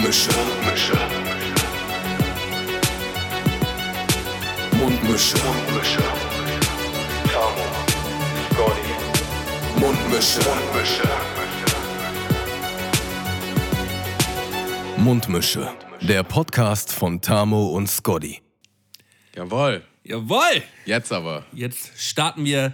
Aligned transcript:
Mundmische. 0.00 0.30
Mundmische. 0.32 0.96
Mundmische. 4.72 5.36
Mundmische. 5.44 6.02
Tamo. 7.30 7.66
Scotty. 8.48 8.92
Mundmische. 9.78 10.40
Mundmische. 10.40 11.08
Mundmische. 14.96 15.68
Der 16.00 16.22
Podcast 16.22 16.92
von 16.94 17.20
Tamo 17.20 17.66
und 17.68 17.86
Scotty. 17.86 18.40
Jawohl. 19.36 19.84
Jawohl! 20.02 20.62
Jetzt 20.86 21.12
aber. 21.12 21.44
Jetzt 21.52 22.00
starten 22.00 22.46
wir 22.46 22.72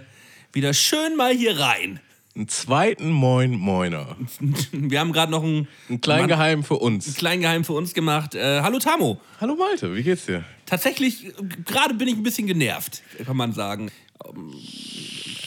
wieder 0.53 0.73
schön 0.73 1.17
mal 1.17 1.33
hier 1.33 1.59
rein. 1.59 1.99
Einen 2.37 2.47
zweiten 2.49 3.09
Moin 3.09 3.51
Moiner. 3.57 4.15
Wir 4.71 4.99
haben 4.99 5.11
gerade 5.11 5.31
noch 5.31 5.43
einen, 5.43 5.67
Ein 5.89 6.01
kleinen 6.01 6.21
Mann- 6.21 6.29
Geheim 6.29 6.63
für 6.63 6.75
uns. 6.75 7.15
kleinen 7.15 7.41
Geheim 7.41 7.63
für 7.63 7.73
uns 7.73 7.95
gemacht. 7.95 8.35
Äh, 8.35 8.61
hallo 8.61 8.77
Tamo. 8.77 9.19
Hallo 9.41 9.55
Malte, 9.55 9.95
wie 9.95 10.03
geht's 10.03 10.27
dir? 10.27 10.43
Tatsächlich, 10.67 11.25
äh, 11.25 11.31
gerade 11.65 11.95
bin 11.95 12.07
ich 12.07 12.13
ein 12.15 12.21
bisschen 12.21 12.45
genervt, 12.45 13.01
kann 13.25 13.37
man 13.37 13.53
sagen. 13.53 13.89
Ähm, 14.23 14.53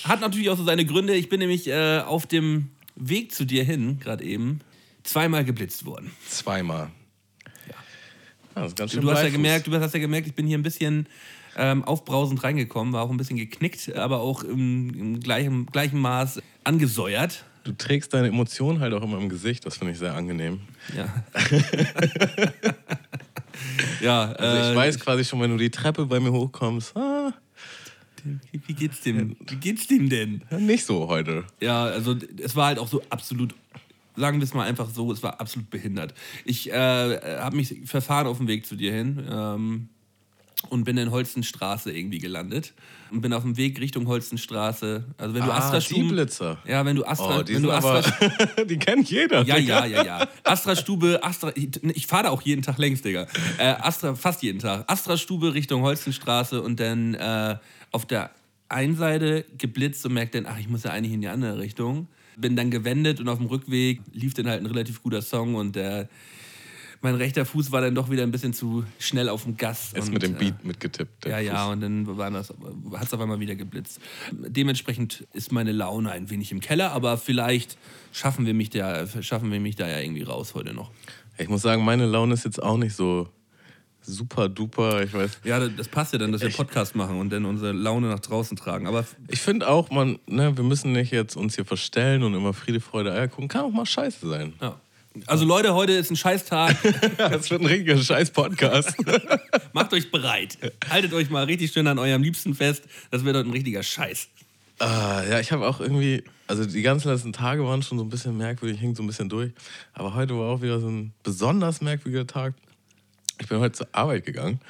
Hat 0.03 0.21
natürlich 0.21 0.51
auch 0.51 0.57
so 0.57 0.65
seine 0.65 0.85
Gründe. 0.85 1.15
Ich 1.15 1.29
bin 1.29 1.39
nämlich 1.39 1.69
äh, 1.69 2.01
auf 2.01 2.27
dem 2.27 2.71
Weg 2.97 3.33
zu 3.33 3.45
dir 3.45 3.63
hin, 3.63 4.01
gerade 4.01 4.25
eben, 4.25 4.59
zweimal 5.05 5.45
geblitzt 5.45 5.85
worden. 5.87 6.11
Zweimal. 6.29 6.91
Ja. 7.69 7.75
das 8.57 8.67
ist 8.73 8.77
ganz 8.77 8.91
schön 8.91 9.03
Du 9.03 9.13
hast 9.13 9.23
ja 9.23 9.29
gemerkt, 9.31 9.69
du 9.69 9.73
hast 9.79 9.95
ja 9.95 10.01
gemerkt, 10.01 10.27
ich 10.27 10.35
bin 10.35 10.45
hier 10.49 10.59
ein 10.59 10.65
bisschen 10.65 11.07
ähm, 11.57 11.85
aufbrausend 11.85 12.43
reingekommen, 12.43 12.93
war 12.93 13.03
auch 13.03 13.11
ein 13.11 13.17
bisschen 13.17 13.37
geknickt, 13.37 13.95
aber 13.95 14.21
auch 14.21 14.43
im, 14.43 14.91
im 14.91 15.21
gleichen, 15.21 15.67
gleichen 15.67 16.01
Maß 16.01 16.41
angesäuert. 16.65 17.45
Du 17.65 17.73
trägst 17.73 18.15
deine 18.15 18.29
Emotionen 18.29 18.81
halt 18.81 18.95
auch 18.95 19.03
immer 19.03 19.19
im 19.19 19.29
Gesicht, 19.29 19.67
das 19.67 19.77
finde 19.77 19.93
ich 19.93 19.99
sehr 19.99 20.15
angenehm. 20.15 20.61
Ja. 20.97 21.07
ja, 24.01 24.33
Also 24.33 24.59
ich 24.63 24.73
äh, 24.73 24.77
weiß 24.77 25.01
quasi 25.01 25.25
schon, 25.25 25.41
wenn 25.41 25.51
du 25.51 25.57
die 25.57 25.71
Treppe 25.71 26.07
bei 26.07 26.21
mir 26.21 26.33
hochkommst, 26.33 26.97
ah, 26.97 27.33
Wie, 28.53 28.61
wie 28.67 28.73
geht's 28.75 29.01
dem? 29.03 29.37
Wie 29.47 29.57
geht's 29.57 29.87
dem 29.87 30.09
denn? 30.09 30.43
nicht 30.59 30.85
so 30.85 31.09
heute. 31.09 31.45
Ja, 31.61 31.85
also 31.85 32.17
es 32.43 32.57
war 32.57 32.69
halt 32.69 32.79
auch 32.79 32.89
so 32.89 33.03
absolut, 33.11 33.55
sagen 34.17 34.39
wir 34.39 34.45
es 34.45 34.55
mal 34.55 34.67
einfach 34.67 34.89
so, 34.89 35.13
es 35.13 35.23
war 35.23 35.41
absolut 35.41 35.69
behindert. 35.71 36.15
Ich 36.45 36.71
äh, 36.71 36.75
habe 37.41 37.57
mich 37.57 37.83
verfahren 37.85 38.27
auf 38.27 38.39
dem 38.39 38.49
Weg 38.49 38.67
zu 38.67 38.77
dir 38.77 38.93
hin 38.93 39.23
ähm, 39.31 39.89
und 40.69 40.85
bin 40.85 40.97
in 40.99 41.11
Holstenstraße 41.11 41.91
irgendwie 41.91 42.19
gelandet 42.19 42.75
und 43.11 43.23
bin 43.23 43.33
auf 43.33 43.43
dem 43.43 43.57
Weg 43.57 43.81
Richtung 43.81 44.07
Holstenstraße. 44.07 45.05
Also 45.19 45.35
wenn 45.35 45.45
du 45.45 45.51
Ah, 45.53 45.57
Astra 45.59 45.79
die 45.79 45.85
Stuben, 45.85 46.09
Blitzer. 46.09 46.59
ja, 46.67 46.85
wenn 46.85 46.97
du 46.97 47.05
Astra, 47.05 47.39
Oh, 47.39 47.43
die 47.43 47.55
wenn 47.55 47.63
du 47.63 47.73
aber, 47.73 47.95
Astra, 47.95 48.65
die 48.65 48.79
kennt 48.79 49.11
jeder. 49.11 49.43
ja, 49.45 49.57
Digga. 49.57 49.87
ja, 49.87 50.03
ja, 50.03 50.05
ja. 50.21 50.29
Astra 50.45 50.77
Stube, 50.77 51.21
Astra, 51.23 51.53
ich 51.57 52.07
fahre 52.07 52.25
da 52.25 52.29
auch 52.31 52.43
jeden 52.43 52.63
Tag 52.63 52.79
längs, 52.79 53.03
Digga. 53.03 53.27
Äh, 53.59 53.65
Astra, 53.81 54.15
fast 54.15 54.43
jeden 54.43 54.59
Tag. 54.59 54.85
Astra 54.91 55.17
Stube 55.17 55.55
Richtung 55.55 55.83
Holstenstraße 55.83 56.63
und 56.63 56.79
dann 56.81 57.15
äh, 57.15 57.57
auf 57.91 58.07
der 58.07 58.31
einen 58.69 58.97
Seite 58.97 59.45
geblitzt 59.59 60.05
und 60.07 60.13
merkt 60.15 60.35
dann, 60.35 60.47
ach, 60.47 60.59
ich 60.59 60.69
muss 60.69 60.85
ja 60.85 60.91
eigentlich 60.91 61.13
in 61.15 61.21
die 61.23 61.29
andere 61.29 61.59
Richtung. 61.59 62.07
Bin 62.37 62.55
dann 62.57 62.71
gewendet 62.71 63.19
und 63.21 63.29
auf 63.29 63.39
dem 63.39 63.49
Rückweg 63.49 64.01
lief 64.13 64.35
dann 64.35 64.47
halt 64.47 64.61
ein 64.63 64.67
relativ 64.67 65.03
guter 65.03 65.21
Song 65.23 65.57
und 65.57 65.75
der, 65.77 66.09
mein 67.03 67.15
rechter 67.15 67.47
Fuß 67.47 67.73
war 67.73 67.81
dann 67.81 67.95
doch 67.95 68.11
wieder 68.11 68.23
ein 68.23 68.31
bisschen 68.31 68.53
zu 68.53 68.85
schnell 68.99 69.29
auf 69.29 69.45
dem 69.45 69.57
Gas. 69.57 69.93
Ist 69.95 70.09
und, 70.09 70.15
mit 70.15 70.23
dem 70.23 70.35
äh, 70.37 70.39
Beat 70.39 70.65
mitgetippt. 70.65 71.25
der 71.25 71.33
ja, 71.33 71.39
ja, 71.39 71.65
Fuß. 71.65 71.73
und 71.73 71.81
dann 71.81 72.37
hat 72.37 73.07
es 73.07 73.15
auf 73.15 73.21
einmal 73.21 73.41
wieder 73.41 73.55
geblitzt. 73.55 74.01
Dementsprechend 74.33 75.27
ist 75.33 75.53
meine 75.53 75.73
Laune 75.73 76.11
ein 76.11 76.31
wenig 76.31 76.53
im 76.53 76.61
Keller, 76.61 76.93
aber 76.93 77.17
vielleicht 77.17 77.79
schaffen 78.13 78.47
wir 78.47 78.55
mich 78.55 78.71
da, 78.71 79.07
schaffen 79.23 79.51
wir 79.51 79.61
mich 79.61 79.77
da 79.77 79.89
ja 79.89 80.01
irgendwie 80.01 80.23
raus 80.23 80.55
heute 80.55 80.75
noch. 80.75 80.91
Ich 81.39 81.49
muss 81.49 81.63
sagen, 81.63 81.85
meine 81.85 82.07
Laune 82.07 82.35
ist 82.35 82.45
jetzt 82.45 82.63
auch 82.63 82.77
nicht 82.77 82.95
so 82.95 83.29
super 84.03 84.49
duper. 84.49 85.03
Ich 85.03 85.13
weiß. 85.13 85.41
Ja, 85.45 85.69
das 85.69 85.89
passt 85.89 86.13
ja 86.13 86.19
dann, 86.19 86.33
dass 86.33 86.43
wir 86.43 86.51
Podcast 86.51 86.97
machen 86.97 87.19
und 87.19 87.31
dann 87.31 87.45
unsere 87.45 87.73
Laune 87.73 88.09
nach 88.09 88.21
draußen 88.21 88.57
tragen. 88.57 88.87
Aber 88.87 89.07
Ich 89.29 89.41
finde 89.41 89.69
auch, 89.69 89.91
man, 89.91 90.19
ne, 90.27 90.57
wir 90.57 90.65
müssen 90.65 90.93
nicht 90.93 91.13
jetzt 91.13 91.37
uns 91.37 91.55
hier 91.55 91.65
verstellen 91.65 92.23
und 92.23 92.35
immer 92.35 92.53
Friede, 92.53 92.81
Freude, 92.81 93.13
Eier 93.13 93.29
gucken. 93.29 93.49
Kann 93.49 93.63
auch 93.63 93.71
mal 93.71 93.87
scheiße 93.87 94.29
sein. 94.29 94.55
ja. 94.61 94.81
Also 95.27 95.45
Leute, 95.45 95.75
heute 95.75 95.93
ist 95.93 96.11
ein 96.11 96.17
Scheißtag. 96.17 96.77
Das 97.17 97.51
wird 97.51 97.63
ein 97.63 97.67
richtiger 97.67 97.99
Scheiß-Podcast. 97.99 98.95
Macht 99.73 99.93
euch 99.93 100.11
bereit. 100.11 100.57
Haltet 100.89 101.13
euch 101.13 101.31
mal 101.31 101.45
richtig 101.45 101.73
schön 101.73 101.87
an 101.89 101.99
eurem 101.99 102.23
Liebsten 102.23 102.55
fest. 102.55 102.85
Das 103.11 103.25
wird 103.25 103.37
heute 103.37 103.49
ein 103.49 103.53
richtiger 103.53 103.83
Scheiß. 103.83 104.29
ah, 104.79 105.23
ja, 105.29 105.41
ich 105.41 105.51
habe 105.51 105.67
auch 105.67 105.81
irgendwie, 105.81 106.23
also 106.47 106.65
die 106.65 106.83
ganzen 106.83 107.11
letzten 107.11 107.33
Tage 107.33 107.65
waren 107.65 107.83
schon 107.83 107.99
so 107.99 108.05
ein 108.05 108.09
bisschen 108.09 108.37
merkwürdig, 108.37 108.81
hing 108.81 108.95
so 108.95 109.03
ein 109.03 109.07
bisschen 109.09 109.29
durch. 109.29 109.53
Aber 109.95 110.15
heute 110.15 110.39
war 110.39 110.49
auch 110.49 110.63
wieder 110.63 110.79
so 110.81 110.89
ein 110.89 111.13
besonders 111.25 111.81
merkwürdiger 111.81 112.27
Tag. 112.27 112.55
Ich 113.41 113.49
bin 113.49 113.59
heute 113.59 113.73
zur 113.73 113.89
Arbeit 113.93 114.25
gegangen. 114.25 114.61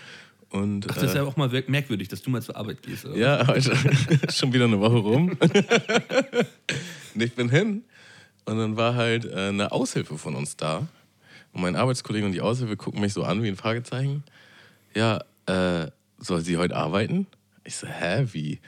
Und, 0.49 0.87
Ach, 0.89 0.95
das 0.95 1.05
ist 1.05 1.15
äh, 1.15 1.19
ja 1.19 1.25
auch 1.25 1.37
mal 1.37 1.49
merkwürdig, 1.67 2.09
dass 2.09 2.23
du 2.23 2.31
mal 2.31 2.43
zur 2.43 2.57
Arbeit 2.57 2.83
gehst. 2.83 3.05
Oder? 3.05 3.17
Ja, 3.17 3.47
heute 3.47 3.73
ist 4.27 4.39
schon 4.39 4.53
wieder 4.53 4.65
eine 4.65 4.81
Woche 4.81 4.97
rum. 4.97 5.37
und 7.15 7.23
ich 7.23 7.35
bin 7.35 7.51
hin 7.51 7.85
und 8.51 8.59
dann 8.59 8.77
war 8.77 8.95
halt 8.95 9.25
äh, 9.25 9.49
eine 9.49 9.73
Aushilfe 9.73 10.19
von 10.19 10.35
uns 10.35 10.57
da. 10.57 10.89
Und 11.53 11.63
mein 11.63 11.77
Arbeitskollege 11.77 12.27
und 12.27 12.33
die 12.33 12.41
Aushilfe 12.41 12.77
gucken 12.77 13.01
mich 13.01 13.13
so 13.13 13.23
an 13.23 13.43
wie 13.43 13.49
ein 13.49 13.57
Fragezeichen. 13.57 14.25
Ja, 14.95 15.21
äh, 15.47 15.91
soll 16.19 16.41
sie 16.41 16.57
heute 16.57 16.77
arbeiten? 16.77 17.27
Ich 17.65 17.77
so, 17.77 17.87
hä, 17.87 18.27
wie? 18.33 18.61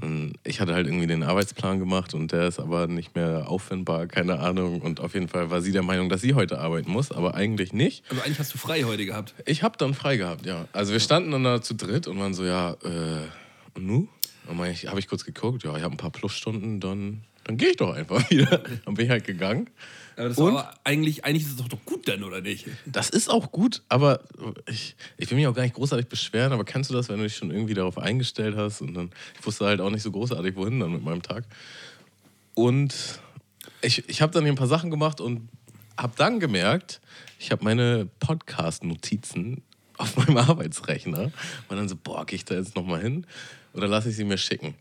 Und 0.00 0.34
ich 0.44 0.60
hatte 0.60 0.74
halt 0.74 0.86
irgendwie 0.86 1.08
den 1.08 1.24
Arbeitsplan 1.24 1.80
gemacht 1.80 2.14
und 2.14 2.30
der 2.30 2.48
ist 2.48 2.60
aber 2.60 2.86
nicht 2.86 3.16
mehr 3.16 3.48
auffindbar, 3.48 4.06
keine 4.06 4.38
Ahnung. 4.38 4.80
Und 4.80 5.00
auf 5.00 5.14
jeden 5.14 5.28
Fall 5.28 5.50
war 5.50 5.60
sie 5.60 5.72
der 5.72 5.82
Meinung, 5.82 6.08
dass 6.08 6.20
sie 6.20 6.34
heute 6.34 6.60
arbeiten 6.60 6.90
muss, 6.90 7.10
aber 7.10 7.34
eigentlich 7.34 7.72
nicht. 7.72 8.04
Also 8.08 8.22
eigentlich 8.22 8.38
hast 8.38 8.54
du 8.54 8.58
frei 8.58 8.84
heute 8.84 9.04
gehabt. 9.06 9.34
Ich 9.44 9.64
habe 9.64 9.76
dann 9.76 9.94
frei 9.94 10.16
gehabt, 10.16 10.46
ja. 10.46 10.68
Also 10.72 10.92
wir 10.92 11.00
standen 11.00 11.32
dann 11.32 11.42
da 11.42 11.60
zu 11.62 11.74
dritt 11.74 12.06
und 12.06 12.18
waren 12.20 12.34
so, 12.34 12.44
ja, 12.44 12.72
äh, 12.84 13.26
und 13.74 13.86
nu? 13.86 14.08
Und 14.46 14.58
dann 14.58 14.74
habe 14.74 15.00
ich 15.00 15.08
kurz 15.08 15.24
geguckt, 15.24 15.64
ja, 15.64 15.76
ich 15.76 15.82
habe 15.82 15.94
ein 15.94 15.98
paar 15.98 16.10
Plusstunden, 16.10 16.78
dann, 16.80 17.22
dann 17.48 17.56
gehe 17.56 17.70
ich 17.70 17.76
doch 17.76 17.94
einfach 17.94 18.30
wieder. 18.30 18.62
Dann 18.84 18.94
bin 18.94 19.06
ich 19.06 19.10
halt 19.10 19.24
gegangen. 19.24 19.70
Aber 20.16 20.28
das 20.28 20.38
Und? 20.38 20.50
aber 20.50 20.74
eigentlich, 20.84 21.24
eigentlich 21.24 21.44
ist 21.44 21.52
es 21.52 21.56
doch, 21.56 21.68
doch 21.68 21.84
gut 21.84 22.06
dann, 22.06 22.22
oder 22.22 22.40
nicht? 22.40 22.66
Das 22.84 23.08
ist 23.08 23.30
auch 23.30 23.50
gut, 23.50 23.82
aber 23.88 24.20
ich, 24.66 24.94
ich 25.16 25.30
will 25.30 25.38
mich 25.38 25.46
auch 25.46 25.54
gar 25.54 25.62
nicht 25.62 25.74
großartig 25.74 26.08
beschweren, 26.08 26.52
aber 26.52 26.64
kennst 26.64 26.90
du 26.90 26.94
das, 26.94 27.08
wenn 27.08 27.16
du 27.16 27.22
dich 27.22 27.36
schon 27.36 27.50
irgendwie 27.50 27.74
darauf 27.74 27.98
eingestellt 27.98 28.56
hast 28.56 28.82
und 28.82 28.94
dann, 28.94 29.10
ich 29.38 29.46
wusste 29.46 29.64
halt 29.64 29.80
auch 29.80 29.90
nicht 29.90 30.02
so 30.02 30.10
großartig, 30.10 30.56
wohin 30.56 30.78
dann 30.80 30.92
mit 30.92 31.02
meinem 31.02 31.22
Tag. 31.22 31.44
Und 32.54 33.20
ich, 33.80 34.06
ich 34.08 34.20
habe 34.20 34.32
dann 34.32 34.42
hier 34.42 34.52
ein 34.52 34.56
paar 34.56 34.66
Sachen 34.66 34.90
gemacht 34.90 35.20
und 35.20 35.48
habe 35.96 36.12
dann 36.16 36.40
gemerkt, 36.40 37.00
ich 37.38 37.50
habe 37.50 37.64
meine 37.64 38.08
Podcast-Notizen 38.20 39.62
auf 39.96 40.16
meinem 40.16 40.36
Arbeitsrechner 40.48 41.32
und 41.68 41.76
dann 41.76 41.88
so, 41.88 41.96
boah, 41.96 42.26
gehe 42.26 42.36
ich 42.36 42.44
da 42.44 42.56
jetzt 42.56 42.76
nochmal 42.76 43.00
hin 43.00 43.26
oder 43.72 43.88
lasse 43.88 44.10
ich 44.10 44.16
sie 44.16 44.24
mir 44.24 44.38
schicken? 44.38 44.74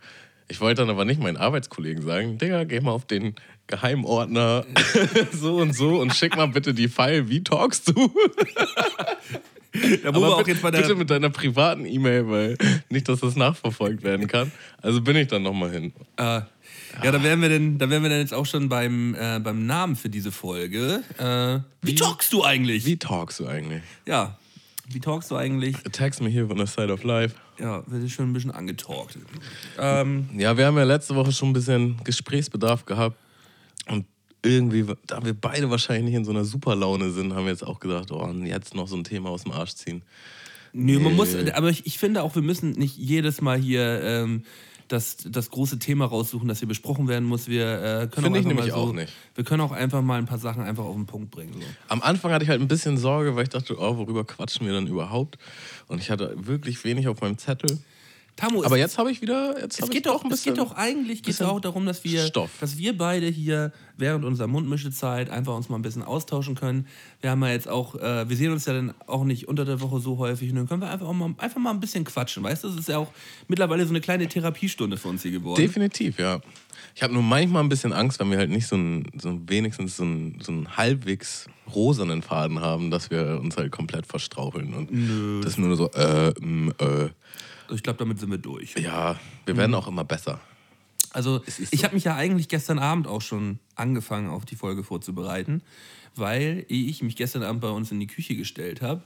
Ich 0.47 0.61
wollte 0.61 0.81
dann 0.81 0.89
aber 0.89 1.05
nicht 1.05 1.21
meinen 1.21 1.37
Arbeitskollegen 1.37 2.03
sagen, 2.03 2.37
Digga, 2.37 2.63
geh 2.63 2.79
mal 2.79 2.91
auf 2.91 3.05
den 3.05 3.35
Geheimordner 3.67 4.65
so 5.33 5.57
und 5.57 5.73
so 5.73 5.99
und 5.99 6.15
schick 6.15 6.37
mal 6.37 6.47
bitte 6.47 6.73
die 6.73 6.87
File, 6.87 7.29
wie 7.29 7.43
talkst 7.43 7.89
du? 7.89 8.13
Wir 9.73 10.07
Aber 10.07 10.35
auch 10.35 10.37
bitte, 10.37 10.51
jetzt 10.51 10.61
bei 10.61 10.71
bitte 10.71 10.87
der, 10.87 10.95
mit 10.95 11.09
deiner 11.09 11.29
privaten 11.29 11.85
E-Mail, 11.85 12.29
weil 12.29 12.57
nicht, 12.89 13.07
dass 13.09 13.19
das 13.19 13.35
nachverfolgt 13.35 14.03
werden 14.03 14.27
kann. 14.27 14.51
Also 14.81 15.01
bin 15.01 15.15
ich 15.17 15.27
dann 15.27 15.43
nochmal 15.43 15.71
hin. 15.71 15.93
Äh, 16.15 16.41
ja, 17.03 17.11
da 17.11 17.21
wären 17.21 17.41
wir 17.41 17.49
denn, 17.49 17.77
da 17.77 17.89
wären 17.89 18.01
wir 18.01 18.09
dann 18.09 18.19
jetzt 18.19 18.33
auch 18.33 18.45
schon 18.45 18.69
beim, 18.69 19.15
äh, 19.15 19.39
beim 19.39 19.65
Namen 19.65 19.95
für 19.95 20.09
diese 20.09 20.31
Folge. 20.31 21.03
Äh, 21.17 21.59
wie 21.85 21.95
talkst 21.95 22.33
du 22.33 22.43
eigentlich? 22.43 22.85
Wie 22.85 22.97
talkst 22.97 23.39
du 23.39 23.47
eigentlich? 23.47 23.83
Ja, 24.07 24.37
wie 24.89 24.99
talkst 24.99 25.29
du 25.31 25.35
eigentlich? 25.35 25.75
Text 25.91 26.21
me 26.21 26.29
here 26.29 26.47
on 26.49 26.57
the 26.57 26.65
side 26.65 26.91
of 26.91 27.03
life. 27.03 27.35
Ja, 27.59 27.83
wir 27.87 27.99
sind 27.99 28.09
schon 28.11 28.29
ein 28.29 28.33
bisschen 28.33 28.51
angetalkt. 28.51 29.17
Ähm, 29.79 30.29
Ja, 30.37 30.57
wir 30.57 30.65
haben 30.65 30.77
ja 30.77 30.83
letzte 30.83 31.15
Woche 31.15 31.31
schon 31.31 31.49
ein 31.49 31.53
bisschen 31.53 31.97
Gesprächsbedarf 32.03 32.85
gehabt. 32.85 33.17
Und 33.87 34.05
irgendwie, 34.43 34.85
da 35.07 35.23
wir 35.25 35.33
beide 35.33 35.69
wahrscheinlich 35.69 36.05
nicht 36.05 36.15
in 36.15 36.25
so 36.25 36.31
einer 36.31 36.45
Superlaune 36.45 37.11
sind, 37.11 37.33
haben 37.33 37.45
wir 37.45 37.51
jetzt 37.51 37.65
auch 37.65 37.79
gedacht, 37.79 38.11
oh, 38.11 38.31
jetzt 38.43 38.75
noch 38.75 38.87
so 38.87 38.95
ein 38.95 39.03
Thema 39.03 39.29
aus 39.29 39.43
dem 39.43 39.51
Arsch 39.51 39.73
ziehen. 39.73 40.03
nö, 40.73 40.99
man 40.99 41.15
muss, 41.15 41.33
Nee. 41.33 41.51
aber 41.51 41.69
ich, 41.69 41.85
ich 41.85 41.97
finde 41.97 42.21
auch, 42.23 42.35
wir 42.35 42.41
müssen 42.41 42.71
nicht 42.71 42.95
jedes 42.97 43.41
Mal 43.41 43.57
hier 43.57 44.01
ähm, 44.03 44.43
das, 44.87 45.17
das 45.17 45.49
große 45.49 45.79
Thema 45.79 46.05
raussuchen, 46.05 46.47
das 46.47 46.59
hier 46.59 46.67
besprochen 46.67 47.07
werden 47.07 47.27
muss. 47.27 47.47
Wir 47.47 47.65
äh, 47.65 48.07
können 48.07 48.09
Finde 48.09 48.29
auch 48.29 48.31
ich 48.31 48.37
einfach 48.37 48.47
nämlich 48.49 48.65
mal 48.67 48.71
so, 48.71 48.87
auch 48.89 48.93
nicht. 48.93 49.13
Wir 49.35 49.43
können 49.43 49.61
auch 49.61 49.71
einfach 49.71 50.01
mal 50.01 50.17
ein 50.17 50.25
paar 50.25 50.37
Sachen 50.37 50.63
einfach 50.63 50.85
auf 50.85 50.95
den 50.95 51.05
Punkt 51.05 51.31
bringen. 51.31 51.53
So. 51.53 51.59
Am 51.87 52.01
Anfang 52.01 52.31
hatte 52.31 52.43
ich 52.43 52.49
halt 52.49 52.61
ein 52.61 52.67
bisschen 52.67 52.97
Sorge, 52.97 53.35
weil 53.35 53.43
ich 53.43 53.49
dachte, 53.49 53.77
oh, 53.79 53.97
worüber 53.97 54.23
quatschen 54.23 54.65
wir 54.65 54.73
dann 54.73 54.87
überhaupt? 54.87 55.37
Und 55.87 55.99
ich 56.01 56.09
hatte 56.09 56.33
wirklich 56.37 56.83
wenig 56.83 57.07
auf 57.07 57.21
meinem 57.21 57.37
Zettel. 57.37 57.79
Tamu, 58.37 58.63
Aber 58.63 58.75
es, 58.75 58.81
jetzt 58.81 58.97
habe 58.99 59.11
ich 59.11 59.21
wieder. 59.21 59.59
Jetzt 59.59 59.81
es 59.81 59.89
geht 59.89 60.05
doch, 60.05 60.23
ein 60.23 60.31
es 60.31 60.43
geht 60.43 60.53
bisschen. 60.53 60.69
doch 60.69 60.77
eigentlich 60.77 61.23
geht's 61.23 61.39
bisschen 61.39 61.47
auch 61.47 61.59
darum, 61.59 61.87
dass 61.87 62.03
wir, 62.03 62.21
Stoff. 62.21 62.51
dass 62.59 62.77
wir 62.77 62.95
beide 62.95 63.25
hier 63.27 63.73
während 63.97 64.23
unserer 64.25 64.45
Mundmischezeit 64.45 65.31
einfach 65.31 65.55
uns 65.55 65.69
mal 65.69 65.75
ein 65.77 65.81
bisschen 65.81 66.03
austauschen 66.03 66.53
können. 66.53 66.87
Wir 67.19 67.31
haben 67.31 67.43
ja 67.43 67.49
jetzt 67.49 67.67
auch, 67.67 67.95
äh, 67.95 68.29
wir 68.29 68.37
sehen 68.37 68.51
uns 68.51 68.65
ja 68.65 68.73
dann 68.73 68.93
auch 69.07 69.23
nicht 69.23 69.47
unter 69.47 69.65
der 69.65 69.81
Woche 69.81 69.99
so 69.99 70.19
häufig 70.19 70.51
und 70.51 70.55
dann 70.55 70.67
können 70.67 70.81
wir 70.81 70.89
einfach, 70.91 71.07
auch 71.07 71.13
mal, 71.13 71.33
einfach 71.39 71.59
mal 71.59 71.71
ein 71.71 71.79
bisschen 71.79 72.03
quatschen. 72.03 72.43
Weißt 72.43 72.63
du, 72.63 72.69
das 72.69 72.77
ist 72.77 72.89
ja 72.89 72.99
auch 72.99 73.11
mittlerweile 73.47 73.83
so 73.85 73.89
eine 73.89 74.01
kleine 74.01 74.27
Therapiestunde 74.27 74.97
für 74.97 75.07
uns 75.07 75.23
hier 75.23 75.31
geworden. 75.31 75.59
Definitiv, 75.59 76.19
ja. 76.19 76.39
Ich 76.93 77.01
habe 77.01 77.13
nur 77.13 77.23
manchmal 77.23 77.63
ein 77.63 77.69
bisschen 77.69 77.91
Angst, 77.91 78.19
wenn 78.19 78.29
wir 78.29 78.37
halt 78.37 78.51
nicht 78.51 78.67
so, 78.67 78.75
ein, 78.75 79.07
so 79.19 79.39
wenigstens 79.47 79.97
so 79.97 80.03
einen, 80.03 80.39
so 80.41 80.51
einen 80.51 80.77
halbwegs 80.77 81.47
rosanen 81.73 82.21
Faden 82.21 82.61
haben, 82.61 82.91
dass 82.91 83.09
wir 83.11 83.39
uns 83.41 83.57
halt 83.57 83.71
komplett 83.71 84.05
verstraucheln. 84.05 84.73
Und 84.73 84.91
Nö. 84.91 85.41
das 85.41 85.53
ist 85.53 85.57
nur 85.57 85.75
so, 85.75 85.91
äh, 85.91 86.31
mm, 86.39 86.69
äh. 86.79 87.09
Also 87.63 87.75
ich 87.75 87.83
glaube, 87.83 87.99
damit 87.99 88.19
sind 88.19 88.31
wir 88.31 88.37
durch. 88.37 88.75
Ja, 88.77 89.19
wir 89.45 89.57
werden 89.57 89.75
auch 89.75 89.87
immer 89.87 90.03
besser. 90.03 90.39
Also 91.11 91.37
ist 91.45 91.59
ich 91.59 91.79
so. 91.79 91.83
habe 91.83 91.95
mich 91.95 92.03
ja 92.03 92.15
eigentlich 92.15 92.47
gestern 92.47 92.79
Abend 92.79 93.07
auch 93.07 93.21
schon 93.21 93.59
angefangen, 93.75 94.29
auf 94.29 94.45
die 94.45 94.55
Folge 94.55 94.83
vorzubereiten, 94.83 95.61
weil 96.15 96.65
ich 96.67 97.01
mich 97.01 97.15
gestern 97.15 97.43
Abend 97.43 97.61
bei 97.61 97.69
uns 97.69 97.91
in 97.91 97.99
die 97.99 98.07
Küche 98.07 98.35
gestellt 98.35 98.81
habe 98.81 99.01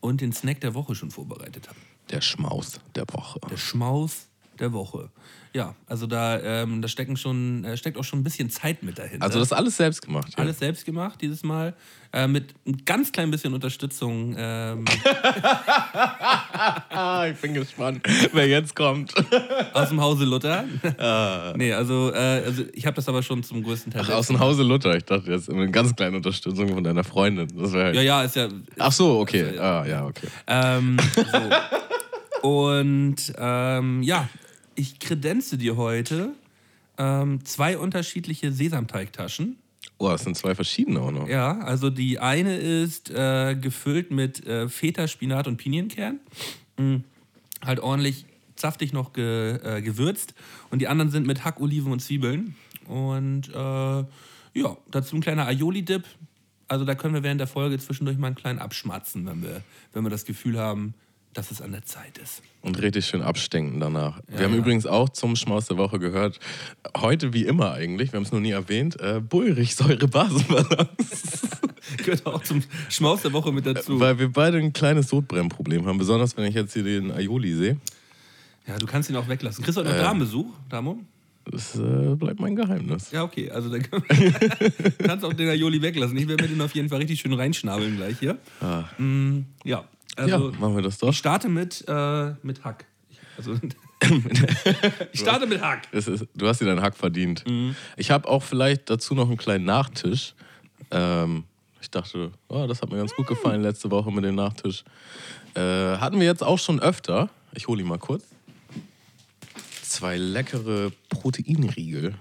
und 0.00 0.20
den 0.20 0.32
Snack 0.32 0.60
der 0.60 0.74
Woche 0.74 0.94
schon 0.94 1.10
vorbereitet 1.10 1.68
habe. 1.68 1.78
Der 2.10 2.20
Schmaus 2.20 2.80
der 2.94 3.04
Woche. 3.12 3.40
Der 3.50 3.56
Schmaus 3.56 4.29
der 4.60 4.72
Woche. 4.72 5.10
Ja, 5.52 5.74
also 5.86 6.06
da, 6.06 6.38
ähm, 6.40 6.80
da 6.80 6.86
stecken 6.86 7.16
schon, 7.16 7.64
äh, 7.64 7.76
steckt 7.76 7.98
auch 7.98 8.04
schon 8.04 8.20
ein 8.20 8.22
bisschen 8.22 8.50
Zeit 8.50 8.84
mit 8.84 8.98
dahinter. 8.98 9.24
Also 9.24 9.40
das 9.40 9.48
ist 9.48 9.52
alles 9.52 9.76
selbst 9.76 10.00
gemacht. 10.02 10.32
Ja. 10.36 10.44
alles 10.44 10.60
selbst 10.60 10.84
gemacht 10.84 11.20
dieses 11.20 11.42
Mal. 11.42 11.74
Äh, 12.12 12.28
mit 12.28 12.54
ein 12.66 12.84
ganz 12.84 13.10
klein 13.10 13.30
bisschen 13.32 13.52
Unterstützung. 13.52 14.36
Ähm, 14.38 14.84
Ah, 16.90 17.26
ich 17.32 17.36
bin 17.38 17.54
gespannt, 17.54 18.06
wer 18.32 18.46
jetzt 18.46 18.76
kommt. 18.76 19.12
aus 19.72 19.88
dem 19.88 20.00
Hause 20.00 20.24
Luther. 20.24 20.64
nee, 21.56 21.72
also, 21.72 22.12
äh, 22.12 22.42
also 22.44 22.64
ich 22.72 22.86
habe 22.86 22.94
das 22.96 23.08
aber 23.08 23.22
schon 23.22 23.42
zum 23.42 23.62
größten 23.62 23.92
Teil. 23.92 24.02
Ach, 24.04 24.10
aus 24.10 24.28
dem 24.28 24.38
Hause 24.38 24.62
Luther. 24.62 24.96
Ich 24.96 25.04
dachte 25.04 25.30
jetzt 25.32 25.50
eine 25.50 25.68
ganz 25.70 25.96
kleine 25.96 26.16
Unterstützung 26.16 26.68
von 26.68 26.84
deiner 26.84 27.02
Freundin. 27.04 27.48
Halt 27.72 27.94
Ja, 27.96 28.02
ja, 28.02 28.22
ist 28.22 28.36
ja. 28.36 28.48
Ach 28.78 28.92
so, 28.92 29.18
okay. 29.18 29.42
Also, 29.42 29.56
ja. 29.56 29.80
ah, 29.80 29.86
ja, 29.86 30.06
okay. 30.06 30.28
Ähm, 30.46 30.96
so. 31.16 31.50
Und 32.48 33.32
ähm, 33.36 34.02
ja, 34.02 34.28
ich 34.74 34.98
kredenze 34.98 35.58
dir 35.58 35.76
heute 35.76 36.34
ähm, 36.98 37.44
zwei 37.44 37.78
unterschiedliche 37.78 38.52
Sesamteigtaschen. 38.52 39.56
Oh, 39.98 40.08
das 40.08 40.24
sind 40.24 40.36
zwei 40.36 40.54
verschiedene 40.54 41.00
auch 41.00 41.10
noch. 41.10 41.28
Ja, 41.28 41.58
also 41.58 41.90
die 41.90 42.18
eine 42.18 42.56
ist 42.56 43.10
äh, 43.10 43.54
gefüllt 43.54 44.10
mit 44.10 44.46
äh, 44.46 44.68
Feta, 44.68 45.08
Spinat 45.08 45.46
und 45.46 45.56
Pinienkern. 45.56 46.20
Mm, 46.78 46.96
halt 47.62 47.80
ordentlich 47.80 48.26
saftig 48.56 48.92
noch 48.92 49.12
ge, 49.12 49.58
äh, 49.62 49.82
gewürzt. 49.82 50.34
Und 50.70 50.80
die 50.80 50.88
anderen 50.88 51.10
sind 51.10 51.26
mit 51.26 51.44
Hack, 51.44 51.60
Oliven 51.60 51.92
und 51.92 52.00
Zwiebeln. 52.00 52.54
Und 52.86 53.48
äh, 53.48 53.54
ja, 53.54 54.76
dazu 54.90 55.16
ein 55.16 55.20
kleiner 55.20 55.46
Aioli-Dip. 55.46 56.04
Also 56.68 56.84
da 56.84 56.94
können 56.94 57.14
wir 57.14 57.22
während 57.22 57.40
der 57.40 57.48
Folge 57.48 57.78
zwischendurch 57.78 58.18
mal 58.18 58.28
einen 58.28 58.36
kleinen 58.36 58.58
abschmatzen, 58.58 59.26
wenn 59.26 59.42
wir, 59.42 59.62
wenn 59.92 60.04
wir 60.04 60.10
das 60.10 60.24
Gefühl 60.24 60.58
haben, 60.58 60.94
dass 61.34 61.50
es 61.50 61.60
an 61.62 61.72
der 61.72 61.84
Zeit 61.84 62.18
ist. 62.18 62.42
Und 62.62 62.80
richtig 62.82 63.06
schön 63.06 63.22
abstinken 63.22 63.80
danach. 63.80 64.20
wir 64.26 64.44
haben 64.44 64.52
ja. 64.52 64.58
übrigens 64.58 64.86
auch 64.86 65.08
zum 65.08 65.34
Schmaus 65.36 65.66
der 65.66 65.76
Woche 65.78 65.98
gehört, 65.98 66.38
heute 66.96 67.32
wie 67.32 67.44
immer 67.44 67.72
eigentlich, 67.72 68.12
wir 68.12 68.18
haben 68.18 68.24
es 68.24 68.32
noch 68.32 68.40
nie 68.40 68.50
erwähnt, 68.50 69.00
äh, 69.00 69.20
Bullrich-Säure-Basenbalance. 69.20 71.48
Gehört 71.96 72.26
auch 72.26 72.42
zum 72.42 72.62
Schmaus 72.88 73.22
der 73.22 73.32
Woche 73.32 73.52
mit 73.52 73.66
dazu. 73.66 73.98
Weil 73.98 74.18
wir 74.18 74.32
beide 74.32 74.58
ein 74.58 74.72
kleines 74.72 75.08
Sodbrennproblem 75.08 75.86
haben, 75.86 75.98
besonders 75.98 76.36
wenn 76.36 76.44
ich 76.44 76.54
jetzt 76.54 76.72
hier 76.72 76.84
den 76.84 77.10
Aioli 77.10 77.54
sehe. 77.54 77.76
Ja, 78.66 78.78
du 78.78 78.86
kannst 78.86 79.10
ihn 79.10 79.16
auch 79.16 79.28
weglassen. 79.28 79.64
Kriegst 79.64 79.76
du 79.76 79.80
heute 79.82 79.90
noch 79.92 79.98
Äh. 79.98 80.02
Damenbesuch, 80.02 80.46
Damo? 80.68 81.00
Das 81.50 81.74
äh, 81.74 82.14
bleibt 82.16 82.38
mein 82.38 82.54
Geheimnis. 82.54 83.10
Ja, 83.10 83.24
okay. 83.24 83.50
Also 83.50 83.70
dann 83.70 83.82
kann- 83.82 84.02
kannst 84.98 85.24
auch 85.24 85.32
den 85.32 85.48
Aioli 85.48 85.82
weglassen. 85.82 86.16
Ich 86.16 86.28
werde 86.28 86.44
mir 86.44 86.50
den 86.50 86.60
auf 86.60 86.74
jeden 86.74 86.88
Fall 86.88 86.98
richtig 86.98 87.20
schön 87.20 87.32
reinschnabeln 87.32 87.96
gleich 87.96 88.18
hier. 88.20 88.38
Mm, 88.98 89.40
ja, 89.64 89.84
also 90.16 90.50
ja, 90.50 90.58
machen 90.58 90.76
wir 90.76 90.82
das 90.82 90.98
doch. 90.98 91.08
ich 91.10 91.18
starte 91.18 91.48
mit, 91.48 91.84
äh, 91.88 92.32
mit 92.42 92.64
Hack. 92.64 92.84
Ich- 93.10 93.18
Also, 93.36 93.54
ich 95.12 95.20
starte 95.20 95.46
mit 95.46 95.60
Hack. 95.60 95.88
Das 95.92 96.06
ist, 96.08 96.26
du 96.34 96.46
hast 96.48 96.60
dir 96.60 96.66
deinen 96.66 96.82
Hack 96.82 96.96
verdient. 96.96 97.44
Mhm. 97.48 97.74
Ich 97.96 98.10
habe 98.10 98.28
auch 98.28 98.42
vielleicht 98.42 98.88
dazu 98.90 99.14
noch 99.14 99.28
einen 99.28 99.36
kleinen 99.36 99.64
Nachtisch. 99.64 100.34
Ähm, 100.90 101.44
ich 101.80 101.90
dachte, 101.90 102.32
oh, 102.48 102.66
das 102.66 102.82
hat 102.82 102.90
mir 102.90 102.96
ganz 102.98 103.14
gut 103.14 103.28
Mhm. 103.28 103.34
gefallen 103.34 103.62
letzte 103.62 103.90
Woche 103.90 104.10
mit 104.12 104.24
dem 104.24 104.34
Nachtisch. 104.34 104.84
Äh, 105.54 105.60
hatten 105.60 106.18
wir 106.20 106.26
jetzt 106.26 106.42
auch 106.42 106.58
schon 106.58 106.80
öfter. 106.80 107.28
Ich 107.54 107.66
hole 107.68 107.80
ihn 107.82 107.88
mal 107.88 107.98
kurz. 107.98 108.24
Zwei 109.82 110.16
leckere 110.16 110.92
Proteinriegel 111.08 112.14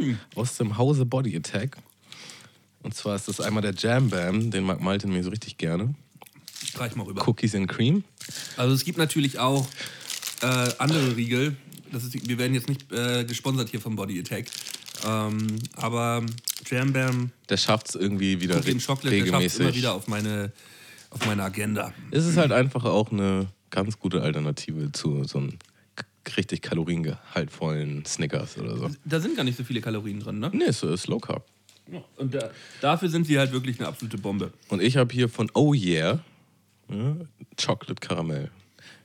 Mhm. 0.00 0.18
aus 0.34 0.56
dem 0.56 0.76
Hause 0.76 1.06
Body 1.06 1.36
Attack. 1.36 1.76
Und 2.82 2.94
zwar 2.94 3.16
ist 3.16 3.28
das 3.28 3.40
einmal 3.40 3.62
der 3.62 3.72
Jam 3.74 4.10
Bam, 4.10 4.50
den 4.50 4.64
mag 4.64 4.80
Malte 4.80 5.06
mir 5.06 5.22
so 5.22 5.30
richtig 5.30 5.56
gerne. 5.56 5.94
Reich 6.76 6.96
mal 6.96 7.04
rüber. 7.04 7.26
Cookies 7.26 7.54
and 7.54 7.68
Cream. 7.68 8.04
Also 8.56 8.74
es 8.74 8.84
gibt 8.84 8.98
natürlich 8.98 9.38
auch 9.38 9.66
äh, 10.42 10.46
andere 10.78 11.16
Riegel. 11.16 11.56
Das 11.92 12.04
ist, 12.04 12.28
wir 12.28 12.38
werden 12.38 12.54
jetzt 12.54 12.68
nicht 12.68 12.90
äh, 12.92 13.24
gesponsert 13.24 13.68
hier 13.68 13.80
vom 13.80 13.96
Body 13.96 14.18
Attack. 14.18 14.46
Ähm, 15.06 15.58
aber 15.76 16.24
Jam 16.66 16.92
Bam, 16.92 17.30
Der 17.48 17.56
schafft 17.56 17.90
es 17.90 17.94
irgendwie 17.94 18.40
wieder 18.40 18.56
Cookie 18.56 18.72
and 18.72 18.84
Chocolate, 18.84 19.10
der 19.10 19.18
schafft 19.18 19.32
regelmäßig. 19.32 19.60
immer 19.60 19.74
wieder 19.74 19.94
auf 19.94 20.08
meine, 20.08 20.52
auf 21.10 21.26
meine 21.26 21.42
Agenda. 21.42 21.92
Es 22.10 22.26
ist 22.26 22.36
halt 22.36 22.52
einfach 22.52 22.84
auch 22.84 23.12
eine 23.12 23.48
ganz 23.70 23.98
gute 23.98 24.22
Alternative 24.22 24.92
zu 24.92 25.24
so 25.24 25.38
einem 25.38 25.58
richtig 26.36 26.62
kaloriengehaltvollen 26.62 28.04
Snickers 28.06 28.56
oder 28.58 28.76
so. 28.76 28.90
Da 29.04 29.20
sind 29.20 29.36
gar 29.36 29.44
nicht 29.44 29.58
so 29.58 29.64
viele 29.64 29.80
Kalorien 29.80 30.20
drin, 30.20 30.38
ne? 30.38 30.50
Nee, 30.54 30.64
es 30.64 30.82
ist 30.82 31.06
Low 31.06 31.18
Carb. 31.18 31.46
Und 32.16 32.34
da, 32.34 32.50
dafür 32.80 33.10
sind 33.10 33.26
sie 33.26 33.38
halt 33.38 33.52
wirklich 33.52 33.78
eine 33.78 33.88
absolute 33.88 34.16
Bombe. 34.16 34.52
Und 34.68 34.80
ich 34.80 34.96
habe 34.96 35.12
hier 35.12 35.28
von 35.28 35.50
Oh 35.52 35.74
Yeah 35.74 36.24
ja, 36.88 37.16
Chocolate 37.60 38.00
Karamell. 38.00 38.50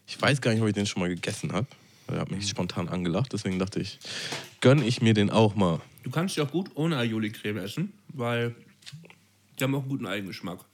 Ich 0.07 0.21
weiß 0.21 0.41
gar 0.41 0.51
nicht, 0.51 0.61
ob 0.61 0.67
ich 0.67 0.73
den 0.73 0.85
schon 0.85 1.01
mal 1.01 1.09
gegessen 1.09 1.51
habe. 1.53 1.67
Er 2.07 2.21
hat 2.21 2.31
mich 2.31 2.47
spontan 2.47 2.89
angelacht, 2.89 3.33
deswegen 3.33 3.59
dachte 3.59 3.79
ich, 3.79 3.99
gönn 4.61 4.81
ich 4.81 5.01
mir 5.01 5.13
den 5.13 5.29
auch 5.29 5.55
mal. 5.55 5.79
Du 6.03 6.09
kannst 6.09 6.35
ja 6.35 6.43
auch 6.43 6.51
gut 6.51 6.71
ohne 6.73 6.97
Aioli-Creme 6.97 7.57
essen, 7.57 7.93
weil 8.07 8.55
die 9.59 9.63
haben 9.63 9.75
auch 9.75 9.81
einen 9.81 9.89
guten 9.89 10.07
Eigengeschmack. 10.07 10.65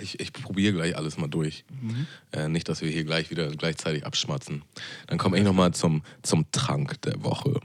Ich, 0.00 0.20
ich 0.20 0.32
probiere 0.32 0.72
gleich 0.72 0.96
alles 0.96 1.18
mal 1.18 1.28
durch. 1.28 1.64
Äh, 2.32 2.48
nicht, 2.48 2.68
dass 2.68 2.80
wir 2.80 2.88
hier 2.88 3.04
gleich 3.04 3.30
wieder 3.30 3.48
gleichzeitig 3.50 4.06
abschmatzen. 4.06 4.62
Dann 5.08 5.18
komme 5.18 5.36
ich 5.38 5.44
nochmal 5.44 5.72
zum, 5.74 6.02
zum 6.22 6.50
Trank 6.52 7.02
der 7.02 7.22
Woche. 7.22 7.60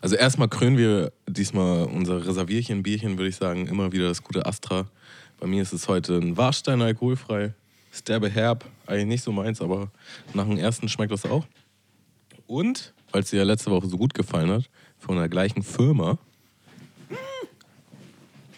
Also 0.00 0.16
erstmal 0.16 0.48
krönen 0.48 0.78
wir 0.78 1.12
diesmal 1.28 1.84
unser 1.84 2.26
Reservierchen, 2.26 2.82
Bierchen, 2.82 3.18
würde 3.18 3.28
ich 3.28 3.36
sagen, 3.36 3.66
immer 3.66 3.92
wieder 3.92 4.08
das 4.08 4.22
gute 4.22 4.46
Astra. 4.46 4.88
Bei 5.38 5.46
mir 5.46 5.62
ist 5.62 5.72
es 5.72 5.88
heute 5.88 6.16
ein 6.16 6.36
Warstein 6.36 6.80
alkoholfrei. 6.80 7.54
Ist 7.96 8.08
derbe 8.08 8.28
herb, 8.28 8.66
eigentlich 8.84 9.06
nicht 9.06 9.24
so 9.24 9.32
meins, 9.32 9.62
aber 9.62 9.90
nach 10.34 10.44
dem 10.44 10.58
ersten 10.58 10.86
schmeckt 10.86 11.12
das 11.12 11.24
auch. 11.24 11.46
Und, 12.46 12.92
weil 13.10 13.22
es 13.22 13.30
dir 13.30 13.38
ja 13.38 13.44
letzte 13.44 13.70
Woche 13.70 13.88
so 13.88 13.96
gut 13.96 14.12
gefallen 14.12 14.50
hat, 14.50 14.68
von 14.98 15.16
der 15.16 15.30
gleichen 15.30 15.62
Firma, 15.62 16.18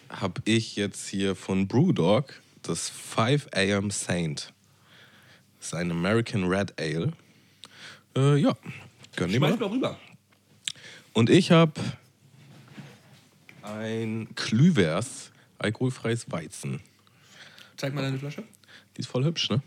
habe 0.09 0.43
ich 0.45 0.75
jetzt 0.75 1.09
hier 1.09 1.37
von 1.37 1.69
Brewdog 1.69 2.35
das 2.63 2.91
5 2.91 3.47
AM 3.55 3.93
Saint. 3.93 4.53
Das 5.59 5.69
ist 5.69 5.75
ein 5.75 5.93
American 5.93 6.49
Red 6.49 6.75
Ale. 6.77 7.13
Äh, 8.17 8.39
ja, 8.39 8.57
gönn 9.15 9.31
dir 9.31 9.39
mal. 9.39 9.57
Mal 9.57 9.69
rüber. 9.69 10.01
Und 11.13 11.31
ich 11.31 11.53
habe 11.53 11.81
ein 13.63 14.35
Klüvers 14.35 15.31
alkoholfreies 15.59 16.29
Weizen. 16.33 16.81
Zeig 17.77 17.95
mal 17.95 18.03
deine 18.03 18.19
Flasche. 18.19 18.43
Die 18.99 19.01
ist 19.01 19.07
voll 19.09 19.25
hübsch, 19.25 19.49
ne? 19.49 19.63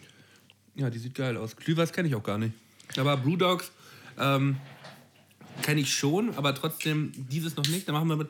Ja, 0.75 0.91
die 0.91 1.00
sieht 1.00 1.15
geil 1.15 1.38
aus. 1.38 1.55
Klüvers 1.55 1.91
kenne 1.91 2.07
ich 2.07 2.15
auch 2.15 2.23
gar 2.23 2.38
nicht. 2.38 2.53
Aber 2.97 3.17
Brewdogs 3.17 3.71
ähm, 4.19 4.57
kenne 5.63 5.81
ich 5.81 5.91
schon, 5.93 6.35
aber 6.35 6.53
trotzdem 6.53 7.11
dieses 7.15 7.55
noch 7.55 7.67
nicht. 7.67 7.88
Da 7.88 7.93
machen 7.93 8.07
wir 8.09 8.17
mit 8.17 8.29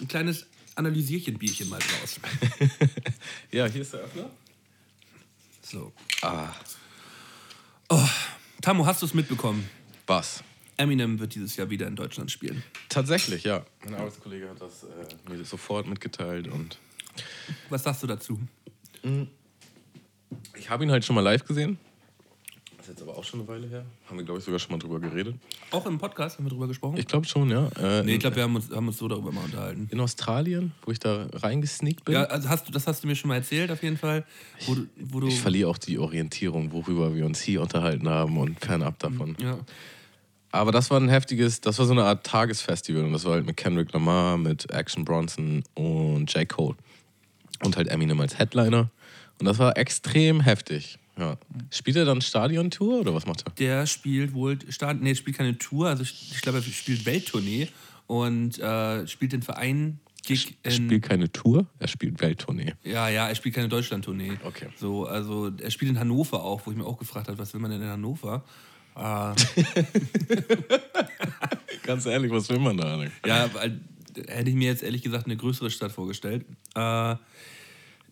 ein 0.00 0.06
kleines 0.06 0.46
Analysierchen-Bierchen 0.76 1.68
mal 1.68 1.80
draus. 1.80 2.20
Ja, 3.50 3.66
hier 3.66 3.82
ist 3.82 3.92
der 3.92 4.00
Öffner. 4.00 4.30
So. 5.62 5.92
Ah, 6.22 6.48
Tamu, 8.62 8.86
hast 8.86 9.02
du 9.02 9.06
es 9.06 9.14
mitbekommen? 9.14 9.68
was? 10.06 10.44
Eminem 10.76 11.18
wird 11.18 11.34
dieses 11.34 11.56
Jahr 11.56 11.68
wieder 11.68 11.86
in 11.88 11.96
Deutschland 11.96 12.30
spielen. 12.30 12.62
Tatsächlich, 12.88 13.44
ja. 13.44 13.64
Mein 13.84 13.96
Arbeitskollege 13.96 14.48
hat 14.48 14.60
das 14.60 14.84
äh, 14.84 15.30
mir 15.30 15.44
sofort 15.44 15.86
mitgeteilt 15.86 16.46
und 16.48 16.78
Was 17.70 17.82
sagst 17.82 18.02
du 18.02 18.06
dazu? 18.06 18.40
Ich 20.58 20.70
habe 20.70 20.84
ihn 20.84 20.90
halt 20.90 21.04
schon 21.04 21.14
mal 21.14 21.22
live 21.22 21.44
gesehen. 21.44 21.78
Das 22.76 22.88
ist 22.88 22.98
jetzt 22.98 23.08
aber 23.08 23.16
auch 23.16 23.22
schon 23.22 23.38
eine 23.40 23.48
Weile 23.48 23.68
her. 23.68 23.84
Haben 24.08 24.18
wir, 24.18 24.24
glaube 24.24 24.40
ich, 24.40 24.44
sogar 24.44 24.58
schon 24.58 24.72
mal 24.72 24.78
drüber 24.78 24.98
geredet. 24.98 25.36
Auch 25.70 25.86
im 25.86 25.98
Podcast 25.98 26.38
haben 26.38 26.46
wir 26.46 26.50
drüber 26.50 26.66
gesprochen? 26.66 26.96
Ich 26.96 27.06
glaube 27.06 27.26
schon, 27.28 27.48
ja. 27.48 27.68
Äh, 27.80 28.02
nee, 28.02 28.14
ich 28.14 28.18
glaube, 28.18 28.34
wir 28.34 28.42
haben 28.42 28.56
uns, 28.56 28.70
haben 28.70 28.88
uns 28.88 28.98
so 28.98 29.06
darüber 29.06 29.30
mal 29.30 29.44
unterhalten. 29.44 29.88
in 29.92 30.00
Australien, 30.00 30.72
wo 30.84 30.90
ich 30.90 30.98
da 30.98 31.28
reingesneakt 31.32 32.04
bin. 32.04 32.14
Ja, 32.14 32.24
also 32.24 32.48
hast 32.48 32.66
du, 32.66 32.72
das 32.72 32.88
hast 32.88 33.04
du 33.04 33.06
mir 33.06 33.14
schon 33.14 33.28
mal 33.28 33.36
erzählt, 33.36 33.70
auf 33.70 33.84
jeden 33.84 33.96
Fall. 33.98 34.24
Wo 34.66 34.74
du, 34.74 34.86
wo 34.96 35.20
du, 35.20 35.28
Ich 35.28 35.40
verliere 35.40 35.68
auch 35.68 35.78
die 35.78 35.96
Orientierung, 35.98 36.72
worüber 36.72 37.14
wir 37.14 37.24
uns 37.24 37.40
hier 37.40 37.62
unterhalten 37.62 38.08
haben 38.08 38.36
und 38.36 38.58
fernab 38.58 38.98
davon. 38.98 39.36
ja. 39.40 39.58
Aber 40.54 40.70
das 40.70 40.90
war 40.90 41.00
ein 41.00 41.08
heftiges, 41.08 41.62
das 41.62 41.78
war 41.78 41.86
so 41.86 41.92
eine 41.92 42.04
Art 42.04 42.26
Tagesfestival 42.26 43.04
und 43.04 43.12
das 43.14 43.24
war 43.24 43.32
halt 43.32 43.46
mit 43.46 43.56
Kendrick 43.56 43.90
Lamar, 43.94 44.36
mit 44.36 44.70
Action 44.70 45.02
Bronson 45.02 45.64
und 45.72 46.30
J. 46.34 46.46
Cole. 46.46 46.76
Und 47.64 47.76
halt 47.78 47.88
Eminem 47.88 48.20
als 48.20 48.38
Headliner. 48.38 48.90
Und 49.42 49.46
das 49.46 49.58
war 49.58 49.76
extrem 49.76 50.40
heftig. 50.40 51.00
Ja. 51.18 51.36
Spielt 51.70 51.96
er 51.96 52.04
dann 52.04 52.20
Stadiontour 52.20 53.00
oder 53.00 53.12
was 53.12 53.26
macht 53.26 53.42
er? 53.44 53.52
Der 53.58 53.86
spielt 53.86 54.34
wohl, 54.34 54.56
Start, 54.68 55.02
nee, 55.02 55.16
spielt 55.16 55.36
keine 55.36 55.58
Tour, 55.58 55.88
also 55.88 56.04
ich, 56.04 56.40
glaube, 56.42 56.58
er 56.58 56.62
spielt 56.62 57.04
Welttournee 57.04 57.68
und 58.06 58.56
äh, 58.60 59.04
spielt 59.08 59.32
den 59.32 59.42
Verein 59.42 59.98
Gig 60.24 60.54
Er 60.62 60.70
spielt 60.70 61.02
keine 61.02 61.32
Tour, 61.32 61.66
er 61.80 61.88
spielt 61.88 62.20
Welttournee. 62.20 62.74
Ja, 62.84 63.08
ja, 63.08 63.28
er 63.28 63.34
spielt 63.34 63.56
keine 63.56 63.68
Deutschland-Tournee. 63.68 64.34
Okay. 64.44 64.68
So, 64.76 65.06
also 65.06 65.50
er 65.60 65.70
spielt 65.72 65.90
in 65.90 65.98
Hannover 65.98 66.44
auch, 66.44 66.64
wo 66.64 66.70
ich 66.70 66.76
mir 66.76 66.86
auch 66.86 66.98
gefragt 66.98 67.26
habe, 67.26 67.36
was 67.38 67.52
will 67.52 67.60
man 67.60 67.72
denn 67.72 67.82
in 67.82 67.88
Hannover? 67.88 68.44
Äh, 68.94 69.34
Ganz 71.82 72.06
ehrlich, 72.06 72.30
was 72.30 72.48
will 72.48 72.60
man 72.60 72.76
da? 72.76 73.04
Ja, 73.26 73.52
weil, 73.52 73.80
hätte 74.28 74.50
ich 74.50 74.54
mir 74.54 74.68
jetzt 74.68 74.84
ehrlich 74.84 75.02
gesagt 75.02 75.26
eine 75.26 75.36
größere 75.36 75.68
Stadt 75.70 75.90
vorgestellt. 75.90 76.46
Äh, 76.76 77.16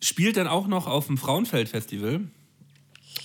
spielt 0.03 0.37
dann 0.37 0.47
auch 0.47 0.67
noch 0.67 0.87
auf 0.87 1.07
dem 1.07 1.19
Frauenfeld-Festival. 1.19 2.21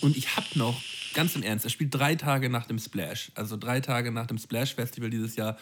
Und 0.01 0.17
ich 0.17 0.35
hab 0.35 0.55
noch, 0.55 0.81
ganz 1.13 1.35
im 1.35 1.43
Ernst, 1.43 1.65
er 1.65 1.71
spielt 1.71 1.93
drei 1.93 2.15
Tage 2.15 2.49
nach 2.49 2.65
dem 2.65 2.79
Splash. 2.79 3.31
Also 3.35 3.57
drei 3.57 3.79
Tage 3.79 4.11
nach 4.11 4.27
dem 4.27 4.37
Splash-Festival 4.37 5.09
dieses 5.09 5.35
Jahr. 5.35 5.57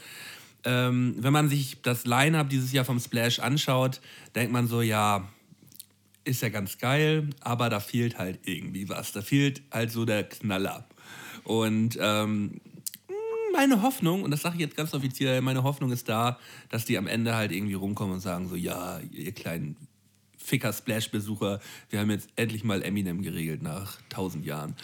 Ähm, 0.65 1.15
wenn 1.20 1.34
man 1.34 1.50
sich 1.50 1.82
das 1.82 2.05
Line-Up 2.05 2.50
dieses 2.50 2.72
Jahr 2.72 2.86
vom 2.86 3.00
Splash 3.00 3.39
anschaut, 3.39 4.01
denkt 4.36 4.51
man 4.51 4.67
so, 4.67 4.82
ja, 4.82 5.27
ist 6.25 6.41
ja 6.41 6.50
ganz 6.50 6.77
geil, 6.77 7.29
aber 7.41 7.70
da 7.70 7.79
fehlt 7.79 8.17
halt 8.17 8.39
irgendwie 8.46 8.89
was. 8.89 9.12
Da 9.12 9.22
fehlt 9.22 9.62
halt 9.72 9.91
so 9.91 10.05
der 10.05 10.24
Knaller. 10.24 10.88
Und 11.43 11.98
ähm, 12.00 12.62
meine 13.51 13.82
Hoffnung, 13.82 14.24
und 14.24 14.32
das 14.32 14.41
sage 14.41 14.55
ich 14.55 14.62
jetzt 14.62 14.77
ganz 14.77 14.93
offiziell, 14.93 15.41
meine 15.41 15.63
Hoffnung 15.63 15.91
ist 15.91 16.10
da, 16.10 16.39
dass 16.70 16.86
die 16.86 16.98
am 16.98 17.08
Ende 17.08 17.36
halt 17.36 17.51
irgendwie 17.51 17.74
rumkommen 17.74 18.15
und 18.15 18.22
sagen 18.22 18.48
so, 18.48 18.55
ja, 18.55 19.00
ihr 19.12 19.34
kleinen 19.34 19.75
Ficker-Splash-Besucher, 20.44 21.60
wir 21.90 22.00
haben 22.00 22.12
jetzt 22.12 22.30
endlich 22.36 22.64
mal 22.64 22.82
Eminem 22.84 23.22
geregelt 23.22 23.62
nach 23.62 23.98
tausend 24.10 24.46
Jahren. 24.46 24.76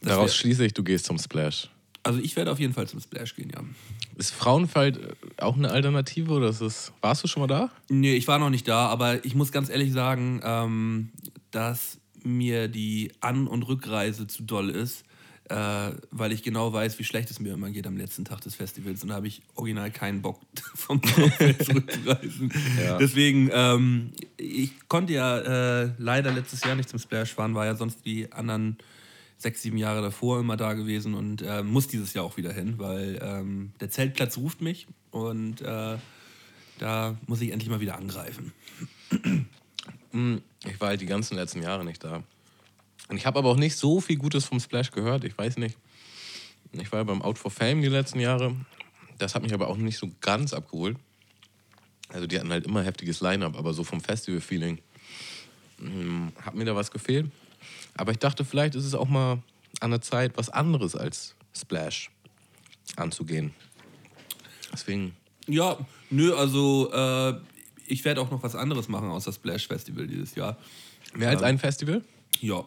Das 0.00 0.10
Daraus 0.10 0.34
schließe 0.36 0.64
ich, 0.66 0.74
du 0.74 0.82
gehst 0.84 1.06
zum 1.06 1.18
Splash. 1.18 1.68
also 2.02 2.20
ich 2.20 2.36
werde 2.36 2.52
auf 2.52 2.60
jeden 2.60 2.72
Fall 2.74 2.86
zum 2.86 3.00
Splash 3.00 3.34
gehen, 3.34 3.50
ja. 3.54 3.62
Ist 4.16 4.32
Frauenfeld 4.32 4.98
äh, 4.98 5.42
auch 5.42 5.56
eine 5.56 5.70
Alternative 5.70 6.32
oder 6.32 6.48
ist 6.48 6.60
es. 6.60 6.92
Warst 7.00 7.24
du 7.24 7.28
schon 7.28 7.40
mal 7.42 7.46
da? 7.46 7.70
Nee, 7.90 8.14
ich 8.14 8.28
war 8.28 8.38
noch 8.38 8.50
nicht 8.50 8.66
da, 8.68 8.86
aber 8.88 9.24
ich 9.24 9.34
muss 9.34 9.52
ganz 9.52 9.68
ehrlich 9.68 9.92
sagen, 9.92 10.40
ähm, 10.42 11.10
dass 11.50 11.98
mir 12.22 12.68
die 12.68 13.12
An- 13.20 13.46
und 13.46 13.62
Rückreise 13.64 14.26
zu 14.26 14.42
doll 14.42 14.70
ist, 14.70 15.04
äh, 15.48 15.92
weil 16.10 16.32
ich 16.32 16.42
genau 16.42 16.72
weiß, 16.72 16.98
wie 16.98 17.04
schlecht 17.04 17.30
es 17.30 17.38
mir 17.38 17.54
immer 17.54 17.70
geht 17.70 17.86
am 17.86 17.96
letzten 17.96 18.24
Tag 18.24 18.40
des 18.40 18.54
Festivals. 18.54 19.02
Und 19.02 19.10
da 19.10 19.14
habe 19.14 19.28
ich 19.28 19.42
original 19.54 19.90
keinen 19.90 20.22
Bock, 20.22 20.40
vom 20.74 21.00
zurückzureisen. 21.02 22.52
Ja. 22.82 22.98
Deswegen, 22.98 23.50
ähm, 23.52 24.12
ich 24.36 24.72
konnte 24.88 25.12
ja 25.12 25.82
äh, 25.82 25.90
leider 25.98 26.32
letztes 26.32 26.64
Jahr 26.64 26.74
nicht 26.74 26.88
zum 26.88 26.98
Splash 26.98 27.34
fahren, 27.34 27.54
war 27.54 27.66
ja 27.66 27.76
sonst 27.76 28.04
die 28.04 28.32
anderen 28.32 28.76
sechs, 29.38 29.62
sieben 29.62 29.76
Jahre 29.76 30.02
davor 30.02 30.40
immer 30.40 30.56
da 30.56 30.72
gewesen 30.72 31.14
und 31.14 31.42
äh, 31.42 31.62
muss 31.62 31.88
dieses 31.88 32.14
Jahr 32.14 32.24
auch 32.24 32.36
wieder 32.36 32.52
hin, 32.52 32.78
weil 32.78 33.18
ähm, 33.22 33.72
der 33.80 33.90
Zeltplatz 33.90 34.38
ruft 34.38 34.62
mich 34.62 34.86
und 35.10 35.60
äh, 35.60 35.98
da 36.78 37.16
muss 37.26 37.40
ich 37.40 37.52
endlich 37.52 37.70
mal 37.70 37.80
wieder 37.80 37.96
angreifen. 37.96 38.52
Ich 40.64 40.80
war 40.80 40.88
halt 40.88 41.00
die 41.00 41.06
ganzen 41.06 41.36
letzten 41.36 41.62
Jahre 41.62 41.84
nicht 41.84 42.02
da. 42.02 42.22
Und 43.08 43.16
ich 43.16 43.26
habe 43.26 43.38
aber 43.38 43.50
auch 43.50 43.56
nicht 43.56 43.76
so 43.76 44.00
viel 44.00 44.16
Gutes 44.16 44.44
vom 44.44 44.60
Splash 44.60 44.90
gehört. 44.90 45.24
Ich 45.24 45.36
weiß 45.36 45.58
nicht. 45.58 45.76
Ich 46.72 46.90
war 46.92 47.00
ja 47.00 47.04
beim 47.04 47.22
Out 47.22 47.38
for 47.38 47.50
Fame 47.50 47.80
die 47.80 47.88
letzten 47.88 48.20
Jahre. 48.20 48.54
Das 49.18 49.34
hat 49.34 49.42
mich 49.42 49.54
aber 49.54 49.68
auch 49.68 49.76
nicht 49.76 49.98
so 49.98 50.10
ganz 50.20 50.52
abgeholt. 50.52 50.96
Also 52.08 52.26
die 52.26 52.38
hatten 52.38 52.50
halt 52.50 52.66
immer 52.66 52.82
heftiges 52.82 53.20
Line-Up, 53.20 53.56
aber 53.56 53.72
so 53.72 53.84
vom 53.84 54.00
Festival-Feeling 54.00 54.78
hm, 55.78 56.32
hat 56.40 56.54
mir 56.54 56.64
da 56.64 56.76
was 56.76 56.90
gefehlt. 56.90 57.30
Aber 57.94 58.12
ich 58.12 58.18
dachte, 58.18 58.44
vielleicht 58.44 58.74
ist 58.74 58.84
es 58.84 58.94
auch 58.94 59.08
mal 59.08 59.42
an 59.80 59.90
der 59.90 60.00
Zeit, 60.00 60.36
was 60.36 60.50
anderes 60.50 60.94
als 60.94 61.34
Splash 61.54 62.10
anzugehen. 62.96 63.54
Deswegen, 64.72 65.16
Ja, 65.46 65.78
nö, 66.10 66.34
also 66.34 66.92
äh, 66.92 67.34
ich 67.86 68.04
werde 68.04 68.20
auch 68.20 68.30
noch 68.30 68.42
was 68.42 68.54
anderes 68.54 68.88
machen 68.88 69.10
außer 69.10 69.32
Splash 69.32 69.66
Festival 69.66 70.06
dieses 70.06 70.34
Jahr. 70.34 70.56
mehr 71.14 71.30
als 71.30 71.42
ein 71.42 71.58
Festival? 71.58 72.02
Ja, 72.40 72.64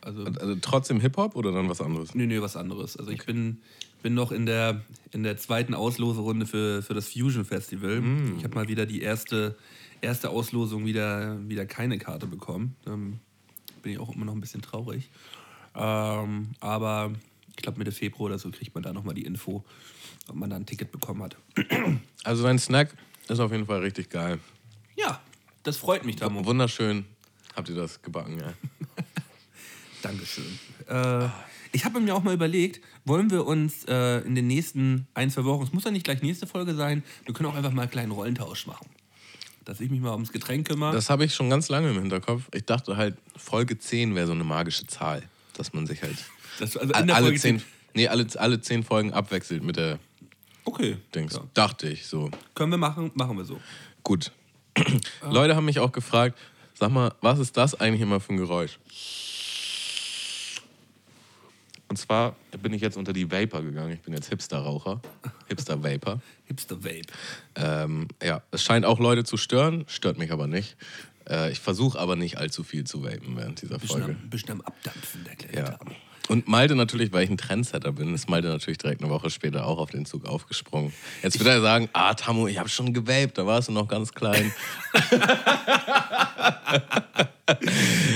also 0.00 0.24
Also 0.24 0.56
trotzdem 0.60 1.00
Hip-Hop 1.00 1.36
oder 1.36 1.52
dann 1.52 1.68
was 1.68 1.80
anderes? 1.80 2.14
nö, 2.14 2.26
nö, 2.26 2.40
was 2.42 2.56
anderes. 2.56 2.96
Also 2.96 3.10
ich 3.10 3.24
bin, 3.26 3.60
bin 4.02 4.14
noch 4.14 4.32
in 4.32 4.46
der, 4.46 4.82
in 5.12 5.22
der 5.22 5.36
zweiten 5.36 5.74
Ausloserunde 5.74 6.46
für, 6.46 6.82
für 6.82 6.94
das 6.94 7.08
Fusion 7.08 7.44
Festival. 7.44 8.02
Ich 8.38 8.44
habe 8.44 8.54
mal 8.54 8.68
wieder 8.68 8.86
die 8.86 9.02
erste, 9.02 9.56
erste 10.00 10.30
Auslosung 10.30 10.84
wieder, 10.86 11.38
wieder 11.48 11.66
keine 11.66 11.98
Karte 11.98 12.26
bekommen. 12.26 12.76
Ähm, 12.86 13.18
bin 13.82 13.92
ich 13.92 13.98
auch 13.98 14.14
immer 14.14 14.24
noch 14.24 14.34
ein 14.34 14.40
bisschen 14.40 14.62
traurig. 14.62 15.10
Ähm, 15.74 16.50
aber 16.60 17.12
ich 17.56 17.62
glaube 17.62 17.78
Mitte 17.78 17.92
Februar 17.92 18.26
oder 18.26 18.38
so 18.38 18.50
kriegt 18.50 18.74
man 18.74 18.82
da 18.82 18.92
nochmal 18.92 19.14
die 19.14 19.24
Info, 19.24 19.64
ob 20.28 20.36
man 20.36 20.50
da 20.50 20.56
ein 20.56 20.66
Ticket 20.66 20.92
bekommen 20.92 21.22
hat. 21.22 21.36
Also 22.22 22.42
dein 22.44 22.58
Snack 22.58 22.94
ist 23.28 23.40
auf 23.40 23.50
jeden 23.52 23.66
Fall 23.66 23.80
richtig 23.80 24.08
geil. 24.10 24.38
Ja, 24.96 25.20
das 25.64 25.76
freut 25.76 26.04
mich, 26.04 26.16
Tamo. 26.16 26.44
Wunderschön 26.44 27.04
habt 27.54 27.68
ihr 27.68 27.74
das 27.74 28.02
gebacken, 28.02 28.38
ja. 28.38 28.52
Dankeschön. 30.02 30.58
Äh, 30.88 31.28
ich 31.72 31.84
habe 31.84 32.00
mir 32.00 32.14
auch 32.14 32.22
mal 32.22 32.34
überlegt, 32.34 32.80
wollen 33.04 33.30
wir 33.30 33.46
uns 33.46 33.84
äh, 33.84 34.18
in 34.20 34.34
den 34.34 34.46
nächsten 34.46 35.06
ein, 35.14 35.30
zwei 35.30 35.44
Wochen, 35.44 35.64
es 35.64 35.72
muss 35.72 35.84
ja 35.84 35.90
nicht 35.90 36.04
gleich 36.04 36.22
nächste 36.22 36.46
Folge 36.46 36.74
sein, 36.74 37.02
wir 37.24 37.34
können 37.34 37.48
auch 37.48 37.54
einfach 37.54 37.72
mal 37.72 37.82
einen 37.82 37.90
kleinen 37.90 38.12
Rollentausch 38.12 38.66
machen. 38.66 38.86
Dass 39.64 39.80
ich 39.80 39.90
mich 39.90 40.00
mal 40.00 40.12
ums 40.12 40.30
Getränk 40.30 40.68
kümmere. 40.68 40.92
Das 40.92 41.08
habe 41.08 41.24
ich 41.24 41.34
schon 41.34 41.48
ganz 41.48 41.70
lange 41.70 41.90
im 41.90 41.98
Hinterkopf. 41.98 42.48
Ich 42.52 42.66
dachte 42.66 42.96
halt, 42.98 43.16
Folge 43.34 43.78
10 43.78 44.14
wäre 44.14 44.26
so 44.26 44.32
eine 44.32 44.44
magische 44.44 44.86
Zahl. 44.86 45.22
Dass 45.54 45.72
man 45.72 45.86
sich 45.86 46.02
halt 46.02 46.18
also 46.60 46.80
alle, 46.80 47.14
Folge 47.14 47.40
zehn, 47.40 47.58
10 47.58 47.66
nee, 47.94 48.08
alle, 48.08 48.26
alle 48.36 48.60
zehn 48.60 48.82
Folgen 48.82 49.12
abwechselt 49.12 49.62
mit 49.62 49.76
der 49.76 49.98
okay. 50.64 50.98
Dings. 51.14 51.34
Ja. 51.34 51.42
Dachte 51.54 51.88
ich 51.88 52.06
so. 52.06 52.30
Können 52.54 52.72
wir 52.72 52.78
machen, 52.78 53.10
machen 53.14 53.36
wir 53.36 53.44
so. 53.44 53.58
Gut. 54.02 54.32
Leute 55.22 55.56
haben 55.56 55.64
mich 55.64 55.78
auch 55.78 55.92
gefragt, 55.92 56.38
sag 56.74 56.90
mal, 56.90 57.12
was 57.20 57.38
ist 57.38 57.56
das 57.56 57.78
eigentlich 57.80 58.00
immer 58.00 58.20
für 58.20 58.34
ein 58.34 58.36
Geräusch? 58.38 58.78
Und 61.88 61.96
zwar 61.98 62.34
bin 62.60 62.72
ich 62.72 62.82
jetzt 62.82 62.96
unter 62.96 63.12
die 63.12 63.30
Vapor 63.30 63.62
gegangen. 63.62 63.92
Ich 63.92 64.00
bin 64.00 64.14
jetzt 64.14 64.28
Hipster-Raucher. 64.28 65.00
Hipster-Vapor. 65.48 66.20
Hipster 66.46 66.82
Vape. 66.82 67.06
Ähm, 67.54 68.08
ja, 68.22 68.42
es 68.50 68.62
scheint 68.64 68.84
auch 68.84 68.98
Leute 68.98 69.24
zu 69.24 69.36
stören, 69.36 69.84
stört 69.86 70.18
mich 70.18 70.32
aber 70.32 70.46
nicht. 70.46 70.76
Äh, 71.28 71.52
ich 71.52 71.60
versuche 71.60 71.98
aber 71.98 72.16
nicht 72.16 72.38
allzu 72.38 72.64
viel 72.64 72.84
zu 72.84 73.04
vapen 73.04 73.36
während 73.36 73.62
dieser 73.62 73.78
Bisschen 73.78 74.02
Folge. 74.02 74.18
am, 74.20 74.30
bisschen 74.30 74.50
am 74.50 74.60
Abdampfen, 74.62 75.24
der 75.24 75.36
kleine 75.36 75.68
Ja. 75.68 75.78
Und 76.28 76.48
Malte 76.48 76.74
natürlich, 76.74 77.12
weil 77.12 77.24
ich 77.24 77.30
ein 77.30 77.36
Trendsetter 77.36 77.92
bin, 77.92 78.14
ist 78.14 78.30
Malte 78.30 78.48
natürlich 78.48 78.78
direkt 78.78 79.02
eine 79.02 79.10
Woche 79.10 79.28
später 79.28 79.66
auch 79.66 79.76
auf 79.78 79.90
den 79.90 80.06
Zug 80.06 80.24
aufgesprungen. 80.24 80.92
Jetzt 81.22 81.38
wird 81.38 81.48
er 81.48 81.60
sagen, 81.60 81.88
ah 81.92 82.14
Tamu, 82.14 82.46
ich 82.46 82.58
habe 82.58 82.68
schon 82.70 82.94
gewaped, 82.94 83.36
da 83.36 83.44
warst 83.46 83.68
du 83.68 83.72
noch 83.72 83.88
ganz 83.88 84.12
klein. 84.12 84.52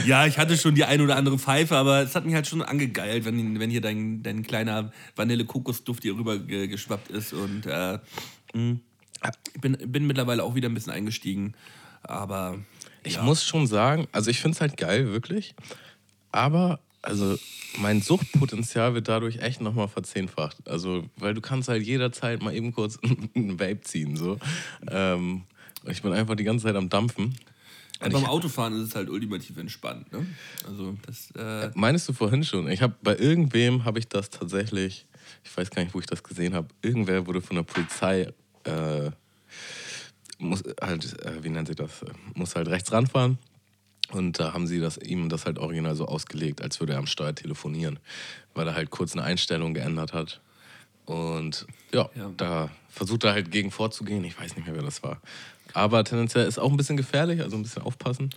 Ja, 0.07 0.27
ich 0.27 0.39
hatte 0.39 0.57
schon 0.57 0.75
die 0.75 0.85
ein 0.85 1.01
oder 1.03 1.17
andere 1.17 1.39
Pfeife, 1.39 1.77
aber 1.77 2.01
es 2.03 2.15
hat 2.15 2.25
mich 2.25 2.35
halt 2.35 2.47
schon 2.47 2.63
angegeilt, 2.63 3.27
wenn, 3.27 3.61
wenn 3.61 3.69
hier 3.71 3.83
dein, 3.83 4.23
dein 4.23 4.43
kleiner 4.43 4.91
Vanille-Kokosduft 5.17 6.03
hier 6.03 6.15
rüber 6.15 6.39
ge- 6.39 6.67
geschwappt 6.67 7.11
ist. 7.11 7.35
Und 7.35 7.67
äh, 7.67 7.99
mh, 8.55 8.77
ich 9.55 9.61
bin, 9.61 9.77
bin 9.87 10.07
mittlerweile 10.07 10.43
auch 10.45 10.55
wieder 10.55 10.69
ein 10.71 10.75
bisschen 10.75 10.93
eingestiegen. 10.93 11.53
Aber 12.03 12.57
Ich 13.05 13.17
ja. 13.17 13.23
muss 13.23 13.45
schon 13.45 13.67
sagen, 13.67 14.09
also 14.13 14.31
ich 14.31 14.41
finde 14.41 14.55
es 14.55 14.61
halt 14.63 14.79
geil, 14.79 15.09
wirklich. 15.13 15.55
Aber 16.33 16.81
also 17.03 17.37
mein 17.79 18.03
Suchtpotenzial 18.03 18.95
wird 18.95 19.09
dadurch 19.09 19.39
echt 19.39 19.61
nochmal 19.61 19.89
verzehnfacht. 19.89 20.57
Also, 20.69 21.05
weil 21.17 21.35
du 21.35 21.41
kannst 21.41 21.69
halt 21.69 21.85
jederzeit 21.85 22.43
mal 22.43 22.55
eben 22.55 22.73
kurz 22.73 22.99
einen 23.35 23.61
Vape 23.61 23.81
ziehen. 23.83 24.17
So. 24.17 24.39
Ähm, 24.89 25.43
ich 25.87 26.03
bin 26.03 26.13
einfach 26.13 26.35
die 26.35 26.45
ganze 26.45 26.67
Zeit 26.67 26.77
am 26.77 26.89
Dampfen. 26.89 27.37
Ja, 28.01 28.09
beim 28.11 28.27
Autofahren 28.27 28.75
ist 28.81 28.89
es 28.89 28.95
halt 28.95 29.11
ultimativ 29.11 29.57
entspannt. 29.57 30.13
Ne? 30.13 30.25
Also 30.67 30.97
das, 31.05 31.33
äh, 31.33 31.71
Meinst 31.75 32.09
du 32.09 32.13
vorhin 32.13 32.45
schon? 32.45 32.69
Ich 32.71 32.81
habe 32.81 32.95
bei 33.03 33.17
irgendwem 33.17 33.85
habe 33.85 33.99
ich 33.99 34.09
das 34.09 34.31
tatsächlich, 34.31 35.07
ich 35.43 35.57
weiß 35.57 35.71
gar 35.71 35.83
nicht, 35.83 35.95
wo 35.95 36.01
ich 36.01 36.07
das 36.07 36.23
gesehen 36.23 36.55
habe. 36.55 36.69
Irgendwer 36.81 37.27
wurde 37.27 37.41
von 37.41 37.57
der 37.57 37.65
Polizei 37.65 38.33
äh, 38.65 39.11
muss 40.39 40.63
halt, 40.81 41.21
äh, 41.25 41.43
wie 41.43 41.49
nennt 41.49 41.67
sich 41.67 41.77
das? 41.77 41.91
Muss 42.35 42.55
halt 42.55 42.69
rechts 42.69 42.93
ranfahren. 42.93 43.39
Und 44.11 44.41
da 44.41 44.55
haben 44.55 44.67
sie 44.67 44.81
das, 44.81 44.97
ihm 44.97 45.29
das 45.29 45.45
halt 45.45 45.59
original 45.59 45.95
so 45.95 46.07
ausgelegt, 46.07 46.63
als 46.63 46.81
würde 46.81 46.95
er 46.95 46.99
am 46.99 47.07
Steuer 47.07 47.35
telefonieren, 47.35 47.99
weil 48.55 48.67
er 48.67 48.75
halt 48.75 48.91
kurz 48.91 49.13
eine 49.13 49.23
Einstellung 49.23 49.75
geändert 49.75 50.13
hat. 50.15 50.41
Und 51.05 51.67
ja, 51.93 52.09
Ja. 52.15 52.31
da 52.37 52.71
versucht 52.89 53.25
er 53.25 53.33
halt 53.33 53.51
gegen 53.51 53.71
vorzugehen. 53.71 54.25
Ich 54.25 54.39
weiß 54.41 54.57
nicht 54.57 54.67
mehr, 54.67 54.75
wer 54.75 54.83
das 54.83 55.03
war. 55.03 55.21
Aber 55.75 56.03
tendenziell 56.05 56.47
ist 56.47 56.59
auch 56.59 56.71
ein 56.71 56.77
bisschen 56.79 56.97
gefährlich, 56.97 57.43
also 57.43 57.57
ein 57.57 57.63
bisschen 57.63 57.83
aufpassen. 57.83 58.31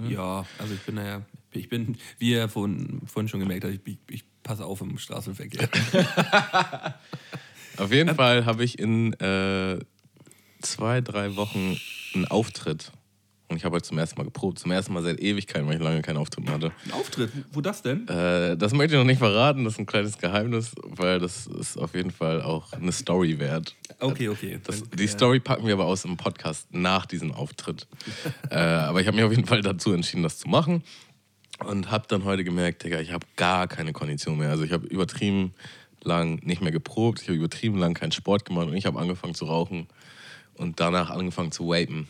ja, 0.00 0.44
also 0.58 0.74
ich 0.74 0.80
bin 0.80 0.96
naja, 0.96 1.22
ich 1.52 1.68
bin, 1.68 1.96
wie 2.18 2.32
ihr 2.32 2.48
vorhin, 2.48 3.00
vorhin 3.06 3.28
schon 3.28 3.38
gemerkt 3.40 3.62
habt, 3.64 3.74
ich, 3.74 3.80
ich, 3.86 3.98
ich 4.08 4.24
passe 4.42 4.64
auf 4.64 4.80
im 4.80 4.98
Straßenverkehr. 4.98 5.68
Auf 7.76 7.92
jeden 7.92 8.14
Fall 8.14 8.44
habe 8.46 8.62
ich 8.64 8.78
in 8.78 9.12
äh, 9.14 9.78
zwei, 10.62 11.00
drei 11.00 11.34
Wochen 11.36 11.76
einen 12.14 12.26
Auftritt. 12.26 12.92
Und 13.48 13.56
ich 13.56 13.64
habe 13.64 13.74
halt 13.74 13.84
zum 13.84 13.98
ersten 13.98 14.18
Mal 14.18 14.24
geprobt. 14.24 14.58
Zum 14.58 14.70
ersten 14.70 14.92
Mal 14.94 15.02
seit 15.02 15.20
Ewigkeiten, 15.20 15.68
weil 15.68 15.76
ich 15.76 15.82
lange 15.82 16.00
keinen 16.00 16.16
Auftritt 16.16 16.44
mehr 16.44 16.54
hatte. 16.54 16.72
Ein 16.86 16.92
Auftritt, 16.92 17.30
wo 17.52 17.60
das 17.60 17.82
denn? 17.82 18.08
Äh, 18.08 18.56
das 18.56 18.72
möchte 18.72 18.94
ich 18.94 18.98
noch 18.98 19.06
nicht 19.06 19.18
verraten, 19.18 19.64
das 19.64 19.74
ist 19.74 19.80
ein 19.80 19.86
kleines 19.86 20.18
Geheimnis, 20.18 20.72
weil 20.82 21.18
das 21.18 21.46
ist 21.46 21.76
auf 21.76 21.94
jeden 21.94 22.10
Fall 22.10 22.42
auch 22.42 22.72
eine 22.72 22.90
Story 22.90 23.38
wert. 23.38 23.74
Okay, 24.00 24.28
okay. 24.28 24.58
Das, 24.64 24.82
die 24.88 25.06
Story 25.06 25.40
packen 25.40 25.66
wir 25.66 25.74
aber 25.74 25.84
aus 25.84 26.04
im 26.04 26.16
Podcast 26.16 26.68
nach 26.72 27.04
diesem 27.04 27.32
Auftritt. 27.32 27.86
äh, 28.50 28.56
aber 28.56 29.02
ich 29.02 29.06
habe 29.06 29.16
mich 29.16 29.24
auf 29.24 29.32
jeden 29.32 29.46
Fall 29.46 29.60
dazu 29.60 29.92
entschieden, 29.92 30.22
das 30.22 30.38
zu 30.38 30.48
machen. 30.48 30.82
Und 31.64 31.90
habe 31.90 32.06
dann 32.08 32.24
heute 32.24 32.42
gemerkt, 32.42 32.82
Digga, 32.82 32.98
ich 32.98 33.12
habe 33.12 33.26
gar 33.36 33.68
keine 33.68 33.92
Kondition 33.92 34.38
mehr. 34.38 34.50
Also 34.50 34.64
ich 34.64 34.72
habe 34.72 34.86
übertrieben 34.86 35.54
lang 36.02 36.40
nicht 36.44 36.60
mehr 36.60 36.72
geprobt, 36.72 37.20
ich 37.22 37.28
habe 37.28 37.36
übertrieben 37.36 37.78
lang 37.78 37.94
keinen 37.94 38.12
Sport 38.12 38.44
gemacht 38.44 38.66
und 38.66 38.74
ich 38.74 38.86
habe 38.86 38.98
angefangen 38.98 39.34
zu 39.34 39.44
rauchen 39.46 39.86
und 40.54 40.80
danach 40.80 41.10
angefangen 41.10 41.52
zu 41.52 41.68
vapen. 41.68 42.08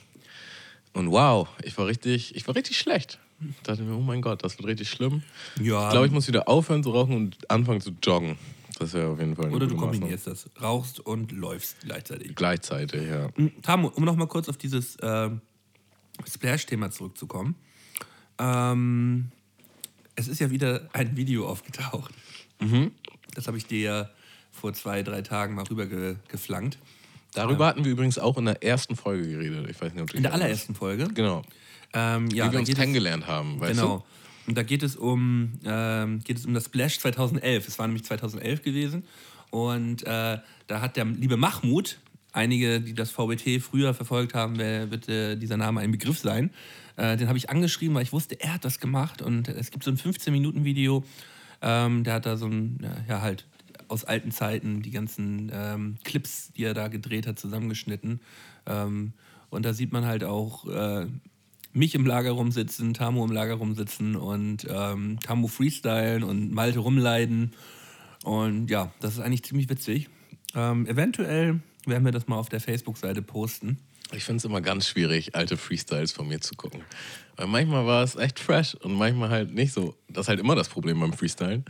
Und 0.94 1.10
wow, 1.10 1.48
ich 1.62 1.76
war 1.76 1.86
richtig, 1.86 2.34
ich 2.34 2.46
war 2.46 2.54
richtig 2.54 2.78
schlecht. 2.78 3.18
Ich 3.40 3.60
dachte 3.62 3.82
mir, 3.82 3.94
oh 3.96 4.00
mein 4.00 4.22
Gott, 4.22 4.42
das 4.44 4.56
wird 4.58 4.68
richtig 4.68 4.88
schlimm. 4.88 5.22
Ja. 5.60 5.86
Ich 5.86 5.90
glaube, 5.90 6.06
ich 6.06 6.12
muss 6.12 6.28
wieder 6.28 6.48
aufhören 6.48 6.82
zu 6.82 6.90
rauchen 6.92 7.14
und 7.16 7.50
anfangen 7.50 7.80
zu 7.80 7.90
joggen. 8.02 8.38
Das 8.78 8.92
wäre 8.92 9.08
auf 9.08 9.18
jeden 9.18 9.36
Fall 9.36 9.46
eine 9.46 9.54
Oder 9.56 9.66
du 9.66 9.74
gute 9.74 9.86
Maßnahme. 9.86 10.00
kombinierst 10.00 10.26
das. 10.26 10.48
Rauchst 10.60 11.00
und 11.00 11.32
läufst 11.32 11.80
gleichzeitig. 11.80 12.34
Gleichzeitig, 12.34 13.08
ja. 13.08 13.28
Mhm, 13.36 13.60
Tamu, 13.62 13.88
um 13.88 14.04
noch 14.04 14.16
mal 14.16 14.26
kurz 14.26 14.48
auf 14.48 14.56
dieses 14.56 14.96
ähm, 15.02 15.40
Splash-Thema 16.26 16.90
zurückzukommen. 16.90 17.56
Ähm, 18.38 19.30
es 20.16 20.28
ist 20.28 20.40
ja 20.40 20.50
wieder 20.50 20.88
ein 20.92 21.16
Video 21.16 21.48
aufgetaucht. 21.48 22.12
Mhm. 22.60 22.92
Das 23.34 23.46
habe 23.46 23.58
ich 23.58 23.66
dir 23.66 23.80
ja 23.80 24.10
vor 24.52 24.72
zwei, 24.72 25.02
drei 25.02 25.22
Tagen 25.22 25.54
mal 25.54 25.64
rüber 25.64 25.86
ge 25.86 26.16
geflankt. 26.28 26.78
Darüber 27.34 27.66
hatten 27.66 27.84
wir 27.84 27.92
übrigens 27.92 28.18
auch 28.18 28.38
in 28.38 28.46
der 28.46 28.62
ersten 28.62 28.96
Folge 28.96 29.28
geredet. 29.28 29.68
Ich 29.68 29.80
weiß 29.80 29.92
nicht, 29.92 30.02
ob 30.02 30.10
du 30.10 30.16
In 30.16 30.22
der 30.22 30.32
allerersten 30.32 30.74
Folge. 30.74 31.08
Genau. 31.08 31.42
Ähm, 31.92 32.28
ja, 32.28 32.48
Wie 32.48 32.52
wir 32.52 32.58
uns 32.60 32.74
kennengelernt 32.74 33.26
haben, 33.26 33.60
weißt 33.60 33.80
Genau. 33.80 34.04
Und 34.46 34.58
da 34.58 34.62
geht 34.62 34.82
es 34.82 34.96
um, 34.96 35.52
ähm, 35.64 36.20
geht 36.22 36.38
es 36.38 36.46
um 36.46 36.54
das 36.54 36.66
Splash 36.66 36.98
2011. 36.98 37.68
Es 37.68 37.78
war 37.78 37.86
nämlich 37.86 38.04
2011 38.04 38.62
gewesen. 38.62 39.04
Und 39.50 40.02
äh, 40.02 40.38
da 40.66 40.80
hat 40.80 40.96
der 40.96 41.04
liebe 41.06 41.36
Mahmoud, 41.36 41.98
einige, 42.32 42.80
die 42.80 42.94
das 42.94 43.10
VBT 43.10 43.62
früher 43.62 43.94
verfolgt 43.94 44.34
haben, 44.34 44.58
wer, 44.58 44.90
wird 44.90 45.08
äh, 45.08 45.36
dieser 45.36 45.56
Name 45.56 45.80
ein 45.80 45.92
Begriff 45.92 46.18
sein. 46.18 46.50
Äh, 46.96 47.16
den 47.16 47.28
habe 47.28 47.38
ich 47.38 47.48
angeschrieben, 47.48 47.94
weil 47.94 48.02
ich 48.02 48.12
wusste, 48.12 48.38
er 48.40 48.54
hat 48.54 48.64
das 48.64 48.80
gemacht. 48.80 49.22
Und 49.22 49.48
es 49.48 49.70
gibt 49.70 49.84
so 49.84 49.90
ein 49.90 49.96
15-Minuten-Video. 49.96 51.04
Ähm, 51.62 52.04
der 52.04 52.14
hat 52.14 52.26
da 52.26 52.36
so 52.36 52.46
ein, 52.46 52.78
ja, 52.82 53.14
ja, 53.14 53.22
halt 53.22 53.46
aus 53.88 54.04
alten 54.04 54.30
Zeiten 54.30 54.82
die 54.82 54.90
ganzen 54.90 55.50
ähm, 55.52 55.96
Clips, 56.04 56.52
die 56.52 56.64
er 56.64 56.74
da 56.74 56.88
gedreht 56.88 57.26
hat, 57.26 57.38
zusammengeschnitten. 57.38 58.20
Ähm, 58.66 59.12
und 59.50 59.64
da 59.64 59.72
sieht 59.72 59.92
man 59.92 60.04
halt 60.04 60.24
auch 60.24 60.66
äh, 60.66 61.06
mich 61.72 61.94
im 61.94 62.06
Lager 62.06 62.32
rumsitzen, 62.32 62.94
Tamu 62.94 63.24
im 63.24 63.32
Lager 63.32 63.54
rumsitzen 63.54 64.16
und 64.16 64.66
ähm, 64.68 65.18
Tamu 65.20 65.48
freestylen 65.48 66.22
und 66.22 66.52
Malte 66.52 66.78
rumleiden. 66.78 67.52
Und 68.24 68.70
ja, 68.70 68.92
das 69.00 69.14
ist 69.14 69.20
eigentlich 69.20 69.42
ziemlich 69.42 69.68
witzig. 69.68 70.08
Ähm, 70.54 70.86
eventuell 70.86 71.60
werden 71.84 72.04
wir 72.04 72.12
das 72.12 72.28
mal 72.28 72.36
auf 72.36 72.48
der 72.48 72.60
Facebook-Seite 72.60 73.22
posten. 73.22 73.78
Ich 74.12 74.24
finde 74.24 74.38
es 74.38 74.44
immer 74.44 74.60
ganz 74.60 74.86
schwierig, 74.86 75.34
alte 75.34 75.56
Freestyles 75.56 76.12
von 76.12 76.28
mir 76.28 76.40
zu 76.40 76.54
gucken. 76.54 76.82
Weil 77.36 77.48
manchmal 77.48 77.86
war 77.86 78.04
es 78.04 78.16
echt 78.16 78.38
fresh 78.38 78.74
und 78.76 78.94
manchmal 78.94 79.30
halt 79.30 79.52
nicht 79.52 79.72
so. 79.72 79.96
Das 80.08 80.24
ist 80.24 80.28
halt 80.28 80.40
immer 80.40 80.54
das 80.54 80.68
Problem 80.68 81.00
beim 81.00 81.12
Freestylen. 81.12 81.64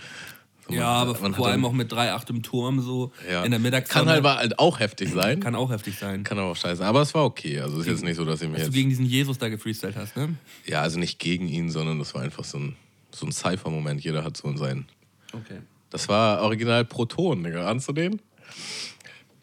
Man- 0.69 0.79
Ja, 0.79 0.87
aber 0.87 1.21
hat 1.21 1.35
vor 1.37 1.49
allem 1.49 1.65
auch 1.65 1.73
mit 1.73 1.93
3,8 1.93 2.31
im 2.31 2.43
Turm 2.43 2.81
so 2.81 3.13
ja. 3.31 3.45
in 3.45 3.51
der 3.51 3.61
Mittagszeit. 3.61 3.95
Kann 4.05 4.09
halt, 4.09 4.25
halt 4.25 4.59
auch 4.59 4.81
heftig 4.81 5.11
sein. 5.11 5.41
Kann, 5.41 5.53
kann 5.53 5.55
auch 5.57 5.71
heftig 5.71 5.99
sein. 5.99 6.25
aber 6.31 6.43
auch 6.45 6.57
scheiße. 6.57 6.85
Aber 6.85 7.03
es 7.03 7.15
war 7.15 7.25
okay. 7.25 7.61
Also 7.61 7.77
es 7.77 7.87
ist 7.87 7.93
jetzt 7.93 8.05
nicht 8.05 8.17
so, 8.17 8.25
dass 8.25 8.41
ich 8.41 8.49
mir 8.49 8.55
Dass 8.55 8.63
du 8.63 8.67
jetzt. 8.69 8.75
gegen 8.75 8.89
diesen 8.89 9.05
Jesus 9.07 9.39
da 9.39 9.49
gefreestylt 9.49 9.97
hast, 9.97 10.17
ne? 10.17 10.35
Ja, 10.67 10.81
also 10.81 10.99
nicht 10.99 11.19
gegen 11.19 11.49
ihn, 11.49 11.71
sondern 11.71 11.99
das 11.99 12.15
war 12.15 12.23
einfach 12.23 12.45
so 12.45 12.59
ein, 12.59 12.77
so 13.11 13.27
ein 13.27 13.33
Cypher-Moment. 13.33 14.03
Jeder 14.03 14.25
hat 14.25 14.37
so 14.37 14.57
seinen. 14.57 14.87
Okay. 15.33 15.61
Das 15.91 16.09
war 16.09 16.41
original 16.43 16.85
Proton, 16.85 17.45
Digga. 17.45 17.69
Ahnst 17.71 17.89
du 17.89 17.93
den? 17.93 18.21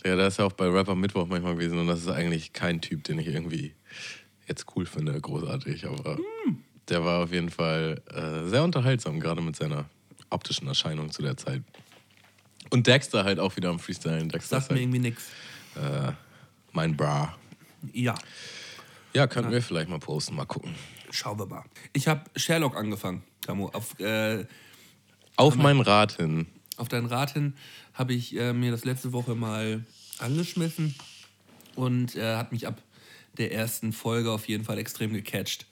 Ja, 0.03 0.15
der 0.15 0.27
ist 0.27 0.39
ja 0.39 0.45
auch 0.45 0.53
bei 0.53 0.67
Rapper 0.67 0.95
Mittwoch 0.95 1.27
manchmal 1.27 1.53
gewesen 1.53 1.77
und 1.77 1.87
das 1.87 1.99
ist 1.99 2.09
eigentlich 2.09 2.53
kein 2.53 2.81
Typ, 2.81 3.03
den 3.03 3.19
ich 3.19 3.27
irgendwie 3.27 3.75
jetzt 4.47 4.65
cool 4.75 4.85
finde, 4.87 5.19
großartig. 5.21 5.85
Aber 5.85 6.17
der 6.89 7.05
war 7.05 7.23
auf 7.23 7.31
jeden 7.31 7.51
Fall 7.51 8.01
äh, 8.12 8.49
sehr 8.49 8.63
unterhaltsam, 8.63 9.19
gerade 9.19 9.41
mit 9.41 9.55
seiner 9.55 9.86
optischen 10.32 10.67
Erscheinung 10.67 11.12
zu 11.12 11.22
der 11.22 11.38
Zeit. 11.38 11.62
Und 12.70 12.88
Dexter 12.88 13.24
halt 13.24 13.39
auch 13.39 13.56
wieder 13.58 13.70
am 13.70 13.80
Freestylen. 13.80 14.30
Dexter 14.30 14.62
Sagt 14.62 14.63
ist 14.63 14.70
mir 14.72 14.76
halt, 14.76 14.84
irgendwie 14.84 15.00
nix. 15.00 15.24
äh, 15.76 16.12
mein 16.72 16.96
Bra. 16.96 17.36
Ja, 17.94 18.15
Ja, 19.13 19.28
könnten 19.28 19.52
wir 19.52 19.62
vielleicht 19.62 19.89
mal 19.89 20.00
posten, 20.00 20.36
mal 20.36 20.46
gucken. 20.46 20.74
schauen 21.10 21.38
wir 21.39 21.46
mal. 21.46 21.63
Ich 21.94 22.08
habe 22.08 22.24
Sherlock 22.36 22.76
angefangen, 22.78 23.24
Tamu. 23.41 23.67
Auf, 23.67 24.00
äh, 24.00 24.46
Auf 25.36 25.56
meinen 25.56 25.82
Rat 25.82 26.13
hin. 26.13 26.48
Auf 26.78 26.88
deinen 26.88 27.08
Rat 27.08 27.32
hin 27.34 27.56
habe 27.94 28.13
ich 28.13 28.36
äh, 28.38 28.54
mir 28.54 28.72
das 28.72 28.86
letzte 28.86 29.12
Woche 29.12 29.36
mal 29.36 29.84
angeschmissen 30.20 30.96
und 31.76 32.15
äh, 32.15 32.36
hat 32.38 32.52
mich 32.52 32.67
ab 32.67 32.82
der 33.38 33.52
ersten 33.54 33.91
Folge 33.94 34.32
auf 34.32 34.48
jeden 34.48 34.63
Fall 34.63 34.78
extrem 34.78 35.13
gecatcht. 35.13 35.65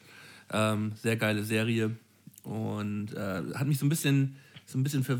Ähm, 0.51 0.93
sehr 1.01 1.15
geile 1.15 1.43
Serie 1.43 1.95
und 2.43 3.13
äh, 3.13 3.43
hat 3.55 3.67
mich 3.67 3.77
so 3.79 3.85
ein 3.85 3.89
bisschen 3.89 4.37
so 4.69 4.77
ein 4.77 4.83
bisschen 4.83 5.03
für 5.03 5.19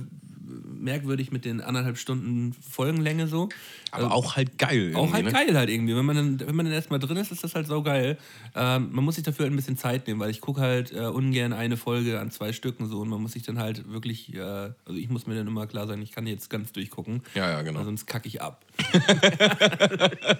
merkwürdig 0.80 1.32
mit 1.32 1.46
den 1.46 1.62
anderthalb 1.62 1.98
Stunden 1.98 2.54
Folgenlänge 2.54 3.28
so. 3.28 3.50
Aber 3.92 4.12
auch 4.14 4.36
halt 4.36 4.58
geil. 4.58 4.94
Auch 4.96 5.14
halt 5.14 5.26
ne? 5.26 5.32
geil 5.32 5.56
halt 5.58 5.70
irgendwie. 5.70 5.96
Wenn 5.96 6.06
man 6.06 6.16
dann, 6.16 6.40
wenn 6.40 6.56
man 6.56 6.66
dann 6.66 6.74
erstmal 6.74 7.00
drin 7.00 7.18
ist, 7.18 7.32
ist 7.32 7.44
das 7.44 7.56
halt 7.56 7.68
so 7.68 7.84
geil. 7.84 8.18
Ähm, 8.56 8.90
man 8.92 9.04
muss 9.04 9.16
sich 9.16 9.24
dafür 9.24 9.44
halt 9.44 9.54
ein 9.54 9.56
bisschen 9.56 9.78
Zeit 9.78 10.08
nehmen, 10.08 10.20
weil 10.20 10.30
ich 10.30 10.42
gucke 10.42 10.62
halt 10.62 10.94
äh, 10.94 11.02
ungern 11.02 11.54
eine 11.54 11.78
Folge 11.78 12.20
an 12.20 12.32
zwei 12.32 12.54
Stücken 12.54 12.88
so 12.88 13.00
und 13.00 13.10
man 13.10 13.22
muss 13.22 13.34
sich 13.34 13.44
dann 13.44 13.60
halt 13.60 13.92
wirklich, 13.92 14.34
äh, 14.34 14.40
also 14.40 14.96
ich 14.96 15.10
muss 15.10 15.28
mir 15.28 15.36
dann 15.36 15.48
immer 15.48 15.68
klar 15.68 15.88
sein, 15.88 16.02
ich 16.02 16.12
kann 16.12 16.26
jetzt 16.28 16.50
ganz 16.50 16.72
durchgucken. 16.72 17.22
Ja, 17.36 17.50
ja, 17.50 17.62
genau. 17.62 17.84
Sonst 17.84 18.06
kacke 18.06 18.28
ich 18.28 18.42
ab. 18.42 18.66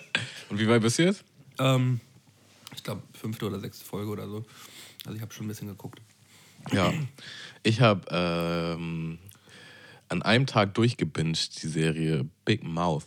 Und 0.50 0.60
wie 0.60 0.68
weit 0.68 0.82
bist 0.82 0.98
du 1.00 1.04
jetzt? 1.04 1.24
Ähm, 1.60 2.00
ich 2.76 2.84
glaube, 2.84 3.04
fünfte 3.14 3.46
oder 3.46 3.60
sechste 3.60 3.86
Folge 3.86 4.10
oder 4.10 4.28
so. 4.28 4.46
Also 5.06 5.16
ich 5.16 5.22
habe 5.22 5.34
schon 5.34 5.46
ein 5.46 5.50
bisschen 5.50 5.68
geguckt. 5.68 6.02
Ja. 6.72 6.94
Ich 7.64 7.82
habe 7.82 8.06
ähm, 8.12 9.20
an 10.08 10.22
einem 10.22 10.46
Tag 10.46 10.74
durchgebinged 10.74 11.62
die 11.62 11.68
Serie 11.68 12.26
Big 12.46 12.64
Mouth. 12.64 13.06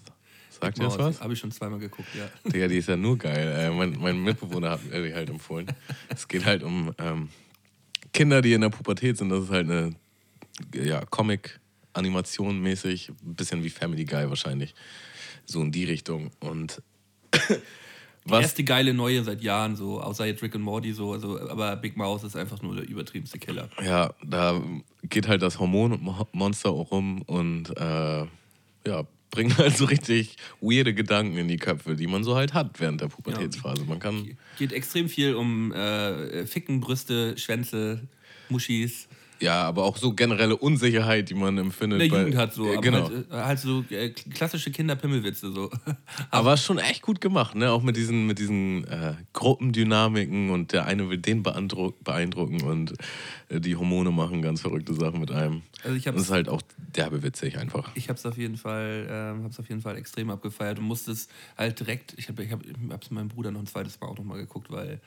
Sagt 0.51 0.79
ihr 0.79 0.85
das 0.85 0.99
was? 0.99 1.21
Habe 1.21 1.33
ich 1.33 1.38
schon 1.38 1.51
zweimal 1.51 1.81
geguckt, 1.81 2.09
ja. 2.15 2.29
Digga, 2.49 2.69
die 2.69 2.77
ist 2.77 2.88
ja 2.88 2.97
nur 2.97 3.19
geil. 3.19 3.55
Äh, 3.59 3.71
mein, 3.71 3.99
mein 3.99 4.23
Mitbewohner 4.23 4.71
hat 4.71 4.85
mir 4.85 5.03
die 5.03 5.15
halt 5.15 5.29
empfohlen. 5.29 5.67
Es 6.09 6.29
geht 6.29 6.45
halt 6.45 6.62
um 6.62 6.95
ähm, 6.99 7.31
Kinder, 8.12 8.43
die 8.43 8.53
in 8.53 8.61
der 8.61 8.69
Pubertät 8.69 9.19
sind. 9.19 9.31
Das 9.31 9.45
ist 9.45 9.51
halt 9.51 9.69
eine 9.69 9.95
ja, 10.75 11.05
Comic-Animation 11.07 12.61
mäßig. 12.61 13.09
Ein 13.09 13.35
bisschen 13.35 13.65
wie 13.65 13.71
Family 13.71 14.05
Guy 14.05 14.29
wahrscheinlich. 14.29 14.75
So 15.47 15.62
in 15.62 15.73
die 15.73 15.85
Richtung. 15.85 16.31
Und 16.41 16.81
Die 18.25 18.31
was 18.31 18.43
erste 18.43 18.63
geile 18.63 18.95
neue 18.95 19.25
seit 19.25 19.43
Jahren, 19.43 19.75
so, 19.75 20.01
außer 20.01 20.27
jetzt 20.27 20.43
Rick 20.43 20.55
and 20.55 20.65
Morty, 20.65 20.93
so, 20.93 21.13
also, 21.13 21.41
aber 21.51 21.75
Big 21.77 21.97
Mouse 21.97 22.23
ist 22.23 22.37
einfach 22.37 22.63
nur 22.63 22.77
der 22.77 22.89
übertriebenste 22.89 23.39
Killer. 23.39 23.69
Ja, 23.85 24.15
da 24.25 24.63
geht 25.03 25.27
halt 25.27 25.43
das 25.43 25.59
Hormonmonster 25.59 26.71
auch 26.71 26.93
rum 26.93 27.23
und 27.23 27.77
äh, 27.77 28.27
ja, 28.87 29.07
bringt 29.33 29.59
halt 29.59 29.77
so 29.77 29.87
richtig 29.87 30.37
weirde 30.61 30.95
Gedanken 30.95 31.37
in 31.37 31.49
die 31.49 31.57
Köpfe, 31.57 31.97
die 31.97 32.07
man 32.07 32.23
so 32.23 32.37
halt 32.37 32.55
hat 32.55 32.79
während 32.79 33.01
der 33.01 33.09
Pubertätsphase. 33.09 33.85
Man 33.85 33.99
kann. 33.99 34.37
Geht 34.57 34.73
extrem 34.73 35.09
viel 35.09 35.35
um 35.35 35.73
äh, 35.73 36.47
Ficken, 36.47 36.81
Brüste, 36.81 37.37
Schwänze, 37.37 38.07
Muschis. 38.49 39.09
Ja, 39.43 39.63
aber 39.65 39.83
auch 39.85 39.97
so 39.97 40.15
generelle 40.15 40.57
Unsicherheit, 40.57 41.29
die 41.29 41.35
man 41.35 41.59
empfindet. 41.59 42.01
In 42.03 42.11
der 42.11 42.19
Jugend 42.21 42.37
hat 42.37 42.55
so, 42.55 42.73
Äh, 42.73 42.79
genau. 42.79 43.11
halt, 43.11 43.31
äh, 43.31 43.35
halt 43.35 43.59
so 43.59 43.85
äh, 43.91 44.11
klassische 44.11 44.71
Kinderpimmelwitze 44.71 45.51
so. 45.53 45.69
Aber 46.31 46.57
schon 46.57 46.79
echt 46.79 47.03
gut 47.03 47.21
gemacht, 47.21 47.57
ne? 47.57 47.73
Auch 47.73 47.83
mit 47.83 47.97
diesen, 47.97 48.27
mit 48.29 48.39
diesen 48.39 48.85
äh, 48.87 49.15
Gruppendynamiken 49.33 50.51
und 50.51 50.73
der 50.73 50.87
eine 50.87 51.11
will 51.11 51.19
den 51.19 51.43
beeindruck 51.43 52.03
beeindrucken 52.05 52.63
und 52.63 52.95
äh, 53.49 53.61
die 53.61 53.77
Hormone 53.77 54.11
machen 54.13 54.43
ganz 54.43 54.61
verrückte 54.61 54.95
Sachen 54.95 55.21
mit 55.21 55.31
einem. 55.31 55.63
Also 55.83 55.97
ich 55.97 56.07
hab's- 56.07 56.17
das 56.19 56.27
ist 56.27 56.31
halt 56.33 56.49
auch 56.49 56.63
derbe 56.79 57.23
witzig 57.23 57.59
einfach. 57.59 57.91
Ich 57.97 58.09
habe 58.09 58.19
es 58.19 58.25
auf 58.27 58.39
jeden 58.39 58.57
Fall, 58.57 59.07
ähm, 59.11 59.45
hab's 59.45 59.59
auf 59.59 59.69
jeden 59.69 59.81
Fall 59.81 59.97
extrem 59.97 60.31
abgefeiert 60.31 60.79
und 60.79 60.85
musste 60.85 61.11
es 61.13 61.27
halt 61.59 61.81
direkt. 61.81 62.15
Ich 62.17 62.29
habe, 62.29 62.45
ich 62.45 62.53
habe, 62.53 62.63
es 63.01 63.11
meinem 63.11 63.29
Bruder 63.29 63.51
noch 63.51 63.61
ein 63.61 63.67
zweites 63.67 64.01
Mal 64.01 64.07
auch 64.07 64.17
noch 64.19 64.25
mal 64.25 64.39
geguckt, 64.39 64.71
weil 64.71 65.01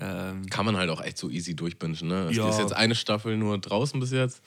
ähm, 0.00 0.46
Kann 0.46 0.64
man 0.66 0.76
halt 0.76 0.90
auch 0.90 1.02
echt 1.02 1.18
so 1.18 1.28
easy 1.30 1.54
durchbingen, 1.54 1.96
ne? 2.02 2.28
Es 2.30 2.36
Ja. 2.36 2.48
ist 2.48 2.58
jetzt 2.58 2.72
eine 2.74 2.94
Staffel 2.94 3.36
nur 3.36 3.58
draußen 3.58 3.98
bis 4.00 4.10
jetzt. 4.12 4.42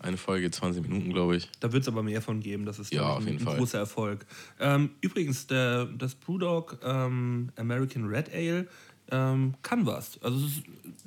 Eine 0.00 0.16
Folge 0.18 0.50
20 0.50 0.82
Minuten, 0.82 1.12
glaube 1.14 1.36
ich. 1.36 1.48
Da 1.60 1.72
wird 1.72 1.82
es 1.82 1.88
aber 1.88 2.02
mehr 2.02 2.20
von 2.20 2.40
geben, 2.40 2.66
das 2.66 2.78
ist 2.78 2.92
Ja, 2.92 3.16
ein, 3.16 3.24
jeden 3.24 3.38
ein 3.38 3.44
Fall. 3.44 3.56
großer 3.56 3.78
Erfolg. 3.78 4.26
Ähm, 4.60 4.90
übrigens, 5.00 5.46
der, 5.46 5.86
das 5.86 6.14
Brewdog 6.14 6.78
ähm, 6.84 7.50
American 7.56 8.04
Red 8.06 8.30
Ale 8.34 8.66
ähm, 9.10 9.54
kann 9.62 9.86
was. 9.86 10.20
Also 10.22 10.44
es 10.44 10.52
ist 10.58 10.62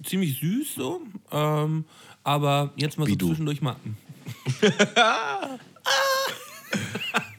ziemlich 0.10 0.40
süß 0.40 0.76
so, 0.76 1.02
ähm, 1.32 1.86
aber 2.24 2.74
jetzt 2.76 2.98
mal 2.98 3.06
Wie 3.08 3.12
so 3.12 3.18
du. 3.18 3.28
zwischendurch 3.28 3.62
mal. 3.62 3.76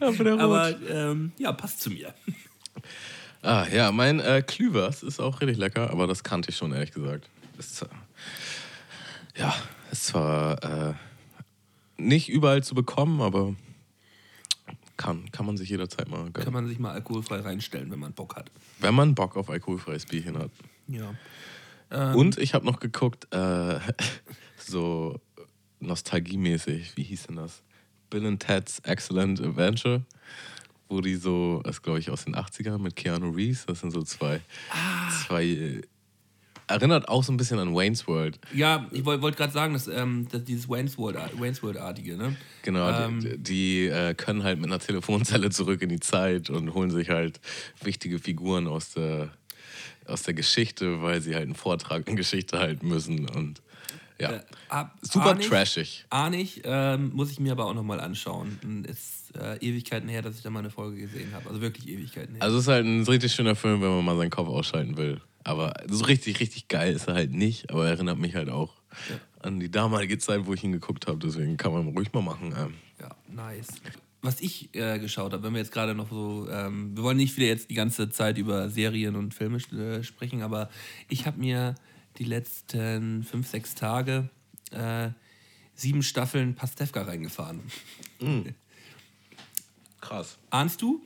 Rot. 0.01 0.27
Aber 0.39 0.75
ähm, 0.89 1.31
ja, 1.37 1.51
passt 1.51 1.81
zu 1.81 1.89
mir. 1.91 2.13
Ah, 3.41 3.65
ja, 3.71 3.91
mein 3.91 4.19
äh, 4.19 4.43
Klüvers 4.45 5.03
ist 5.03 5.19
auch 5.19 5.39
richtig 5.41 5.57
lecker, 5.57 5.89
aber 5.89 6.07
das 6.07 6.23
kannte 6.23 6.49
ich 6.49 6.57
schon, 6.57 6.73
ehrlich 6.73 6.91
gesagt. 6.91 7.29
Ist, 7.57 7.83
äh, 7.83 7.87
ja, 9.37 9.55
ist 9.91 10.07
zwar 10.07 10.63
äh, 10.63 10.93
nicht 11.97 12.29
überall 12.29 12.63
zu 12.63 12.75
bekommen, 12.75 13.21
aber 13.21 13.55
kann, 14.97 15.31
kann 15.31 15.45
man 15.45 15.55
sich 15.55 15.69
jederzeit 15.69 16.09
mal 16.09 16.17
gönnen. 16.17 16.33
Kann 16.33 16.53
man 16.53 16.67
sich 16.67 16.79
mal 16.79 16.91
alkoholfrei 16.91 17.39
reinstellen, 17.39 17.89
wenn 17.91 17.99
man 17.99 18.11
Bock 18.11 18.35
hat. 18.35 18.51
Wenn 18.79 18.93
man 18.93 19.15
Bock 19.15 19.37
auf 19.37 19.49
alkoholfreies 19.49 20.05
Bierchen 20.05 20.37
hat. 20.37 20.51
Ja. 20.87 22.13
Und 22.13 22.37
ich 22.37 22.53
habe 22.53 22.65
noch 22.65 22.79
geguckt, 22.79 23.33
äh, 23.33 23.79
so 24.57 25.19
nostalgiemäßig, 25.79 26.97
wie 26.97 27.03
hieß 27.03 27.27
denn 27.27 27.37
das? 27.37 27.63
Bill 28.09 28.25
and 28.25 28.41
Ted's 28.41 28.79
Excellent 28.79 29.41
Adventure, 29.41 30.03
wo 30.89 31.01
die 31.01 31.15
so, 31.15 31.61
das 31.63 31.81
glaube 31.81 31.99
ich 31.99 32.09
aus 32.09 32.25
den 32.25 32.35
80ern 32.35 32.79
mit 32.79 32.95
Keanu 32.95 33.29
Reeves, 33.29 33.65
das 33.67 33.79
sind 33.81 33.91
so 33.91 34.01
zwei, 34.01 34.41
zwei 35.25 35.45
äh, 35.45 35.81
erinnert 36.67 37.07
auch 37.07 37.23
so 37.23 37.31
ein 37.31 37.37
bisschen 37.37 37.59
an 37.59 37.73
Wayne's 37.75 38.07
World. 38.07 38.39
Ja, 38.53 38.87
ich 38.91 39.05
wollte 39.05 39.21
wollt 39.21 39.37
gerade 39.37 39.53
sagen, 39.53 39.73
dass, 39.73 39.87
ähm, 39.87 40.27
dass 40.31 40.43
dieses 40.43 40.67
Wayne's 40.69 40.97
World- 40.97 41.17
Wayne's 41.39 41.63
World-artige, 41.63 42.17
ne? 42.17 42.35
Genau, 42.63 42.89
Ähm, 42.89 43.19
die, 43.21 43.37
die 43.37 43.85
äh, 43.87 44.13
können 44.13 44.43
halt 44.43 44.59
mit 44.59 44.67
einer 44.67 44.79
Telefonzelle 44.79 45.49
zurück 45.51 45.81
in 45.81 45.89
die 45.89 45.99
Zeit 45.99 46.49
und 46.49 46.73
holen 46.73 46.91
sich 46.91 47.09
halt 47.09 47.39
wichtige 47.83 48.19
Figuren 48.19 48.67
aus 48.67 48.93
der, 48.93 49.29
aus 50.05 50.23
der 50.23 50.33
Geschichte, 50.33 51.01
weil 51.01 51.21
sie 51.21 51.33
halt 51.35 51.45
einen 51.45 51.55
Vortrag 51.55 52.07
in 52.07 52.15
Geschichte 52.15 52.59
halten 52.59 52.87
müssen 52.87 53.27
und 53.29 53.61
ja, 54.19 54.31
Äh, 54.33 54.41
ab- 54.69 54.97
super 55.01 55.31
ahn 55.31 55.39
ich- 55.39 55.47
trashig. 55.47 56.05
Ahn 56.09 56.33
ich, 56.33 56.61
ähm, 56.65 57.11
muss 57.13 57.31
ich 57.31 57.39
mir 57.39 57.51
aber 57.53 57.65
auch 57.65 57.73
nochmal 57.73 57.99
anschauen. 57.99 58.85
Ist 58.87 59.35
äh, 59.37 59.57
Ewigkeiten 59.57 60.09
her, 60.09 60.21
dass 60.21 60.35
ich 60.37 60.41
da 60.43 60.49
mal 60.49 60.59
eine 60.59 60.69
Folge 60.71 60.99
gesehen 61.01 61.33
habe. 61.33 61.47
Also 61.49 61.61
wirklich 61.61 61.87
Ewigkeiten 61.87 62.35
her. 62.35 62.43
Also 62.43 62.57
es 62.57 62.63
ist 62.63 62.67
halt 62.69 62.85
ein 62.85 63.03
richtig 63.03 63.31
schöner 63.31 63.55
Film, 63.55 63.81
wenn 63.81 63.89
man 63.89 64.03
mal 64.05 64.17
seinen 64.17 64.29
Kopf 64.31 64.47
ausschalten 64.49 64.97
will. 64.97 65.21
Aber 65.43 65.73
so 65.87 66.03
richtig, 66.05 66.39
richtig 66.39 66.67
geil 66.67 66.93
ist 66.93 67.07
er 67.07 67.13
halt 67.15 67.31
nicht, 67.31 67.69
aber 67.71 67.87
erinnert 67.87 68.17
mich 68.19 68.35
halt 68.35 68.49
auch 68.49 68.73
an 69.41 69.59
die 69.59 69.71
damalige 69.71 70.17
Zeit, 70.17 70.45
wo 70.45 70.53
ich 70.53 70.63
ihn 70.63 70.71
geguckt 70.73 71.07
habe. 71.07 71.17
Deswegen 71.19 71.55
kann 71.57 71.71
man 71.71 71.87
ruhig 71.89 72.11
mal 72.11 72.21
machen. 72.21 72.53
Ähm. 72.57 72.73
Ja, 72.99 73.15
nice. 73.33 73.67
Was 74.21 74.41
ich 74.41 74.75
äh, 74.75 74.99
geschaut 74.99 75.31
habe, 75.31 75.43
wenn 75.43 75.53
wir 75.53 75.59
jetzt 75.59 75.71
gerade 75.71 75.95
noch 75.95 76.09
so, 76.09 76.45
ähm, 76.51 76.91
wir 76.97 77.03
wollen 77.03 77.15
nicht 77.15 77.37
wieder 77.37 77.47
jetzt 77.47 77.69
die 77.69 77.73
ganze 77.75 78.09
Zeit 78.09 78.37
über 78.37 78.69
Serien 78.69 79.15
und 79.15 79.33
Filme 79.33 79.59
äh, 79.71 80.03
sprechen, 80.03 80.41
aber 80.41 80.69
ich 81.07 81.25
habe 81.25 81.39
mir 81.39 81.75
die 82.19 82.25
letzten 82.25 83.23
fünf, 83.23 83.47
sechs 83.47 83.75
Tage 83.75 84.29
äh, 84.71 85.09
sieben 85.73 86.03
Staffeln 86.03 86.53
Pastewka 86.55 87.01
reingefahren. 87.03 87.61
Krass. 90.01 90.37
Ahnst 90.49 90.81
du? 90.81 91.01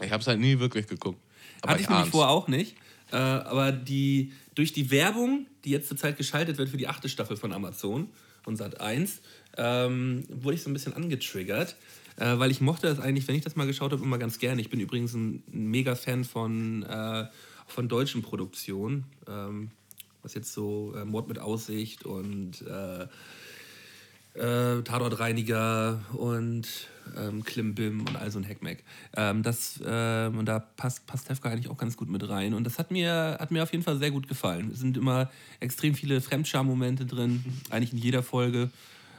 Ich 0.00 0.10
habe 0.10 0.20
es 0.20 0.26
halt 0.26 0.40
nie 0.40 0.58
wirklich 0.58 0.86
geguckt. 0.86 1.18
Aber 1.62 1.72
Hatte 1.72 1.82
ich 1.82 1.88
nämlich 1.88 2.04
ahn's. 2.04 2.10
vorher 2.12 2.30
auch 2.30 2.48
nicht. 2.48 2.76
Äh, 3.12 3.16
aber 3.16 3.72
die, 3.72 4.32
durch 4.54 4.72
die 4.72 4.90
Werbung, 4.90 5.46
die 5.64 5.70
jetzt 5.70 5.88
zurzeit 5.88 6.16
geschaltet 6.16 6.58
wird 6.58 6.68
für 6.68 6.76
die 6.76 6.88
achte 6.88 7.08
Staffel 7.08 7.36
von 7.36 7.52
Amazon 7.52 8.08
und 8.46 8.56
Sat 8.56 8.80
1, 8.80 9.20
ähm, 9.56 10.24
wurde 10.28 10.54
ich 10.54 10.62
so 10.62 10.70
ein 10.70 10.72
bisschen 10.72 10.94
angetriggert. 10.94 11.76
Äh, 12.16 12.38
weil 12.38 12.50
ich 12.50 12.60
mochte 12.60 12.86
das 12.86 13.00
eigentlich, 13.00 13.26
wenn 13.28 13.34
ich 13.34 13.42
das 13.42 13.56
mal 13.56 13.66
geschaut 13.66 13.92
habe, 13.92 14.02
immer 14.02 14.18
ganz 14.18 14.38
gerne. 14.38 14.60
Ich 14.60 14.70
bin 14.70 14.78
übrigens 14.80 15.14
ein, 15.14 15.42
ein 15.52 15.66
mega 15.70 15.94
Fan 15.96 16.24
von, 16.24 16.82
äh, 16.82 17.26
von 17.70 17.88
deutschen 17.88 18.22
Produktionen. 18.22 19.04
Ähm, 19.28 19.70
was 20.22 20.34
jetzt 20.34 20.52
so 20.52 20.94
äh, 20.96 21.04
Mord 21.04 21.28
mit 21.28 21.38
Aussicht 21.38 22.04
und 22.04 22.62
äh, 22.62 23.06
äh, 24.34 24.82
Tatortreiniger 24.82 26.00
und 26.12 26.68
ähm, 27.16 27.42
Klimbim 27.42 28.00
und 28.06 28.16
all 28.16 28.30
so 28.30 28.38
ein 28.38 28.44
Heckmeck. 28.44 28.84
Ähm, 29.16 29.42
das, 29.42 29.80
ähm, 29.84 30.38
und 30.38 30.46
da 30.46 30.60
passt 30.60 31.06
Pastewka 31.06 31.48
eigentlich 31.48 31.68
auch 31.68 31.76
ganz 31.76 31.96
gut 31.96 32.08
mit 32.08 32.28
rein. 32.28 32.54
Und 32.54 32.64
das 32.64 32.78
hat 32.78 32.90
mir, 32.90 33.36
hat 33.40 33.50
mir 33.50 33.62
auf 33.62 33.72
jeden 33.72 33.82
Fall 33.82 33.98
sehr 33.98 34.10
gut 34.10 34.28
gefallen. 34.28 34.70
Es 34.72 34.78
sind 34.80 34.96
immer 34.96 35.30
extrem 35.58 35.94
viele 35.94 36.20
Fremdscham-Momente 36.20 37.06
drin, 37.06 37.44
eigentlich 37.70 37.92
in 37.92 37.98
jeder 37.98 38.22
Folge. 38.22 38.70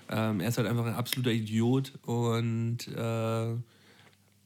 Ähm, 0.09 0.39
er 0.39 0.49
ist 0.49 0.57
halt 0.57 0.67
einfach 0.67 0.85
ein 0.85 0.95
absoluter 0.95 1.31
Idiot 1.31 1.93
und 2.05 2.87
äh, 2.87 3.55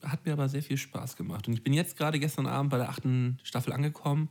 hat 0.05 0.25
mir 0.25 0.33
aber 0.33 0.49
sehr 0.49 0.63
viel 0.63 0.77
Spaß 0.77 1.15
gemacht. 1.15 1.47
Und 1.47 1.53
ich 1.53 1.63
bin 1.63 1.73
jetzt 1.73 1.97
gerade 1.97 2.19
gestern 2.19 2.47
Abend 2.47 2.71
bei 2.71 2.77
der 2.77 2.89
achten 2.89 3.39
Staffel 3.43 3.73
angekommen. 3.73 4.29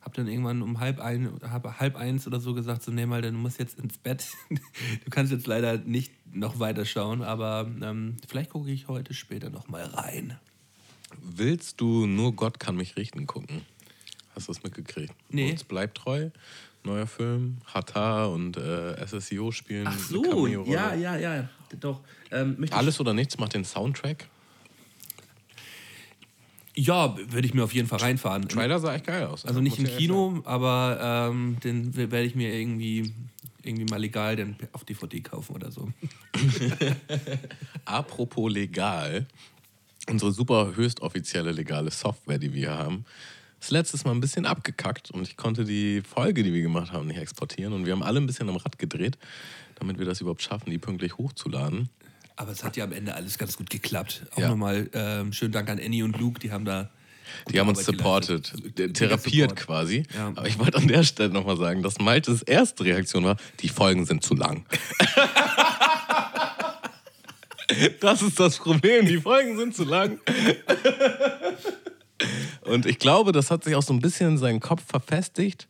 Hab 0.00 0.12
dann 0.14 0.28
irgendwann 0.28 0.60
um 0.60 0.80
halb, 0.80 1.00
ein, 1.00 1.30
halb 1.42 1.96
eins 1.96 2.26
oder 2.26 2.38
so 2.38 2.52
gesagt, 2.52 2.82
so 2.82 2.92
nee 2.92 3.06
mal, 3.06 3.22
du 3.22 3.32
musst 3.32 3.58
jetzt 3.58 3.78
ins 3.78 3.96
Bett. 3.96 4.26
du 4.50 5.10
kannst 5.10 5.32
jetzt 5.32 5.46
leider 5.46 5.78
nicht 5.78 6.12
noch 6.34 6.58
weiter 6.58 6.84
schauen, 6.84 7.22
aber 7.22 7.70
ähm, 7.82 8.16
vielleicht 8.28 8.50
gucke 8.50 8.70
ich 8.70 8.88
heute 8.88 9.14
später 9.14 9.48
noch 9.48 9.68
mal 9.68 9.84
rein. 9.84 10.38
Willst 11.22 11.80
du 11.80 12.06
nur 12.06 12.34
Gott 12.34 12.60
kann 12.60 12.76
mich 12.76 12.96
richten 12.96 13.26
gucken? 13.26 13.62
Hast 14.34 14.48
du 14.48 14.52
das 14.52 14.62
mitgekriegt? 14.62 15.14
Nee. 15.30 15.52
Uns 15.52 15.64
bleibt 15.64 15.96
treu. 15.96 16.30
Neuer 16.82 17.06
Film. 17.06 17.58
Hatar 17.64 18.30
und 18.30 18.58
äh, 18.58 19.06
SSIO 19.06 19.52
spielen. 19.52 19.86
Ach 19.88 19.98
so, 19.98 20.46
ja, 20.46 20.94
ja, 20.94 21.16
ja, 21.16 21.48
doch. 21.80 22.00
Ähm, 22.30 22.58
Alles 22.70 23.00
oder 23.00 23.14
nichts 23.14 23.38
macht 23.38 23.54
den 23.54 23.64
Soundtrack. 23.64 24.28
Ja, 26.76 27.16
würde 27.16 27.46
ich 27.46 27.54
mir 27.54 27.62
auf 27.62 27.72
jeden 27.72 27.86
Fall 27.86 28.00
reinfahren. 28.00 28.48
Trailer 28.48 28.80
sah 28.80 28.94
echt 28.94 29.06
geil 29.06 29.26
aus. 29.26 29.44
Also 29.44 29.60
nicht 29.60 29.78
im 29.78 29.86
Kino, 29.86 30.42
aber 30.44 31.30
ähm, 31.30 31.58
den 31.62 31.94
werde 31.96 32.22
ich 32.22 32.34
mir 32.34 32.52
irgendwie, 32.52 33.12
irgendwie 33.62 33.84
mal 33.84 34.00
legal 34.00 34.34
dann 34.34 34.56
auf 34.72 34.84
DVD 34.84 35.20
kaufen 35.20 35.54
oder 35.54 35.70
so. 35.70 35.92
Apropos 37.84 38.52
legal, 38.52 39.26
unsere 40.08 40.32
super 40.32 40.74
höchst 40.74 41.00
offizielle 41.00 41.52
legale 41.52 41.90
Software, 41.92 42.38
die 42.38 42.52
wir 42.52 42.72
haben, 42.72 43.04
ist 43.60 43.70
letztes 43.70 44.04
Mal 44.04 44.10
ein 44.10 44.20
bisschen 44.20 44.44
abgekackt 44.44 45.10
und 45.10 45.22
ich 45.22 45.36
konnte 45.36 45.64
die 45.64 46.02
Folge, 46.02 46.42
die 46.42 46.52
wir 46.52 46.60
gemacht 46.60 46.92
haben, 46.92 47.06
nicht 47.06 47.18
exportieren. 47.18 47.72
Und 47.72 47.86
wir 47.86 47.92
haben 47.92 48.02
alle 48.02 48.20
ein 48.20 48.26
bisschen 48.26 48.48
am 48.48 48.56
Rad 48.56 48.78
gedreht, 48.78 49.16
damit 49.76 49.98
wir 49.98 50.04
das 50.04 50.20
überhaupt 50.20 50.42
schaffen, 50.42 50.70
die 50.70 50.78
pünktlich 50.78 51.16
hochzuladen. 51.16 51.88
Aber 52.36 52.50
es 52.50 52.64
hat 52.64 52.76
ja 52.76 52.84
am 52.84 52.92
Ende 52.92 53.14
alles 53.14 53.38
ganz 53.38 53.56
gut 53.56 53.70
geklappt. 53.70 54.22
Auch 54.34 54.38
Ja. 54.38 54.48
nochmal 54.48 54.90
ähm, 54.92 55.32
schönen 55.32 55.52
Dank 55.52 55.68
an 55.68 55.78
Annie 55.78 56.02
und 56.04 56.18
Luke, 56.18 56.40
die 56.40 56.50
haben 56.50 56.64
da. 56.64 56.90
Die 57.50 57.58
haben 57.58 57.68
uns 57.68 57.78
Arbeit 57.80 57.96
supported, 57.96 58.52
geleistet. 58.52 58.96
therapiert 58.96 59.50
Support. 59.50 59.66
quasi. 59.66 60.02
Ja. 60.14 60.28
Aber 60.28 60.46
ich 60.46 60.58
wollte 60.58 60.78
an 60.78 60.88
der 60.88 61.04
Stelle 61.04 61.30
nochmal 61.30 61.56
sagen, 61.56 61.82
dass 61.82 61.98
Maltes 61.98 62.42
erste 62.42 62.84
Reaktion 62.84 63.24
war, 63.24 63.36
die 63.60 63.68
Folgen 63.68 64.04
sind 64.04 64.22
zu 64.22 64.34
lang. 64.34 64.66
das 68.00 68.22
ist 68.22 68.38
das 68.38 68.58
Problem, 68.58 69.06
die 69.06 69.18
Folgen 69.20 69.56
sind 69.56 69.74
zu 69.74 69.84
lang. 69.84 70.18
Und 72.62 72.86
ich 72.86 72.98
glaube, 72.98 73.32
das 73.32 73.50
hat 73.50 73.64
sich 73.64 73.74
auch 73.74 73.82
so 73.82 73.92
ein 73.92 74.00
bisschen 74.00 74.30
in 74.32 74.38
seinen 74.38 74.60
Kopf 74.60 74.82
verfestigt. 74.86 75.68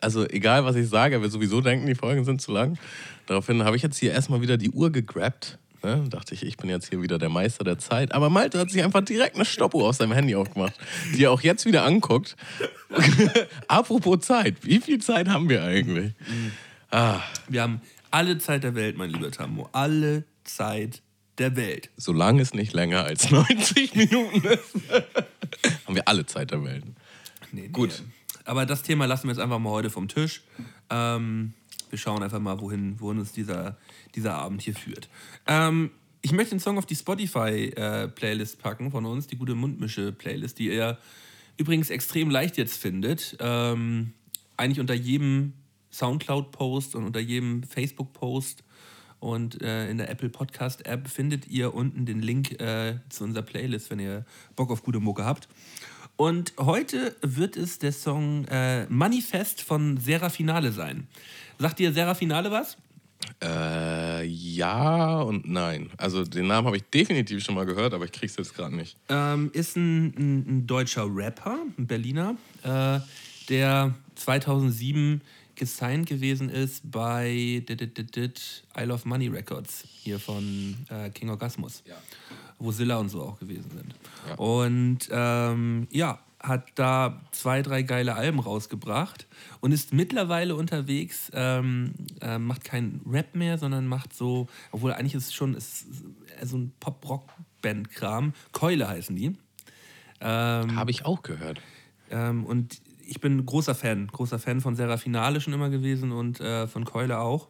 Also 0.00 0.28
egal, 0.28 0.64
was 0.64 0.76
ich 0.76 0.88
sage, 0.88 1.20
wird 1.22 1.32
sowieso 1.32 1.60
denken, 1.60 1.86
die 1.86 1.94
Folgen 1.94 2.24
sind 2.24 2.40
zu 2.40 2.52
lang. 2.52 2.78
Daraufhin 3.26 3.64
habe 3.64 3.76
ich 3.76 3.82
jetzt 3.82 3.98
hier 3.98 4.12
erstmal 4.12 4.40
wieder 4.40 4.56
die 4.56 4.70
Uhr 4.70 4.90
gegrabt. 4.90 5.58
Ne? 5.82 6.04
Dachte 6.08 6.34
ich, 6.34 6.44
ich 6.44 6.56
bin 6.56 6.70
jetzt 6.70 6.88
hier 6.88 7.02
wieder 7.02 7.18
der 7.18 7.28
Meister 7.28 7.64
der 7.64 7.78
Zeit. 7.78 8.12
Aber 8.12 8.30
Malte 8.30 8.58
hat 8.58 8.70
sich 8.70 8.82
einfach 8.82 9.02
direkt 9.02 9.36
eine 9.36 9.44
Stoppuhr 9.44 9.88
auf 9.88 9.96
seinem 9.96 10.12
Handy 10.12 10.34
aufgemacht, 10.34 10.74
die 11.14 11.24
er 11.24 11.32
auch 11.32 11.42
jetzt 11.42 11.66
wieder 11.66 11.84
anguckt. 11.84 12.36
Apropos 13.68 14.20
Zeit, 14.20 14.56
wie 14.62 14.80
viel 14.80 15.00
Zeit 15.00 15.28
haben 15.28 15.48
wir 15.48 15.62
eigentlich? 15.62 16.12
Wir 17.48 17.62
haben 17.62 17.80
alle 18.10 18.38
Zeit 18.38 18.64
der 18.64 18.74
Welt, 18.74 18.96
mein 18.96 19.10
lieber 19.10 19.30
Tammo. 19.30 19.68
Alle 19.72 20.24
Zeit 20.44 21.02
der 21.38 21.56
Welt. 21.56 21.90
Solange 21.96 22.42
es 22.42 22.54
nicht 22.54 22.72
länger 22.72 23.04
als 23.04 23.30
90 23.30 23.94
Minuten 23.94 24.46
ist, 24.46 24.74
haben 25.86 25.94
wir 25.94 26.08
alle 26.08 26.26
Zeit 26.26 26.50
der 26.50 26.64
Welt. 26.64 26.84
Nee, 27.52 27.62
nee. 27.62 27.68
Aber 28.46 28.64
das 28.64 28.82
Thema 28.82 29.06
lassen 29.06 29.24
wir 29.24 29.32
jetzt 29.32 29.42
einfach 29.42 29.58
mal 29.58 29.70
heute 29.70 29.90
vom 29.90 30.08
Tisch. 30.08 30.42
Ähm, 30.88 31.52
wir 31.90 31.98
schauen 31.98 32.22
einfach 32.22 32.38
mal, 32.38 32.60
wohin, 32.60 33.00
wohin 33.00 33.18
uns 33.18 33.32
dieser, 33.32 33.76
dieser 34.14 34.34
Abend 34.34 34.62
hier 34.62 34.74
führt. 34.74 35.08
Ähm, 35.46 35.90
ich 36.22 36.32
möchte 36.32 36.54
den 36.54 36.60
Song 36.60 36.78
auf 36.78 36.86
die 36.86 36.96
Spotify-Playlist 36.96 38.58
packen 38.60 38.90
von 38.90 39.04
uns, 39.04 39.26
die 39.26 39.36
gute 39.36 39.54
Mundmische-Playlist, 39.54 40.58
die 40.58 40.68
ihr 40.68 40.98
übrigens 41.56 41.90
extrem 41.90 42.30
leicht 42.30 42.56
jetzt 42.56 42.76
findet. 42.76 43.36
Ähm, 43.40 44.12
eigentlich 44.56 44.80
unter 44.80 44.94
jedem 44.94 45.52
Soundcloud-Post 45.90 46.94
und 46.94 47.04
unter 47.04 47.20
jedem 47.20 47.62
Facebook-Post 47.62 48.62
und 49.18 49.62
äh, 49.62 49.88
in 49.90 49.98
der 49.98 50.10
Apple 50.10 50.28
Podcast-App 50.28 51.08
findet 51.08 51.48
ihr 51.48 51.74
unten 51.74 52.06
den 52.06 52.20
Link 52.20 52.60
äh, 52.60 52.98
zu 53.08 53.24
unserer 53.24 53.42
Playlist, 53.42 53.90
wenn 53.90 53.98
ihr 53.98 54.24
Bock 54.54 54.70
auf 54.70 54.82
gute 54.82 55.00
Mucke 55.00 55.24
habt. 55.24 55.48
Und 56.16 56.54
heute 56.58 57.14
wird 57.20 57.56
es 57.56 57.78
der 57.78 57.92
Song 57.92 58.46
äh, 58.46 58.86
Manifest 58.86 59.62
von 59.62 59.98
Serafinale 59.98 60.72
sein. 60.72 61.06
Sagt 61.58 61.78
dir 61.78 61.92
Serafinale 61.92 62.50
was? 62.50 62.76
Äh, 63.42 64.24
ja 64.24 65.20
und 65.20 65.48
nein. 65.48 65.90
Also 65.98 66.24
den 66.24 66.46
Namen 66.46 66.66
habe 66.66 66.76
ich 66.76 66.84
definitiv 66.84 67.42
schon 67.44 67.54
mal 67.54 67.66
gehört, 67.66 67.92
aber 67.92 68.04
ich 68.04 68.12
krieg's 68.12 68.36
jetzt 68.36 68.54
gerade 68.54 68.74
nicht. 68.74 68.96
Ähm, 69.08 69.50
ist 69.52 69.76
ein, 69.76 70.06
ein, 70.16 70.38
ein 70.48 70.66
deutscher 70.66 71.06
Rapper, 71.14 71.58
ein 71.78 71.86
Berliner, 71.86 72.36
äh, 72.62 73.00
der 73.48 73.94
2007 74.14 75.20
gesigned 75.54 76.06
gewesen 76.06 76.50
ist 76.50 76.90
bei 76.90 77.62
dit, 77.66 77.80
dit, 77.80 78.16
dit, 78.16 78.64
I 78.78 78.84
Love 78.84 79.08
Money 79.08 79.28
Records 79.28 79.84
hier 80.02 80.20
von 80.20 80.76
äh, 80.90 81.10
King 81.10 81.30
Orgasmus, 81.30 81.82
wo 81.86 82.45
Silla 82.70 82.96
und 82.96 83.08
so 83.08 83.22
auch 83.22 83.38
gewesen 83.38 83.70
sind. 83.70 83.94
Ja. 84.28 84.34
Und 84.36 85.08
ähm, 85.10 85.86
ja, 85.90 86.18
hat 86.40 86.68
da 86.74 87.20
zwei, 87.32 87.62
drei 87.62 87.82
geile 87.82 88.14
Alben 88.14 88.38
rausgebracht 88.38 89.26
und 89.60 89.72
ist 89.72 89.92
mittlerweile 89.92 90.54
unterwegs, 90.54 91.30
ähm, 91.34 91.94
äh, 92.20 92.38
macht 92.38 92.64
kein 92.64 93.00
Rap 93.06 93.34
mehr, 93.34 93.58
sondern 93.58 93.86
macht 93.86 94.14
so, 94.14 94.46
obwohl 94.70 94.92
eigentlich 94.92 95.14
ist 95.14 95.26
es 95.26 95.34
schon 95.34 95.54
ist, 95.54 95.86
ist 96.40 96.50
so 96.50 96.58
ein 96.58 96.72
Pop-Rock-Band-Kram. 96.80 98.32
Keule 98.52 98.88
heißen 98.88 99.16
die. 99.16 99.36
Ähm, 100.20 100.76
Habe 100.76 100.90
ich 100.90 101.04
auch 101.04 101.22
gehört. 101.22 101.60
ähm, 102.10 102.44
und 102.44 102.80
ich 103.08 103.20
bin 103.20 103.44
großer 103.46 103.74
Fan, 103.74 104.08
großer 104.08 104.38
Fan 104.38 104.60
von 104.60 104.74
Serafinale 104.74 105.40
schon 105.40 105.52
immer 105.52 105.70
gewesen 105.70 106.12
und 106.12 106.40
äh, 106.40 106.66
von 106.66 106.84
Keule 106.84 107.20
auch. 107.20 107.48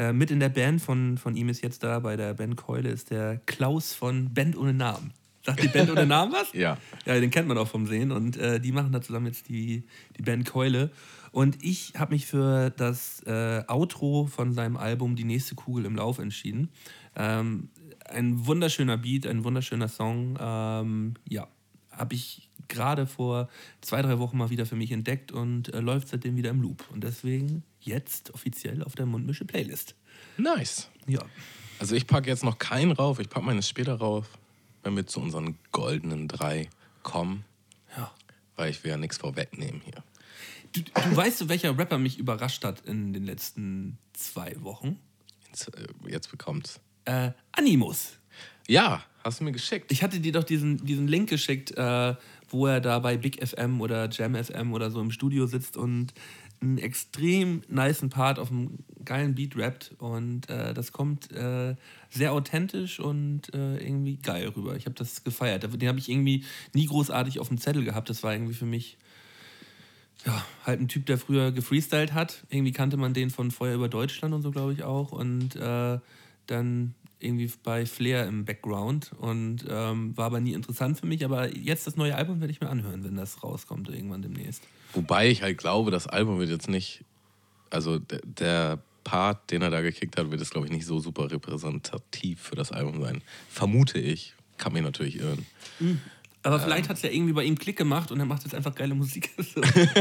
Äh, 0.00 0.14
mit 0.14 0.30
in 0.30 0.40
der 0.40 0.48
Band 0.48 0.80
von, 0.80 1.18
von 1.18 1.36
ihm 1.36 1.50
ist 1.50 1.62
jetzt 1.62 1.82
da, 1.82 1.98
bei 1.98 2.16
der 2.16 2.32
Band 2.32 2.56
Keule, 2.56 2.88
ist 2.88 3.10
der 3.10 3.36
Klaus 3.44 3.92
von 3.92 4.32
Band 4.32 4.56
ohne 4.56 4.72
Namen. 4.72 5.12
Sagt 5.44 5.62
die 5.62 5.68
Band 5.68 5.90
ohne 5.90 6.06
Namen 6.06 6.32
was? 6.32 6.50
Ja. 6.54 6.78
Ja, 7.04 7.20
den 7.20 7.30
kennt 7.30 7.48
man 7.48 7.58
auch 7.58 7.68
vom 7.68 7.86
Sehen 7.86 8.10
und 8.10 8.38
äh, 8.38 8.60
die 8.60 8.72
machen 8.72 8.92
da 8.92 9.02
zusammen 9.02 9.26
jetzt 9.26 9.50
die, 9.50 9.84
die 10.16 10.22
Band 10.22 10.46
Keule. 10.46 10.90
Und 11.32 11.62
ich 11.62 11.92
habe 11.98 12.14
mich 12.14 12.24
für 12.24 12.70
das 12.70 13.22
äh, 13.26 13.62
Outro 13.68 14.26
von 14.26 14.54
seinem 14.54 14.78
Album 14.78 15.16
Die 15.16 15.24
nächste 15.24 15.54
Kugel 15.54 15.84
im 15.84 15.96
Lauf 15.96 16.18
entschieden. 16.18 16.70
Ähm, 17.14 17.68
ein 18.08 18.46
wunderschöner 18.46 18.96
Beat, 18.96 19.26
ein 19.26 19.44
wunderschöner 19.44 19.88
Song. 19.88 20.38
Ähm, 20.40 21.14
ja, 21.28 21.46
habe 21.90 22.14
ich 22.14 22.48
gerade 22.68 23.06
vor 23.06 23.50
zwei, 23.82 24.00
drei 24.00 24.18
Wochen 24.18 24.38
mal 24.38 24.48
wieder 24.48 24.64
für 24.64 24.76
mich 24.76 24.92
entdeckt 24.92 25.30
und 25.30 25.74
äh, 25.74 25.80
läuft 25.80 26.08
seitdem 26.08 26.36
wieder 26.36 26.48
im 26.48 26.62
Loop. 26.62 26.84
Und 26.90 27.04
deswegen 27.04 27.64
jetzt 27.80 28.32
offiziell 28.34 28.82
auf 28.82 28.94
der 28.94 29.06
Mundmische 29.06 29.44
Playlist. 29.44 29.94
Nice. 30.36 30.88
Ja. 31.06 31.22
Also 31.78 31.94
ich 31.94 32.06
packe 32.06 32.28
jetzt 32.28 32.44
noch 32.44 32.58
keinen 32.58 32.92
rauf, 32.92 33.18
ich 33.18 33.28
packe 33.28 33.46
meine 33.46 33.62
später 33.62 33.94
rauf, 33.94 34.26
wenn 34.82 34.96
wir 34.96 35.06
zu 35.06 35.20
unseren 35.20 35.56
goldenen 35.72 36.28
drei 36.28 36.68
kommen, 37.02 37.44
ja. 37.96 38.12
weil 38.56 38.70
ich 38.70 38.84
will 38.84 38.90
ja 38.90 38.96
nichts 38.96 39.16
vorwegnehmen 39.16 39.80
hier. 39.84 40.04
Du, 40.72 40.82
du 40.82 41.16
weißt, 41.16 41.48
welcher 41.48 41.76
Rapper 41.76 41.98
mich 41.98 42.18
überrascht 42.18 42.64
hat 42.64 42.80
in 42.86 43.12
den 43.12 43.24
letzten 43.24 43.98
zwei 44.12 44.54
Wochen? 44.60 44.98
Jetzt, 45.48 45.74
äh, 45.74 45.86
jetzt 46.08 46.30
bekommt's. 46.30 46.80
Äh, 47.06 47.32
Animus. 47.52 48.18
Ja, 48.68 49.02
hast 49.24 49.40
du 49.40 49.44
mir 49.44 49.52
geschickt. 49.52 49.90
Ich 49.90 50.02
hatte 50.02 50.20
dir 50.20 50.32
doch 50.32 50.44
diesen, 50.44 50.84
diesen 50.84 51.08
Link 51.08 51.28
geschickt, 51.28 51.72
äh, 51.76 52.14
wo 52.48 52.66
er 52.66 52.80
da 52.80 52.98
bei 53.00 53.16
Big 53.16 53.44
FM 53.44 53.80
oder 53.80 54.08
Jam 54.10 54.36
FM 54.36 54.72
oder 54.72 54.90
so 54.90 55.00
im 55.00 55.10
Studio 55.10 55.46
sitzt 55.46 55.76
und 55.76 56.12
einen 56.60 56.78
extrem 56.78 57.62
nicen 57.68 58.10
Part 58.10 58.38
auf 58.38 58.50
einem 58.50 58.78
geilen 59.04 59.34
Beat 59.34 59.56
rappt. 59.56 59.94
Und 59.98 60.48
äh, 60.50 60.74
das 60.74 60.92
kommt 60.92 61.32
äh, 61.32 61.74
sehr 62.10 62.32
authentisch 62.32 63.00
und 63.00 63.52
äh, 63.54 63.78
irgendwie 63.78 64.16
geil 64.16 64.48
rüber. 64.48 64.76
Ich 64.76 64.86
habe 64.86 64.94
das 64.94 65.24
gefeiert. 65.24 65.62
Den 65.62 65.88
habe 65.88 65.98
ich 65.98 66.08
irgendwie 66.08 66.44
nie 66.74 66.86
großartig 66.86 67.40
auf 67.40 67.48
dem 67.48 67.58
Zettel 67.58 67.84
gehabt. 67.84 68.10
Das 68.10 68.22
war 68.22 68.32
irgendwie 68.32 68.54
für 68.54 68.66
mich 68.66 68.98
ja, 70.26 70.44
halt 70.66 70.80
ein 70.80 70.88
Typ, 70.88 71.06
der 71.06 71.18
früher 71.18 71.50
gefreestylt 71.52 72.12
hat. 72.12 72.44
Irgendwie 72.50 72.72
kannte 72.72 72.96
man 72.96 73.14
den 73.14 73.30
von 73.30 73.50
Feuer 73.50 73.74
über 73.74 73.88
Deutschland 73.88 74.34
und 74.34 74.42
so, 74.42 74.50
glaube 74.50 74.72
ich 74.72 74.82
auch. 74.82 75.12
Und 75.12 75.56
äh, 75.56 75.98
dann 76.46 76.94
irgendwie 77.20 77.50
bei 77.62 77.86
Flair 77.86 78.26
im 78.26 78.44
Background 78.44 79.12
und 79.18 79.64
ähm, 79.68 80.16
war 80.16 80.26
aber 80.26 80.40
nie 80.40 80.52
interessant 80.52 80.98
für 80.98 81.06
mich. 81.06 81.24
Aber 81.24 81.54
jetzt 81.54 81.86
das 81.86 81.96
neue 81.96 82.16
Album 82.16 82.40
werde 82.40 82.52
ich 82.52 82.60
mir 82.60 82.68
anhören, 82.68 83.04
wenn 83.04 83.16
das 83.16 83.42
rauskommt 83.42 83.88
irgendwann 83.88 84.22
demnächst. 84.22 84.62
Wobei 84.92 85.28
ich 85.28 85.42
halt 85.42 85.58
glaube, 85.58 85.90
das 85.90 86.06
Album 86.06 86.38
wird 86.38 86.50
jetzt 86.50 86.68
nicht, 86.68 87.04
also 87.70 87.98
der, 87.98 88.80
Part, 89.04 89.50
den 89.50 89.62
er 89.62 89.70
da 89.70 89.80
gekickt 89.80 90.18
hat, 90.18 90.30
wird 90.30 90.40
jetzt 90.40 90.50
glaube 90.50 90.66
ich 90.66 90.72
nicht 90.72 90.86
so 90.86 90.98
super 90.98 91.30
repräsentativ 91.30 92.40
für 92.40 92.54
das 92.54 92.70
Album 92.70 93.00
sein. 93.00 93.22
Vermute 93.48 93.98
ich. 93.98 94.34
Kann 94.58 94.74
mich 94.74 94.82
natürlich 94.82 95.18
irren. 95.18 95.46
Aber 96.42 96.58
vielleicht 96.58 96.88
hat 96.88 96.96
es 96.96 97.02
ja 97.02 97.10
irgendwie 97.10 97.34
bei 97.34 97.44
ihm 97.44 97.58
Klick 97.58 97.76
gemacht 97.76 98.10
und 98.10 98.18
er 98.18 98.24
macht 98.24 98.44
jetzt 98.44 98.54
einfach 98.54 98.74
geile 98.74 98.94
Musik. 98.94 99.30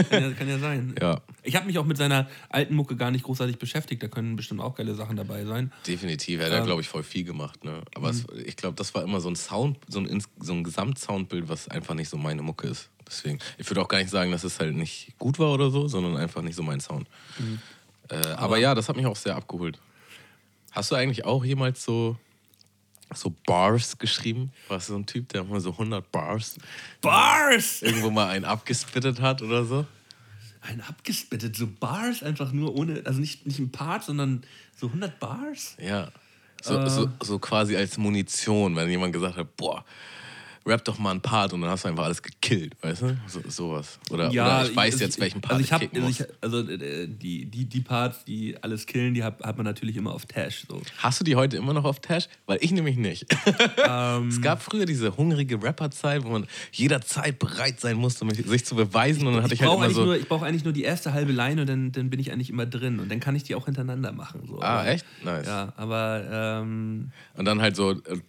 Kann, 0.10 0.24
ja, 0.24 0.32
kann 0.32 0.48
ja 0.48 0.58
sein. 0.58 0.96
Ja, 1.02 1.22
Ich 1.44 1.56
habe 1.56 1.66
mich 1.66 1.78
auch 1.78 1.86
mit 1.86 1.98
seiner 1.98 2.30
alten 2.48 2.76
Mucke 2.76 2.96
gar 2.96 3.12
nicht 3.12 3.24
großartig 3.26 3.58
beschäftigt. 3.60 4.02
Da 4.02 4.08
können 4.08 4.38
bestimmt 4.38 4.62
auch 4.62 4.76
geile 4.76 4.96
Sachen 4.96 5.18
dabei 5.18 5.44
sein. 5.44 5.74
definitiv. 5.86 6.40
Er 6.40 6.46
hat 6.46 6.54
ja, 6.54 6.64
glaube 6.64 6.80
ich, 6.82 6.88
voll 6.88 7.04
viel 7.04 7.26
gemacht. 7.26 7.66
Ne? 7.66 7.82
Aber 7.94 8.10
es, 8.10 8.26
ich 8.46 8.56
glaube, 8.56 8.76
das 8.76 8.96
war 8.96 9.04
immer 9.04 9.20
so 9.20 9.30
ein 9.30 9.36
Sound, 9.36 9.80
so 9.90 10.00
ein, 10.00 10.24
so 10.40 10.54
ein 10.54 10.64
Gesamtsoundbild, 10.64 11.50
was 11.50 11.68
einfach 11.68 11.94
nicht 11.94 12.08
so 12.08 12.18
meine 12.18 12.42
Mucke 12.42 12.68
ist. 12.68 12.90
Deswegen, 13.06 13.40
ich 13.58 13.70
würde 13.70 13.82
auch 13.82 13.88
gar 13.88 13.98
nicht 13.98 14.10
sagen, 14.12 14.32
dass 14.32 14.44
es 14.46 14.60
halt 14.60 14.76
nicht 14.76 15.18
gut 15.18 15.40
war 15.40 15.52
oder 15.52 15.72
so, 15.72 15.88
sondern 15.90 16.16
einfach 16.16 16.42
nicht 16.42 16.56
so 16.56 16.64
mein 16.64 16.80
Sound. 16.80 17.08
Äh, 18.10 18.16
aber, 18.38 18.58
ja, 18.58 18.76
das 18.76 18.88
hat 18.88 18.96
mich 18.96 19.08
auch 19.08 19.16
sehr 19.16 19.36
abgeholt. 19.36 19.80
Hast 20.72 20.92
du 20.92 20.96
eigentlich 20.96 21.26
auch 21.26 21.44
jemals 21.44 21.84
so, 21.84 22.18
so 23.14 23.34
Bars 23.46 23.98
geschrieben? 23.98 24.52
Warst 24.68 24.90
du 24.90 24.94
so 24.94 25.00
ein 25.00 25.06
Typ, 25.06 25.30
der 25.30 25.44
mal 25.44 25.60
so 25.60 25.72
100 25.72 26.12
Bars 26.12 26.56
Bars! 27.02 27.82
irgendwo 27.82 28.10
mal 28.10 28.30
einen 28.30 28.46
abgespittet 28.46 29.20
hat 29.22 29.42
oder 29.42 29.66
so? 29.66 29.86
Ein 30.62 30.82
abgespittet, 30.82 31.56
so 31.56 31.68
Bars 31.68 32.22
einfach 32.22 32.52
nur 32.52 32.76
ohne, 32.76 33.02
also 33.06 33.20
nicht, 33.20 33.46
nicht 33.48 33.60
ein 33.60 33.72
Part, 33.72 34.04
sondern 34.04 34.44
so 34.78 34.88
100 34.88 35.20
Bars? 35.20 35.76
Ja. 35.82 36.12
So, 36.62 36.78
Äh. 36.78 36.90
so, 36.90 37.10
so 37.24 37.40
quasi 37.40 37.76
als 37.78 37.98
Munition, 37.98 38.76
wenn 38.76 38.90
jemand 38.90 39.14
gesagt 39.14 39.38
hat, 39.38 39.56
boah, 39.56 39.86
rap 40.70 40.86
doch 40.86 40.98
mal 41.00 41.12
einen 41.12 41.22
Part 41.22 41.52
und 41.54 41.62
dann 41.62 41.70
hast 41.70 41.84
du 41.84 41.90
einfach 41.90 42.06
alles 42.06 42.22
gekillt, 42.22 42.76
weißt 42.82 43.02
du? 43.02 43.18
So, 43.28 43.42
sowas. 43.48 44.00
Oder, 44.10 44.30
oder 44.30 44.64
ich 44.66 44.76
weiß 44.76 44.94
also 44.94 45.04
jetzt, 45.06 45.20
welchen 45.20 45.42
Part 45.42 45.54
also 45.54 45.62
ich, 45.62 45.68
ich 45.68 45.74
hab, 45.74 45.82
kicken 45.82 45.98
also, 46.04 46.08
muss. 46.08 46.20
ich, 46.20 46.28
also 46.42 46.60
äh, 46.70 47.08
die, 47.08 47.46
die, 47.46 47.66
die 47.66 47.82
Parts, 47.82 48.24
die 48.26 48.56
alles 48.62 48.86
killen, 48.86 49.14
die 49.14 49.24
hat, 49.24 49.42
hat 49.44 49.58
man 49.58 49.66
natürlich 49.66 49.98
immer 49.98 50.14
auf 50.14 50.26
Tash. 50.26 50.66
So. 50.70 50.82
Hast 51.00 51.20
du 51.20 51.24
die 51.24 51.36
heute 51.36 51.58
immer 51.58 51.74
noch 51.74 51.84
auf 51.86 52.00
Tash? 52.00 52.28
Weil 52.46 52.60
ich 52.62 52.72
nämlich 52.72 52.98
nicht. 52.98 53.26
Ähm. 53.90 54.28
es 54.28 54.42
gab 54.42 54.62
früher 54.62 54.86
diese 54.86 55.16
hungrige 55.18 55.62
Rapper-Zeit, 55.62 56.24
wo 56.24 56.30
man 56.30 56.46
jederzeit 56.72 57.40
bereit 57.40 57.80
sein 57.80 57.98
musste, 57.98 58.24
um 58.26 58.32
sich 58.32 58.66
zu 58.66 58.76
beweisen. 58.76 59.26
Und 59.26 59.34
dann 59.34 59.44
hatte 59.44 59.54
ich, 59.54 59.62
Ich 59.62 59.66
halt 59.66 59.70
brauche 59.72 59.78
immer 59.78 59.86
eigentlich, 59.86 59.96
so. 59.96 60.06
nur, 60.06 60.16
ich 60.18 60.28
brauch 60.28 60.42
eigentlich 60.42 60.64
nur 60.64 60.74
die 60.74 60.84
erste 60.84 61.14
halbe 61.14 61.32
Line 61.32 61.62
und 61.62 61.68
dann, 61.68 61.92
dann 61.92 62.10
bin 62.10 62.20
ich 62.20 62.32
eigentlich 62.32 62.50
immer 62.50 62.66
drin. 62.66 63.00
Und 63.00 63.10
dann 63.10 63.20
kann 63.20 63.36
ich 63.36 63.44
die 63.44 63.56
auch 63.56 63.66
hintereinander 63.66 64.12
machen. 64.12 64.42
So. 64.48 64.60
Ah, 64.62 64.82
Aber- 64.82 64.88
echt? 64.90 65.06
Nice. 65.24 65.48
Ja, 65.48 65.74
aber 65.78 66.60
ähm, 66.62 67.12
Und 67.36 67.46
dann 67.46 67.62
halt 67.62 67.76
so. 67.76 67.92
Äh, 67.92 68.20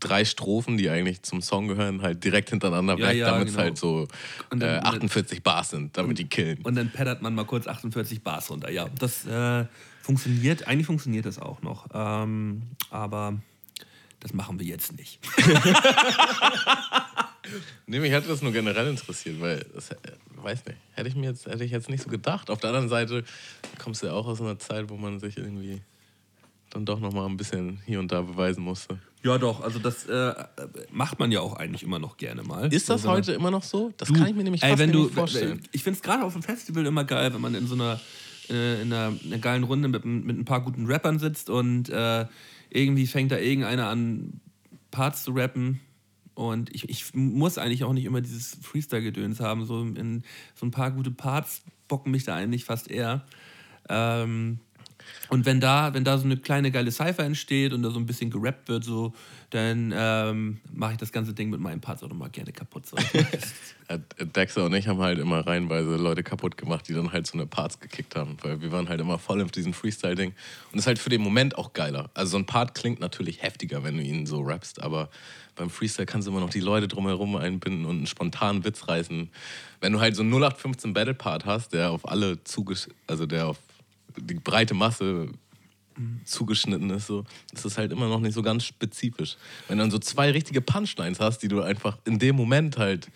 Drei 0.00 0.24
Strophen, 0.24 0.76
die 0.76 0.88
eigentlich 0.88 1.22
zum 1.22 1.42
Song 1.42 1.68
gehören, 1.68 2.02
halt 2.02 2.24
direkt 2.24 2.50
hintereinander 2.50 2.98
Ja, 2.98 3.08
weg, 3.08 3.16
ja, 3.18 3.30
damit 3.30 3.48
es 3.48 3.54
genau. 3.54 3.64
halt 3.64 3.76
so 3.78 4.08
Und 4.50 4.60
dann- 4.60 4.82
äh, 4.82 4.86
48 4.86 5.42
Bars 5.42 5.70
sind, 5.70 5.96
damit 5.96 6.18
die 6.18 6.26
killen. 6.28 6.58
und 6.62 6.74
dann 6.74 6.90
paddert 6.90 7.20
man 7.22 7.34
mal 7.34 7.44
kurz 7.44 7.66
48 7.66 8.22
Bars 8.22 8.50
runter. 8.50 8.70
Ja, 8.70 8.88
das 8.98 9.26
äh, 9.26 9.66
funktioniert. 10.02 10.66
Eigentlich 10.66 10.86
funktioniert 10.86 11.26
das 11.26 11.38
auch 11.38 11.60
noch. 11.62 11.86
Ähm, 11.92 12.62
aber 12.90 13.38
das 14.20 14.32
machen 14.32 14.58
wir 14.58 14.66
jetzt 14.66 14.96
nicht. 14.96 15.18
Nee, 17.86 17.98
mich 17.98 18.12
hätte 18.12 18.28
das 18.28 18.42
nur 18.42 18.52
generell 18.52 18.86
interessiert, 18.88 19.40
weil, 19.40 19.66
das, 19.74 19.90
äh, 19.90 19.96
weiß 20.36 20.64
nicht, 20.66 20.78
hätte 20.92 21.08
ich 21.08 21.16
mir 21.16 21.30
jetzt, 21.30 21.46
hätte 21.46 21.64
ich 21.64 21.72
jetzt 21.72 21.88
nicht 21.88 22.02
so 22.04 22.08
gedacht. 22.08 22.48
Auf 22.48 22.60
der 22.60 22.68
anderen 22.70 22.88
Seite 22.88 23.24
kommst 23.78 24.02
du 24.02 24.06
ja 24.06 24.12
auch 24.12 24.26
aus 24.26 24.40
einer 24.40 24.58
Zeit, 24.58 24.88
wo 24.88 24.96
man 24.96 25.18
sich 25.18 25.36
irgendwie 25.36 25.80
dann 26.70 26.86
doch 26.86 27.00
nochmal 27.00 27.26
ein 27.26 27.36
bisschen 27.36 27.80
hier 27.86 27.98
und 28.00 28.10
da 28.12 28.22
beweisen 28.22 28.62
musste. 28.62 28.98
Ja, 29.22 29.36
doch. 29.38 29.60
Also 29.62 29.78
das 29.78 30.06
äh, 30.06 30.32
macht 30.90 31.18
man 31.18 31.30
ja 31.30 31.40
auch 31.40 31.54
eigentlich 31.54 31.82
immer 31.82 31.98
noch 31.98 32.16
gerne 32.16 32.42
mal. 32.42 32.72
Ist 32.72 32.88
das 32.88 33.02
So, 33.02 33.08
wenn 33.08 33.12
man- 33.14 33.18
heute 33.18 33.32
immer 33.32 33.50
noch 33.50 33.62
so? 33.62 33.92
Das 33.96 34.08
Du, 34.08 34.14
kann 34.14 34.28
ich 34.28 34.34
mir 34.34 34.44
nämlich 34.44 34.62
ey, 34.62 34.70
fast 34.70 34.78
wenn 34.80 34.90
nicht 34.90 34.98
du, 34.98 35.08
vorstellen. 35.08 35.60
Ich 35.72 35.82
finde 35.82 35.96
es 35.98 36.02
gerade 36.02 36.24
auf 36.24 36.32
dem 36.32 36.42
Festival 36.42 36.86
immer 36.86 37.04
geil, 37.04 37.34
wenn 37.34 37.40
man 37.40 37.54
in 37.54 37.66
so 37.66 37.74
einer, 37.74 38.00
äh, 38.48 38.80
in 38.82 38.92
einer, 38.92 39.12
einer 39.24 39.38
geilen 39.38 39.64
Runde 39.64 39.88
mit, 39.88 40.04
mit 40.04 40.38
ein 40.38 40.44
paar 40.46 40.62
guten 40.62 40.86
Rappern 40.86 41.18
sitzt 41.18 41.50
und 41.50 41.88
äh, 41.90 42.26
irgendwie 42.70 43.06
fängt 43.06 43.30
da 43.32 43.38
irgendeiner 43.38 43.88
an, 43.88 44.40
Parts 44.90 45.24
zu 45.24 45.32
rappen. 45.32 45.80
Und 46.34 46.74
ich, 46.74 46.88
ich 46.88 47.12
muss 47.14 47.58
eigentlich 47.58 47.84
auch 47.84 47.92
nicht 47.92 48.04
immer 48.06 48.22
dieses 48.22 48.56
Freestyle-Gedöns 48.62 49.40
haben. 49.40 49.66
So, 49.66 49.82
in, 49.82 50.22
so 50.54 50.64
ein 50.64 50.70
paar 50.70 50.90
gute 50.92 51.10
Parts 51.10 51.62
bocken 51.88 52.10
mich 52.12 52.24
da 52.24 52.34
eigentlich 52.36 52.64
fast 52.64 52.90
eher. 52.90 53.26
Ähm, 53.88 54.60
und 55.28 55.46
wenn 55.46 55.60
da, 55.60 55.94
wenn 55.94 56.04
da 56.04 56.18
so 56.18 56.24
eine 56.24 56.36
kleine 56.36 56.70
geile 56.70 56.90
Cypher 56.90 57.24
entsteht 57.24 57.72
und 57.72 57.82
da 57.82 57.90
so 57.90 57.98
ein 57.98 58.06
bisschen 58.06 58.30
gerappt 58.30 58.68
wird, 58.68 58.84
so, 58.84 59.12
dann 59.50 59.92
ähm, 59.96 60.60
mache 60.72 60.92
ich 60.92 60.98
das 60.98 61.12
ganze 61.12 61.34
Ding 61.34 61.50
mit 61.50 61.60
meinen 61.60 61.80
Parts 61.80 62.02
auch 62.02 62.08
nochmal 62.08 62.30
gerne 62.30 62.52
kaputt. 62.52 62.86
So. 62.86 62.96
Äh, 63.88 63.98
Dexter 64.24 64.66
und 64.66 64.74
ich 64.74 64.86
haben 64.86 65.00
halt 65.00 65.18
immer 65.18 65.44
reihenweise 65.44 65.96
Leute 65.96 66.22
kaputt 66.22 66.56
gemacht, 66.56 66.86
die 66.86 66.94
dann 66.94 67.10
halt 67.10 67.26
so 67.26 67.36
eine 67.36 67.48
Parts 67.48 67.80
gekickt 67.80 68.14
haben. 68.14 68.36
Weil 68.40 68.60
wir 68.60 68.70
waren 68.70 68.88
halt 68.88 69.00
immer 69.00 69.18
voll 69.18 69.42
auf 69.42 69.50
diesem 69.50 69.72
Freestyle-Ding. 69.72 70.32
Und 70.70 70.78
ist 70.78 70.86
halt 70.86 71.00
für 71.00 71.10
den 71.10 71.20
Moment 71.20 71.58
auch 71.58 71.72
geiler. 71.72 72.08
Also 72.14 72.30
so 72.30 72.36
ein 72.38 72.46
Part 72.46 72.76
klingt 72.76 73.00
natürlich 73.00 73.42
heftiger, 73.42 73.82
wenn 73.82 73.96
du 73.96 74.02
ihn 74.04 74.26
so 74.26 74.42
rappst, 74.42 74.80
aber 74.80 75.10
beim 75.56 75.70
Freestyle 75.70 76.06
kannst 76.06 76.28
du 76.28 76.30
immer 76.30 76.38
noch 76.38 76.50
die 76.50 76.60
Leute 76.60 76.86
drumherum 76.86 77.34
einbinden 77.34 77.84
und 77.84 77.96
einen 77.96 78.06
spontanen 78.06 78.64
Witz 78.64 78.86
reißen. 78.86 79.28
Wenn 79.80 79.92
du 79.92 79.98
halt 79.98 80.14
so 80.14 80.22
einen 80.22 80.30
0815 80.30 80.92
Battle-Part 80.92 81.44
hast, 81.44 81.72
der 81.72 81.90
auf 81.90 82.08
alle 82.08 82.44
zugesch... 82.44 82.86
also 83.08 83.26
der 83.26 83.48
auf 83.48 83.58
die 84.22 84.34
breite 84.34 84.74
Masse 84.74 85.28
zugeschnitten 86.24 86.90
ist, 86.90 87.06
so, 87.06 87.24
ist 87.52 87.64
das 87.64 87.76
halt 87.76 87.92
immer 87.92 88.08
noch 88.08 88.20
nicht 88.20 88.34
so 88.34 88.42
ganz 88.42 88.64
spezifisch. 88.64 89.36
Wenn 89.68 89.78
du 89.78 89.84
dann 89.84 89.90
so 89.90 89.98
zwei 89.98 90.30
richtige 90.30 90.60
Punchlines 90.60 91.20
hast, 91.20 91.38
die 91.40 91.48
du 91.48 91.62
einfach 91.62 91.98
in 92.04 92.18
dem 92.18 92.36
Moment 92.36 92.78
halt 92.78 93.10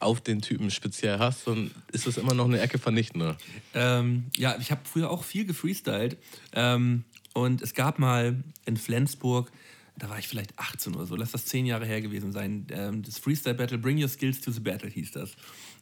auf 0.00 0.20
den 0.20 0.40
Typen 0.40 0.70
speziell 0.70 1.18
hast, 1.18 1.46
dann 1.46 1.70
ist 1.92 2.06
das 2.06 2.18
immer 2.18 2.34
noch 2.34 2.44
eine 2.44 2.60
Ecke 2.60 2.78
vernichtender. 2.78 3.36
Ähm, 3.74 4.26
ja, 4.36 4.56
ich 4.60 4.70
habe 4.70 4.82
früher 4.84 5.10
auch 5.10 5.24
viel 5.24 5.44
gefreestylt. 5.44 6.16
Ähm, 6.52 7.04
und 7.34 7.62
es 7.62 7.74
gab 7.74 7.98
mal 7.98 8.42
in 8.64 8.76
Flensburg, 8.76 9.50
da 9.96 10.08
war 10.08 10.18
ich 10.18 10.28
vielleicht 10.28 10.56
18 10.58 10.94
oder 10.94 11.06
so, 11.06 11.16
lass 11.16 11.32
das 11.32 11.44
zehn 11.46 11.66
Jahre 11.66 11.84
her 11.84 12.00
gewesen 12.00 12.32
sein, 12.32 12.66
ähm, 12.70 13.02
das 13.02 13.18
Freestyle 13.18 13.56
Battle, 13.56 13.78
Bring 13.78 14.00
Your 14.00 14.08
Skills 14.08 14.40
to 14.40 14.52
the 14.52 14.60
Battle 14.60 14.88
hieß 14.88 15.12
das. 15.12 15.32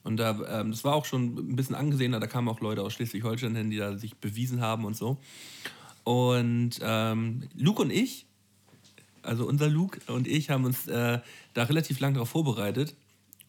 Und 0.06 0.18
da, 0.18 0.60
ähm, 0.60 0.70
das 0.70 0.84
war 0.84 0.94
auch 0.94 1.04
schon 1.04 1.34
ein 1.34 1.56
bisschen 1.56 1.74
angesehener, 1.74 2.20
da 2.20 2.28
kamen 2.28 2.48
auch 2.48 2.60
Leute 2.60 2.82
aus 2.82 2.94
Schleswig-Holstein 2.94 3.56
hin, 3.56 3.70
die 3.70 3.78
da 3.78 3.98
sich 3.98 4.14
bewiesen 4.14 4.60
haben 4.60 4.84
und 4.84 4.96
so. 4.96 5.18
Und 6.04 6.78
ähm, 6.80 7.42
Luke 7.56 7.82
und 7.82 7.90
ich, 7.90 8.26
also 9.22 9.48
unser 9.48 9.68
Luke 9.68 9.98
und 10.06 10.28
ich, 10.28 10.50
haben 10.50 10.64
uns 10.64 10.86
äh, 10.86 11.18
da 11.54 11.62
relativ 11.64 11.98
lang 11.98 12.14
darauf 12.14 12.28
vorbereitet. 12.28 12.94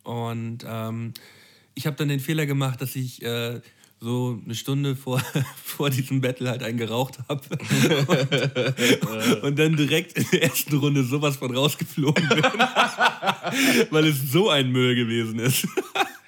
Und 0.04 0.66
ähm, 0.68 1.14
ich 1.76 1.86
habe 1.86 1.96
dann 1.96 2.08
den 2.08 2.20
Fehler 2.20 2.48
gemacht, 2.48 2.82
dass 2.82 2.96
ich 2.96 3.22
äh, 3.22 3.62
so 4.00 4.42
eine 4.44 4.56
Stunde 4.56 4.96
vor, 4.96 5.22
vor 5.64 5.92
diesem 5.92 6.22
Battle 6.22 6.50
halt 6.50 6.64
einen 6.64 6.80
geraucht 6.80 7.20
habe. 7.30 7.42
und, 7.52 9.44
und, 9.44 9.60
dann 9.60 9.76
direkt 9.76 10.18
in 10.18 10.26
der 10.32 10.44
ersten 10.44 10.76
Runde 10.78 11.04
sowas 11.04 11.38
von 11.38 11.56
rausgeflogen 11.56 12.28
bin. 12.30 12.44
weil 13.92 14.08
es 14.08 14.32
so 14.32 14.50
ein 14.50 14.72
Müll 14.72 14.96
gewesen 14.96 15.38
ist. 15.38 15.68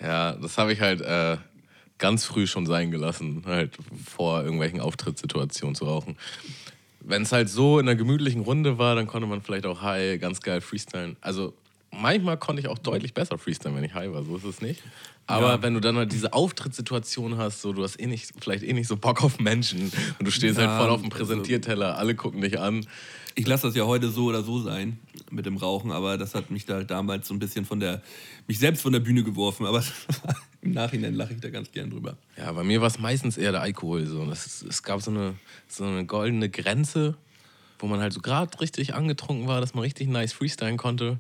Ja, 0.02 0.34
das 0.34 0.58
habe 0.58 0.74
ich 0.74 0.82
halt 0.82 1.02
äh, 1.02 1.38
ganz 1.98 2.26
früh 2.26 2.48
schon 2.48 2.66
sein 2.66 2.92
gelassen, 2.92 3.44
halt 3.46 3.78
vor 4.06 4.42
irgendwelchen 4.44 4.80
Auftrittssituationen 4.80 5.76
zu 5.76 5.86
rauchen. 5.86 6.18
Wenn 7.02 7.24
es 7.24 7.32
halt 7.32 7.50
so 7.50 7.80
in 7.80 7.88
einer 7.88 7.96
gemütlichen 7.96 8.42
Runde 8.42 8.78
war, 8.78 8.96
dann 8.96 9.08
konnte 9.08 9.28
man 9.28 9.42
vielleicht 9.42 9.66
auch 9.66 9.82
high 9.82 10.20
ganz 10.20 10.42
geil 10.42 10.62
freestylen. 10.62 11.18
Also 11.22 11.54
manchmal 11.92 12.38
konnte 12.38 12.62
ich 12.62 12.68
auch 12.68 12.78
deutlich 12.78 13.14
besser 13.14 13.38
freestylen, 13.38 13.76
wenn 13.76 13.84
ich 13.84 13.94
high 13.94 14.12
war, 14.12 14.24
so 14.24 14.38
ist 14.38 14.44
es 14.44 14.62
nicht. 14.62 14.82
Aber 15.28 15.50
ja. 15.50 15.62
wenn 15.62 15.76
du 15.76 15.80
dann 15.80 15.96
halt 15.96 16.12
diese 16.12 16.34
Auftrittssituation 16.34 17.38
hast, 17.38 17.62
so 17.62 17.72
du 17.72 17.84
hast 17.84 18.00
eh 18.00 18.08
nicht, 18.08 18.32
vielleicht 18.40 18.64
eh 18.64 18.74
nicht 18.74 18.88
so 18.88 18.98
Bock 18.98 19.24
auf 19.24 19.40
Menschen 19.40 19.92
und 20.18 20.26
du 20.26 20.32
stehst 20.32 20.58
ja, 20.58 20.68
halt 20.68 20.82
voll 20.82 20.90
auf 20.90 21.02
dem 21.02 21.12
also 21.12 21.18
Präsentierteller, 21.18 21.98
alle 21.98 22.16
gucken 22.16 22.42
dich 22.42 22.60
an. 22.60 22.86
Ich 23.36 23.48
lasse 23.48 23.68
das 23.68 23.76
ja 23.76 23.86
heute 23.86 24.10
so 24.10 24.26
oder 24.26 24.44
so 24.44 24.62
sein 24.62 25.00
mit 25.32 25.46
dem 25.46 25.58
Rauchen, 25.58 25.92
aber 25.92 26.18
das 26.18 26.36
hat 26.36 26.52
mich 26.52 26.66
da 26.66 26.84
damals 26.84 27.28
so 27.28 27.34
ein 27.34 27.40
bisschen 27.40 27.66
von 27.66 27.80
der, 27.80 28.02
mich 28.48 28.60
selbst 28.60 28.82
von 28.82 28.94
der 28.94 29.00
Bühne 29.00 29.24
geworfen. 29.24 29.66
Aber 29.66 29.84
im 30.62 30.72
Nachhinein 30.72 31.14
lache 31.14 31.34
ich 31.34 31.40
da 31.40 31.50
ganz 31.50 31.72
gern 31.72 31.90
drüber. 31.90 32.18
Ja, 32.38 32.52
bei 32.52 32.64
mir 32.64 32.82
war 32.82 32.88
es 32.88 33.00
meistens 33.00 33.38
eher 33.38 33.52
der 33.52 33.62
Alkohol. 33.62 34.06
So. 34.06 34.26
Das, 34.26 34.62
es 34.62 34.84
gab 34.84 35.02
so 35.02 35.12
eine, 35.12 35.36
so 35.68 35.86
eine 35.86 36.06
goldene 36.06 36.50
Grenze, 36.50 37.16
wo 37.78 37.88
man 37.88 38.00
halt 38.00 38.14
so 38.14 38.22
gerade 38.22 38.60
richtig 38.60 38.94
angetrunken 38.94 39.48
war, 39.48 39.62
dass 39.62 39.74
man 39.74 39.84
richtig 39.84 40.10
nice 40.10 40.34
freestylen 40.34 40.78
konnte. 40.78 41.20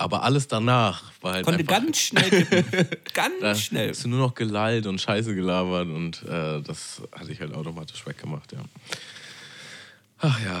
Aber 0.00 0.22
alles 0.22 0.46
danach 0.46 1.10
war 1.22 1.34
halt. 1.34 1.44
Konnte 1.44 1.64
ganz 1.64 1.98
schnell 1.98 2.46
Ganz 3.14 3.34
da 3.40 3.54
schnell. 3.56 3.90
Hast 3.90 4.04
du 4.04 4.08
nur 4.08 4.20
noch 4.20 4.34
gelallt 4.34 4.86
und 4.86 5.00
Scheiße 5.00 5.34
gelabert 5.34 5.88
und 5.88 6.22
äh, 6.22 6.62
das 6.62 7.02
hatte 7.10 7.32
ich 7.32 7.40
halt 7.40 7.52
automatisch 7.52 8.06
weggemacht, 8.06 8.52
ja. 8.52 8.60
Ach 10.20 10.40
ja. 10.44 10.60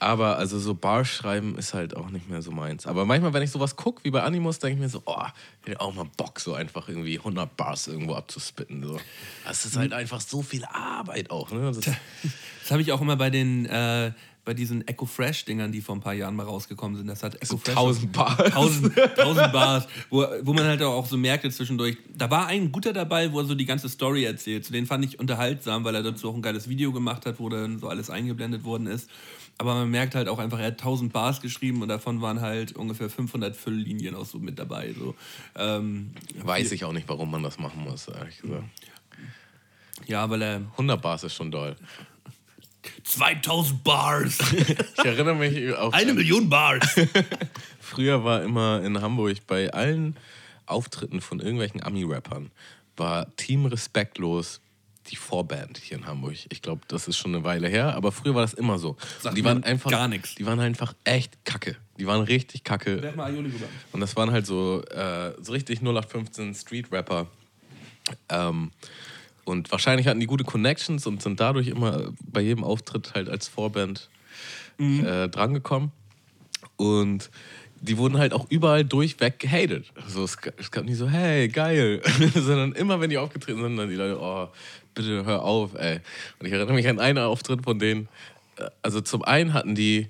Aber 0.00 0.38
also 0.38 0.58
so 0.58 0.74
Bar 0.74 1.04
schreiben 1.04 1.58
ist 1.58 1.74
halt 1.74 1.94
auch 1.94 2.08
nicht 2.08 2.28
mehr 2.30 2.40
so 2.40 2.50
meins. 2.50 2.86
Aber 2.86 3.04
manchmal, 3.04 3.34
wenn 3.34 3.42
ich 3.42 3.50
sowas 3.50 3.76
gucke, 3.76 4.02
wie 4.02 4.10
bei 4.10 4.22
Animus, 4.22 4.58
denke 4.58 4.76
ich 4.76 4.80
mir 4.80 4.88
so, 4.88 5.02
oh, 5.04 5.22
ich 5.62 5.68
hätte 5.68 5.80
auch 5.80 5.94
mal 5.94 6.06
Bock, 6.16 6.40
so 6.40 6.54
einfach 6.54 6.88
irgendwie 6.88 7.18
100 7.18 7.54
Bars 7.54 7.86
irgendwo 7.86 8.14
abzuspitten. 8.14 8.82
So. 8.82 8.98
Das 9.44 9.66
ist 9.66 9.76
halt 9.76 9.92
einfach 9.92 10.22
so 10.22 10.40
viel 10.40 10.64
Arbeit 10.64 11.30
auch. 11.30 11.50
Ne? 11.50 11.60
Das, 11.60 11.80
das 11.80 12.70
habe 12.70 12.80
ich 12.80 12.92
auch 12.92 13.00
immer 13.02 13.16
bei 13.16 13.28
den, 13.28 13.66
äh, 13.66 14.12
bei 14.46 14.54
diesen 14.54 14.88
Echo 14.88 15.04
Fresh 15.04 15.44
Dingern, 15.44 15.70
die 15.70 15.82
vor 15.82 15.94
ein 15.94 16.00
paar 16.00 16.14
Jahren 16.14 16.34
mal 16.34 16.46
rausgekommen 16.46 16.96
sind. 16.96 17.06
Das 17.06 17.22
hat 17.22 17.34
Echo 17.34 17.44
so 17.44 17.58
Fresh 17.58 17.76
1000 17.76 18.12
Bars. 18.12 18.40
1000, 18.40 18.98
1000 18.98 19.52
Bars, 19.52 19.86
wo, 20.08 20.26
wo 20.42 20.54
man 20.54 20.64
halt 20.64 20.82
auch 20.82 21.04
so 21.04 21.18
merkte 21.18 21.50
zwischendurch. 21.50 21.98
Da 22.16 22.30
war 22.30 22.46
ein 22.46 22.72
guter 22.72 22.94
dabei, 22.94 23.30
wo 23.32 23.40
er 23.40 23.44
so 23.44 23.54
die 23.54 23.66
ganze 23.66 23.90
Story 23.90 24.24
erzählt. 24.24 24.72
Den 24.72 24.86
fand 24.86 25.04
ich 25.04 25.18
unterhaltsam, 25.18 25.84
weil 25.84 25.94
er 25.94 26.02
dazu 26.02 26.30
auch 26.30 26.34
ein 26.34 26.40
geiles 26.40 26.70
Video 26.70 26.90
gemacht 26.90 27.26
hat, 27.26 27.38
wo 27.38 27.50
dann 27.50 27.78
so 27.78 27.88
alles 27.88 28.08
eingeblendet 28.08 28.64
worden 28.64 28.86
ist. 28.86 29.10
Aber 29.60 29.74
man 29.74 29.90
merkt 29.90 30.14
halt 30.14 30.26
auch 30.26 30.38
einfach, 30.38 30.58
er 30.58 30.68
hat 30.68 30.80
1000 30.80 31.12
Bars 31.12 31.42
geschrieben 31.42 31.82
und 31.82 31.88
davon 31.88 32.22
waren 32.22 32.40
halt 32.40 32.74
ungefähr 32.76 33.10
500 33.10 33.54
Fülllinien 33.54 34.14
auch 34.14 34.24
so 34.24 34.38
mit 34.38 34.58
dabei. 34.58 34.94
So. 34.98 35.14
Ähm, 35.54 36.12
Weiß 36.42 36.72
ich 36.72 36.82
auch 36.86 36.94
nicht, 36.94 37.06
warum 37.10 37.30
man 37.30 37.42
das 37.42 37.58
machen 37.58 37.82
muss, 37.82 38.08
ehrlich 38.08 38.38
gesagt. 38.40 38.64
Ja, 40.06 40.30
weil 40.30 40.40
er. 40.40 40.56
100 40.72 41.02
Bars 41.02 41.24
ist 41.24 41.34
schon 41.34 41.50
doll. 41.50 41.76
2000 43.04 43.84
Bars. 43.84 44.38
ich 44.50 45.04
erinnere 45.04 45.34
mich 45.34 45.74
auch. 45.76 45.92
Eine 45.92 46.14
Million 46.14 46.48
Bars. 46.48 46.98
Früher 47.80 48.24
war 48.24 48.42
immer 48.42 48.82
in 48.82 48.98
Hamburg 49.02 49.46
bei 49.46 49.70
allen 49.74 50.16
Auftritten 50.64 51.20
von 51.20 51.38
irgendwelchen 51.38 51.82
Ami-Rappern 51.82 52.50
war 52.96 53.26
Team 53.36 53.66
Respektlos 53.66 54.62
die 55.08 55.16
Vorband 55.16 55.78
hier 55.78 55.98
in 55.98 56.06
Hamburg. 56.06 56.34
Ich 56.50 56.62
glaube, 56.62 56.82
das 56.88 57.08
ist 57.08 57.16
schon 57.16 57.34
eine 57.34 57.44
Weile 57.44 57.68
her, 57.68 57.94
aber 57.94 58.12
früher 58.12 58.34
war 58.34 58.42
das 58.42 58.54
immer 58.54 58.78
so. 58.78 58.96
Sagt 59.20 59.36
die 59.36 59.44
waren 59.44 59.64
einfach 59.64 59.90
gar 59.90 60.08
nichts. 60.08 60.34
Die 60.34 60.46
waren 60.46 60.60
einfach 60.60 60.94
echt 61.04 61.44
kacke. 61.44 61.76
Die 61.98 62.06
waren 62.06 62.22
richtig 62.22 62.64
kacke. 62.64 63.00
Und 63.92 64.00
das 64.00 64.16
waren 64.16 64.30
halt 64.30 64.46
so, 64.46 64.82
äh, 64.84 65.32
so 65.40 65.52
richtig 65.52 65.80
0815 65.80 66.54
Street-Rapper. 66.54 67.26
Ähm, 68.28 68.70
und 69.44 69.70
wahrscheinlich 69.72 70.06
hatten 70.06 70.20
die 70.20 70.26
gute 70.26 70.44
Connections 70.44 71.06
und 71.06 71.22
sind 71.22 71.40
dadurch 71.40 71.68
immer 71.68 72.12
bei 72.22 72.40
jedem 72.40 72.62
Auftritt 72.62 73.14
halt 73.14 73.28
als 73.28 73.48
Vorband 73.48 74.08
mhm. 74.78 75.04
äh, 75.04 75.28
drangekommen. 75.28 75.92
Und 76.76 77.30
die 77.80 77.96
wurden 77.96 78.18
halt 78.18 78.32
auch 78.32 78.46
überall 78.50 78.84
durchweg 78.84 79.38
gehatet. 79.38 79.86
Also 80.02 80.24
es, 80.24 80.36
es 80.58 80.70
gab 80.70 80.84
nicht 80.84 80.98
so, 80.98 81.08
hey, 81.08 81.48
geil, 81.48 82.02
sondern 82.34 82.72
immer, 82.72 83.00
wenn 83.00 83.10
die 83.10 83.18
aufgetreten 83.18 83.62
sind, 83.62 83.76
dann 83.76 83.88
die 83.88 83.96
Leute, 83.96 84.20
oh, 84.20 84.48
bitte 84.94 85.24
hör 85.24 85.44
auf, 85.44 85.74
ey. 85.74 86.00
Und 86.38 86.46
ich 86.46 86.52
erinnere 86.52 86.74
mich 86.74 86.88
an 86.88 86.98
einen 86.98 87.18
Auftritt 87.18 87.62
von 87.64 87.78
denen. 87.78 88.08
Äh, 88.56 88.68
also 88.82 89.00
zum 89.00 89.22
einen 89.24 89.54
hatten 89.54 89.74
die 89.74 90.08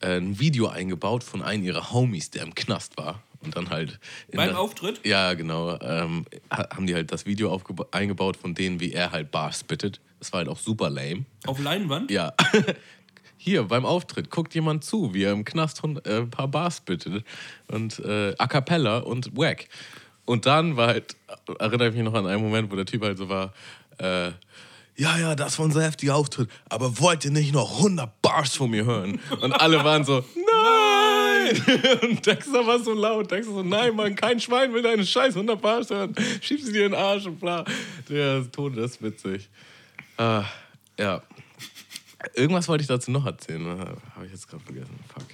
äh, 0.00 0.18
ein 0.18 0.38
Video 0.38 0.68
eingebaut 0.68 1.24
von 1.24 1.42
einem 1.42 1.64
ihrer 1.64 1.92
Homies, 1.92 2.30
der 2.30 2.42
im 2.42 2.54
Knast 2.54 2.96
war. 2.96 3.22
Und 3.40 3.56
dann 3.56 3.70
halt. 3.70 3.98
Beim 4.32 4.48
der, 4.48 4.58
Auftritt? 4.58 5.04
Ja, 5.04 5.34
genau. 5.34 5.78
Ähm, 5.80 6.24
haben 6.50 6.86
die 6.86 6.94
halt 6.94 7.12
das 7.12 7.26
Video 7.26 7.60
eingebaut 7.90 8.36
von 8.36 8.54
denen, 8.54 8.80
wie 8.80 8.92
er 8.92 9.12
halt 9.12 9.30
Bars 9.30 9.60
spittet. 9.60 10.00
Das 10.18 10.32
war 10.32 10.38
halt 10.38 10.48
auch 10.48 10.58
super 10.58 10.88
lame. 10.88 11.26
Auf 11.46 11.58
Leinwand? 11.58 12.10
Ja. 12.10 12.32
Hier 13.36 13.64
beim 13.64 13.84
Auftritt 13.84 14.30
guckt 14.30 14.54
jemand 14.54 14.84
zu, 14.84 15.12
wie 15.12 15.24
er 15.24 15.32
im 15.32 15.44
Knast 15.44 15.82
äh, 15.84 16.20
ein 16.20 16.30
paar 16.30 16.48
Bars 16.48 16.80
bittet. 16.80 17.24
Und 17.68 17.98
äh, 17.98 18.34
A 18.38 18.46
cappella 18.46 18.98
und 18.98 19.36
wack. 19.36 19.68
Und 20.24 20.46
dann 20.46 20.76
war 20.76 20.88
halt, 20.88 21.16
erinnere 21.58 21.88
ich 21.88 21.94
mich 21.94 22.04
noch 22.04 22.14
an 22.14 22.26
einen 22.26 22.42
Moment, 22.42 22.70
wo 22.70 22.76
der 22.76 22.86
Typ 22.86 23.02
halt 23.02 23.18
so 23.18 23.28
war, 23.28 23.52
äh, 23.98 24.30
ja, 24.96 25.18
ja, 25.18 25.34
das 25.34 25.58
war 25.58 25.64
unser 25.64 25.82
heftiger 25.82 26.14
Auftritt, 26.14 26.48
aber 26.68 27.00
wollt 27.00 27.24
ihr 27.24 27.32
nicht 27.32 27.52
noch 27.52 27.78
100 27.78 28.22
Bars 28.22 28.54
von 28.54 28.70
mir 28.70 28.84
hören? 28.84 29.20
Und 29.40 29.52
alle 29.52 29.82
waren 29.82 30.04
so, 30.04 30.24
nein! 30.36 32.00
Und 32.02 32.24
Dexter 32.24 32.64
war 32.64 32.78
so 32.78 32.92
laut, 32.92 33.30
Dexter 33.30 33.54
so, 33.54 33.62
nein, 33.62 33.94
Mann, 33.96 34.14
kein 34.14 34.38
Schwein 34.38 34.72
will 34.72 34.82
deine 34.82 35.04
scheiß 35.04 35.34
100 35.34 35.60
Bars 35.60 35.90
hören, 35.90 36.14
schieb 36.40 36.60
sie 36.60 36.72
dir 36.72 36.86
in 36.86 36.92
den 36.92 37.00
Arsch 37.00 37.26
und 37.26 37.40
bla. 37.40 37.64
Der 38.08 38.40
das 38.40 38.92
ist 38.92 39.02
witzig. 39.02 39.48
Ah, 40.16 40.44
ja. 40.98 41.20
Irgendwas 42.34 42.68
wollte 42.68 42.82
ich 42.82 42.88
dazu 42.88 43.10
noch 43.10 43.26
erzählen, 43.26 43.62
ne? 43.62 43.96
habe 44.14 44.26
ich 44.26 44.32
jetzt 44.32 44.48
gerade 44.48 44.62
vergessen, 44.62 44.98
fuck. 45.12 45.26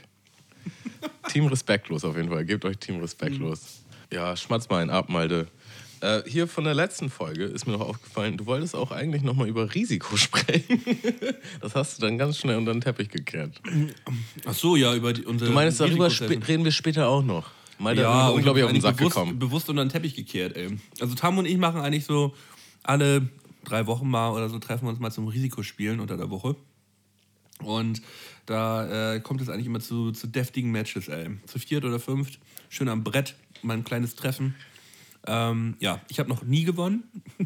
Team 1.29 1.47
Respektlos 1.47 2.05
auf 2.05 2.17
jeden 2.17 2.31
Fall, 2.31 2.45
gebt 2.45 2.65
euch 2.65 2.79
Team 2.79 2.99
Respektlos. 3.01 3.80
Ja, 4.13 4.37
schmatz 4.37 4.69
mal 4.69 4.83
ein 4.83 4.91
ab, 4.91 5.09
Malte. 5.09 5.47
Äh, 6.01 6.23
hier 6.27 6.49
von 6.49 6.65
der 6.65 6.75
letzten 6.75 7.11
Folge 7.11 7.45
ist 7.45 7.67
mir 7.67 7.75
noch 7.75 7.87
aufgefallen, 7.87 8.39
du 8.39 8.47
wolltest 8.47 8.75
auch 8.75 8.91
eigentlich 8.91 9.23
nochmal 9.23 9.49
über 9.49 9.75
Risiko 9.75 10.17
sprechen. 10.19 10.83
das 11.61 11.75
hast 11.75 11.99
du 11.99 12.03
dann 12.03 12.17
ganz 12.17 12.39
schnell 12.39 12.57
unter 12.57 12.73
den 12.73 12.81
Teppich 12.81 13.11
gekehrt. 13.11 13.61
Ach 14.47 14.55
so, 14.55 14.77
ja, 14.77 14.95
über 14.95 15.13
die, 15.13 15.25
unsere 15.25 15.51
Du 15.51 15.55
meinst, 15.55 15.81
darüber 15.81 16.09
reden 16.09 16.65
wir 16.65 16.73
später 16.73 17.09
auch 17.09 17.23
noch. 17.23 17.51
Mal 17.79 17.97
ja, 17.97 18.03
da 18.03 18.29
unglaublich 18.29 18.65
auf 18.65 18.73
den 18.73 18.81
Sack 18.81 18.97
bewusst, 18.97 19.15
gekommen. 19.15 19.39
bewusst 19.39 19.69
unter 19.71 19.85
den 19.85 19.91
Teppich 19.91 20.15
gekehrt, 20.15 20.57
ey. 20.57 20.79
Also 21.01 21.15
Tam 21.15 21.39
und 21.39 21.47
ich 21.47 21.57
machen 21.57 21.81
eigentlich 21.81 22.05
so 22.05 22.35
alle 22.83 23.29
drei 23.65 23.87
Wochen 23.87 24.09
mal 24.09 24.31
oder 24.31 24.49
so 24.49 24.59
treffen 24.59 24.87
wir 24.87 24.91
uns 24.91 25.01
mal 25.01 25.11
zum 25.11 25.29
Risikospielen 25.29 26.01
unter 26.01 26.17
der 26.17 26.31
Woche. 26.31 26.57
Und 27.63 28.01
da 28.47 29.15
äh, 29.15 29.21
kommt 29.21 29.41
es 29.43 29.49
eigentlich 29.49 29.67
immer 29.67 29.81
zu, 29.81 30.13
zu 30.13 30.27
deftigen 30.27 30.71
Matches, 30.71 31.09
ey. 31.09 31.39
Zu 31.47 31.59
viert 31.59 31.85
oder 31.85 32.01
fünft, 32.01 32.39
schön 32.69 32.89
am 32.89 33.05
Brett, 33.05 33.35
mal 33.63 33.75
ein 33.75 33.85
kleines 33.85 34.15
Treffen. 34.15 34.55
Ähm, 35.27 35.77
ja, 35.81 36.01
ich 36.09 36.19
habe 36.19 36.29
noch 36.35 36.43
nie 36.43 36.65
gewonnen. 36.65 37.05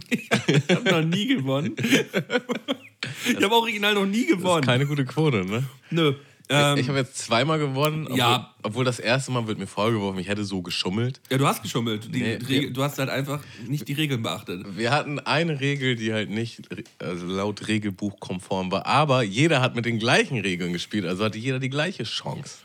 ich 0.09 0.31
habe 0.31 0.91
noch 0.91 1.05
nie 1.05 1.27
gewonnen. 1.27 1.75
ich 1.79 3.43
habe 3.43 3.55
original 3.55 3.95
noch 3.95 4.07
nie 4.07 4.27
gewonnen. 4.27 4.45
Das 4.45 4.61
ist 4.61 4.67
keine 4.67 4.87
gute 4.87 5.05
Quote, 5.05 5.45
ne? 5.45 5.65
Nö. 5.91 6.15
Ähm, 6.51 6.77
ich 6.77 6.89
habe 6.89 6.99
jetzt 6.99 7.17
zweimal 7.17 7.59
gewonnen, 7.59 8.05
obwohl, 8.05 8.19
ja. 8.19 8.55
obwohl 8.63 8.85
das 8.85 8.99
erste 8.99 9.33
Mal 9.33 9.47
wird 9.47 9.59
mir 9.59 9.67
vorgeworfen, 9.67 10.19
ich 10.19 10.29
hätte 10.29 10.45
so 10.45 10.61
geschummelt. 10.61 11.21
Ja, 11.31 11.39
du 11.39 11.47
hast 11.47 11.63
geschummelt. 11.63 12.15
Die, 12.15 12.21
nee, 12.21 12.35
Regel, 12.35 12.73
du 12.73 12.83
hast 12.83 12.99
halt 12.99 13.09
einfach 13.09 13.43
nicht 13.67 13.89
die 13.89 13.95
Regeln 13.95 14.23
beachtet. 14.23 14.77
Wir 14.77 14.91
hatten 14.91 15.19
eine 15.21 15.61
Regel, 15.61 15.97
die 15.97 16.13
halt 16.13 16.29
nicht 16.29 16.69
also 16.99 17.25
laut 17.27 17.67
Regelbuch 17.67 18.21
konform 18.21 18.71
war, 18.71 18.85
aber 18.85 19.23
jeder 19.23 19.63
hat 19.63 19.75
mit 19.75 19.87
den 19.87 19.99
gleichen 19.99 20.39
Regeln 20.39 20.75
gespielt, 20.75 21.07
also 21.07 21.25
hatte 21.25 21.39
jeder 21.39 21.61
die 21.61 21.71
gleiche 21.71 22.05
Chance. 22.05 22.59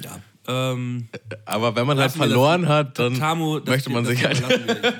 Ja. 0.00 0.20
Ähm, 0.46 1.08
Aber 1.46 1.74
wenn 1.74 1.86
man 1.86 1.98
halt 1.98 2.12
verloren 2.12 2.62
das- 2.62 2.70
hat, 2.70 2.98
dann 2.98 3.14
Tamo, 3.18 3.60
möchte 3.66 3.90
man 3.90 4.04
sich 4.04 4.22
halt 4.24 4.40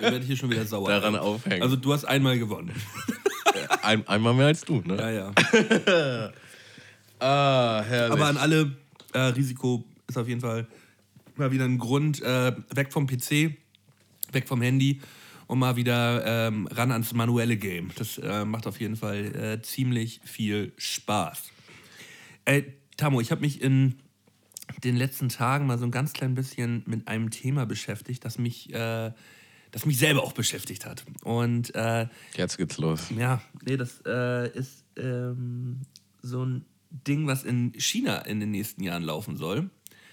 werde 0.01 0.21
hier 0.25 0.37
schon 0.37 0.51
wieder 0.51 0.65
sauer. 0.65 0.89
daran 0.89 1.17
aufhängen. 1.17 1.63
Also 1.63 1.77
du 1.77 1.93
hast 1.93 2.05
einmal 2.07 2.39
gewonnen. 2.39 2.73
Ein, 3.83 4.07
einmal 4.09 4.33
mehr 4.35 4.47
als 4.47 4.63
du, 4.63 4.81
ne? 4.81 4.97
Ja, 4.97 5.11
ja. 5.11 6.33
Ah, 7.21 7.83
herrlich. 7.87 8.13
Aber 8.13 8.27
an 8.27 8.37
alle, 8.37 8.73
äh, 9.13 9.19
Risiko 9.19 9.85
ist 10.09 10.19
auf 10.19 10.29
jeden 10.29 10.41
Fall 10.41 10.67
mal 11.37 11.51
wieder 11.53 11.65
ein 11.65 11.79
Grund, 11.79 12.21
äh, 12.23 12.53
weg 12.75 12.93
vom 12.93 13.07
PC, 13.07 13.57
weg 14.33 14.47
vom 14.49 14.61
Handy 14.61 15.01
und 15.47 15.59
mal 15.59 15.77
wieder 15.77 16.23
ähm, 16.49 16.67
ran 16.67 16.91
ans 16.93 17.13
manuelle 17.15 17.57
Game. 17.57 17.91
Das 17.97 18.19
äh, 18.19 18.45
macht 18.45 18.67
auf 18.67 18.81
jeden 18.81 18.97
Fall 18.97 19.25
äh, 19.59 19.63
ziemlich 19.63 20.21
viel 20.25 20.73
Spaß. 20.77 21.45
Äh, 22.45 22.63
Tamo, 22.97 23.21
ich 23.21 23.31
habe 23.31 23.41
mich 23.41 23.61
in 23.63 23.95
den 24.83 24.97
letzten 24.97 25.29
Tagen 25.29 25.66
mal 25.66 25.79
so 25.79 25.85
ein 25.85 25.91
ganz 25.91 26.12
klein 26.12 26.35
bisschen 26.35 26.83
mit 26.87 27.09
einem 27.09 27.31
Thema 27.31 27.66
beschäftigt, 27.66 28.25
das 28.25 28.39
mich, 28.39 28.72
äh, 28.72 29.12
das 29.70 29.87
mich 29.87 29.99
selber 29.99 30.22
auch 30.22 30.33
beschäftigt 30.33 30.87
hat. 30.87 31.05
Und 31.22 31.75
äh, 31.75 32.07
Jetzt 32.37 32.59
geht's 32.59 32.79
los. 32.79 33.11
ja, 33.16 33.41
nee, 33.64 33.77
das 33.77 34.03
äh, 34.07 34.51
ist 34.57 34.85
ähm, 34.97 35.83
so 36.22 36.45
ein 36.45 36.64
Ding, 36.91 37.27
was 37.27 37.45
in 37.45 37.72
China 37.77 38.18
in 38.18 38.41
den 38.41 38.51
nächsten 38.51 38.83
Jahren 38.83 39.03
laufen 39.03 39.37
soll. 39.37 39.70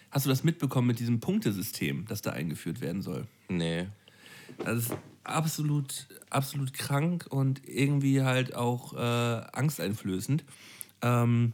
Hast 0.10 0.26
du 0.26 0.30
das 0.30 0.44
mitbekommen 0.44 0.88
mit 0.88 1.00
diesem 1.00 1.20
Punktesystem, 1.20 2.06
das 2.08 2.22
da 2.22 2.32
eingeführt 2.32 2.82
werden 2.82 3.02
soll? 3.02 3.28
Nee. 3.50 3.88
Das 4.58 4.78
ist 4.78 4.96
absolut, 5.24 6.08
absolut 6.30 6.74
krank 6.74 7.28
und 7.30 7.62
irgendwie 7.68 8.22
halt 8.22 8.56
auch 8.56 8.94
äh, 8.94 8.98
angsteinflößend. 8.98 10.44
Ähm, 11.02 11.54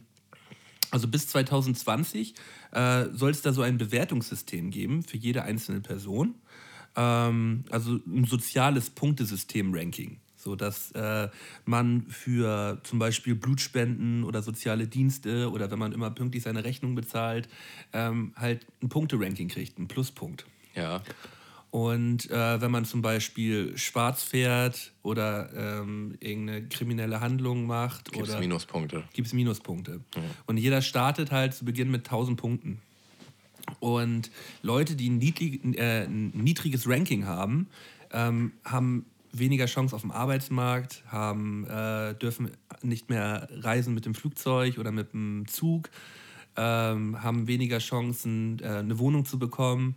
also 0.90 1.06
bis 1.06 1.28
2020 1.28 2.34
äh, 2.72 3.06
soll 3.12 3.30
es 3.30 3.42
da 3.42 3.52
so 3.52 3.62
ein 3.62 3.78
Bewertungssystem 3.78 4.70
geben 4.70 5.02
für 5.02 5.16
jede 5.16 5.42
einzelne 5.42 5.80
Person. 5.80 6.34
Ähm, 6.96 7.64
also 7.70 8.00
ein 8.06 8.24
soziales 8.24 8.90
Punktesystem-Ranking. 8.90 10.18
So 10.36 10.54
dass 10.54 10.92
äh, 10.92 11.28
man 11.64 12.06
für 12.08 12.80
zum 12.84 13.00
Beispiel 13.00 13.34
Blutspenden 13.34 14.22
oder 14.22 14.40
soziale 14.40 14.86
Dienste 14.86 15.50
oder 15.50 15.70
wenn 15.70 15.80
man 15.80 15.92
immer 15.92 16.10
pünktlich 16.10 16.44
seine 16.44 16.62
Rechnung 16.62 16.94
bezahlt, 16.94 17.48
ähm, 17.92 18.32
halt 18.36 18.64
ein 18.80 18.88
Punkteranking 18.88 19.48
kriegt, 19.48 19.78
einen 19.78 19.88
Pluspunkt. 19.88 20.46
Ja. 20.74 21.02
Und 21.70 22.30
äh, 22.30 22.60
wenn 22.60 22.70
man 22.70 22.86
zum 22.86 23.02
Beispiel 23.02 23.76
schwarz 23.76 24.22
fährt 24.22 24.92
oder 25.02 25.50
ähm, 25.54 26.16
irgendeine 26.20 26.66
kriminelle 26.66 27.20
Handlung 27.20 27.66
macht, 27.66 28.10
Gibt's 28.10 28.30
oder 28.30 28.40
Minuspunkte. 28.40 29.04
gibt 29.12 29.28
es 29.28 29.34
Minuspunkte. 29.34 30.00
Und 30.46 30.56
jeder 30.56 30.80
startet 30.80 31.30
halt 31.30 31.54
zu 31.54 31.66
Beginn 31.66 31.90
mit 31.90 32.06
1000 32.06 32.40
Punkten. 32.40 32.80
Und 33.80 34.30
Leute, 34.62 34.96
die 34.96 35.10
ein, 35.10 35.18
niedrig, 35.18 35.62
äh, 35.76 36.04
ein 36.04 36.30
niedriges 36.30 36.88
Ranking 36.88 37.26
haben, 37.26 37.68
ähm, 38.12 38.52
haben 38.64 39.04
weniger 39.32 39.66
Chance 39.66 39.94
auf 39.94 40.02
dem 40.02 40.10
Arbeitsmarkt, 40.10 41.04
haben, 41.08 41.66
äh, 41.66 42.14
dürfen 42.14 42.50
nicht 42.82 43.10
mehr 43.10 43.48
reisen 43.52 43.94
mit 43.94 44.06
dem 44.06 44.14
Flugzeug 44.14 44.78
oder 44.78 44.90
mit 44.90 45.12
dem 45.12 45.46
Zug, 45.48 45.90
ähm, 46.56 47.22
haben 47.22 47.46
weniger 47.46 47.78
Chancen, 47.78 48.58
äh, 48.60 48.68
eine 48.68 48.98
Wohnung 48.98 49.26
zu 49.26 49.38
bekommen. 49.38 49.96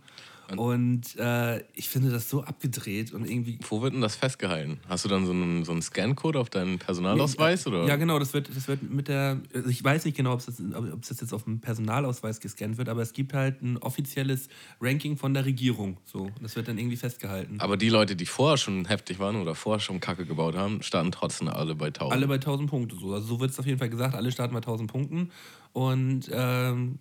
Und 0.58 1.16
äh, 1.16 1.60
ich 1.74 1.88
finde 1.88 2.10
das 2.10 2.28
so 2.28 2.42
abgedreht 2.42 3.12
und 3.12 3.28
irgendwie 3.28 3.58
Wo 3.68 3.82
wird 3.82 3.94
denn 3.94 4.00
das 4.00 4.16
festgehalten? 4.16 4.80
Hast 4.88 5.04
du 5.04 5.08
dann 5.08 5.26
so 5.26 5.32
einen, 5.32 5.64
so 5.64 5.72
einen 5.72 5.82
Scan-Code 5.82 6.38
auf 6.38 6.50
deinen 6.50 6.78
Personalausweis? 6.78 7.66
Oder? 7.66 7.86
Ja, 7.86 7.96
genau, 7.96 8.18
das 8.18 8.34
wird, 8.34 8.54
das 8.54 8.68
wird 8.68 8.82
mit 8.82 9.08
der, 9.08 9.40
also 9.54 9.68
ich 9.68 9.82
weiß 9.82 10.04
nicht 10.04 10.16
genau, 10.16 10.32
ob 10.32 10.40
es 10.40 10.46
das, 10.46 10.60
ob 10.60 11.06
das 11.06 11.20
jetzt 11.20 11.32
auf 11.32 11.44
dem 11.44 11.60
Personalausweis 11.60 12.40
gescannt 12.40 12.78
wird, 12.78 12.88
aber 12.88 13.02
es 13.02 13.12
gibt 13.12 13.32
halt 13.32 13.62
ein 13.62 13.76
offizielles 13.78 14.48
Ranking 14.80 15.16
von 15.16 15.34
der 15.34 15.44
Regierung. 15.44 15.98
So, 16.04 16.30
das 16.40 16.56
wird 16.56 16.68
dann 16.68 16.78
irgendwie 16.78 16.96
festgehalten. 16.96 17.60
Aber 17.60 17.76
die 17.76 17.88
Leute, 17.88 18.16
die 18.16 18.26
vorher 18.26 18.56
schon 18.56 18.84
heftig 18.86 19.18
waren 19.18 19.36
oder 19.36 19.54
vorher 19.54 19.80
schon 19.80 20.00
Kacke 20.00 20.26
gebaut 20.26 20.56
haben, 20.56 20.82
starten 20.82 21.12
trotzdem 21.12 21.48
alle 21.48 21.74
bei 21.74 21.86
1000. 21.86 22.12
Alle 22.12 22.26
bei 22.26 22.34
1000 22.34 22.68
Punkte. 22.68 22.96
So, 22.96 23.14
also 23.14 23.26
so 23.26 23.40
wird 23.40 23.50
es 23.50 23.58
auf 23.58 23.66
jeden 23.66 23.78
Fall 23.78 23.90
gesagt, 23.90 24.14
alle 24.14 24.30
starten 24.32 24.54
bei 24.54 24.60
1000 24.60 24.90
Punkten 24.90 25.30
und 25.72 26.30
ähm, 26.32 26.98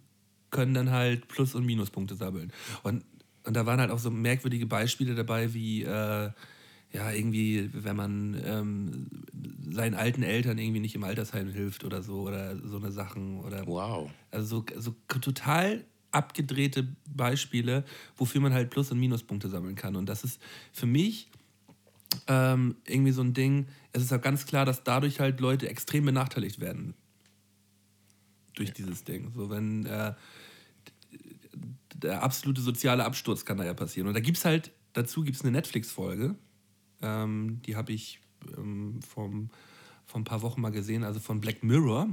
können 0.51 0.73
dann 0.73 0.91
halt 0.91 1.27
Plus- 1.27 1.55
und 1.55 1.65
Minuspunkte 1.65 2.15
sammeln. 2.15 2.51
Und, 2.83 3.03
und 3.45 3.55
da 3.55 3.65
waren 3.65 3.79
halt 3.79 3.91
auch 3.91 3.99
so 3.99 4.11
merkwürdige 4.11 4.65
Beispiele 4.65 5.15
dabei, 5.15 5.53
wie. 5.53 5.83
Äh, 5.83 6.31
ja, 6.93 7.09
irgendwie, 7.11 7.69
wenn 7.71 7.95
man 7.95 8.41
ähm, 8.45 9.07
seinen 9.71 9.93
alten 9.93 10.23
Eltern 10.23 10.57
irgendwie 10.57 10.81
nicht 10.81 10.95
im 10.95 11.03
Altersheim 11.03 11.49
hilft 11.49 11.85
oder 11.85 12.03
so, 12.03 12.21
oder 12.21 12.57
so 12.57 12.77
eine 12.77 12.91
Sachen. 12.91 13.39
Oder 13.39 13.65
Wow. 13.65 14.09
Also 14.29 14.65
so, 14.75 14.81
so 14.81 14.95
total 15.07 15.85
abgedrehte 16.11 16.87
Beispiele, 17.05 17.85
wofür 18.17 18.41
man 18.41 18.53
halt 18.53 18.69
Plus- 18.69 18.91
und 18.91 18.99
Minuspunkte 18.99 19.47
sammeln 19.47 19.75
kann. 19.75 19.95
Und 19.95 20.07
das 20.07 20.25
ist 20.25 20.41
für 20.73 20.85
mich 20.85 21.29
ähm, 22.27 22.75
irgendwie 22.85 23.13
so 23.13 23.21
ein 23.21 23.33
Ding, 23.33 23.67
es 23.93 24.03
ist 24.03 24.11
halt 24.11 24.23
ganz 24.23 24.45
klar, 24.45 24.65
dass 24.65 24.83
dadurch 24.83 25.21
halt 25.21 25.39
Leute 25.39 25.69
extrem 25.69 26.05
benachteiligt 26.05 26.59
werden. 26.59 26.93
Durch 28.55 28.73
dieses 28.73 29.05
Ding. 29.05 29.31
So, 29.33 29.49
wenn 29.49 29.85
äh, 29.85 30.13
der 32.01 32.23
absolute 32.23 32.61
soziale 32.61 33.05
Absturz 33.05 33.45
kann 33.45 33.57
da 33.57 33.65
ja 33.65 33.73
passieren. 33.73 34.07
Und 34.07 34.13
da 34.13 34.19
gibt 34.19 34.37
es 34.37 34.45
halt, 34.45 34.71
dazu 34.93 35.23
gibt 35.23 35.37
es 35.37 35.43
eine 35.43 35.51
Netflix-Folge, 35.51 36.35
ähm, 37.01 37.61
die 37.65 37.75
habe 37.75 37.91
ich 37.93 38.19
ähm, 38.57 38.99
vom, 39.01 39.49
vor 40.05 40.21
ein 40.21 40.23
paar 40.23 40.41
Wochen 40.41 40.61
mal 40.61 40.71
gesehen, 40.71 41.03
also 41.03 41.19
von 41.19 41.41
Black 41.41 41.63
Mirror, 41.63 42.09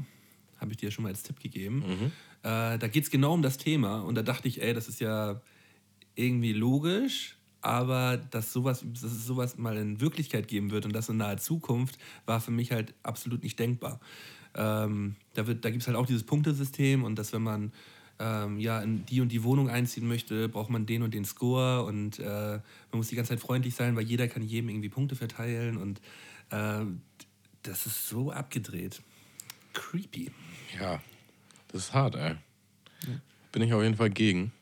habe 0.59 0.71
ich 0.73 0.77
dir 0.77 0.87
ja 0.87 0.91
schon 0.91 1.05
mal 1.05 1.11
als 1.11 1.23
Tipp 1.23 1.41
gegeben. 1.41 1.83
Äh, 2.43 2.79
da 2.79 2.89
geht 2.89 3.05
es 3.05 3.11
genau 3.11 3.35
um 3.35 3.43
das 3.43 3.59
Thema 3.59 4.01
und 4.01 4.15
da 4.15 4.23
dachte 4.23 4.49
ich, 4.49 4.63
ey, 4.63 4.75
das 4.75 4.89
ist 4.89 5.01
ja 5.01 5.41
irgendwie 6.15 6.53
logisch, 6.53 7.37
aber 7.61 8.17
dass 8.17 8.53
sowas, 8.53 8.85
dass 8.85 9.03
es 9.05 9.27
sowas 9.27 9.57
mal 9.57 9.77
in 9.77 10.01
Wirklichkeit 10.01 10.49
geben 10.49 10.71
wird 10.71 10.85
und 10.85 10.93
das 10.93 11.09
in 11.09 11.17
naher 11.17 11.39
Zukunft, 11.39 11.99
war 12.27 12.41
für 12.41 12.51
mich 12.51 12.73
halt 12.73 12.95
absolut 13.03 13.43
nicht 13.43 13.59
denkbar. 13.59 14.01
Ähm, 14.55 15.17
da 15.35 15.47
wird, 15.47 15.65
da 15.65 15.71
gibt 15.71 15.83
es 15.83 15.89
halt 15.89 15.97
auch 15.97 16.07
dieses 16.07 16.25
Punktesystem 16.25 17.05
und 17.05 17.17
dass 17.17 17.33
wenn 17.33 17.43
man 17.43 17.73
ähm, 18.21 18.59
ja, 18.59 18.81
in 18.81 19.07
die 19.07 19.21
und 19.21 19.31
die 19.31 19.43
Wohnung 19.45 19.69
einziehen 19.71 20.07
möchte, 20.09 20.49
braucht 20.49 20.71
man 20.71 20.87
den 20.87 21.03
und 21.03 21.15
den 21.15 21.25
Score 21.25 21.85
und 21.85 22.19
äh, 22.19 22.25
man 22.25 22.61
muss 22.93 23.09
die 23.09 23.17
ganze 23.17 23.31
Zeit 23.31 23.41
freundlich 23.41 23.75
sein, 23.75 23.95
weil 23.97 24.05
jeder 24.05 24.27
kann 24.29 24.43
jedem 24.43 24.69
irgendwie 24.71 24.89
Punkte 24.89 25.15
verteilen 25.17 25.77
und 25.77 26.01
äh, 26.51 26.85
das 27.63 27.87
ist 27.87 28.09
so 28.09 28.31
abgedreht. 28.33 29.01
Creepy. 29.73 30.31
Ja, 30.81 31.01
das 31.69 31.83
ist 31.85 31.93
hart, 31.95 32.17
ey. 32.17 32.35
Bin 33.53 33.63
ich 33.63 33.73
auf 33.73 33.83
jeden 33.83 33.97
Fall 33.97 34.11
gegen. 34.11 34.53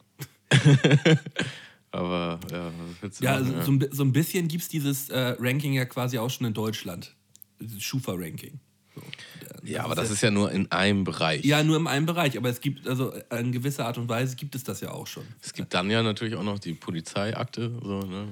Aber 1.91 2.39
ja, 2.51 2.71
was 3.01 3.21
Ja, 3.21 3.39
machen, 3.41 3.63
so, 3.63 3.73
ein 3.73 3.79
bi- 3.79 3.89
so 3.91 4.05
ein 4.05 4.13
bisschen 4.13 4.49
gibt 4.49 4.63
es 4.65 4.69
dieses 4.69 5.09
äh, 5.09 5.35
Ranking 5.39 5.73
ja 5.73 5.85
quasi 5.87 6.19
auch 6.19 6.31
schon 6.31 6.47
in 6.47 6.55
Deutschland. 6.55 7.15
Schufa-Ranking. 7.79 8.61
Ja, 9.69 9.85
aber 9.85 9.95
das 9.95 10.11
ist 10.11 10.23
ja 10.23 10.31
nur 10.31 10.51
in 10.53 10.71
einem 10.71 11.05
Bereich. 11.05 11.45
Ja, 11.45 11.62
nur 11.62 11.77
in 11.77 11.87
einem 11.87 12.07
Bereich, 12.07 12.37
aber 12.37 12.49
es 12.49 12.61
gibt, 12.61 12.87
also 12.87 13.12
in 13.31 13.53
gewisser 13.53 13.87
Art 13.87 13.99
und 13.99 14.09
Weise 14.09 14.37
gibt 14.37 14.55
es 14.55 14.64
das 14.64 14.81
ja 14.81 14.93
auch 14.93 15.07
schon. 15.07 15.25
Es 15.43 15.53
gibt 15.53 15.75
dann 15.75 15.91
ja 15.91 16.03
natürlich 16.03 16.35
auch 16.35 16.43
noch 16.43 16.59
die 16.59 16.75
Polizeiakte. 16.75 17.73
So, 17.83 18.01
ne? 18.01 18.29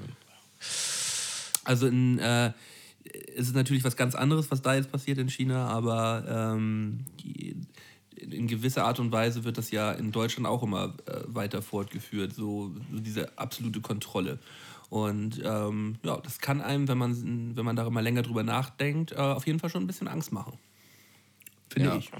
Also 1.65 1.87
in, 1.87 2.19
äh, 2.19 2.53
es 3.37 3.49
ist 3.49 3.55
natürlich 3.55 3.85
was 3.85 3.97
ganz 3.97 4.15
anderes, 4.15 4.51
was 4.51 4.63
da 4.63 4.75
jetzt 4.75 4.91
passiert 4.91 5.19
in 5.19 5.29
China, 5.29 5.69
aber 5.69 6.25
ähm, 6.55 7.05
in 8.17 8.47
gewisser 8.47 8.85
Art 8.85 9.01
und 9.01 9.13
Weise 9.13 9.45
wird 9.45 9.59
das 9.59 9.71
ja 9.71 9.93
in 9.93 10.13
Deutschland 10.13 10.47
auch 10.47 10.63
immer 10.63 10.95
äh, 11.07 11.21
weiter 11.27 11.63
fortgeführt, 11.63 12.33
so, 12.33 12.73
so 12.93 13.01
diese 13.01 13.37
absolute 13.39 13.81
Kontrolle. 13.81 14.39
Und 14.91 15.43
ähm, 15.45 15.97
ja, 16.05 16.19
das 16.19 16.39
kann 16.39 16.61
einem, 16.61 16.89
wenn 16.89 16.99
man, 16.99 17.57
wenn 17.57 17.65
man 17.65 17.77
darüber 17.77 18.03
länger 18.03 18.23
drüber 18.23 18.43
nachdenkt, 18.43 19.13
äh, 19.13 19.17
auf 19.17 19.47
jeden 19.47 19.59
Fall 19.59 19.71
schon 19.71 19.83
ein 19.83 19.87
bisschen 19.87 20.09
Angst 20.09 20.33
machen. 20.33 20.59
Finde 21.75 21.89
Ja. 21.91 21.97
ich. 21.97 22.11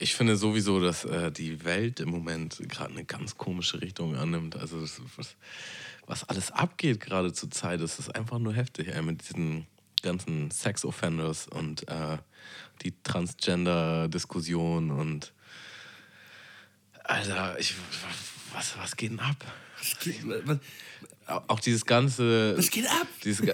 Ich 0.00 0.14
finde 0.14 0.36
sowieso, 0.36 0.80
dass 0.80 1.04
äh, 1.04 1.30
die 1.32 1.64
Welt 1.64 1.98
im 2.00 2.08
Moment 2.10 2.60
gerade 2.68 2.92
eine 2.92 3.04
ganz 3.04 3.36
komische 3.36 3.80
Richtung 3.82 4.14
annimmt. 4.16 4.54
Also 4.56 4.80
das, 4.80 5.00
was, 5.16 5.34
was 6.06 6.24
alles 6.28 6.50
abgeht 6.52 7.00
gerade 7.00 7.32
zur 7.32 7.50
Zeit, 7.50 7.80
das 7.80 7.98
ist 7.98 8.14
einfach 8.14 8.38
nur 8.38 8.54
heftig, 8.54 8.88
ey, 8.88 9.02
mit 9.02 9.28
diesen 9.28 9.66
ganzen 10.02 10.50
Sex-Offenders 10.52 11.48
und 11.48 11.88
äh, 11.88 12.18
die 12.82 12.94
Transgender-Diskussion 13.02 14.92
und 14.92 15.32
Alter, 17.04 17.58
ich, 17.58 17.74
was, 18.52 18.76
was 18.78 18.96
geht 18.96 19.10
denn 19.12 19.20
ab? 19.20 19.36
Was, 20.44 20.58
Au- 21.26 21.42
Auch 21.48 21.60
dieses 21.60 21.84
ganze. 21.86 22.56
was 22.56 22.70
geht 22.70 22.86
ab? 22.88 23.06
Dieses, 23.24 23.46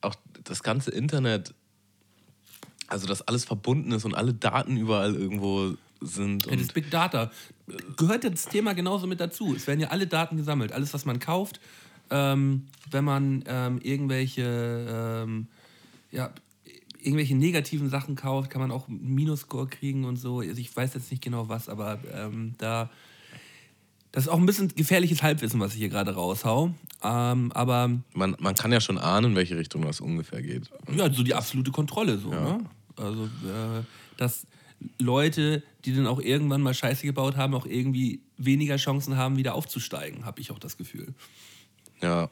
auch 0.00 0.14
das 0.44 0.62
ganze 0.62 0.90
Internet, 0.90 1.54
also 2.88 3.06
dass 3.06 3.22
alles 3.22 3.44
verbunden 3.44 3.92
ist 3.92 4.04
und 4.04 4.14
alle 4.14 4.34
Daten 4.34 4.76
überall 4.76 5.14
irgendwo 5.14 5.74
sind. 6.00 6.46
Ja, 6.46 6.56
das 6.56 6.68
Big 6.68 6.90
Data 6.90 7.30
gehört 7.96 8.24
ja 8.24 8.30
das 8.30 8.46
Thema 8.46 8.72
genauso 8.74 9.06
mit 9.06 9.20
dazu. 9.20 9.54
Es 9.54 9.66
werden 9.66 9.80
ja 9.80 9.88
alle 9.88 10.06
Daten 10.06 10.36
gesammelt, 10.36 10.72
alles, 10.72 10.92
was 10.94 11.04
man 11.04 11.18
kauft. 11.18 11.60
Ähm, 12.10 12.66
wenn 12.90 13.04
man 13.04 13.44
ähm, 13.46 13.80
irgendwelche, 13.82 15.24
ähm, 15.24 15.48
ja, 16.10 16.30
irgendwelche 17.00 17.36
negativen 17.36 17.90
Sachen 17.90 18.16
kauft, 18.16 18.50
kann 18.50 18.60
man 18.60 18.70
auch 18.70 18.88
einen 18.88 19.14
Minusscore 19.14 19.66
kriegen 19.66 20.04
und 20.04 20.16
so. 20.16 20.40
Also 20.40 20.58
ich 20.58 20.74
weiß 20.74 20.94
jetzt 20.94 21.10
nicht 21.10 21.22
genau 21.22 21.48
was, 21.48 21.68
aber 21.68 21.98
ähm, 22.14 22.54
da 22.58 22.90
Das 24.12 24.24
ist 24.24 24.28
auch 24.30 24.38
ein 24.38 24.46
bisschen 24.46 24.68
gefährliches 24.74 25.22
Halbwissen, 25.22 25.60
was 25.60 25.72
ich 25.74 25.78
hier 25.80 25.90
gerade 25.90 26.14
raushau. 26.14 26.72
Ähm, 27.02 27.52
aber 27.52 27.90
Man, 28.14 28.36
man 28.40 28.54
kann 28.54 28.72
ja 28.72 28.80
schon 28.80 28.98
ahnen, 28.98 29.32
in 29.32 29.36
welche 29.36 29.56
Richtung 29.58 29.82
das 29.82 30.00
ungefähr 30.00 30.42
geht. 30.42 30.70
ja, 30.96 31.12
so 31.12 31.22
die 31.22 31.34
absolute 31.34 31.70
Kontrolle 31.70 32.18
so, 32.18 32.30
ne? 32.30 32.64
Also, 32.98 33.24
äh, 33.24 33.82
dass 34.16 34.46
Leute, 34.98 35.62
die 35.84 35.94
dann 35.94 36.06
auch 36.06 36.20
irgendwann 36.20 36.60
mal 36.62 36.74
Scheiße 36.74 37.04
gebaut 37.06 37.36
haben, 37.36 37.54
auch 37.54 37.66
irgendwie 37.66 38.22
weniger 38.36 38.76
Chancen 38.76 39.16
haben, 39.16 39.36
wieder 39.36 39.54
aufzusteigen, 39.54 40.24
habe 40.24 40.40
ich 40.40 40.50
auch 40.50 40.58
das 40.58 40.76
Gefühl. 40.76 41.14
Ja, 42.00 42.30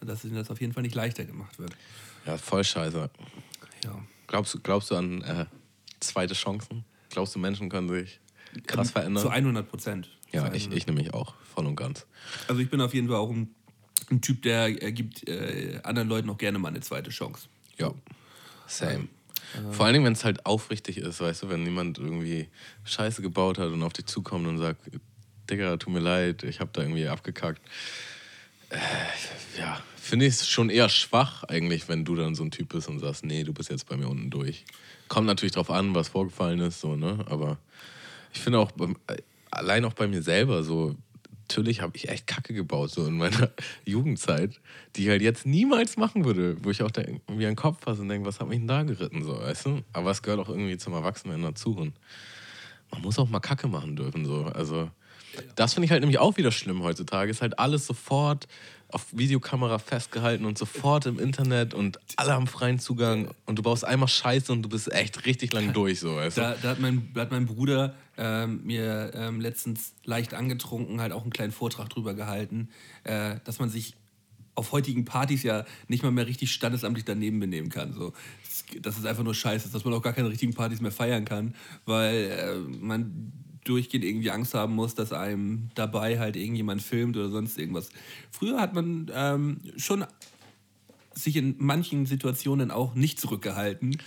Dass 0.00 0.24
ihnen 0.24 0.36
das 0.36 0.50
auf 0.50 0.60
jeden 0.60 0.72
Fall 0.72 0.82
nicht 0.84 0.94
leichter 0.94 1.24
gemacht 1.24 1.58
wird. 1.58 1.76
ja 2.26 2.36
voll 2.38 2.62
scheiße. 2.62 3.10
Ja. 3.84 4.04
Glaubst, 4.28 4.54
du- 4.54 4.60
glaubst 4.60 4.90
du 4.90 4.96
an 4.96 5.22
äh, 5.22 5.46
zweite 6.00 6.34
Chancen? 6.34 6.84
Glaubst 7.10 7.34
du, 7.34 7.38
Menschen 7.38 7.68
können 7.68 7.88
sich 7.88 8.20
krass 8.66 8.90
verändern? 8.92 9.22
Zu 9.22 9.30
100 9.30 9.68
Prozent. 9.68 10.08
ja, 10.32 10.52
ich, 10.52 10.70
ich 10.70 10.86
nämlich 10.86 11.12
auch, 11.12 11.34
voll 11.54 11.66
und 11.66 11.76
ganz. 11.76 12.06
Also 12.48 12.60
ich 12.60 12.70
bin 12.70 12.80
auf 12.80 12.94
jeden 12.94 13.08
Fall 13.08 13.16
auch 13.16 13.30
ein, 13.30 13.52
ein 14.10 14.20
Typ, 14.20 14.42
der 14.42 14.80
äh, 14.82 14.92
gibt 14.92 15.28
äh, 15.28 15.80
anderen 15.82 16.08
Leuten 16.08 16.30
auch 16.30 16.38
gerne 16.38 16.58
mal 16.60 16.68
eine 16.68 16.80
zweite 16.80 17.10
Chance. 17.10 17.48
Ja, 17.78 17.92
same. 18.68 19.08
Vor 19.70 19.86
allen 19.86 19.94
Dingen, 19.94 20.04
wenn 20.04 20.14
es 20.14 20.24
halt 20.24 20.46
aufrichtig 20.46 20.98
ist, 20.98 21.20
weißt 21.20 21.44
du, 21.44 21.48
wenn 21.48 21.64
jemand 21.64 21.98
irgendwie 21.98 22.48
Scheiße 22.84 23.22
gebaut 23.22 23.58
hat 23.58 23.68
und 23.68 23.82
auf 23.82 23.92
dich 23.92 24.06
zukommt 24.06 24.46
und 24.46 24.58
sagt, 24.58 24.80
Digga, 25.50 25.76
tut 25.76 25.92
mir 25.92 26.00
leid, 26.00 26.42
ich 26.42 26.60
hab 26.60 26.72
da 26.72 26.82
irgendwie 26.82 27.06
abgekackt. 27.06 27.60
Äh, 28.70 28.78
ja, 29.58 29.80
finde 29.96 30.26
ich 30.26 30.34
es 30.34 30.48
schon 30.48 30.70
eher 30.70 30.88
schwach 30.88 31.44
eigentlich, 31.44 31.88
wenn 31.88 32.04
du 32.04 32.14
dann 32.16 32.34
so 32.34 32.44
ein 32.44 32.50
Typ 32.50 32.70
bist 32.70 32.88
und 32.88 32.98
sagst, 32.98 33.24
nee, 33.24 33.44
du 33.44 33.52
bist 33.52 33.70
jetzt 33.70 33.88
bei 33.88 33.96
mir 33.96 34.08
unten 34.08 34.30
durch. 34.30 34.64
Kommt 35.08 35.26
natürlich 35.26 35.52
drauf 35.52 35.70
an, 35.70 35.94
was 35.94 36.08
vorgefallen 36.08 36.60
ist, 36.60 36.80
so, 36.80 36.96
ne? 36.96 37.24
Aber 37.28 37.58
ich 38.32 38.40
finde 38.40 38.58
auch, 38.58 38.72
äh, 39.06 39.16
allein 39.50 39.84
auch 39.84 39.92
bei 39.92 40.06
mir 40.06 40.22
selber 40.22 40.62
so, 40.62 40.96
natürlich 41.44 41.82
habe 41.82 41.96
ich 41.96 42.08
echt 42.08 42.26
Kacke 42.26 42.54
gebaut, 42.54 42.90
so 42.90 43.06
in 43.06 43.16
meiner 43.16 43.50
Jugendzeit, 43.84 44.60
die 44.96 45.02
ich 45.02 45.08
halt 45.08 45.22
jetzt 45.22 45.46
niemals 45.46 45.96
machen 45.96 46.24
würde, 46.24 46.56
wo 46.62 46.70
ich 46.70 46.82
auch 46.82 46.90
irgendwie 46.96 47.46
einen 47.46 47.56
Kopf 47.56 47.82
fasse 47.82 48.02
und 48.02 48.08
denke, 48.08 48.26
was 48.26 48.40
hat 48.40 48.48
mich 48.48 48.58
denn 48.58 48.68
da 48.68 48.82
geritten, 48.82 49.22
so, 49.22 49.38
weißt 49.38 49.66
du? 49.66 49.82
Aber 49.92 50.10
es 50.10 50.22
gehört 50.22 50.40
auch 50.40 50.48
irgendwie 50.48 50.78
zum 50.78 50.94
Erwachsenen 50.94 51.42
dazu 51.42 51.76
und 51.76 51.94
man 52.90 53.02
muss 53.02 53.18
auch 53.18 53.28
mal 53.28 53.40
Kacke 53.40 53.68
machen 53.68 53.96
dürfen, 53.96 54.24
so, 54.24 54.44
also 54.44 54.90
das 55.56 55.74
finde 55.74 55.86
ich 55.86 55.90
halt 55.90 56.00
nämlich 56.00 56.18
auch 56.18 56.36
wieder 56.36 56.52
schlimm 56.52 56.82
heutzutage, 56.82 57.30
ist 57.30 57.42
halt 57.42 57.58
alles 57.58 57.86
sofort 57.86 58.46
auf 58.88 59.06
Videokamera 59.12 59.78
festgehalten 59.78 60.44
und 60.44 60.56
sofort 60.56 61.06
im 61.06 61.18
Internet 61.18 61.74
und 61.74 61.98
alle 62.16 62.32
haben 62.32 62.46
freien 62.46 62.78
Zugang 62.78 63.28
und 63.44 63.58
du 63.58 63.62
baust 63.62 63.84
einmal 63.84 64.08
Scheiße 64.08 64.52
und 64.52 64.62
du 64.62 64.68
bist 64.68 64.92
echt 64.92 65.26
richtig 65.26 65.52
lang 65.52 65.72
durch, 65.72 65.98
so, 66.00 66.14
weißt? 66.14 66.38
Da, 66.38 66.54
da, 66.62 66.68
hat 66.70 66.80
mein, 66.80 67.10
da 67.12 67.22
hat 67.22 67.32
mein 67.32 67.46
Bruder 67.46 67.94
ähm, 68.16 68.60
mir 68.64 69.10
ähm, 69.14 69.40
letztens 69.40 69.94
leicht 70.04 70.32
angetrunken 70.34 71.00
halt 71.00 71.12
auch 71.12 71.22
einen 71.22 71.32
kleinen 71.32 71.50
Vortrag 71.52 71.88
drüber 71.88 72.14
gehalten, 72.14 72.68
äh, 73.02 73.36
dass 73.44 73.58
man 73.58 73.68
sich 73.68 73.94
auf 74.54 74.70
heutigen 74.70 75.04
Partys 75.04 75.42
ja 75.42 75.64
nicht 75.88 76.04
mal 76.04 76.12
mehr 76.12 76.28
richtig 76.28 76.52
standesamtlich 76.52 77.04
daneben 77.04 77.40
benehmen 77.40 77.70
kann. 77.70 77.92
So. 77.94 78.12
Das- 78.44 78.64
Dass 78.82 78.96
es 78.98 79.04
einfach 79.04 79.24
nur 79.24 79.34
scheiße 79.34 79.66
ist, 79.66 79.74
dass 79.74 79.84
man 79.84 79.92
auch 79.94 80.02
gar 80.02 80.12
keine 80.12 80.28
richtigen 80.28 80.54
Partys 80.54 80.80
mehr 80.80 80.92
feiern 80.92 81.24
kann, 81.24 81.56
weil 81.86 82.14
äh, 82.14 82.54
man 82.80 83.32
durchgehend 83.64 84.04
irgendwie 84.04 84.30
Angst 84.30 84.54
haben 84.54 84.74
muss, 84.74 84.94
dass 84.94 85.12
einem 85.12 85.70
dabei 85.74 86.18
halt 86.18 86.36
irgendjemand 86.36 86.82
filmt 86.82 87.16
oder 87.16 87.30
sonst 87.30 87.58
irgendwas. 87.58 87.88
Früher 88.30 88.60
hat 88.60 88.74
man 88.74 89.10
ähm, 89.14 89.60
schon 89.76 90.04
sich 91.14 91.36
in 91.36 91.54
manchen 91.58 92.06
Situationen 92.06 92.70
auch 92.70 92.94
nicht 92.94 93.20
zurückgehalten, 93.20 93.98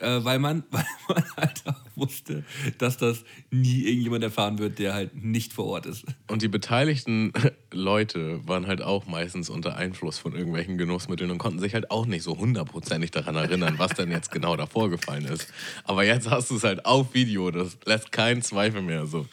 äh, 0.00 0.24
weil, 0.24 0.38
man, 0.38 0.64
weil 0.70 0.84
man 1.08 1.24
halt 1.36 1.62
auch 1.66 1.80
wusste, 1.96 2.44
dass 2.78 2.96
das 2.96 3.24
nie 3.50 3.82
irgendjemand 3.82 4.24
erfahren 4.24 4.58
wird, 4.58 4.78
der 4.78 4.94
halt 4.94 5.22
nicht 5.22 5.52
vor 5.52 5.66
Ort 5.66 5.86
ist. 5.86 6.04
Und 6.28 6.42
die 6.42 6.48
beteiligten 6.48 7.32
Leute 7.72 8.46
waren 8.46 8.66
halt 8.66 8.82
auch 8.82 9.06
meistens 9.06 9.48
unter 9.48 9.76
Einfluss 9.76 10.18
von 10.18 10.34
irgendwelchen 10.34 10.78
Genussmitteln 10.78 11.30
und 11.30 11.38
konnten 11.38 11.60
sich 11.60 11.74
halt 11.74 11.90
auch 11.90 12.06
nicht 12.06 12.22
so 12.22 12.36
hundertprozentig 12.38 13.10
daran 13.10 13.36
erinnern, 13.36 13.74
was 13.78 13.92
denn 13.94 14.10
jetzt 14.10 14.30
genau 14.30 14.56
da 14.56 14.66
vorgefallen 14.66 15.26
ist. 15.26 15.48
Aber 15.84 16.04
jetzt 16.04 16.30
hast 16.30 16.50
du 16.50 16.56
es 16.56 16.64
halt 16.64 16.86
auf 16.86 17.14
Video, 17.14 17.50
das 17.50 17.78
lässt 17.84 18.12
keinen 18.12 18.42
Zweifel 18.42 18.82
mehr 18.82 19.06
so. 19.06 19.26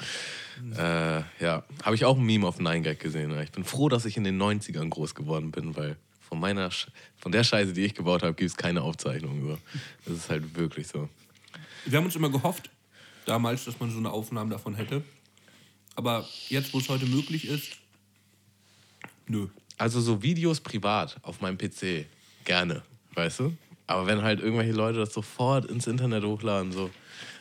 Äh, 0.77 1.21
ja, 1.39 1.63
habe 1.83 1.95
ich 1.95 2.05
auch 2.05 2.17
ein 2.17 2.23
Meme 2.23 2.47
auf 2.47 2.59
9gag 2.59 2.95
gesehen. 2.95 3.37
Ich 3.41 3.51
bin 3.51 3.63
froh, 3.63 3.89
dass 3.89 4.05
ich 4.05 4.17
in 4.17 4.23
den 4.23 4.39
90ern 4.39 4.89
groß 4.89 5.15
geworden 5.15 5.51
bin, 5.51 5.75
weil 5.75 5.97
von 6.31 6.39
meiner 6.39 6.71
Sch 6.71 6.87
von 7.17 7.33
der 7.33 7.43
Scheiße, 7.43 7.73
die 7.73 7.81
ich 7.81 7.93
gebaut 7.93 8.23
habe, 8.23 8.33
gibt 8.33 8.49
es 8.49 8.55
keine 8.55 8.81
Aufzeichnung. 8.81 9.45
So. 9.45 9.57
Das 10.05 10.15
ist 10.15 10.29
halt 10.29 10.55
wirklich 10.55 10.87
so. 10.87 11.09
Wir 11.85 11.97
haben 11.97 12.05
uns 12.05 12.15
immer 12.15 12.29
gehofft, 12.29 12.69
damals, 13.25 13.65
dass 13.65 13.77
man 13.81 13.91
so 13.91 13.97
eine 13.97 14.09
Aufnahme 14.09 14.49
davon 14.49 14.73
hätte. 14.75 15.03
Aber 15.95 16.25
jetzt, 16.47 16.73
wo 16.73 16.79
es 16.79 16.87
heute 16.87 17.05
möglich 17.05 17.45
ist, 17.45 17.73
nö. 19.27 19.49
Also 19.77 19.99
so 19.99 20.23
Videos 20.23 20.61
privat 20.61 21.17
auf 21.21 21.41
meinem 21.41 21.57
PC, 21.57 22.05
gerne, 22.45 22.81
weißt 23.15 23.41
du? 23.41 23.57
Aber 23.87 24.07
wenn 24.07 24.21
halt 24.21 24.39
irgendwelche 24.39 24.71
Leute 24.71 24.99
das 24.99 25.13
sofort 25.13 25.65
ins 25.65 25.85
Internet 25.85 26.23
hochladen, 26.23 26.71
so. 26.71 26.89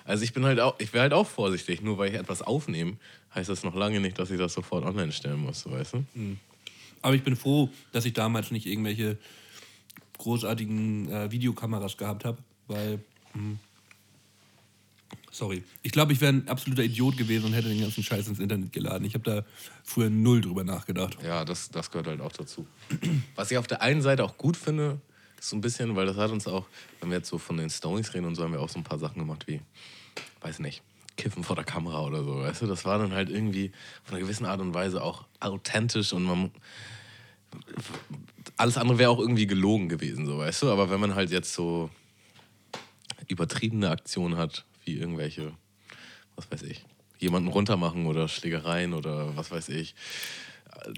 Also 0.04 0.24
ich 0.24 0.32
bin 0.32 0.44
halt 0.44 0.58
auch, 0.58 0.74
ich 0.80 0.92
wäre 0.92 1.02
halt 1.02 1.12
auch 1.12 1.28
vorsichtig, 1.28 1.80
nur 1.80 1.96
weil 1.96 2.10
ich 2.10 2.18
etwas 2.18 2.42
aufnehme, 2.42 2.96
heißt 3.36 3.48
das 3.50 3.62
noch 3.62 3.76
lange 3.76 4.00
nicht, 4.00 4.18
dass 4.18 4.32
ich 4.32 4.38
das 4.38 4.52
sofort 4.52 4.84
online 4.84 5.12
stellen 5.12 5.38
muss, 5.38 5.70
weißt 5.70 5.94
du? 5.94 6.04
Aber 7.02 7.14
ich 7.14 7.22
bin 7.22 7.36
froh, 7.36 7.70
dass 7.92 8.04
ich 8.04 8.12
damals 8.12 8.50
nicht 8.50 8.66
irgendwelche 8.66 9.18
großartigen 10.18 11.10
äh, 11.10 11.30
Videokameras 11.30 11.96
gehabt 11.96 12.24
habe, 12.24 12.38
weil. 12.68 13.00
hm, 13.32 13.58
sorry. 15.30 15.64
Ich 15.82 15.92
glaube, 15.92 16.12
ich 16.12 16.20
wäre 16.20 16.32
ein 16.32 16.48
absoluter 16.48 16.82
Idiot 16.82 17.16
gewesen 17.16 17.46
und 17.46 17.52
hätte 17.52 17.68
den 17.68 17.80
ganzen 17.80 18.02
Scheiß 18.02 18.28
ins 18.28 18.38
Internet 18.38 18.72
geladen. 18.72 19.04
Ich 19.06 19.14
habe 19.14 19.24
da 19.24 19.44
früher 19.84 20.10
null 20.10 20.40
drüber 20.40 20.64
nachgedacht. 20.64 21.18
Ja, 21.22 21.44
das, 21.44 21.70
das 21.70 21.90
gehört 21.90 22.08
halt 22.08 22.20
auch 22.20 22.32
dazu. 22.32 22.66
Was 23.34 23.50
ich 23.50 23.58
auf 23.58 23.66
der 23.66 23.80
einen 23.82 24.02
Seite 24.02 24.24
auch 24.24 24.36
gut 24.36 24.56
finde, 24.56 25.00
ist 25.38 25.48
so 25.48 25.56
ein 25.56 25.62
bisschen, 25.62 25.96
weil 25.96 26.06
das 26.06 26.16
hat 26.16 26.30
uns 26.30 26.46
auch, 26.46 26.66
wenn 27.00 27.10
wir 27.10 27.18
jetzt 27.18 27.28
so 27.28 27.38
von 27.38 27.56
den 27.56 27.70
Stories 27.70 28.12
reden 28.12 28.26
und 28.26 28.34
so, 28.34 28.44
haben 28.44 28.52
wir 28.52 28.60
auch 28.60 28.68
so 28.68 28.78
ein 28.78 28.84
paar 28.84 28.98
Sachen 28.98 29.18
gemacht 29.18 29.46
wie, 29.46 29.60
weiß 30.42 30.58
nicht, 30.58 30.82
Kiffen 31.16 31.44
vor 31.44 31.56
der 31.56 31.64
Kamera 31.64 32.02
oder 32.02 32.24
so, 32.24 32.38
weißt 32.38 32.62
du? 32.62 32.66
Das 32.66 32.84
war 32.84 32.98
dann 32.98 33.12
halt 33.12 33.30
irgendwie 33.30 33.72
von 34.04 34.14
einer 34.14 34.24
gewissen 34.24 34.46
Art 34.46 34.60
und 34.60 34.74
Weise 34.74 35.02
auch 35.02 35.24
authentisch 35.40 36.12
und 36.12 36.24
man. 36.24 36.50
Alles 38.56 38.76
andere 38.76 38.98
wäre 38.98 39.10
auch 39.10 39.18
irgendwie 39.18 39.46
gelogen 39.46 39.88
gewesen, 39.88 40.26
so, 40.26 40.38
weißt 40.38 40.62
du? 40.62 40.70
Aber 40.70 40.90
wenn 40.90 41.00
man 41.00 41.14
halt 41.14 41.30
jetzt 41.30 41.52
so 41.52 41.90
übertriebene 43.26 43.90
Aktionen 43.90 44.36
hat, 44.36 44.64
wie 44.84 44.96
irgendwelche, 44.96 45.52
was 46.36 46.50
weiß 46.50 46.62
ich, 46.62 46.84
jemanden 47.18 47.48
runtermachen 47.48 48.06
oder 48.06 48.28
Schlägereien 48.28 48.94
oder 48.94 49.36
was 49.36 49.50
weiß 49.50 49.68
ich, 49.70 49.94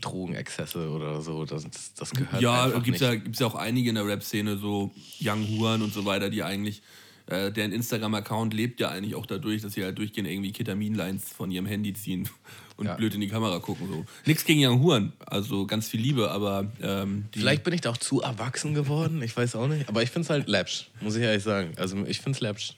Drogenexzesse 0.01 0.91
oder 0.91 1.21
so, 1.23 1.45
das, 1.45 1.65
das 1.95 2.11
gehört 2.11 2.41
Ja, 2.41 2.69
gibt 2.79 2.97
es 2.97 3.03
ja, 3.03 3.15
gibt's 3.15 3.39
ja 3.41 3.47
auch 3.47 3.55
einige 3.55 3.89
in 3.89 3.97
der 3.97 4.07
Rap-Szene, 4.07 4.57
so 4.57 4.91
Young 5.21 5.47
Huan 5.49 5.83
und 5.83 5.93
so 5.93 6.05
weiter, 6.05 6.31
die 6.31 6.43
eigentlich, 6.43 6.83
äh, 7.27 7.51
deren 7.53 7.73
Instagram-Account 7.73 8.53
lebt 8.55 8.81
ja 8.81 8.91
eigentlich 8.91 9.15
auch 9.15 9.27
dadurch, 9.27 9.63
dass 9.63 9.75
sie 9.75 9.85
halt 9.85 9.99
durchgehend 9.99 10.29
irgendwie 10.29 10.53
Ketamin-Lines 10.53 11.25
von 11.33 11.51
ihrem 11.51 11.67
Handy 11.67 11.93
ziehen 11.95 12.29
und 12.77 12.87
Ja. 12.87 12.95
blöd 12.95 13.15
in 13.15 13.21
die 13.21 13.29
Kamera 13.29 13.59
gucken. 13.61 13.87
So. 13.89 14.05
Nichts 14.27 14.45
gegen 14.45 14.65
Young 14.65 14.83
Huan, 14.83 15.13
also 15.27 15.67
ganz 15.67 15.89
viel 15.89 16.01
Liebe, 16.01 16.31
aber 16.31 16.67
ähm, 16.83 17.27
Vielleicht 17.33 17.63
bin 17.65 17.73
ich 17.75 17.81
da 17.83 17.91
auch 17.91 17.97
zu 17.97 18.21
erwachsen 18.23 18.75
geworden, 18.75 19.23
ich 19.23 19.37
weiß 19.37 19.57
auch 19.57 19.69
nicht. 19.69 19.89
Aber 19.89 20.03
ich 20.03 20.11
finde 20.11 20.25
es 20.27 20.31
halt 20.31 20.49
läppsch, 20.49 20.89
muss 21.01 21.17
ich 21.17 21.23
ehrlich 21.23 21.43
sagen. 21.43 21.73
Also 21.77 21.97
ich 22.07 22.21
finde 22.21 22.37
es 22.37 22.41
läppsch. 22.41 22.75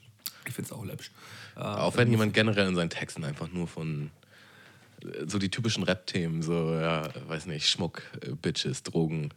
ich 0.46 0.52
finde 0.54 0.68
es 0.70 0.72
auch 0.72 0.84
läppisch. 0.84 1.10
Äh, 1.56 1.60
Auch 1.60 1.96
wenn 1.96 2.10
jemand 2.10 2.34
generell 2.34 2.68
in 2.68 2.74
seinen 2.74 2.90
Texten 2.90 3.24
einfach 3.24 3.50
nur 3.52 3.68
von 3.68 4.10
äh, 5.02 5.24
so 5.26 5.38
die 5.38 5.48
typischen 5.48 5.84
Rap-Themen, 5.84 6.42
so, 6.42 6.72
ja, 6.74 7.08
weiß 7.28 7.46
nicht, 7.46 7.68
Schmuck, 7.68 8.02
äh, 8.20 8.30
Bitches, 8.32 8.82
Drogen, 8.82 9.30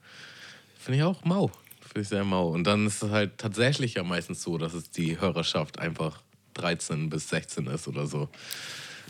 finde 0.79 0.97
ich 0.97 1.03
auch 1.03 1.23
mau. 1.25 1.51
Finde 1.97 2.03
ich 2.03 2.09
sehr 2.09 2.25
mau. 2.25 2.49
Und 2.49 2.65
dann 2.65 2.85
ist 2.85 3.01
es 3.01 3.09
halt 3.09 3.39
tatsächlich 3.39 3.95
ja 3.95 4.03
meistens 4.03 4.43
so, 4.43 4.59
dass 4.59 4.75
es 4.75 4.91
die 4.91 5.19
Hörerschaft 5.19 5.79
einfach 5.79 6.21
13 6.53 7.09
bis 7.09 7.27
16 7.29 7.65
ist 7.65 7.87
oder 7.87 8.05
so. 8.05 8.29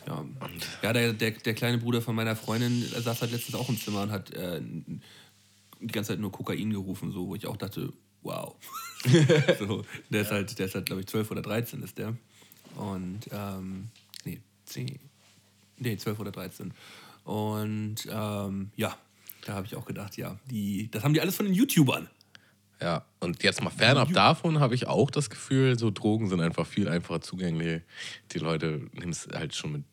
Ja, 0.07 0.23
ja 0.83 0.93
der, 0.93 1.11
der, 1.11 1.31
der 1.31 1.53
kleine 1.53 1.79
Bruder 1.79 2.01
von 2.01 2.15
meiner 2.15 2.37
Freundin 2.37 2.81
saß 2.81 3.23
halt 3.23 3.33
letztens 3.33 3.55
auch 3.55 3.67
im 3.67 3.77
Zimmer 3.77 4.03
und 4.03 4.11
hat 4.11 4.31
äh, 4.31 4.61
die 4.61 5.87
ganze 5.87 6.13
Zeit 6.13 6.21
nur 6.21 6.31
Kokain 6.31 6.69
gerufen, 6.69 7.11
so, 7.11 7.27
wo 7.27 7.35
ich 7.35 7.45
auch 7.45 7.57
dachte, 7.57 7.91
wow. 8.21 8.55
so, 9.59 9.83
der 10.09 10.21
ist 10.21 10.31
halt, 10.31 10.57
der 10.57 10.67
ist 10.67 10.75
halt, 10.75 10.85
glaube 10.85 11.01
ich, 11.01 11.07
12 11.07 11.31
oder 11.31 11.41
13 11.41 11.83
ist 11.83 11.97
der. 11.97 12.15
Und, 12.77 13.19
ähm, 13.31 13.89
nee, 14.23 14.39
10. 14.63 14.97
Nee, 15.79 15.97
12 15.97 16.19
oder 16.21 16.31
13. 16.31 16.73
Und, 17.25 18.07
ähm, 18.09 18.71
ja, 18.77 18.97
da 19.45 19.55
habe 19.55 19.65
ich 19.65 19.75
auch 19.75 19.85
gedacht, 19.85 20.15
ja, 20.15 20.39
die, 20.49 20.89
das 20.89 21.03
haben 21.03 21.13
die 21.13 21.19
alles 21.19 21.35
von 21.35 21.47
den 21.47 21.53
YouTubern. 21.53 22.07
Ja, 22.79 23.05
und 23.19 23.41
jetzt 23.41 23.63
mal 23.63 23.71
fernab 23.71 24.13
davon 24.13 24.59
habe 24.59 24.75
ich 24.75 24.85
auch 24.87 25.09
das 25.09 25.29
Gefühl, 25.31 25.79
so 25.79 25.89
Drogen 25.89 26.29
sind 26.29 26.41
einfach 26.41 26.67
viel 26.67 26.87
einfacher 26.87 27.21
zugänglich. 27.21 27.81
Die 28.33 28.39
Leute 28.39 28.87
nehmen 28.93 29.11
es 29.11 29.27
halt 29.33 29.55
schon 29.55 29.71
mit 29.71 29.83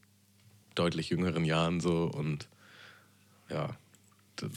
deutlich 0.75 1.09
jüngeren 1.09 1.45
Jahren 1.45 1.81
so 1.81 2.05
und 2.05 2.49
ja, 3.49 3.77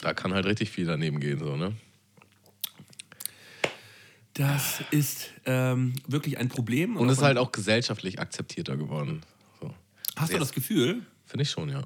da- 0.01 0.13
kann 0.13 0.33
halt 0.33 0.45
richtig 0.45 0.71
viel 0.71 0.85
daneben 0.85 1.19
gehen, 1.19 1.39
so, 1.39 1.55
ne? 1.55 1.73
Das 4.33 4.83
ist 4.91 5.31
ähm, 5.45 5.95
wirklich 6.07 6.37
ein 6.37 6.49
Problem. 6.49 6.95
Und 6.97 7.09
es 7.09 7.17
ist 7.17 7.23
halt 7.23 7.37
auch 7.37 7.51
gesellschaftlich 7.51 8.19
akzeptierter 8.19 8.77
geworden. 8.77 9.21
So. 9.59 9.73
Hast 10.15 10.31
du 10.33 10.37
das 10.37 10.51
Gefühl? 10.51 11.01
Finde 11.25 11.43
ich 11.43 11.49
schon, 11.49 11.69
ja. 11.69 11.83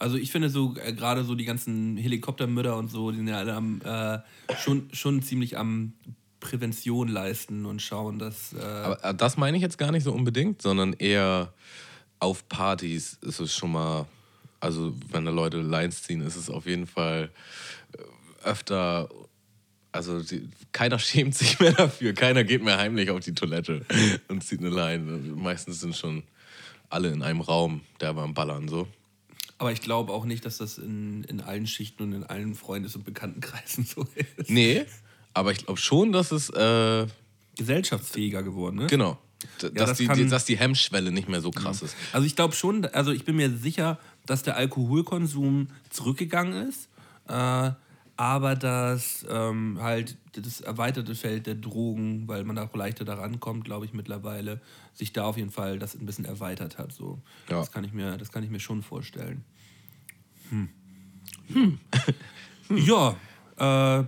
Also 0.00 0.16
ich 0.16 0.32
finde 0.32 0.48
so 0.48 0.74
äh, 0.82 0.94
gerade 0.94 1.24
so 1.24 1.34
die 1.34 1.44
ganzen 1.44 1.98
Helikoptermörder 1.98 2.76
und 2.76 2.90
so, 2.90 3.10
die 3.10 3.18
sind 3.18 3.28
ja 3.28 3.36
alle 3.36 3.54
am, 3.54 3.82
äh, 3.84 4.18
schon, 4.56 4.88
schon 4.92 5.22
ziemlich 5.22 5.58
am 5.58 5.92
Prävention 6.40 7.08
leisten 7.08 7.66
und 7.66 7.82
schauen, 7.82 8.18
dass. 8.18 8.54
Äh 8.54 8.62
Aber 8.62 9.04
äh, 9.04 9.14
das 9.14 9.36
meine 9.36 9.58
ich 9.58 9.62
jetzt 9.62 9.76
gar 9.76 9.92
nicht 9.92 10.04
so 10.04 10.12
unbedingt, 10.12 10.62
sondern 10.62 10.94
eher 10.94 11.52
auf 12.18 12.48
Partys 12.48 13.18
ist 13.20 13.40
es 13.40 13.54
schon 13.54 13.72
mal, 13.72 14.06
also 14.58 14.94
wenn 15.10 15.26
da 15.26 15.30
Leute 15.30 15.60
Lines 15.60 16.02
ziehen, 16.02 16.22
ist 16.22 16.36
es 16.36 16.48
auf 16.48 16.64
jeden 16.64 16.86
Fall 16.86 17.30
äh, 17.92 18.48
öfter, 18.48 19.06
also 19.92 20.22
die, 20.22 20.48
keiner 20.72 20.98
schämt 20.98 21.34
sich 21.34 21.60
mehr 21.60 21.72
dafür, 21.72 22.14
keiner 22.14 22.42
geht 22.44 22.64
mehr 22.64 22.78
heimlich 22.78 23.10
auf 23.10 23.20
die 23.20 23.34
Toilette 23.34 23.84
und 24.28 24.42
zieht 24.42 24.60
eine 24.60 24.70
Line. 24.70 25.04
Meistens 25.36 25.80
sind 25.80 25.94
schon 25.94 26.22
alle 26.88 27.10
in 27.10 27.22
einem 27.22 27.42
Raum, 27.42 27.82
der 28.00 28.16
am 28.16 28.32
Ballern 28.32 28.66
so. 28.66 28.88
Aber 29.60 29.72
ich 29.72 29.82
glaube 29.82 30.12
auch 30.14 30.24
nicht, 30.24 30.46
dass 30.46 30.56
das 30.56 30.78
in, 30.78 31.22
in 31.24 31.42
allen 31.42 31.66
Schichten 31.66 32.02
und 32.02 32.12
in 32.14 32.24
allen 32.24 32.54
Freundes- 32.54 32.96
und 32.96 33.04
Bekanntenkreisen 33.04 33.84
so 33.94 34.06
ist. 34.14 34.48
Nee, 34.48 34.86
aber 35.34 35.52
ich 35.52 35.66
glaube 35.66 35.78
schon, 35.78 36.12
dass 36.12 36.32
es 36.32 36.48
äh, 36.48 37.06
gesellschaftsfähiger 37.56 38.42
geworden, 38.42 38.76
ne? 38.76 38.86
Genau. 38.86 39.18
D 39.62 39.70
dass, 39.74 39.90
das 39.90 39.98
die, 39.98 40.06
kann- 40.06 40.28
dass 40.30 40.44
die 40.46 40.56
Hemmschwelle 40.58 41.12
nicht 41.12 41.28
mehr 41.28 41.40
so 41.42 41.50
krass 41.50 41.82
ist. 41.82 41.94
Also 42.12 42.26
ich 42.26 42.36
glaube 42.36 42.54
schon, 42.54 42.86
also 42.86 43.12
ich 43.12 43.24
bin 43.24 43.36
mir 43.36 43.50
sicher, 43.50 43.98
dass 44.26 44.42
der 44.42 44.56
Alkoholkonsum 44.56 45.68
zurückgegangen 45.90 46.68
ist, 46.68 46.88
äh, 47.28 47.70
aber 48.20 48.54
dass 48.54 49.24
ähm, 49.30 49.78
halt 49.80 50.18
das 50.32 50.60
erweiterte 50.60 51.14
Feld 51.14 51.46
der 51.46 51.54
Drogen, 51.54 52.28
weil 52.28 52.44
man 52.44 52.54
da 52.56 52.66
auch 52.66 52.74
leichter 52.74 53.06
daran 53.06 53.40
kommt, 53.40 53.64
glaube 53.64 53.86
ich 53.86 53.94
mittlerweile, 53.94 54.60
sich 54.92 55.14
da 55.14 55.24
auf 55.24 55.38
jeden 55.38 55.50
Fall 55.50 55.78
das 55.78 55.94
ein 55.94 56.04
bisschen 56.04 56.26
erweitert 56.26 56.76
hat. 56.76 56.92
So. 56.92 57.22
Ja. 57.48 57.60
Das, 57.60 57.72
kann 57.72 57.82
ich 57.82 57.94
mir, 57.94 58.18
das 58.18 58.30
kann 58.30 58.44
ich 58.44 58.50
mir 58.50 58.60
schon 58.60 58.82
vorstellen. 58.82 59.42
Hm. 60.50 60.68
Ja, 62.72 63.16
äh, 63.56 64.04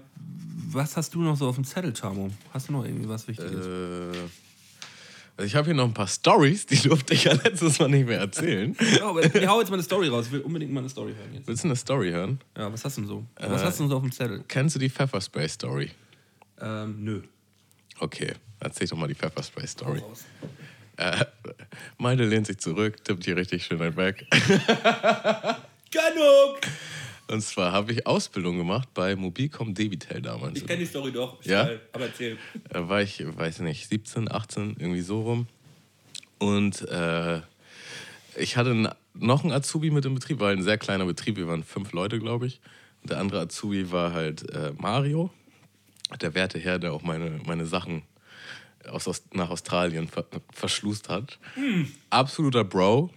was 0.71 0.97
hast 0.97 1.15
du 1.15 1.23
noch 1.23 1.37
so 1.37 1.49
auf 1.49 1.57
dem 1.57 1.65
Zettel, 1.65 1.93
Tamo? 1.93 2.31
Hast 2.53 2.69
du 2.69 2.75
noch 2.75 2.85
irgendwie 2.85 3.09
was 3.09 3.27
Wichtiges? 3.27 3.67
Äh, 3.67 4.29
ich 5.45 5.55
habe 5.55 5.67
hier 5.67 5.75
noch 5.75 5.85
ein 5.85 5.95
paar 5.95 6.09
Stories, 6.09 6.67
die 6.67 6.77
durfte 6.77 7.15
ich 7.15 7.25
ja 7.25 7.33
letztes 7.33 7.79
Mal 7.79 7.89
nicht 7.89 8.07
mehr 8.07 8.21
erzählen. 8.21 8.77
Ja, 8.97 9.09
aber 9.09 9.25
ich 9.25 9.47
hau 9.47 9.61
jetzt 9.61 9.71
mal 9.71 9.77
eine 9.77 9.83
Story 9.83 10.09
raus. 10.09 10.27
Ich 10.27 10.33
will 10.33 10.41
unbedingt 10.41 10.73
mal 10.73 10.81
eine 10.81 10.89
Story 10.89 11.15
hören 11.15 11.35
jetzt. 11.35 11.47
Willst 11.47 11.65
du 11.65 11.69
eine 11.69 11.77
Story 11.77 12.11
hören? 12.11 12.41
Ja, 12.57 12.73
was 12.73 12.85
hast 12.85 12.97
du 12.97 13.03
denn 13.03 13.09
so? 13.09 13.25
Was 13.39 13.63
hast 13.63 13.79
du 13.79 13.85
denn 13.85 13.91
so 13.91 13.97
auf 13.97 14.03
dem 14.03 14.13
Zettel? 14.13 14.45
Kennst 14.49 14.75
du 14.75 14.79
die 14.79 14.91
Pfefferspray-Story? 14.91 15.91
Ähm, 16.61 17.05
nö. 17.05 17.23
Okay, 17.99 18.33
erzähl 18.61 18.87
doch 18.87 18.97
mal 18.97 19.09
die 19.09 19.15
Pfefferspray-Story. 19.15 19.99
Raus. 20.01 20.25
Äh, 20.97 21.25
Malte 21.99 22.25
lehnt 22.25 22.47
sich 22.47 22.59
zurück, 22.59 23.05
tippt 23.05 23.25
hier 23.25 23.37
richtig 23.37 23.65
schön 23.65 23.81
ein 23.81 23.97
weg. 23.97 24.27
Genug! 25.91 26.61
Und 27.29 27.41
zwar 27.41 27.73
habe 27.73 27.93
ich 27.93 28.07
Ausbildung 28.07 28.59
gemacht 28.59 28.89
bei 28.95 29.17
Mobilcom 29.17 29.75
Debitel 29.75 30.21
damals. 30.21 30.59
Ich 30.59 30.67
kenne 30.67 30.81
die 30.81 30.87
Story 30.87 31.13
doch. 31.13 31.43
Ja? 31.45 31.65
geil. 31.65 31.81
Aber 31.93 32.07
erzähl. 32.07 32.37
Da 32.69 32.89
war 32.89 33.01
ich, 33.01 33.25
weiß 33.25 33.61
nicht, 33.61 33.89
17, 33.89 34.31
18, 34.31 34.77
irgendwie 34.79 35.01
so 35.01 35.23
rum. 35.23 35.47
Und 36.39 36.83
äh, 36.89 37.41
ich 38.37 38.57
hatte 38.57 38.95
noch 39.15 39.45
einen 39.45 39.53
Azubi 39.53 39.91
mit 39.91 40.05
im 40.05 40.15
Betrieb, 40.15 40.41
war 40.41 40.51
ein 40.51 40.63
sehr 40.63 40.79
kleiner 40.79 41.05
Betrieb, 41.07 41.37
wir 41.37 41.47
waren 41.47 41.63
fünf 41.65 41.93
Leute, 41.93 42.19
glaube 42.19 42.47
ich. 42.47 42.61
Und 43.03 43.11
der 43.11 43.19
andere 43.19 43.41
Azubi 43.41 43.91
war 43.93 44.13
halt 44.13 44.51
äh, 44.51 44.73
Mario, 44.77 45.31
der 46.21 46.35
werte 46.35 46.59
Herr, 46.59 46.79
der 46.79 46.93
auch 46.93 47.03
meine, 47.03 47.41
meine 47.47 47.67
Sachen 47.67 48.03
aus, 48.89 49.07
Aus- 49.09 49.23
nach 49.33 49.51
Australien 49.51 50.09
ver 50.09 50.27
verschlust 50.53 51.09
hat. 51.09 51.39
Absoluter 52.11 52.65
Bro, 52.65 53.11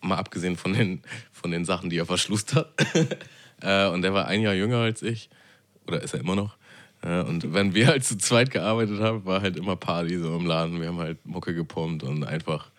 mal 0.00 0.16
abgesehen 0.16 0.56
von 0.56 0.72
den, 0.72 1.02
von 1.32 1.50
den 1.50 1.64
Sachen, 1.64 1.90
die 1.90 1.98
er 1.98 2.06
verschlust 2.06 2.54
hat. 2.54 2.72
äh, 3.62 3.88
und 3.88 4.02
der 4.02 4.14
war 4.14 4.26
ein 4.26 4.40
Jahr 4.40 4.54
jünger 4.54 4.78
als 4.78 5.02
ich, 5.02 5.30
oder 5.86 6.02
ist 6.02 6.14
er 6.14 6.20
immer 6.20 6.36
noch. 6.36 6.56
Äh, 7.02 7.20
und 7.22 7.52
wenn 7.54 7.74
wir 7.74 7.88
halt 7.88 8.04
zu 8.04 8.18
zweit 8.18 8.50
gearbeitet 8.50 9.00
haben, 9.00 9.24
war 9.24 9.42
halt 9.42 9.56
immer 9.56 9.76
Party 9.76 10.18
so 10.18 10.36
im 10.36 10.46
Laden. 10.46 10.80
Wir 10.80 10.88
haben 10.88 10.98
halt 10.98 11.24
Mucke 11.24 11.54
gepumpt 11.54 12.02
und 12.02 12.24
einfach, 12.24 12.70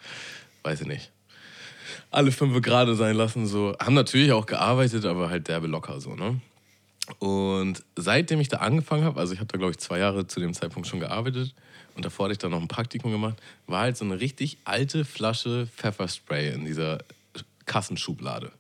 weiß 0.64 0.82
ich 0.82 0.88
nicht, 0.88 1.12
alle 2.12 2.32
fünf 2.32 2.62
gerade 2.62 2.96
sein 2.96 3.16
lassen. 3.16 3.48
So. 3.48 3.76
Haben 3.80 3.96
natürlich 3.96 4.32
auch 4.32 4.46
gearbeitet, 4.46 5.06
aber 5.06 5.30
halt 5.30 5.48
derbe 5.48 5.68
locker 5.68 6.00
so, 6.00 6.16
ne? 6.16 6.40
Und 7.20 7.84
seitdem 7.96 8.40
ich 8.40 8.48
da 8.48 8.58
angefangen 8.58 9.04
habe, 9.04 9.20
also 9.20 9.34
ich 9.34 9.40
habe 9.40 9.48
da 9.48 9.58
glaube 9.58 9.72
ich 9.72 9.80
zwei 9.80 10.00
Jahre 10.00 10.28
zu 10.28 10.40
dem 10.40 10.54
Zeitpunkt 10.54 10.88
schon 10.88 11.00
gearbeitet 11.00 11.54
und 11.96 12.06
davor 12.06 12.26
hatte 12.26 12.34
ich 12.34 12.38
dann 12.38 12.52
noch 12.52 12.62
ein 12.62 12.68
Praktikum 12.68 13.12
gemacht, 13.12 13.38
war 13.68 13.82
halt 13.82 13.98
so 13.98 14.06
eine 14.06 14.20
richtig 14.20 14.60
alte 14.64 15.04
Flasche 15.04 15.68
Pfefferspray 15.76 16.54
in 16.54 16.64
dieser 16.64 17.00
Kassenschublade. 17.66 18.52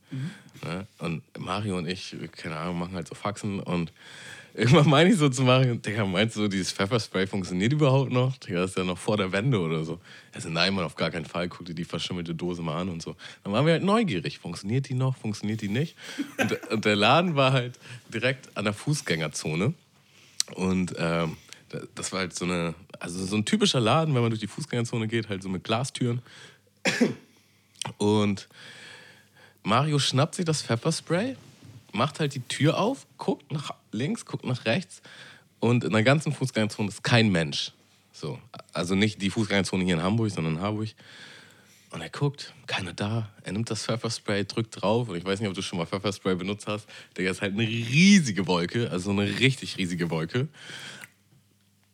Ne? 0.63 0.85
Und 0.99 1.23
Mario 1.39 1.77
und 1.77 1.87
ich, 1.87 2.15
keine 2.35 2.57
Ahnung, 2.57 2.79
machen 2.79 2.93
halt 2.95 3.07
so 3.07 3.15
Faxen 3.15 3.59
und 3.59 3.91
irgendwann 4.53 4.89
meine 4.89 5.09
ich 5.09 5.15
so 5.17 5.29
zu 5.29 5.43
Mario, 5.43 5.75
Digga, 5.75 6.05
meinst 6.05 6.35
du, 6.35 6.47
dieses 6.49 6.71
Pfefferspray 6.73 7.25
funktioniert 7.25 7.71
überhaupt 7.71 8.11
noch? 8.11 8.35
Digga, 8.37 8.59
das 8.61 8.71
ist 8.71 8.77
ja 8.77 8.83
noch 8.83 8.97
vor 8.97 9.15
der 9.17 9.31
Wende 9.31 9.59
oder 9.59 9.83
so. 9.85 9.99
Also 10.33 10.49
nein, 10.49 10.73
man, 10.73 10.83
auf 10.83 10.95
gar 10.95 11.09
keinen 11.09 11.25
Fall, 11.25 11.47
guck 11.47 11.65
dir 11.65 11.73
die 11.73 11.85
verschimmelte 11.85 12.35
Dose 12.35 12.61
mal 12.61 12.81
an 12.81 12.89
und 12.89 13.01
so. 13.01 13.15
Dann 13.43 13.53
waren 13.53 13.65
wir 13.65 13.73
halt 13.73 13.83
neugierig, 13.83 14.39
funktioniert 14.39 14.89
die 14.89 14.93
noch, 14.93 15.15
funktioniert 15.15 15.61
die 15.61 15.69
nicht? 15.69 15.95
Und, 16.37 16.51
und 16.71 16.85
der 16.85 16.95
Laden 16.97 17.35
war 17.35 17.53
halt 17.53 17.79
direkt 18.13 18.55
an 18.57 18.65
der 18.65 18.73
Fußgängerzone. 18.73 19.73
Und 20.55 20.93
ähm, 20.97 21.37
da- 21.69 21.81
das 21.95 22.11
war 22.11 22.19
halt 22.19 22.35
so 22.35 22.43
eine, 22.43 22.75
also 22.99 23.23
so 23.25 23.37
ein 23.37 23.45
typischer 23.45 23.79
Laden, 23.79 24.13
wenn 24.15 24.21
man 24.21 24.31
durch 24.31 24.41
die 24.41 24.47
Fußgängerzone 24.47 25.07
geht, 25.07 25.29
halt 25.29 25.41
so 25.43 25.47
mit 25.49 25.63
Glastüren. 25.63 26.21
Und 27.97 28.47
Mario 29.63 29.99
schnappt 29.99 30.35
sich 30.35 30.45
das 30.45 30.61
Pfefferspray, 30.61 31.35
macht 31.91 32.19
halt 32.19 32.33
die 32.35 32.41
Tür 32.41 32.79
auf, 32.79 33.05
guckt 33.17 33.51
nach 33.51 33.71
links, 33.91 34.25
guckt 34.25 34.45
nach 34.45 34.65
rechts 34.65 35.01
und 35.59 35.83
in 35.83 35.91
der 35.91 36.03
ganzen 36.03 36.33
Fußgängerzone 36.33 36.89
ist 36.89 37.03
kein 37.03 37.29
Mensch. 37.29 37.71
So, 38.11 38.39
also 38.73 38.95
nicht 38.95 39.21
die 39.21 39.29
Fußgängerzone 39.29 39.83
hier 39.83 39.95
in 39.95 40.03
Hamburg, 40.03 40.31
sondern 40.31 40.55
in 40.55 40.61
Harburg. 40.61 40.89
Und 41.91 42.01
er 42.01 42.09
guckt, 42.09 42.53
keiner 42.67 42.93
da. 42.93 43.29
Er 43.43 43.51
nimmt 43.51 43.69
das 43.69 43.85
Pfefferspray, 43.85 44.45
drückt 44.45 44.81
drauf. 44.81 45.09
Und 45.09 45.17
ich 45.17 45.25
weiß 45.25 45.39
nicht, 45.39 45.49
ob 45.49 45.55
du 45.55 45.61
schon 45.61 45.77
mal 45.77 45.85
Pfefferspray 45.85 46.35
benutzt 46.35 46.67
hast. 46.67 46.87
Der 47.17 47.29
ist 47.29 47.41
halt 47.41 47.53
eine 47.53 47.67
riesige 47.67 48.47
Wolke, 48.47 48.89
also 48.89 49.11
eine 49.11 49.39
richtig 49.39 49.77
riesige 49.77 50.09
Wolke. 50.09 50.47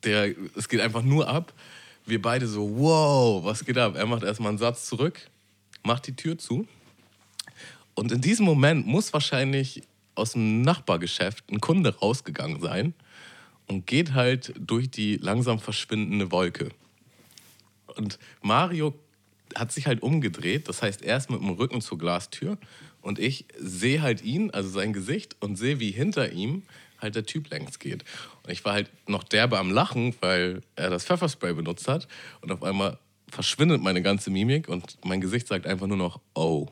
Der, 0.04 0.34
es 0.56 0.68
geht 0.68 0.80
einfach 0.80 1.02
nur 1.02 1.28
ab. 1.28 1.52
Wir 2.06 2.22
beide 2.22 2.46
so, 2.46 2.78
wow, 2.78 3.44
was 3.44 3.64
geht 3.64 3.76
ab? 3.76 3.96
Er 3.96 4.06
macht 4.06 4.22
erstmal 4.22 4.50
einen 4.50 4.58
Satz 4.58 4.86
zurück, 4.86 5.28
macht 5.82 6.06
die 6.06 6.14
Tür 6.14 6.38
zu. 6.38 6.66
Und 7.98 8.12
in 8.12 8.20
diesem 8.20 8.46
Moment 8.46 8.86
muss 8.86 9.12
wahrscheinlich 9.12 9.82
aus 10.14 10.30
dem 10.30 10.62
Nachbargeschäft 10.62 11.50
ein 11.50 11.60
Kunde 11.60 11.98
rausgegangen 11.98 12.60
sein 12.60 12.94
und 13.66 13.88
geht 13.88 14.14
halt 14.14 14.54
durch 14.56 14.88
die 14.88 15.16
langsam 15.16 15.58
verschwindende 15.58 16.30
Wolke. 16.30 16.68
Und 17.96 18.20
Mario 18.40 18.94
hat 19.56 19.72
sich 19.72 19.88
halt 19.88 20.00
umgedreht, 20.00 20.68
das 20.68 20.80
heißt, 20.80 21.02
er 21.02 21.16
ist 21.16 21.28
mit 21.28 21.40
dem 21.40 21.50
Rücken 21.50 21.80
zur 21.80 21.98
Glastür 21.98 22.56
und 23.02 23.18
ich 23.18 23.46
sehe 23.58 24.00
halt 24.00 24.22
ihn, 24.22 24.52
also 24.52 24.68
sein 24.68 24.92
Gesicht, 24.92 25.34
und 25.40 25.56
sehe, 25.56 25.80
wie 25.80 25.90
hinter 25.90 26.30
ihm 26.30 26.62
halt 27.00 27.16
der 27.16 27.26
Typ 27.26 27.50
längs 27.50 27.80
geht. 27.80 28.04
Und 28.44 28.52
ich 28.52 28.64
war 28.64 28.74
halt 28.74 28.92
noch 29.08 29.24
derbe 29.24 29.58
am 29.58 29.72
Lachen, 29.72 30.14
weil 30.20 30.60
er 30.76 30.88
das 30.88 31.04
Pfefferspray 31.04 31.52
benutzt 31.52 31.88
hat 31.88 32.06
und 32.42 32.52
auf 32.52 32.62
einmal 32.62 33.00
verschwindet 33.28 33.82
meine 33.82 34.02
ganze 34.02 34.30
Mimik 34.30 34.68
und 34.68 34.98
mein 35.04 35.20
Gesicht 35.20 35.48
sagt 35.48 35.66
einfach 35.66 35.88
nur 35.88 35.96
noch, 35.96 36.20
oh. 36.34 36.68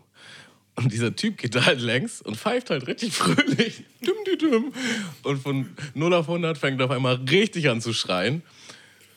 Und 0.77 0.93
dieser 0.93 1.17
Typ 1.17 1.39
geht 1.39 1.55
da 1.55 1.65
halt 1.65 1.81
längs 1.81 2.21
und 2.21 2.37
pfeift 2.37 2.71
halt 2.71 2.87
richtig 2.87 3.15
fröhlich. 3.15 3.85
Und 5.23 5.43
von 5.43 5.71
0 5.95 6.15
auf 6.15 6.29
100 6.29 6.59
fängt 6.59 6.81
er 6.81 6.87
auf 6.87 6.91
einmal 6.91 7.15
richtig 7.15 7.69
an 7.71 7.81
zu 7.81 7.93
schreien. 7.93 8.43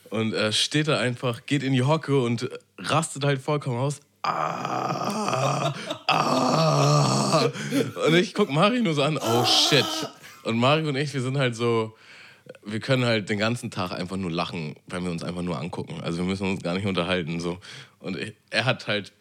Und 0.10 0.34
äh, 0.34 0.52
steht 0.52 0.88
da 0.88 1.00
einfach, 1.00 1.46
geht 1.46 1.62
in 1.62 1.74
die 1.74 1.84
Hocke 1.84 2.20
und 2.20 2.50
rastet 2.78 3.26
halt 3.26 3.42
vollkommen 3.42 3.78
aus. 3.78 4.00
Ah, 4.22 5.74
ah. 6.08 7.46
Und 8.08 8.16
ich 8.16 8.34
guck 8.34 8.50
Mario 8.50 8.82
nur 8.82 8.94
so 8.94 9.04
an, 9.04 9.18
oh 9.18 9.46
shit. 9.46 9.86
Und 10.44 10.58
Mario 10.58 10.90
und 10.90 10.96
ich, 10.96 11.14
wir 11.14 11.22
sind 11.22 11.38
halt 11.38 11.56
so, 11.56 11.96
wir 12.66 12.80
können 12.80 13.06
halt 13.06 13.30
den 13.30 13.38
ganzen 13.38 13.70
Tag 13.70 13.92
einfach 13.92 14.18
nur 14.18 14.32
lachen, 14.32 14.76
wenn 14.88 15.04
wir 15.04 15.12
uns 15.12 15.24
einfach 15.24 15.42
nur 15.42 15.60
angucken. 15.60 16.02
Also 16.02 16.20
wir 16.20 16.26
müssen 16.26 16.50
uns 16.50 16.64
gar 16.64 16.74
nicht 16.74 16.86
unterhalten. 16.86 17.40
So. 17.40 17.60
Und 18.00 18.18
er 18.50 18.66
hat 18.66 18.88
halt 18.88 19.14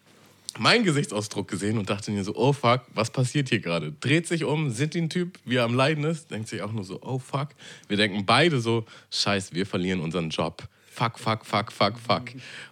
meinen 0.59 0.84
Gesichtsausdruck 0.84 1.48
gesehen 1.48 1.78
und 1.78 1.90
dachte 1.90 2.11
mir 2.11 2.24
so, 2.24 2.34
oh 2.34 2.52
fuck, 2.52 2.82
was 2.94 3.11
passiert 3.11 3.48
hier 3.48 3.61
gerade? 3.61 3.92
Dreht 3.92 4.26
sich 4.26 4.44
um, 4.44 4.70
sieht 4.70 4.94
den 4.94 5.11
Typ, 5.11 5.38
wie 5.44 5.56
er 5.56 5.64
am 5.64 5.74
Leiden 5.74 6.04
ist, 6.04 6.30
denkt 6.30 6.48
sich 6.48 6.62
auch 6.62 6.72
nur 6.72 6.84
so, 6.84 7.00
oh 7.02 7.18
fuck. 7.18 7.48
Wir 7.88 7.96
denken 7.96 8.26
beide 8.26 8.61
so, 8.61 8.84
scheiße, 9.11 9.54
wir 9.54 9.66
verlieren 9.66 10.00
unseren 10.00 10.30
Job. 10.30 10.68
Fuck, 10.90 11.18
fuck, 11.18 11.46
fuck, 11.46 11.72
fuck, 11.72 11.98
fuck. 11.98 12.24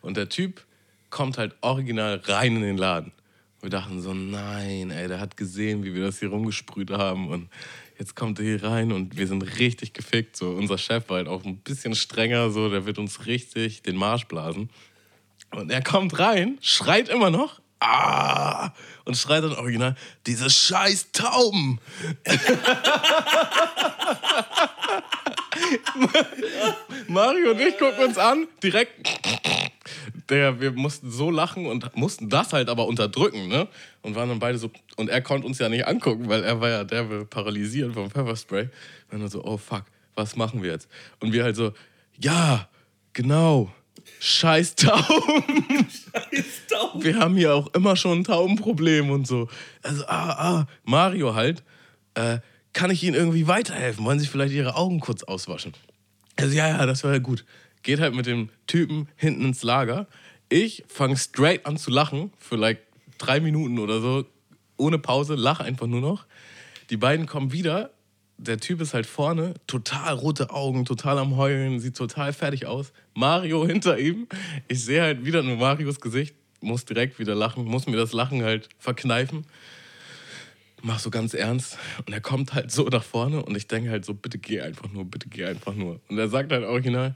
Und 0.03 0.17
der 0.17 0.29
Typ 0.29 0.65
kommt 1.11 1.39
halt 1.39 1.55
original 1.61 2.21
rein 2.25 2.57
in 2.57 2.63
den 2.63 2.77
Laden. 2.77 3.13
Wir 3.61 3.71
dachten 3.71 4.01
so, 4.01 4.13
nein, 4.15 4.91
ey, 4.91 5.09
der 5.09 5.19
hat 5.19 5.37
gesehen, 5.37 5.83
wie 5.83 5.95
wir 5.95 6.05
das 6.05 6.19
hier 6.19 6.29
rumgesprüht 6.29 6.91
haben 6.91 7.29
und 7.29 7.49
jetzt 7.99 8.15
kommt 8.15 8.39
er 8.39 8.45
hier 8.45 8.63
rein 8.63 8.93
und 8.93 9.17
wir 9.17 9.27
sind 9.27 9.43
richtig 9.59 9.93
gefickt. 9.93 10.37
So, 10.37 10.51
unser 10.51 10.79
Chef 10.79 11.09
war 11.09 11.17
halt 11.19 11.29
auch 11.29 11.45
ein 11.45 11.59
bisschen 11.59 11.95
strenger, 11.95 12.51
so, 12.51 12.69
der 12.69 12.87
wird 12.87 12.99
uns 12.99 13.27
richtig 13.27 13.83
den 13.83 13.97
Marsch 13.97 14.27
blasen. 14.27 14.71
Und 15.53 15.71
er 15.71 15.83
kommt 15.83 16.19
rein, 16.19 16.59
schreit 16.61 17.09
immer 17.09 17.31
noch, 17.31 17.61
ah, 17.81 18.73
und 19.05 19.17
schreit 19.17 19.45
dann 19.45 19.55
original, 19.55 19.95
diese 20.27 20.51
scheiß 20.51 21.13
Tauben. 21.13 21.81
Mario 27.09 27.53
und 27.53 27.61
ich 27.61 27.79
gucken 27.79 28.05
uns 28.05 28.19
an, 28.19 28.47
direkt. 28.63 28.93
Der, 30.29 30.61
wir 30.61 30.73
mussten 30.73 31.11
so 31.11 31.31
lachen 31.31 31.67
und 31.67 31.97
mussten 31.97 32.29
das 32.29 32.53
halt 32.53 32.69
aber 32.69 32.87
unterdrücken, 32.87 33.47
ne? 33.47 33.69
Und 34.03 34.17
waren 34.17 34.29
dann 34.29 34.41
beide 34.41 34.59
so. 34.59 34.71
Und 34.97 35.09
er 35.09 35.23
konnte 35.23 35.47
uns 35.47 35.61
ja 35.61 35.69
nicht 35.69 35.87
angucken, 35.87 36.29
weil 36.29 36.43
er 36.43 36.61
war 36.61 36.69
ja 36.69 36.85
derbe 36.85 37.25
paralysiert 37.25 37.95
vom 37.95 38.11
Pfefferspray. 38.11 38.69
Und 39.13 39.21
dann 39.21 39.29
so, 39.29 39.45
oh 39.45 39.57
fuck, 39.57 39.85
was 40.17 40.35
machen 40.35 40.65
wir 40.65 40.73
jetzt? 40.73 40.89
Und 41.21 41.33
wir 41.33 41.45
halt 41.45 41.55
so, 41.55 41.73
ja, 42.19 42.69
genau. 43.13 43.73
Scheiß 44.21 44.75
Tauben. 44.77 45.87
Scheiß 45.89 46.67
Tauben. 46.71 47.05
Wir 47.05 47.19
haben 47.19 47.37
hier 47.37 47.55
auch 47.55 47.73
immer 47.75 47.97
schon 47.97 48.21
ein 48.21 48.25
Taubenproblem 48.25 49.11
und 49.11 49.27
so. 49.27 49.49
Also, 49.83 50.05
ah, 50.07 50.31
ah, 50.31 50.67
Mario 50.85 51.35
halt. 51.35 51.63
Äh, 52.15 52.39
kann 52.73 52.91
ich 52.91 53.03
Ihnen 53.03 53.15
irgendwie 53.15 53.47
weiterhelfen? 53.47 54.05
Wollen 54.05 54.19
Sie 54.19 54.27
vielleicht 54.27 54.53
Ihre 54.53 54.75
Augen 54.75 55.01
kurz 55.01 55.23
auswaschen? 55.23 55.73
Also, 56.37 56.55
ja, 56.55 56.69
ja, 56.69 56.87
das 56.87 57.03
wäre 57.05 57.15
ja 57.15 57.19
gut. 57.21 57.45
Geht 57.83 58.01
halt 58.01 58.15
mit 58.15 58.27
dem 58.27 58.51
Typen 58.67 59.09
hinten 59.17 59.45
ins 59.45 59.63
Lager. 59.63 60.07
Ich 60.49 60.85
fange 60.89 61.17
straight 61.17 61.67
an 61.67 61.77
zu 61.77 61.91
lachen 61.91 62.33
für 62.39 62.57
like 62.57 62.81
drei 63.19 63.41
Minuten 63.41 63.79
oder 63.79 64.01
so, 64.01 64.25
ohne 64.77 64.99
Pause, 64.99 65.35
lache 65.35 65.65
einfach 65.65 65.87
nur 65.87 66.01
noch. 66.01 66.27
Die 66.91 66.97
beiden 66.97 67.27
kommen 67.27 67.53
wieder. 67.53 67.91
Der 68.39 68.59
Typ 68.59 68.81
ist 68.83 68.93
halt 68.93 69.07
vorne, 69.07 69.55
total 69.67 70.15
rote 70.15 70.51
Augen, 70.51 70.85
total 70.85 71.19
am 71.19 71.37
Heulen, 71.37 71.81
sieht 71.81 71.97
total 71.97 72.33
fertig 72.33 72.67
aus. 72.67 72.93
Mario 73.15 73.67
hinter 73.67 73.99
ihm. 73.99 74.29
Ich 74.69 74.85
sehe 74.85 75.03
halt 75.03 75.25
wieder 75.25 75.43
nur 75.43 75.57
Marios 75.57 76.01
Gesicht, 76.01 76.35
muss 76.61 76.85
direkt 76.85 77.19
wieder 77.19 77.35
lachen, 77.35 77.65
muss 77.65 77.87
mir 77.87 77.97
das 77.97 78.13
Lachen 78.13 78.43
halt 78.43 78.69
verkneifen. 78.79 79.47
Mach 80.83 80.99
so 80.99 81.11
ganz 81.11 81.33
ernst. 81.33 81.79
Und 82.07 82.13
er 82.13 82.21
kommt 82.21 82.53
halt 82.53 82.71
so 82.71 82.85
nach 82.85 83.03
vorne 83.03 83.43
und 83.43 83.57
ich 83.57 83.67
denke 83.67 83.91
halt 83.91 84.05
so, 84.05 84.13
bitte 84.13 84.39
geh 84.39 84.61
einfach 84.61 84.91
nur, 84.91 85.07
bitte 85.07 85.29
geh 85.29 85.47
einfach 85.47 85.75
nur. 85.75 86.01
Und 86.09 86.19
er 86.19 86.29
sagt 86.29 86.53
halt 86.53 86.65
original, 86.65 87.15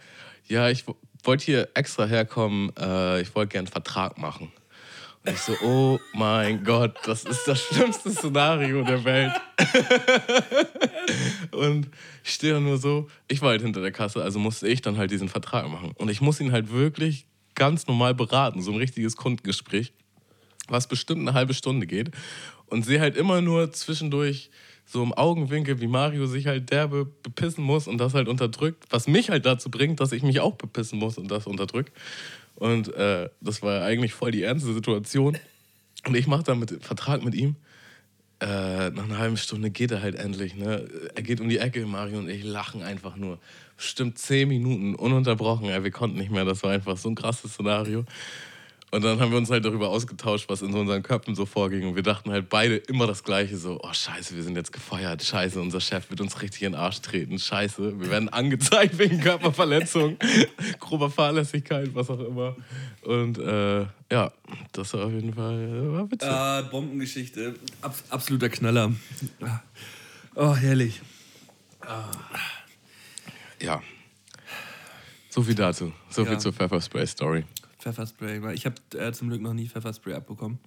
ja, 0.48 0.70
ich 0.70 0.84
wollte 1.22 1.44
hier 1.44 1.68
extra 1.74 2.06
herkommen, 2.06 2.72
äh, 2.78 3.20
ich 3.20 3.34
wollte 3.34 3.52
gern 3.52 3.66
einen 3.66 3.72
Vertrag 3.72 4.16
machen. 4.16 4.50
Und 5.26 5.34
ich 5.34 5.40
so, 5.40 5.54
oh 5.62 6.00
mein 6.14 6.64
Gott, 6.64 6.96
das 7.04 7.24
ist 7.24 7.46
das 7.46 7.60
schlimmste 7.60 8.10
Szenario 8.10 8.82
der 8.82 9.04
Welt. 9.04 9.32
und 11.50 11.88
ich 12.24 12.32
stehe 12.32 12.58
nur 12.58 12.78
so, 12.78 13.08
ich 13.28 13.42
war 13.42 13.50
halt 13.50 13.60
hinter 13.60 13.82
der 13.82 13.92
Kasse, 13.92 14.22
also 14.22 14.38
musste 14.38 14.66
ich 14.66 14.80
dann 14.80 14.96
halt 14.96 15.10
diesen 15.10 15.28
Vertrag 15.28 15.68
machen. 15.68 15.92
Und 15.96 16.08
ich 16.08 16.22
muss 16.22 16.40
ihn 16.40 16.52
halt 16.52 16.72
wirklich 16.72 17.26
ganz 17.54 17.86
normal 17.86 18.14
beraten, 18.14 18.62
so 18.62 18.72
ein 18.72 18.78
richtiges 18.78 19.16
Kundengespräch, 19.16 19.92
was 20.68 20.88
bestimmt 20.88 21.20
eine 21.20 21.34
halbe 21.34 21.52
Stunde 21.52 21.86
geht. 21.86 22.10
Und 22.66 22.86
sehe 22.86 23.00
halt 23.00 23.16
immer 23.16 23.42
nur 23.42 23.72
zwischendurch 23.72 24.50
so 24.86 25.02
im 25.02 25.12
Augenwinkel, 25.12 25.80
wie 25.80 25.86
Mario 25.86 26.26
sich 26.26 26.46
halt 26.46 26.70
derbe 26.70 27.04
bepissen 27.04 27.62
muss 27.62 27.86
und 27.86 27.98
das 27.98 28.14
halt 28.14 28.26
unterdrückt, 28.26 28.84
was 28.90 29.06
mich 29.06 29.30
halt 29.30 29.44
dazu 29.44 29.70
bringt, 29.70 30.00
dass 30.00 30.12
ich 30.12 30.22
mich 30.22 30.40
auch 30.40 30.56
bepissen 30.56 30.98
muss 30.98 31.18
und 31.18 31.30
das 31.30 31.46
unterdrückt. 31.46 31.92
Und 32.60 32.92
äh, 32.94 33.30
das 33.40 33.62
war 33.62 33.82
eigentlich 33.82 34.12
voll 34.12 34.32
die 34.32 34.42
ernste 34.42 34.74
Situation. 34.74 35.38
Und 36.06 36.14
ich 36.14 36.26
mache 36.26 36.42
dann 36.42 36.58
mit 36.58 36.84
Vertrag 36.84 37.24
mit 37.24 37.34
ihm. 37.34 37.56
Äh, 38.38 38.90
nach 38.90 39.04
einer 39.04 39.16
halben 39.16 39.38
Stunde 39.38 39.70
geht 39.70 39.90
er 39.90 40.02
halt 40.02 40.14
endlich. 40.14 40.54
Ne? 40.54 40.86
Er 41.14 41.22
geht 41.22 41.40
um 41.40 41.48
die 41.48 41.56
Ecke, 41.56 41.86
Mario 41.86 42.18
und 42.18 42.28
ich 42.28 42.44
lachen 42.44 42.82
einfach 42.82 43.16
nur. 43.16 43.38
Bestimmt 43.78 44.18
zehn 44.18 44.48
Minuten 44.48 44.94
ununterbrochen. 44.94 45.68
Ja, 45.68 45.82
wir 45.82 45.90
konnten 45.90 46.18
nicht 46.18 46.30
mehr. 46.30 46.44
Das 46.44 46.62
war 46.62 46.70
einfach 46.70 46.98
so 46.98 47.08
ein 47.08 47.14
krasses 47.14 47.54
Szenario. 47.54 48.04
Und 48.92 49.04
dann 49.04 49.20
haben 49.20 49.30
wir 49.30 49.38
uns 49.38 49.50
halt 49.50 49.64
darüber 49.64 49.88
ausgetauscht, 49.88 50.48
was 50.48 50.62
in 50.62 50.74
unseren 50.74 51.02
Köpfen 51.04 51.36
so 51.36 51.46
vorging. 51.46 51.86
Und 51.86 51.94
wir 51.94 52.02
dachten 52.02 52.32
halt 52.32 52.48
beide 52.48 52.76
immer 52.76 53.06
das 53.06 53.22
Gleiche: 53.22 53.56
so, 53.56 53.78
oh 53.82 53.92
Scheiße, 53.92 54.34
wir 54.34 54.42
sind 54.42 54.56
jetzt 54.56 54.72
gefeuert. 54.72 55.22
Scheiße, 55.22 55.60
unser 55.60 55.80
Chef 55.80 56.10
wird 56.10 56.20
uns 56.20 56.42
richtig 56.42 56.62
in 56.62 56.72
den 56.72 56.80
Arsch 56.80 57.00
treten. 57.00 57.38
Scheiße, 57.38 58.00
wir 58.00 58.10
werden 58.10 58.28
angezeigt 58.28 58.98
wegen 58.98 59.20
Körperverletzung, 59.20 60.16
grober 60.80 61.08
Fahrlässigkeit, 61.08 61.94
was 61.94 62.10
auch 62.10 62.18
immer. 62.18 62.56
Und 63.02 63.38
äh, 63.38 63.86
ja, 64.10 64.32
das 64.72 64.92
war 64.94 65.06
auf 65.06 65.12
jeden 65.12 65.34
Fall 65.34 65.92
war 65.92 66.10
witzig. 66.10 66.28
Ah, 66.28 66.62
Bombengeschichte. 66.62 67.54
Abs 67.82 68.02
absoluter 68.10 68.48
Knaller. 68.48 68.92
Oh, 70.34 70.54
herrlich. 70.54 71.00
Ja. 73.60 73.82
So 75.28 75.42
viel 75.42 75.54
dazu. 75.54 75.92
So 76.08 76.22
Ja. 76.22 76.28
viel 76.30 76.38
zur 76.38 76.52
Pfefferspray-Story. 76.52 77.44
Pfefferspray. 77.80 78.54
Ich 78.54 78.66
habe 78.66 78.76
äh, 78.96 79.12
zum 79.12 79.28
Glück 79.28 79.40
noch 79.40 79.54
nie 79.54 79.68
Pfefferspray 79.68 80.14
abbekommen. 80.14 80.58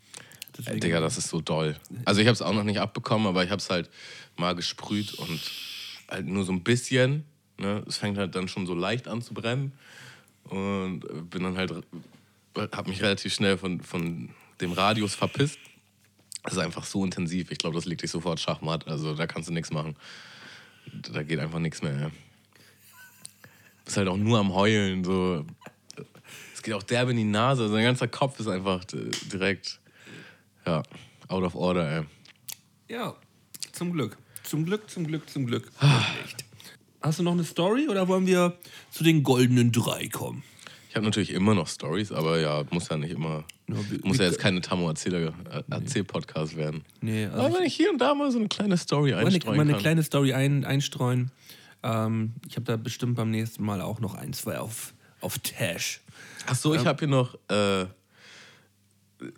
Deswegen- 0.58 0.76
Ey, 0.76 0.80
Digga, 0.80 1.00
das 1.00 1.18
ist 1.18 1.30
so 1.30 1.42
doll. 1.42 1.76
Also 2.06 2.22
ich 2.22 2.28
habe 2.28 2.34
es 2.34 2.42
auch 2.42 2.54
noch 2.54 2.64
nicht 2.64 2.80
abbekommen, 2.80 3.28
aber 3.28 3.44
ich 3.44 3.50
habe 3.50 3.60
es 3.60 3.70
halt 3.70 3.90
mal 4.38 4.54
gesprüht 4.56 5.14
und 5.14 5.40
halt 6.10 6.28
nur 6.28 6.44
so 6.44 6.52
ein 6.52 6.64
bisschen. 6.64 7.24
Ne? 7.58 7.84
Es 7.88 7.98
fängt 7.98 8.18
halt 8.18 8.36
dann 8.36 8.48
schon 8.48 8.66
so 8.68 8.74
leicht 8.76 9.08
an 9.08 9.22
zu 9.22 9.34
brennen 9.34 9.74
und 10.46 11.02
bin 11.30 11.44
dann 11.44 11.58
halt, 11.58 11.72
habe 12.56 12.90
mich 12.90 13.02
relativ 13.02 13.34
schnell 13.34 13.58
von, 13.58 13.82
von 13.82 14.30
dem 14.62 14.72
Radius 14.74 15.16
verpisst. 15.16 15.58
Das 16.44 16.54
ist 16.54 16.60
einfach 16.60 16.84
so 16.84 17.04
intensiv. 17.06 17.52
Ich 17.52 17.58
glaube, 17.58 17.76
das 17.76 17.86
legt 17.86 18.02
dich 18.04 18.12
sofort 18.12 18.40
schachmatt. 18.40 18.88
Also 18.88 19.16
da 19.16 19.26
kannst 19.28 19.50
du 19.50 19.54
nichts 19.54 19.72
machen. 19.72 19.96
Da 21.12 21.24
geht 21.24 21.40
einfach 21.40 21.60
nichts 21.60 21.82
mehr. 21.82 21.98
Ja. 22.00 22.12
Bist 23.86 23.98
halt 23.98 24.08
auch 24.08 24.18
nur 24.18 24.40
am 24.40 24.54
Heulen. 24.54 25.04
So. 25.04 25.46
Es 26.64 26.68
geht 26.68 26.76
auch 26.76 26.84
derbe 26.84 27.12
in 27.12 27.18
die 27.18 27.26
Nase. 27.26 27.64
Also 27.64 27.76
dein 27.76 27.84
ganzer 27.84 28.08
Kopf 28.08 28.40
ist 28.40 28.48
einfach 28.48 28.84
äh, 28.94 29.10
direkt, 29.34 29.82
ja, 30.66 30.82
out 31.28 31.44
of 31.44 31.56
order, 31.56 31.98
ey. 31.98 32.04
Ja, 32.88 33.16
zum 33.74 33.92
Glück. 33.92 34.16
Zum 34.44 34.64
Glück, 34.64 34.90
zum 34.90 35.06
Glück, 35.06 35.30
zum 35.30 35.46
Glück. 35.46 35.70
Ah. 35.82 36.06
Nicht. 36.22 36.46
Hast 37.02 37.20
du 37.20 37.24
noch 37.24 37.34
eine 37.34 37.44
Story 37.44 37.90
oder 37.90 38.08
wollen 38.08 38.26
wir 38.26 38.58
zu 38.92 39.04
den 39.04 39.24
goldenen 39.24 39.74
drei 39.74 40.08
kommen? 40.08 40.42
Ich 40.88 40.96
habe 40.96 41.04
natürlich 41.06 41.32
immer 41.32 41.54
noch 41.54 41.68
Stories, 41.68 42.14
aber 42.14 42.40
ja, 42.40 42.64
muss 42.70 42.88
ja 42.88 42.96
nicht 42.96 43.12
immer. 43.12 43.44
Ja, 43.68 43.76
wie- 43.92 43.98
muss 44.08 44.20
ja 44.20 44.24
jetzt 44.24 44.40
keine 44.40 44.62
Tammo-Erzähler-Erzähl-Podcast 44.62 46.56
werden. 46.56 46.86
Nee, 47.02 47.26
also 47.26 47.40
aber 47.42 47.56
wenn 47.58 47.64
ich 47.66 47.76
hier 47.76 47.90
und 47.92 47.98
da 48.00 48.16
mal 48.16 48.32
so 48.32 48.40
eine 48.40 48.48
kleine 48.48 48.78
Story 48.78 49.12
mal 49.12 49.18
eine, 49.18 49.28
einstreuen 49.28 49.58
mal 49.58 49.64
eine 49.64 49.72
kann. 49.74 49.82
kleine 49.82 50.04
Story 50.04 50.32
ein, 50.34 50.64
einstreuen. 50.64 51.30
Ähm, 51.84 52.36
ich 52.48 52.56
habe 52.56 52.64
da 52.64 52.78
bestimmt 52.78 53.16
beim 53.16 53.32
nächsten 53.32 53.66
Mal 53.66 53.82
auch 53.82 54.00
noch 54.00 54.16
ein, 54.16 54.32
zwei 54.32 54.60
auf, 54.60 54.94
auf 55.24 55.40
Tash. 55.40 56.02
Ach 56.48 56.56
so, 56.56 56.74
ich 56.76 56.86
habe 56.86 57.00
hier 57.00 57.08
noch 57.08 57.36
äh, 57.50 57.86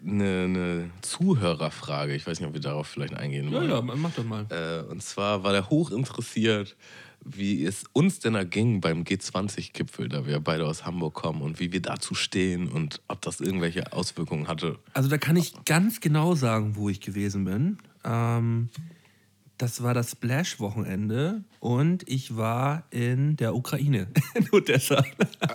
eine, 0.04 0.44
eine 0.44 0.90
Zuhörerfrage. 1.02 2.16
Ich 2.16 2.26
weiß 2.26 2.40
nicht, 2.40 2.48
ob 2.48 2.54
wir 2.54 2.62
darauf 2.62 2.88
vielleicht 2.88 3.14
eingehen 3.14 3.50
Ja, 3.50 3.60
wollen. 3.60 3.70
ja, 3.70 3.82
mach 3.82 4.12
doch 4.12 4.24
mal. 4.24 4.46
Äh, 4.50 4.90
und 4.92 5.04
zwar 5.04 5.44
war 5.44 5.52
der 5.52 5.70
hoch 5.70 5.92
interessiert, 5.92 6.76
wie 7.24 7.64
es 7.66 7.84
uns 7.94 8.20
denn 8.20 8.36
erging 8.36 8.82
beim 8.82 9.04
G20-Gipfel, 9.04 10.10
da 10.10 10.26
wir 10.26 10.40
beide 10.40 10.66
aus 10.66 10.86
Hamburg 10.86 11.14
kommen 11.16 11.42
und 11.42 11.60
wie 11.60 11.72
wir 11.72 11.82
dazu 11.82 12.14
stehen 12.16 12.68
und 12.68 13.02
ob 13.08 13.22
das 13.22 13.40
irgendwelche 13.40 13.94
Auswirkungen 13.94 14.48
hatte. 14.48 14.78
Also 14.94 15.10
da 15.10 15.18
kann 15.18 15.36
ich 15.36 15.54
ganz 15.66 16.02
genau 16.02 16.36
sagen, 16.36 16.76
wo 16.76 16.90
ich 16.90 17.02
gewesen 17.02 17.46
bin. 17.46 17.78
Ähm, 18.04 18.70
das 19.58 19.82
war 19.82 19.94
das 19.94 20.12
Splash-Wochenende 20.12 21.44
und 21.60 22.08
ich 22.10 22.36
war 22.36 22.84
in 22.92 23.38
der 23.38 23.56
Ukraine, 23.56 24.08
in 24.36 24.50
Odessa. 24.52 25.04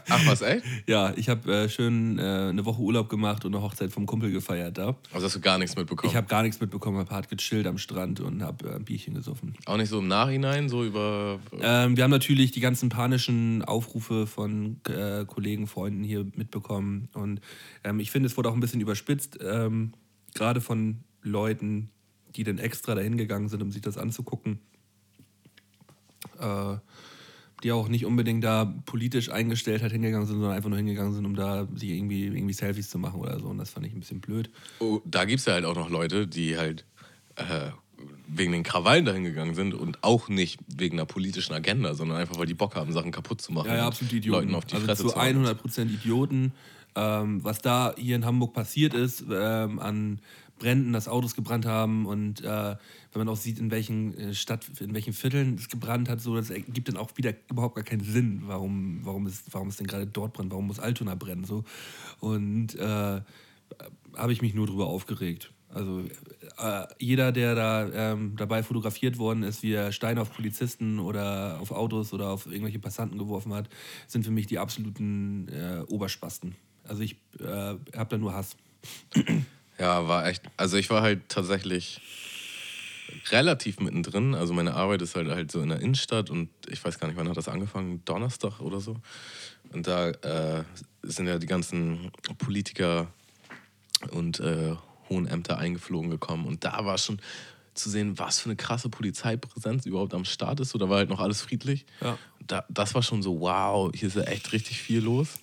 Ach 0.08 0.26
was, 0.26 0.42
echt? 0.42 0.64
ja, 0.86 1.12
ich 1.16 1.28
habe 1.28 1.52
äh, 1.52 1.68
schön 1.68 2.18
äh, 2.18 2.22
eine 2.22 2.64
Woche 2.64 2.80
Urlaub 2.80 3.08
gemacht 3.08 3.44
und 3.44 3.54
eine 3.54 3.62
Hochzeit 3.62 3.92
vom 3.92 4.06
Kumpel 4.06 4.30
gefeiert 4.30 4.78
da. 4.78 4.96
Also 5.12 5.26
hast 5.26 5.36
du 5.36 5.40
gar 5.40 5.58
nichts 5.58 5.76
mitbekommen? 5.76 6.10
Ich 6.10 6.16
habe 6.16 6.26
gar 6.28 6.42
nichts 6.42 6.60
mitbekommen, 6.60 6.98
habe 6.98 7.10
hart 7.10 7.28
gechillt 7.28 7.66
am 7.66 7.78
Strand 7.78 8.20
und 8.20 8.42
habe 8.42 8.70
äh, 8.70 8.76
ein 8.76 8.84
Bierchen 8.84 9.14
gesoffen. 9.14 9.54
Auch 9.66 9.76
nicht 9.76 9.90
so 9.90 9.98
im 9.98 10.08
Nachhinein, 10.08 10.68
so 10.68 10.84
über. 10.84 11.38
Ähm, 11.60 11.96
wir 11.96 12.04
haben 12.04 12.10
natürlich 12.10 12.52
die 12.52 12.60
ganzen 12.60 12.88
panischen 12.88 13.62
Aufrufe 13.64 14.26
von 14.26 14.80
äh, 14.88 15.24
Kollegen, 15.26 15.66
Freunden 15.66 16.04
hier 16.04 16.26
mitbekommen. 16.36 17.08
Und 17.12 17.40
ähm, 17.84 18.00
ich 18.00 18.10
finde, 18.10 18.28
es 18.28 18.36
wurde 18.36 18.48
auch 18.48 18.54
ein 18.54 18.60
bisschen 18.60 18.80
überspitzt, 18.80 19.38
ähm, 19.42 19.92
gerade 20.34 20.60
von 20.60 21.00
Leuten, 21.22 21.90
die 22.36 22.44
dann 22.44 22.58
extra 22.58 22.94
dahin 22.94 23.16
gegangen 23.16 23.48
sind, 23.48 23.62
um 23.62 23.70
sich 23.70 23.82
das 23.82 23.98
anzugucken. 23.98 24.60
Äh, 26.38 26.76
die 27.62 27.72
auch 27.72 27.88
nicht 27.88 28.06
unbedingt 28.06 28.42
da 28.42 28.72
politisch 28.86 29.30
eingestellt 29.30 29.82
hat 29.82 29.92
hingegangen 29.92 30.26
sind, 30.26 30.36
sondern 30.36 30.56
einfach 30.56 30.70
nur 30.70 30.78
hingegangen 30.78 31.12
sind, 31.12 31.26
um 31.26 31.34
da 31.34 31.68
sich 31.74 31.90
irgendwie, 31.90 32.24
irgendwie 32.24 32.54
Selfies 32.54 32.88
zu 32.88 32.98
machen 32.98 33.20
oder 33.20 33.38
so. 33.38 33.46
Und 33.46 33.58
das 33.58 33.70
fand 33.70 33.86
ich 33.86 33.92
ein 33.92 34.00
bisschen 34.00 34.20
blöd. 34.20 34.50
Oh, 34.78 35.00
da 35.04 35.24
gibt 35.24 35.40
es 35.40 35.46
ja 35.46 35.54
halt 35.54 35.64
auch 35.64 35.74
noch 35.74 35.90
Leute, 35.90 36.26
die 36.26 36.56
halt 36.56 36.86
äh, 37.36 37.70
wegen 38.26 38.52
den 38.52 38.62
Krawallen 38.62 39.04
dahin 39.04 39.24
gegangen 39.24 39.54
sind 39.54 39.74
und 39.74 40.02
auch 40.02 40.28
nicht 40.28 40.58
wegen 40.74 40.98
einer 40.98 41.06
politischen 41.06 41.52
Agenda, 41.52 41.94
sondern 41.94 42.18
einfach, 42.18 42.38
weil 42.38 42.46
die 42.46 42.54
Bock 42.54 42.76
haben, 42.76 42.92
Sachen 42.92 43.12
kaputt 43.12 43.40
zu 43.40 43.52
machen. 43.52 43.68
Ja, 43.68 43.76
ja, 43.76 43.86
absolut 43.86 44.12
Idioten. 44.12 44.46
Leuten 44.46 44.54
auf 44.54 44.64
die 44.64 44.74
also 44.76 44.86
Fresse 44.86 45.02
zu 45.02 45.08
zu 45.10 45.16
hauen. 45.16 45.46
100% 45.46 45.82
Idioten. 45.92 46.52
Ähm, 46.96 47.44
was 47.44 47.60
da 47.60 47.94
hier 47.96 48.16
in 48.16 48.24
Hamburg 48.24 48.52
passiert 48.52 48.94
ist, 48.94 49.24
ähm, 49.30 49.78
an 49.78 50.20
Bränden, 50.60 50.92
dass 50.92 51.08
Autos 51.08 51.34
gebrannt 51.34 51.66
haben 51.66 52.06
und 52.06 52.42
äh, 52.42 52.76
wenn 53.12 53.18
man 53.18 53.28
auch 53.28 53.36
sieht, 53.36 53.58
in 53.58 53.72
welchen 53.72 54.16
äh, 54.16 54.34
Stadt, 54.34 54.66
in 54.78 54.94
welchen 54.94 55.12
Vierteln 55.12 55.56
es 55.56 55.68
gebrannt 55.68 56.08
hat, 56.08 56.20
so, 56.20 56.36
das 56.36 56.50
ergibt 56.50 56.86
dann 56.86 56.96
auch 56.96 57.10
wieder 57.16 57.34
überhaupt 57.50 57.74
gar 57.74 57.84
keinen 57.84 58.04
Sinn, 58.04 58.42
warum, 58.46 59.00
warum, 59.02 59.26
es, 59.26 59.42
warum 59.50 59.68
es 59.68 59.76
denn 59.76 59.88
gerade 59.88 60.06
dort 60.06 60.34
brennt, 60.34 60.52
warum 60.52 60.68
muss 60.68 60.78
Altona 60.78 61.16
brennen, 61.16 61.44
so. 61.44 61.64
Und 62.20 62.76
äh, 62.76 63.20
habe 64.16 64.32
ich 64.32 64.42
mich 64.42 64.54
nur 64.54 64.66
drüber 64.66 64.86
aufgeregt. 64.86 65.52
Also 65.72 66.02
äh, 66.58 66.86
jeder, 66.98 67.32
der 67.32 67.54
da 67.54 67.88
ähm, 67.92 68.34
dabei 68.36 68.62
fotografiert 68.62 69.18
worden 69.18 69.44
ist, 69.44 69.62
wie 69.62 69.72
er 69.72 69.92
Steine 69.92 70.20
auf 70.20 70.32
Polizisten 70.32 70.98
oder 70.98 71.58
auf 71.60 71.70
Autos 71.70 72.12
oder 72.12 72.30
auf 72.30 72.46
irgendwelche 72.46 72.80
Passanten 72.80 73.18
geworfen 73.18 73.54
hat, 73.54 73.68
sind 74.08 74.24
für 74.24 74.32
mich 74.32 74.46
die 74.46 74.58
absoluten 74.58 75.48
äh, 75.48 75.82
Oberspasten. 75.86 76.56
Also 76.84 77.02
ich 77.02 77.16
äh, 77.38 77.46
habe 77.46 78.06
da 78.08 78.18
nur 78.18 78.34
Hass. 78.34 78.56
Ja, 79.80 80.06
war 80.06 80.26
echt. 80.26 80.42
Also 80.58 80.76
ich 80.76 80.90
war 80.90 81.00
halt 81.00 81.28
tatsächlich 81.28 82.00
relativ 83.30 83.80
mittendrin. 83.80 84.34
Also 84.34 84.52
meine 84.52 84.74
Arbeit 84.74 85.02
ist 85.02 85.16
halt 85.16 85.28
halt 85.28 85.50
so 85.50 85.62
in 85.62 85.70
der 85.70 85.80
Innenstadt 85.80 86.30
und 86.30 86.50
ich 86.68 86.84
weiß 86.84 86.98
gar 86.98 87.08
nicht, 87.08 87.16
wann 87.16 87.28
hat 87.28 87.36
das 87.36 87.48
angefangen, 87.48 88.04
Donnerstag 88.04 88.60
oder 88.60 88.80
so. 88.80 88.96
Und 89.72 89.86
da 89.86 90.10
äh, 90.10 90.64
sind 91.02 91.26
ja 91.26 91.38
die 91.38 91.46
ganzen 91.46 92.12
Politiker 92.38 93.08
und 94.10 94.38
äh, 94.40 94.76
hohen 95.08 95.26
Ämter 95.26 95.58
eingeflogen 95.58 96.10
gekommen. 96.10 96.46
Und 96.46 96.64
da 96.64 96.84
war 96.84 96.98
schon 96.98 97.20
zu 97.74 97.88
sehen, 97.88 98.18
was 98.18 98.40
für 98.40 98.50
eine 98.50 98.56
krasse 98.56 98.90
Polizeipräsenz 98.90 99.86
überhaupt 99.86 100.12
am 100.12 100.24
Start 100.24 100.60
ist. 100.60 100.70
So, 100.70 100.78
da 100.78 100.88
war 100.88 100.98
halt 100.98 101.08
noch 101.08 101.20
alles 101.20 101.40
friedlich. 101.40 101.86
Ja. 102.00 102.18
Da, 102.46 102.64
das 102.68 102.94
war 102.94 103.02
schon 103.02 103.22
so, 103.22 103.40
wow, 103.40 103.90
hier 103.94 104.08
ist 104.08 104.16
ja 104.16 104.22
echt 104.22 104.52
richtig 104.52 104.80
viel 104.82 105.00
los. 105.00 105.38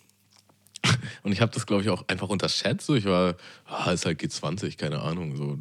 Und 1.24 1.32
ich 1.32 1.42
habe 1.42 1.52
das, 1.52 1.66
glaube 1.66 1.84
ich, 1.84 1.90
auch 1.90 2.08
einfach 2.08 2.30
unterschätzt. 2.30 2.90
Ich 2.90 3.06
war, 3.06 3.36
ah, 3.66 3.92
ist 3.92 4.06
halt 4.06 4.22
G20, 4.22 4.78
keine 4.78 5.02
Ahnung. 5.02 5.36
So, 5.36 5.58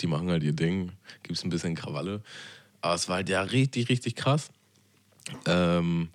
die 0.00 0.06
machen 0.06 0.30
halt 0.30 0.42
ihr 0.42 0.52
Ding, 0.52 0.92
gibt 1.22 1.38
es 1.38 1.44
ein 1.44 1.50
bisschen 1.50 1.74
Krawalle. 1.74 2.22
Aber 2.80 2.94
es 2.94 3.08
war 3.08 3.16
halt 3.16 3.28
ja 3.28 3.42
richtig, 3.42 3.88
richtig 3.88 4.16
krass. 4.16 4.50
Ähm, 5.46 6.08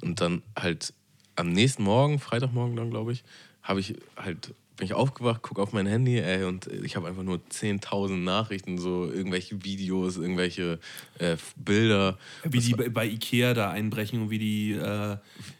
und 0.00 0.20
dann 0.20 0.42
halt 0.58 0.94
am 1.36 1.52
nächsten 1.52 1.82
Morgen, 1.82 2.18
Freitagmorgen 2.18 2.76
dann, 2.76 2.90
glaube 2.90 3.12
ich, 3.12 3.24
habe 3.62 3.80
ich 3.80 3.94
halt 4.16 4.54
bin 4.76 4.86
ich 4.86 4.94
aufgewacht, 4.94 5.42
gucke 5.42 5.60
auf 5.60 5.72
mein 5.72 5.86
Handy, 5.86 6.18
ey, 6.18 6.44
und 6.44 6.66
ich 6.66 6.96
habe 6.96 7.06
einfach 7.06 7.22
nur 7.22 7.38
10.000 7.50 8.16
Nachrichten, 8.16 8.78
so 8.78 9.10
irgendwelche 9.10 9.62
Videos, 9.64 10.16
irgendwelche 10.16 10.80
äh, 11.18 11.36
Bilder. 11.56 12.18
Wie 12.42 12.58
die 12.58 12.72
bei, 12.72 12.88
bei 12.88 13.06
Ikea 13.06 13.54
da 13.54 13.70
einbrechen 13.70 14.22
und 14.22 14.30
wie 14.30 14.38
die 14.38 14.72
äh, 14.72 15.16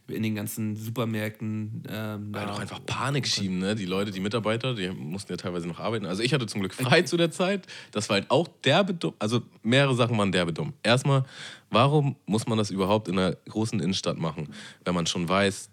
in 0.09 0.23
den 0.23 0.35
ganzen 0.35 0.77
Supermärkten 0.77 1.85
ähm, 1.89 2.29
Weil 2.33 2.47
doch 2.47 2.59
einfach 2.59 2.85
Panik 2.85 3.27
schieben, 3.27 3.59
ne? 3.59 3.75
Die 3.75 3.87
Leute, 3.87 4.11
die 4.11 4.21
Mitarbeiter, 4.21 4.75
die 4.75 4.91
mussten 4.91 5.33
ja 5.33 5.37
teilweise 5.37 5.69
noch 5.69 5.79
arbeiten. 5.79 6.07
Also 6.07 6.23
ich 6.23 6.33
hatte 6.33 6.47
zum 6.47 6.61
Glück 6.61 6.75
frei 6.75 7.03
zu 7.03 7.17
der 7.17 7.31
Zeit. 7.31 7.67
Das 7.93 8.09
war 8.09 8.15
halt 8.15 8.31
auch 8.31 8.49
derbe 8.65 8.95
dumm. 8.95 9.15
Also 9.19 9.43
mehrere 9.63 9.95
Sachen 9.95 10.17
waren 10.19 10.33
derbe 10.33 10.53
dumm. 10.53 10.73
Erstmal, 10.83 11.25
warum 11.71 12.17
muss 12.27 12.47
man 12.47 12.59
das 12.59 12.71
überhaupt 12.71 13.09
in 13.09 13.19
einer 13.19 13.33
großen 13.49 13.81
Innenstadt 13.81 14.19
machen, 14.19 14.49
wenn 14.85 14.95
man 14.95 15.07
schon 15.07 15.29
weiß, 15.29 15.71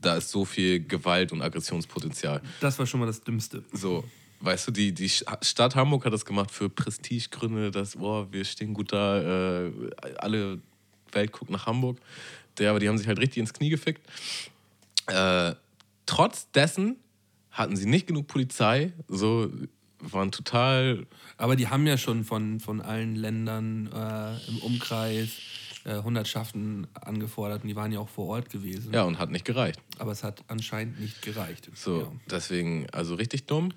da 0.00 0.16
ist 0.16 0.30
so 0.30 0.44
viel 0.44 0.80
Gewalt 0.84 1.32
und 1.32 1.42
Aggressionspotenzial. 1.42 2.42
Das 2.60 2.78
war 2.78 2.86
schon 2.86 3.00
mal 3.00 3.06
das 3.06 3.20
Dümmste. 3.20 3.64
So, 3.72 4.04
weißt 4.40 4.68
du, 4.68 4.72
die, 4.72 4.92
die 4.92 5.08
Stadt 5.08 5.74
Hamburg 5.74 6.04
hat 6.04 6.12
das 6.12 6.24
gemacht 6.24 6.50
für 6.50 6.68
Prestigegründe, 6.68 7.70
dass, 7.70 7.96
boah, 7.96 8.30
wir 8.32 8.44
stehen 8.44 8.74
gut 8.74 8.92
da, 8.92 9.66
äh, 9.66 9.72
alle 10.18 10.60
Welt 11.12 11.32
guckt 11.32 11.50
nach 11.50 11.66
Hamburg. 11.66 11.98
Der, 12.58 12.70
aber 12.70 12.80
die 12.80 12.88
haben 12.88 12.98
sich 12.98 13.06
halt 13.06 13.18
richtig 13.18 13.38
ins 13.38 13.52
Knie 13.52 13.70
gefickt. 13.70 14.06
Äh, 15.06 15.54
trotz 16.06 16.50
dessen 16.50 16.96
hatten 17.50 17.76
sie 17.76 17.86
nicht 17.86 18.06
genug 18.06 18.26
Polizei, 18.26 18.92
so 19.08 19.50
waren 20.00 20.30
total. 20.30 21.06
Aber 21.36 21.56
die 21.56 21.68
haben 21.68 21.86
ja 21.86 21.98
schon 21.98 22.24
von, 22.24 22.60
von 22.60 22.80
allen 22.80 23.16
Ländern 23.16 23.90
äh, 23.92 24.50
im 24.50 24.58
Umkreis 24.58 25.30
äh, 25.88 26.02
Hundertschaften 26.02 26.86
angefordert 26.92 27.62
und 27.62 27.68
die 27.68 27.76
waren 27.76 27.90
ja 27.92 27.98
auch 27.98 28.08
vor 28.08 28.26
Ort 28.26 28.50
gewesen. 28.50 28.92
Ja, 28.92 29.04
und 29.04 29.18
hat 29.18 29.30
nicht 29.30 29.44
gereicht. 29.44 29.80
Aber 29.98 30.12
es 30.12 30.22
hat 30.22 30.44
anscheinend 30.46 31.00
nicht 31.00 31.22
gereicht. 31.22 31.70
So, 31.74 32.00
ja. 32.00 32.12
deswegen, 32.30 32.86
also 32.90 33.14
richtig 33.14 33.46
dumm. 33.46 33.72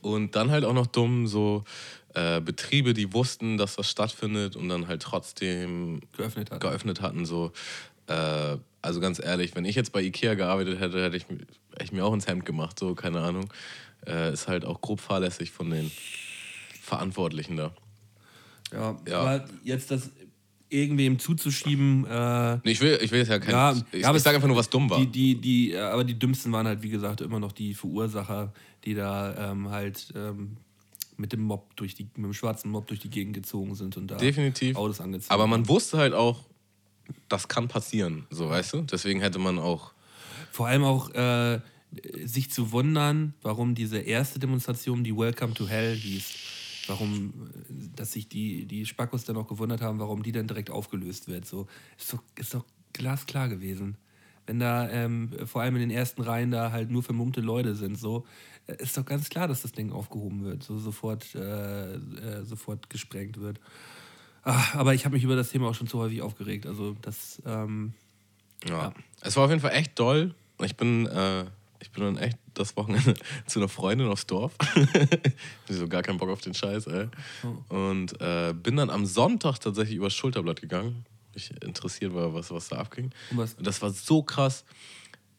Und 0.00 0.34
dann 0.34 0.50
halt 0.50 0.64
auch 0.64 0.72
noch 0.72 0.86
dumm, 0.86 1.28
so 1.28 1.64
äh, 2.14 2.40
Betriebe, 2.40 2.92
die 2.92 3.12
wussten, 3.12 3.56
dass 3.56 3.76
das 3.76 3.88
stattfindet 3.88 4.56
und 4.56 4.68
dann 4.68 4.88
halt 4.88 5.02
trotzdem 5.02 6.00
geöffnet 6.16 6.50
hatten. 6.50 6.60
Geöffnet 6.60 7.00
hatten 7.00 7.24
so. 7.24 7.52
Äh, 8.08 8.56
also 8.80 8.98
ganz 9.00 9.20
ehrlich, 9.22 9.54
wenn 9.54 9.64
ich 9.64 9.76
jetzt 9.76 9.92
bei 9.92 10.02
Ikea 10.02 10.34
gearbeitet 10.34 10.80
hätte, 10.80 11.04
hätte 11.04 11.16
ich, 11.16 11.26
hätte 11.28 11.84
ich 11.84 11.92
mir 11.92 12.04
auch 12.04 12.14
ins 12.14 12.26
Hemd 12.26 12.44
gemacht, 12.44 12.78
so, 12.80 12.94
keine 12.96 13.20
Ahnung. 13.20 13.52
Äh, 14.06 14.32
ist 14.32 14.48
halt 14.48 14.64
auch 14.64 14.80
grob 14.80 14.98
fahrlässig 14.98 15.52
von 15.52 15.70
den 15.70 15.92
Verantwortlichen 16.80 17.56
da. 17.56 17.72
Ja, 18.72 18.96
ja, 19.06 19.20
aber 19.20 19.44
jetzt 19.62 19.90
das 19.90 20.10
irgendwem 20.72 21.18
zuzuschieben. 21.18 22.06
Äh, 22.06 22.58
nee, 22.64 22.72
ich 22.72 22.80
will, 22.80 22.98
ich 23.02 23.10
will 23.10 23.20
jetzt 23.20 23.28
ja 23.28 23.38
kein. 23.38 23.50
Ja, 23.50 23.72
ich, 23.92 24.02
ja, 24.02 24.14
ich 24.14 24.22
sage 24.22 24.36
einfach 24.36 24.48
nur, 24.48 24.56
was 24.56 24.70
dumm 24.70 24.88
war. 24.88 24.98
Die, 24.98 25.06
die, 25.06 25.40
die, 25.40 25.76
aber 25.76 26.04
die 26.04 26.18
dümmsten 26.18 26.52
waren 26.52 26.66
halt, 26.66 26.82
wie 26.82 26.88
gesagt, 26.88 27.20
immer 27.20 27.38
noch 27.38 27.52
die 27.52 27.74
Verursacher, 27.74 28.52
die 28.84 28.94
da 28.94 29.52
ähm, 29.52 29.70
halt 29.70 30.12
ähm, 30.16 30.56
mit 31.16 31.32
dem 31.32 31.42
Mob 31.42 31.76
durch 31.76 31.94
die, 31.94 32.04
mit 32.16 32.24
dem 32.24 32.32
schwarzen 32.32 32.70
Mob 32.70 32.86
durch 32.86 33.00
die 33.00 33.10
Gegend 33.10 33.34
gezogen 33.34 33.74
sind 33.74 33.96
und 33.96 34.10
da 34.10 34.16
Definitiv. 34.16 34.76
Autos 34.76 35.00
angezogen. 35.00 35.32
Aber 35.32 35.46
man 35.46 35.68
wusste 35.68 35.98
halt 35.98 36.14
auch, 36.14 36.40
das 37.28 37.48
kann 37.48 37.68
passieren, 37.68 38.26
so 38.30 38.48
weißt 38.48 38.74
du? 38.74 38.82
Deswegen 38.82 39.20
hätte 39.20 39.38
man 39.38 39.58
auch. 39.58 39.92
Vor 40.50 40.66
allem 40.66 40.84
auch 40.84 41.10
äh, 41.14 41.60
sich 42.24 42.50
zu 42.50 42.72
wundern, 42.72 43.34
warum 43.42 43.74
diese 43.74 43.98
erste 43.98 44.38
Demonstration, 44.38 45.04
die 45.04 45.16
Welcome 45.16 45.54
to 45.54 45.68
Hell 45.68 45.94
hieß 45.94 46.51
warum, 46.86 47.50
dass 47.96 48.12
sich 48.12 48.28
die, 48.28 48.66
die 48.66 48.86
Spackos 48.86 49.24
dann 49.24 49.36
auch 49.36 49.48
gewundert 49.48 49.80
haben, 49.80 49.98
warum 49.98 50.22
die 50.22 50.32
dann 50.32 50.46
direkt 50.46 50.70
aufgelöst 50.70 51.28
wird. 51.28 51.46
So, 51.46 51.66
ist 51.98 52.12
doch, 52.12 52.22
ist 52.36 52.54
doch 52.54 52.64
glasklar 52.92 53.48
gewesen. 53.48 53.96
Wenn 54.46 54.58
da 54.58 54.88
ähm, 54.90 55.30
vor 55.46 55.62
allem 55.62 55.76
in 55.76 55.82
den 55.82 55.90
ersten 55.90 56.22
Reihen 56.22 56.50
da 56.50 56.72
halt 56.72 56.90
nur 56.90 57.02
vermummte 57.02 57.40
Leute 57.40 57.76
sind, 57.76 57.96
so, 57.96 58.26
äh, 58.66 58.82
ist 58.82 58.96
doch 58.96 59.04
ganz 59.04 59.28
klar, 59.28 59.46
dass 59.46 59.62
das 59.62 59.72
Ding 59.72 59.92
aufgehoben 59.92 60.44
wird, 60.44 60.62
so 60.62 60.78
sofort, 60.78 61.34
äh, 61.34 61.94
äh, 61.94 62.44
sofort 62.44 62.90
gesprengt 62.90 63.40
wird. 63.40 63.60
Ach, 64.42 64.74
aber 64.74 64.94
ich 64.94 65.04
habe 65.04 65.14
mich 65.14 65.24
über 65.24 65.36
das 65.36 65.50
Thema 65.50 65.68
auch 65.68 65.74
schon 65.74 65.86
zu 65.86 65.98
häufig 65.98 66.22
aufgeregt. 66.22 66.66
Also 66.66 66.96
das. 67.00 67.40
Ähm, 67.46 67.94
ja. 68.64 68.82
ja. 68.82 68.94
Es 69.20 69.36
war 69.36 69.44
auf 69.44 69.50
jeden 69.50 69.62
Fall 69.62 69.72
echt 69.72 69.98
doll. 69.98 70.34
Ich 70.60 70.76
bin 70.76 71.06
äh, 71.06 71.44
ich 71.82 71.90
bin 71.90 72.04
dann 72.04 72.16
echt 72.16 72.38
das 72.54 72.76
Wochenende 72.76 73.14
zu 73.46 73.58
einer 73.58 73.68
Freundin 73.68 74.08
aufs 74.08 74.26
Dorf. 74.26 74.52
ich 75.68 75.76
so 75.76 75.88
gar 75.88 76.02
keinen 76.02 76.18
Bock 76.18 76.30
auf 76.30 76.40
den 76.40 76.54
Scheiß, 76.54 76.86
ey. 76.86 77.08
Oh. 77.42 77.74
Und 77.76 78.20
äh, 78.20 78.54
bin 78.54 78.76
dann 78.76 78.88
am 78.88 79.04
Sonntag 79.04 79.58
tatsächlich 79.58 79.96
übers 79.96 80.14
Schulterblatt 80.14 80.60
gegangen. 80.60 81.04
Ich 81.34 81.50
interessiert 81.62 82.14
war, 82.14 82.32
was, 82.34 82.50
was 82.50 82.68
da 82.68 82.76
abging. 82.76 83.10
Und 83.30 83.38
was? 83.38 83.56
Das 83.56 83.82
war 83.82 83.90
so 83.90 84.22
krass. 84.22 84.64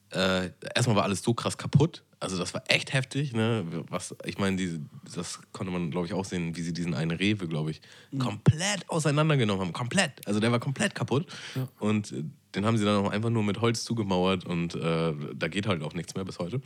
Äh, 0.10 0.50
erstmal 0.76 0.98
war 0.98 1.04
alles 1.04 1.24
so 1.24 1.34
krass 1.34 1.58
kaputt. 1.58 2.04
Also 2.24 2.38
das 2.38 2.54
war 2.54 2.64
echt 2.68 2.94
heftig. 2.94 3.34
Ne? 3.34 3.66
Was, 3.90 4.16
ich 4.24 4.38
meine, 4.38 4.80
das 5.14 5.40
konnte 5.52 5.74
man, 5.74 5.92
glaube 5.92 6.08
ich, 6.08 6.14
auch 6.14 6.24
sehen, 6.24 6.56
wie 6.56 6.62
sie 6.62 6.72
diesen 6.72 6.94
einen 6.94 7.12
Rewe, 7.12 7.48
glaube 7.50 7.72
ich, 7.72 7.82
mhm. 8.12 8.20
komplett 8.20 8.90
auseinandergenommen 8.90 9.62
haben. 9.62 9.74
Komplett. 9.74 10.26
Also 10.26 10.40
der 10.40 10.52
war 10.52 10.60
komplett 10.60 10.96
kaputt. 10.96 11.28
Ja. 11.56 11.68
Und 11.80 12.14
äh, 12.14 12.24
den 12.56 12.66
haben 12.66 12.78
sie 12.78 12.86
dann 12.86 13.06
auch 13.06 13.12
einfach 13.12 13.30
nur 13.30 13.44
mit 13.44 13.60
Holz 13.60 13.84
zugemauert 13.84 14.46
und 14.46 14.76
äh, 14.76 15.14
da 15.36 15.48
geht 15.50 15.68
halt 15.68 15.82
auch 15.84 15.94
nichts 15.94 16.16
mehr 16.16 16.24
bis 16.24 16.40
heute. 16.40 16.62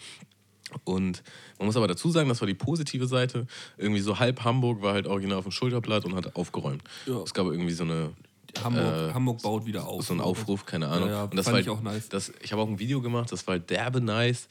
Und 0.84 1.24
man 1.58 1.66
muss 1.66 1.78
aber 1.78 1.88
dazu 1.88 2.12
sagen, 2.12 2.30
das 2.30 2.42
war 2.42 2.48
die 2.48 2.54
positive 2.54 3.08
Seite. 3.08 3.48
Irgendwie 3.78 4.02
so 4.02 4.20
halb 4.20 4.44
Hamburg 4.44 4.82
war 4.82 4.94
halt 4.94 5.08
original 5.08 5.40
auf 5.40 5.46
dem 5.46 5.52
Schulterblatt 5.52 6.06
und 6.06 6.14
hat 6.14 6.36
aufgeräumt. 6.36 6.84
Ja. 7.06 7.22
Es 7.24 7.34
gab 7.34 7.48
irgendwie 7.48 7.74
so 7.74 7.84
eine 7.84 8.12
Hamburg, 8.64 9.10
äh, 9.10 9.14
Hamburg 9.14 9.42
baut 9.42 9.66
wieder 9.66 9.88
auf. 9.88 10.06
So 10.06 10.14
ein 10.14 10.22
Aufruf, 10.22 10.66
keine 10.66 10.88
Ahnung. 10.88 11.10
Ja, 11.10 11.16
ja, 11.16 11.24
und 11.24 11.36
das 11.36 11.46
fand 11.46 11.54
war 11.54 11.62
ich 11.62 11.70
auch 11.70 11.82
nice. 11.82 12.10
Das, 12.10 12.32
ich 12.42 12.52
habe 12.52 12.62
auch 12.62 12.68
ein 12.68 12.80
Video 12.80 13.02
gemacht, 13.02 13.32
das 13.32 13.46
war 13.48 13.54
halt 13.54 13.70
derbe 13.70 14.02
nice. 14.02 14.48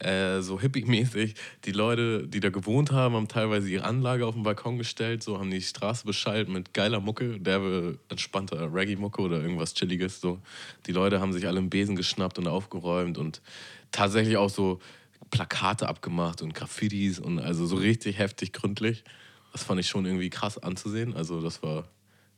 Äh, 0.00 0.40
so 0.40 0.58
hippie-mäßig. 0.58 1.34
Die 1.66 1.72
Leute, 1.72 2.26
die 2.26 2.40
da 2.40 2.48
gewohnt 2.48 2.90
haben, 2.90 3.14
haben 3.14 3.28
teilweise 3.28 3.68
ihre 3.68 3.84
Anlage 3.84 4.26
auf 4.26 4.34
den 4.34 4.44
Balkon 4.44 4.78
gestellt, 4.78 5.22
so 5.22 5.38
haben 5.38 5.50
die 5.50 5.60
Straße 5.60 6.06
beschallt 6.06 6.48
mit 6.48 6.72
geiler 6.72 7.00
Mucke, 7.00 7.38
derbe 7.38 7.98
entspannter 8.08 8.72
Reggae-Mucke 8.72 9.20
oder 9.20 9.42
irgendwas 9.42 9.74
Chilliges. 9.74 10.22
So. 10.22 10.38
Die 10.86 10.92
Leute 10.92 11.20
haben 11.20 11.34
sich 11.34 11.46
alle 11.46 11.58
im 11.58 11.68
Besen 11.68 11.96
geschnappt 11.96 12.38
und 12.38 12.48
aufgeräumt 12.48 13.18
und 13.18 13.42
tatsächlich 13.92 14.38
auch 14.38 14.48
so 14.48 14.80
Plakate 15.30 15.86
abgemacht 15.86 16.40
und 16.40 16.54
Graffitis 16.54 17.18
und 17.18 17.38
also 17.38 17.66
so 17.66 17.76
richtig 17.76 18.18
heftig 18.18 18.54
gründlich. 18.54 19.04
Das 19.52 19.64
fand 19.64 19.80
ich 19.80 19.88
schon 19.88 20.06
irgendwie 20.06 20.30
krass 20.30 20.56
anzusehen. 20.56 21.14
Also 21.14 21.42
das 21.42 21.62
war 21.62 21.84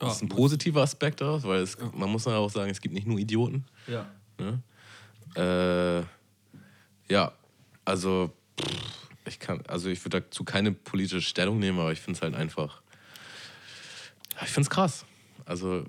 das 0.06 0.16
ist 0.16 0.22
ein 0.22 0.28
positiver 0.28 0.82
Aspekt 0.82 1.20
daraus, 1.20 1.44
weil 1.44 1.60
es, 1.60 1.76
man 1.94 2.10
muss 2.10 2.24
ja 2.24 2.36
auch 2.36 2.50
sagen, 2.50 2.70
es 2.70 2.80
gibt 2.80 2.94
nicht 2.94 3.06
nur 3.06 3.18
Idioten. 3.18 3.64
Ja. 3.86 4.06
Ne? 4.38 4.62
Äh, 5.36 7.12
ja, 7.12 7.32
also 7.84 8.32
ich 9.26 9.38
kann, 9.38 9.62
also 9.68 9.88
ich 9.88 10.04
würde 10.04 10.22
dazu 10.22 10.44
keine 10.44 10.72
politische 10.72 11.22
Stellung 11.22 11.58
nehmen, 11.58 11.78
aber 11.78 11.92
ich 11.92 12.00
finde 12.00 12.16
es 12.16 12.22
halt 12.22 12.34
einfach, 12.34 12.82
ich 14.42 14.48
finde 14.48 14.62
es 14.62 14.70
krass. 14.70 15.04
Also 15.44 15.84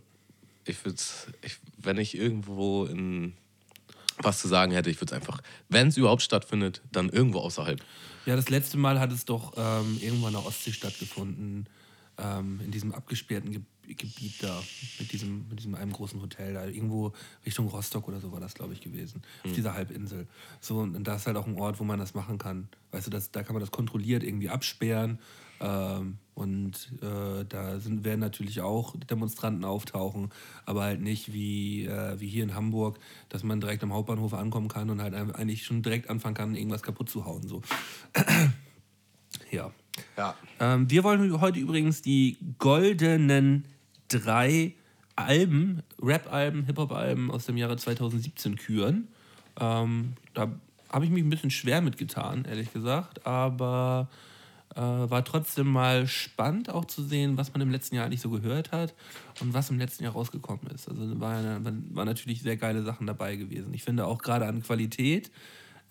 ich 0.66 0.84
würde 0.86 1.02
ich, 1.42 1.58
wenn 1.78 1.98
ich 1.98 2.16
irgendwo 2.16 2.86
in 2.86 3.34
was 4.18 4.40
zu 4.40 4.48
sagen 4.48 4.72
hätte, 4.72 4.92
ich 4.92 4.98
würde 4.98 5.16
es 5.16 5.20
einfach, 5.20 5.42
wenn 5.70 5.88
es 5.88 5.98
überhaupt 5.98 6.22
stattfindet, 6.22 6.82
dann 6.92 7.10
irgendwo 7.10 7.40
außerhalb. 7.40 7.84
Ja, 8.28 8.36
das 8.36 8.50
letzte 8.50 8.78
Mal 8.78 9.00
hat 9.00 9.12
es 9.12 9.26
doch 9.26 9.54
ähm, 9.58 9.98
irgendwo 10.00 10.28
in 10.28 10.34
der 10.34 10.46
Ostsee 10.46 10.72
stattgefunden, 10.72 11.68
ähm, 12.20 12.62
in 12.64 12.70
diesem 12.70 12.94
abgesperrten 12.94 13.52
Gebiet 13.52 13.73
Gebiet 13.88 14.42
da, 14.42 14.62
mit 15.00 15.12
diesem, 15.12 15.48
mit 15.50 15.60
diesem 15.60 15.76
einem 15.76 15.92
großen 15.92 16.22
Hotel 16.22 16.54
da. 16.54 16.66
Irgendwo 16.66 17.14
Richtung 17.46 17.68
Rostock 17.68 18.08
oder 18.08 18.20
so 18.20 18.32
war 18.32 18.40
das, 18.40 18.54
glaube 18.54 18.74
ich, 18.74 18.82
gewesen. 18.82 19.22
Auf 19.40 19.50
Hm. 19.50 19.54
dieser 19.56 19.74
Halbinsel. 19.74 20.28
So, 20.62 20.80
und, 20.80 21.04
da 21.04 21.16
ist 21.16 21.28
halt 21.28 21.38
auch 21.38 21.48
ein 21.48 21.58
Ort, 21.58 21.80
wo 21.80 21.84
man 21.84 22.00
das 22.00 22.14
machen 22.14 22.38
kann. 22.38 22.68
Weißt 22.92 23.08
du, 23.08 23.12
das, 23.12 23.32
da 23.32 23.44
kann 23.44 23.54
man 23.54 23.62
das 23.62 23.72
kontrolliert 23.72 24.24
irgendwie 24.24 24.50
absperren. 24.50 25.20
Ähm, 25.60 26.18
und 26.36 26.92
äh, 27.02 27.46
da 27.48 27.80
sind, 27.80 28.04
werden 28.04 28.20
natürlich 28.20 28.62
auch 28.62 28.96
Demonstranten 29.10 29.64
auftauchen, 29.64 30.30
aber 30.66 30.84
halt 30.84 31.00
nicht 31.02 31.32
wie, 31.32 31.86
äh, 31.86 32.20
wie 32.20 32.28
hier 32.28 32.44
in 32.44 32.56
Hamburg, 32.56 33.00
dass 33.30 33.44
man 33.44 33.62
direkt 33.62 33.84
am 33.84 33.94
Hauptbahnhof 33.94 34.34
ankommen 34.34 34.68
kann 34.68 34.90
und 34.90 35.02
halt 35.02 35.14
eigentlich 35.14 35.64
schon 35.64 35.82
direkt 35.84 36.10
anfangen 36.10 36.36
kann, 36.36 36.56
irgendwas 36.56 36.82
kaputt 36.82 37.10
zu 37.10 37.26
hauen. 37.26 37.48
So. 37.48 37.62
ja. 39.52 39.72
Ja. 40.18 40.36
Ähm, 40.60 40.90
wir 40.90 41.04
wollen 41.04 41.40
heute 41.40 41.60
übrigens 41.60 42.02
die 42.02 42.38
goldenen 42.58 43.66
drei 44.20 44.76
Alben, 45.16 45.84
Rap-Alben, 46.02 46.66
Hip-Hop-Alben 46.66 47.32
aus 47.32 47.46
dem 47.46 47.58
Jahre 47.58 47.78
2017 47.78 48.56
küren. 48.56 49.08
Ähm, 49.60 50.14
da 50.34 50.52
habe 50.90 51.06
ich 51.06 51.12
mich 51.12 51.24
ein 51.24 51.30
bisschen 51.30 51.52
schwer 51.52 51.82
mitgetan, 51.82 52.46
ehrlich 52.46 52.72
gesagt, 52.74 53.26
aber 53.26 54.10
äh, 54.76 54.80
war 54.80 55.24
trotzdem 55.24 55.68
mal 55.68 56.08
spannend 56.08 56.70
auch 56.70 56.86
zu 56.86 57.04
sehen, 57.04 57.38
was 57.38 57.54
man 57.54 57.62
im 57.62 57.70
letzten 57.70 57.96
Jahr 57.96 58.06
eigentlich 58.06 58.22
so 58.22 58.30
gehört 58.30 58.72
hat 58.72 58.94
und 59.40 59.54
was 59.54 59.70
im 59.70 59.78
letzten 59.78 60.04
Jahr 60.04 60.14
rausgekommen 60.14 60.68
ist. 60.68 60.90
Also 60.90 61.20
war, 61.20 61.42
war 61.64 62.06
natürlich 62.06 62.42
sehr 62.42 62.58
geile 62.58 62.84
Sachen 62.84 63.06
dabei 63.08 63.36
gewesen. 63.36 63.74
Ich 63.74 63.84
finde 63.84 64.06
auch 64.08 64.22
gerade 64.22 64.48
an 64.48 64.64
Qualität 64.64 65.32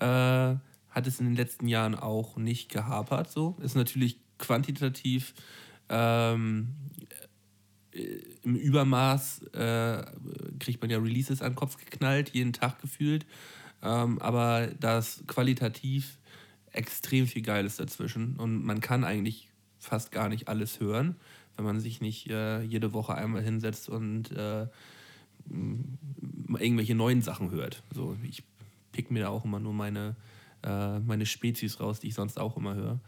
äh, 0.01 0.57
hat 0.91 1.07
es 1.07 1.21
in 1.21 1.27
den 1.27 1.37
letzten 1.37 1.69
Jahren 1.69 1.95
auch 1.95 2.37
nicht 2.37 2.71
gehapert. 2.71 3.31
So 3.31 3.57
ist 3.63 3.77
natürlich 3.77 4.19
quantitativ 4.39 5.35
ähm, 5.89 6.75
äh, 6.99 7.22
im 8.43 8.57
Übermaß 8.57 9.43
äh, 9.53 10.05
kriegt 10.59 10.81
man 10.81 10.91
ja 10.91 10.99
Releases 10.99 11.43
an 11.43 11.53
den 11.53 11.57
Kopf 11.57 11.77
geknallt, 11.77 12.31
jeden 12.31 12.53
Tag 12.53 12.81
gefühlt. 12.81 13.27
Ähm, 13.83 14.19
aber 14.21 14.69
da 14.81 14.99
ist 14.99 15.27
qualitativ 15.27 16.19
extrem 16.73 17.27
viel 17.27 17.43
Geiles 17.43 17.77
dazwischen 17.77 18.37
und 18.37 18.65
man 18.65 18.81
kann 18.81 19.05
eigentlich 19.05 19.51
fast 19.79 20.13
gar 20.13 20.29
nicht 20.29 20.49
alles 20.49 20.81
hören, 20.81 21.17
wenn 21.57 21.65
man 21.65 21.81
sich 21.81 22.01
nicht 22.01 22.31
äh, 22.31 22.63
jede 22.63 22.93
Woche 22.93 23.15
einmal 23.15 23.43
hinsetzt 23.43 23.89
und 23.89 24.31
äh, 24.33 24.67
irgendwelche 26.59 26.95
neuen 26.95 27.21
Sachen 27.21 27.51
hört. 27.51 27.83
So, 27.93 28.17
ich 28.23 28.43
pick 28.93 29.11
mir 29.11 29.25
da 29.25 29.29
auch 29.29 29.45
immer 29.45 29.59
nur 29.59 29.75
meine, 29.75 30.17
äh, 30.63 31.01
meine 31.01 31.27
Spezies 31.27 31.81
raus, 31.81 32.01
die 32.01 32.09
ich 32.09 32.15
sonst 32.15 32.39
auch 32.39 32.57
immer 32.57 32.75
höre. 32.75 33.01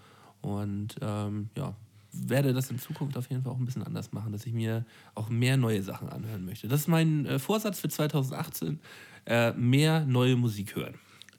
Und 0.43 0.97
ähm, 1.01 1.49
ja, 1.57 1.75
werde 2.15 2.53
das 2.53 2.71
in 2.71 2.79
Zukunft 2.79 3.17
auf 3.17 3.29
jeden 3.31 3.43
Fall 3.43 3.53
auch 3.53 3.59
ein 3.59 3.65
bisschen 3.65 3.83
anders 3.83 4.13
machen, 4.13 4.33
dass 4.33 4.47
ich 4.47 4.53
mir 4.53 4.85
auch 5.15 5.29
mehr 5.29 5.57
neue 5.57 5.83
Sachen 5.83 6.09
anhören 6.09 6.45
möchte. 6.45 6.69
Das 6.69 6.81
ist 6.81 6.89
mein 6.89 7.27
äh, 7.27 7.39
Vorsatz 7.39 7.81
für 7.81 7.89
2018, 7.89 8.81
äh, 9.27 9.53
mehr 9.53 10.05
neue 10.05 10.37
Musik 10.37 10.77
hören. 10.77 10.95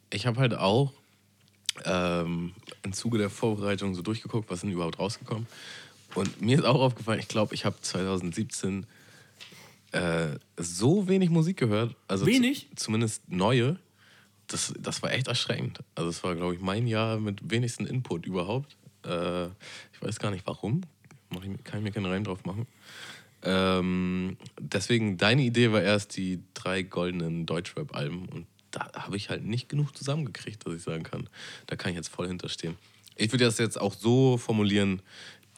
Ich 0.09 0.26
habe 0.26 0.39
halt 0.39 0.53
auch 0.53 0.93
ähm, 1.84 2.53
im 2.84 2.93
Zuge 2.93 3.17
der 3.17 3.30
Vorbereitung 3.30 3.95
so 3.95 4.01
durchgeguckt, 4.01 4.49
was 4.49 4.61
denn 4.61 4.71
überhaupt 4.71 4.99
rausgekommen. 4.99 5.47
Und 6.13 6.41
mir 6.41 6.57
ist 6.57 6.65
auch 6.65 6.80
aufgefallen, 6.80 7.19
ich 7.19 7.28
glaube, 7.28 7.53
ich 7.53 7.65
habe 7.65 7.76
2017 7.82 8.86
äh, 9.91 10.38
so 10.57 11.07
wenig 11.07 11.30
Musik 11.30 11.57
gehört. 11.57 11.95
Also 12.07 12.26
Wenig? 12.26 12.69
Zu, 12.76 12.86
zumindest 12.86 13.30
neue. 13.30 13.78
Das, 14.47 14.73
das 14.80 15.01
war 15.01 15.11
echt 15.11 15.28
erschreckend. 15.28 15.80
Also 15.95 16.09
es 16.09 16.23
war, 16.23 16.36
glaube 16.36 16.53
ich, 16.53 16.61
mein 16.61 16.88
Jahr 16.88 17.19
mit 17.19 17.49
wenigsten 17.49 17.86
Input 17.86 18.26
überhaupt. 18.26 18.78
Äh, 19.06 19.45
ich 19.93 20.01
weiß 20.01 20.20
gar 20.20 20.32
nicht 20.32 20.45
warum. 20.47 20.82
Ich, 21.32 21.64
kann 21.64 21.80
ich 21.80 21.84
mir 21.84 21.91
keinen 21.91 22.06
Reim 22.06 22.24
drauf 22.24 22.45
machen. 22.45 22.68
Ähm, 23.43 24.38
deswegen, 24.60 25.18
deine 25.18 25.43
Idee 25.43 25.72
war 25.72 25.82
erst 25.82 26.18
die 26.18 26.39
drei 26.53 26.82
goldenen 26.82 27.45
Deutschrap-Alben. 27.45 28.28
Und 28.30 28.47
da 28.72 28.91
habe 28.93 29.18
ich 29.18 29.30
halt 29.30 29.43
nicht 29.43 29.70
genug 29.70 29.95
zusammengekriegt, 29.95 30.66
dass 30.66 30.74
ich 30.74 30.82
sagen 30.84 31.03
kann, 31.03 31.30
da 31.68 31.76
kann 31.76 31.91
ich 31.91 31.95
jetzt 31.97 32.10
voll 32.10 32.28
hinterstehen. 32.28 32.76
Ich 33.16 33.32
würde 33.32 33.45
das 33.45 33.58
jetzt 33.58 33.80
auch 33.80 33.93
so 33.93 34.38
formulieren, 34.38 35.01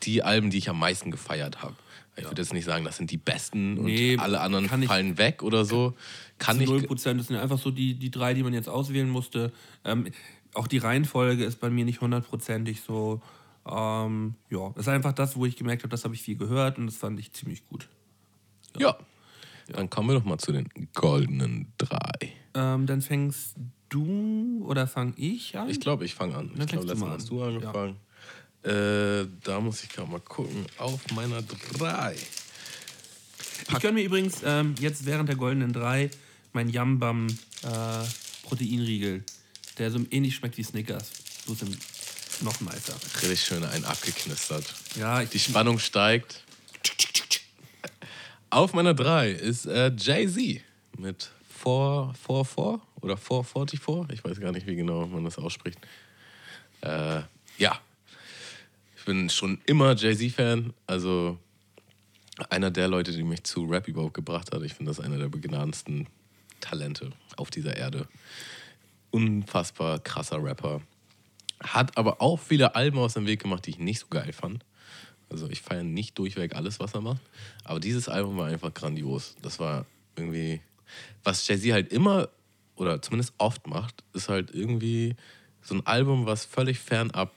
die 0.04 0.22
Alben, 0.22 0.50
die 0.50 0.58
ich 0.58 0.70
am 0.70 0.80
meisten 0.80 1.10
gefeiert 1.12 1.62
habe. 1.64 1.76
Ich 2.18 2.24
würde 2.26 2.42
jetzt 2.42 2.54
nicht 2.54 2.66
sagen, 2.66 2.84
das 2.84 2.98
sind 2.98 3.12
die 3.12 3.18
besten 3.18 3.78
und 3.78 3.86
Nee, 3.86 4.18
alle 4.18 4.42
anderen 4.42 4.68
kann 4.68 4.82
ich- 4.82 4.88
fallen 4.88 5.20
weg 5.20 5.44
oder 5.44 5.66
so. 5.66 5.96
Kann 6.40 6.60
ich. 6.60 6.68
0%, 6.68 7.18
das 7.20 7.28
sind 7.28 7.36
einfach 7.36 7.60
so 7.60 7.70
die, 7.70 7.94
die 7.94 8.10
drei, 8.10 8.34
die 8.34 8.42
man 8.42 8.54
jetzt 8.54 8.70
auswählen 8.70 9.08
musste. 9.10 9.52
Ähm, 9.86 10.08
auch 10.56 10.66
die 10.68 10.80
Reihenfolge 10.80 11.44
ist 11.46 11.60
bei 11.60 11.70
mir 11.70 11.86
nicht 11.86 12.02
hundertprozentig 12.02 12.82
so. 12.82 13.22
Ähm, 13.70 14.36
ja, 14.50 14.70
das 14.70 14.88
ist 14.88 14.88
einfach 14.88 15.14
das, 15.14 15.36
wo 15.36 15.46
ich 15.46 15.56
gemerkt 15.56 15.84
habe, 15.84 15.90
das 15.90 16.04
habe 16.04 16.16
ich 16.16 16.22
viel 16.22 16.38
gehört 16.38 16.78
und 16.78 16.88
das 16.88 16.96
fand 16.96 17.20
ich 17.20 17.32
ziemlich 17.34 17.66
gut. 17.66 17.88
Ja. 18.78 18.98
Dann 19.68 19.90
kommen 19.90 20.10
wir 20.10 20.16
doch 20.16 20.26
mal 20.26 20.38
zu 20.38 20.52
den 20.54 20.70
goldenen 20.94 21.74
drei. 21.78 22.34
Ähm, 22.54 22.86
dann 22.86 23.02
fängst 23.02 23.56
du 23.90 24.64
oder 24.66 24.88
fang 24.88 25.14
ich 25.18 25.58
an? 25.58 25.70
Ich 25.70 25.80
glaube, 25.80 26.06
ich 26.06 26.16
fange 26.16 26.36
an. 26.36 26.52
Dann 26.54 26.62
Ich 26.62 26.68
glaube, 26.68 26.88
letztes 26.88 27.00
mal 27.00 27.12
hast 27.12 27.30
du 27.30 27.44
angefangen. 27.44 27.98
Äh, 28.64 29.28
da 29.44 29.60
muss 29.60 29.84
ich 29.84 29.90
gerade 29.90 30.10
mal 30.10 30.20
gucken. 30.20 30.66
Auf 30.78 31.02
meiner 31.14 31.42
drei. 31.42 32.16
Ich 33.70 33.80
gönne 33.80 33.94
mir 33.94 34.04
übrigens 34.04 34.42
ähm, 34.44 34.76
jetzt 34.80 35.06
während 35.06 35.30
der 35.30 35.36
goldenen 35.36 35.74
drei 35.74 36.10
mein 36.54 36.70
Yambam 36.70 37.28
äh, 37.64 38.06
Proteinriegel, 38.44 39.24
der 39.78 39.92
so 39.92 40.00
ähnlich 40.10 40.36
schmeckt 40.36 40.58
wie 40.58 40.64
Snickers. 40.64 41.12
So 41.46 41.54
ist 41.54 41.64
im 41.64 41.78
noch 42.42 42.60
nicer. 42.62 42.96
Richtig 43.22 43.42
schön 43.42 43.64
ein 43.64 43.86
abgeknistert. 43.86 44.66
Ja, 44.96 45.24
Die 45.24 45.40
Spannung 45.40 45.80
steigt. 45.80 46.44
Auf 48.50 48.74
meiner 48.74 48.94
3 48.94 49.32
ist 49.32 49.66
äh, 49.66 49.92
Jay-Z 49.98 50.62
mit 50.98 51.30
444 51.64 52.82
oder 53.02 53.18
444. 53.18 54.18
Ich 54.18 54.24
weiß 54.24 54.40
gar 54.40 54.52
nicht, 54.52 54.68
wie 54.68 54.76
genau 54.76 55.06
man 55.08 55.26
das 55.26 55.38
ausspricht. 55.38 55.80
Äh, 56.82 57.22
ja, 57.58 57.80
ich 58.98 59.06
bin 59.06 59.30
schon 59.30 59.60
immer 59.66 59.96
Jay-Z-Fan. 59.96 60.74
Also 60.86 61.38
einer 62.50 62.72
der 62.72 62.88
Leute, 62.88 63.12
die 63.12 63.24
mich 63.24 63.44
zu 63.44 63.66
Rap 63.66 63.88
überhaupt 63.88 64.14
gebracht 64.14 64.54
hat. 64.54 64.62
Ich 64.64 64.74
finde 64.76 64.92
das 64.92 65.00
einer 65.00 65.18
der 65.18 65.28
begnadendsten 65.28 66.08
Talente 66.62 67.12
auf 67.36 67.50
dieser 67.50 67.76
Erde. 67.76 68.08
Unfassbar 69.12 70.00
krasser 70.00 70.42
Rapper. 70.44 70.82
Hat 71.62 71.98
aber 71.98 72.22
auch 72.22 72.40
viele 72.40 72.76
Alben 72.76 73.00
aus 73.00 73.14
dem 73.14 73.26
Weg 73.26 73.42
gemacht, 73.42 73.66
die 73.66 73.72
ich 73.72 73.80
nicht 73.80 74.00
so 74.00 74.08
geil 74.08 74.32
fand. 74.34 74.64
Also 75.30 75.50
ich 75.50 75.62
feiere 75.62 75.84
nicht 75.84 76.18
durchweg 76.18 76.56
alles, 76.56 76.80
was 76.80 76.94
er 76.94 77.02
macht. 77.02 77.22
Aber 77.64 77.80
dieses 77.80 78.08
Album 78.08 78.38
war 78.38 78.48
einfach 78.48 78.74
grandios. 78.74 79.36
Das 79.42 79.60
war 79.60 79.86
irgendwie, 80.16 80.62
was 81.24 81.48
Jay-Z 81.48 81.74
halt 81.74 81.92
immer 81.92 82.30
oder 82.76 83.02
zumindest 83.02 83.34
oft 83.38 83.68
macht, 83.68 84.04
ist 84.14 84.30
halt 84.30 84.52
irgendwie 84.54 85.16
so 85.62 85.76
ein 85.76 85.86
Album, 85.86 86.26
was 86.26 86.46
völlig 86.46 86.80
fernab 86.80 87.34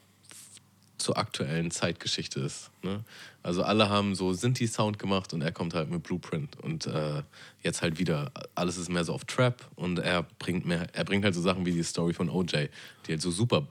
zur 0.99 1.16
aktuellen 1.16 1.71
Zeitgeschichte 1.71 2.41
ist. 2.41 2.71
Ne? 2.83 3.03
Also 3.43 3.62
alle 3.62 3.89
haben 3.89 4.14
so 4.14 4.33
Sinti-Sound 4.35 4.99
gemacht 4.99 5.33
und 5.33 5.41
er 5.41 5.51
kommt 5.51 5.75
halt 5.75 5.91
mit 5.91 6.03
Blueprint 6.03 6.61
und 6.61 6.87
äh, 6.87 7.23
jetzt 7.62 7.81
halt 7.81 7.99
wieder, 7.99 8.31
alles 8.55 8.77
ist 8.77 8.91
mehr 8.91 9.05
so 9.05 9.14
auf 9.14 9.25
Trap 9.25 9.66
und 9.77 9.99
er 9.99 10.25
bringt 10.39 10.66
mehr, 10.66 10.89
er 10.93 11.05
bringt 11.05 11.25
halt 11.25 11.35
so 11.35 11.41
Sachen 11.41 11.64
wie 11.64 11.73
die 11.73 11.83
Story 11.83 12.12
von 12.12 12.29
OJ, 12.29 12.68
die 13.07 13.12
halt 13.12 13.23
so 13.23 13.31
super 13.31 13.66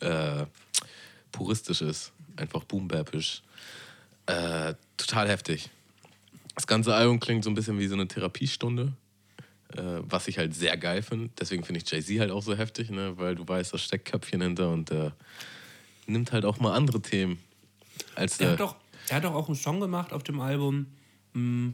äh, 0.00 0.46
puristisch 1.32 1.82
ist, 1.82 2.12
einfach 2.36 2.64
boom-bappisch. 2.64 3.42
Äh, 4.26 4.74
total 4.96 5.28
heftig. 5.28 5.70
Das 6.54 6.66
ganze 6.66 6.94
Album 6.94 7.20
klingt 7.20 7.44
so 7.44 7.50
ein 7.50 7.54
bisschen 7.54 7.78
wie 7.78 7.86
so 7.86 7.94
eine 7.94 8.08
Therapiestunde, 8.08 8.92
äh, 9.74 9.82
was 10.00 10.28
ich 10.28 10.38
halt 10.38 10.54
sehr 10.54 10.76
geil 10.76 11.02
finde. 11.02 11.30
Deswegen 11.38 11.64
finde 11.64 11.80
ich 11.80 11.90
Jay-Z 11.90 12.18
halt 12.18 12.30
auch 12.30 12.42
so 12.42 12.56
heftig, 12.56 12.90
ne? 12.90 13.16
weil 13.16 13.34
du 13.36 13.46
weißt, 13.46 13.72
da 13.72 13.78
steckt 13.78 14.10
Köpfchen 14.10 14.42
hinter 14.42 14.70
und 14.70 14.90
äh, 14.90 15.10
nimmt 16.06 16.32
halt 16.32 16.44
auch 16.44 16.58
mal 16.58 16.74
andere 16.74 17.00
Themen. 17.00 17.38
Als, 18.14 18.40
er, 18.40 18.48
äh, 18.48 18.52
hat 18.52 18.60
doch, 18.60 18.76
er 19.08 19.16
hat 19.16 19.24
doch 19.24 19.34
auch 19.34 19.46
einen 19.46 19.56
Song 19.56 19.80
gemacht 19.80 20.12
auf 20.12 20.22
dem 20.22 20.40
Album, 20.40 20.86
mh, 21.34 21.72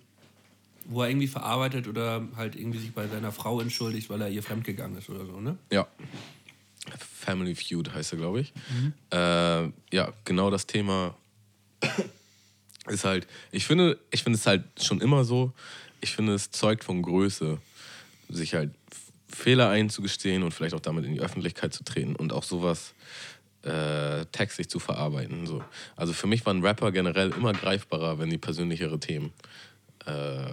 wo 0.87 1.03
er 1.03 1.09
irgendwie 1.09 1.29
verarbeitet 1.29 1.89
oder 1.89 2.29
halt 2.37 2.57
irgendwie 2.57 2.79
sich 2.79 2.93
bei 2.93 3.09
seiner 3.09 3.33
Frau 3.33 3.61
entschuldigt, 3.61 4.11
weil 4.11 4.21
er 4.21 4.29
ihr 4.29 4.43
fremdgegangen 4.43 4.99
ist 4.99 5.09
oder 5.09 5.25
so, 5.25 5.41
ne? 5.41 5.57
Ja. 5.73 5.87
Family 6.99 7.55
Feud 7.55 7.93
heißt 7.93 8.13
er, 8.13 8.19
glaube 8.19 8.41
ich. 8.41 8.53
Äh, 9.11 9.97
ja, 9.97 10.13
genau 10.25 10.51
das 10.51 10.67
Thema 10.67 11.17
ist 12.89 13.05
halt, 13.05 13.27
ich 13.51 13.67
finde, 13.67 13.99
ich 14.11 14.23
finde 14.23 14.39
es 14.39 14.47
halt 14.47 14.65
schon 14.81 15.01
immer 15.01 15.25
so, 15.25 15.53
ich 16.01 16.15
finde, 16.15 16.35
es 16.35 16.51
zeugt 16.51 16.85
von 16.85 17.03
Größe, 17.03 17.59
sich 18.29 18.55
halt 18.55 18.71
Fehler 19.29 19.71
einzugestehen 19.71 20.43
und 20.43 20.53
vielleicht 20.53 20.75
auch 20.75 20.81
damit 20.81 21.05
in 21.05 21.15
die 21.15 21.21
Öffentlichkeit 21.21 21.73
zu 21.73 21.85
treten 21.85 22.15
und 22.15 22.33
auch 22.33 22.45
sowas 22.45 22.95
äh, 23.63 24.27
textlich 24.27 24.69
zu 24.69 24.79
verarbeiten. 24.79 25.47
So. 25.47 25.65
Also 25.97 26.13
für 26.13 26.27
mich 26.27 26.45
waren 26.47 26.65
Rapper 26.65 26.93
generell 26.93 27.31
immer 27.31 27.53
greifbarer, 27.53 28.19
wenn 28.19 28.31
die 28.31 28.39
persönlichere 28.39 29.01
Themen 29.01 29.33
äh, 30.07 30.47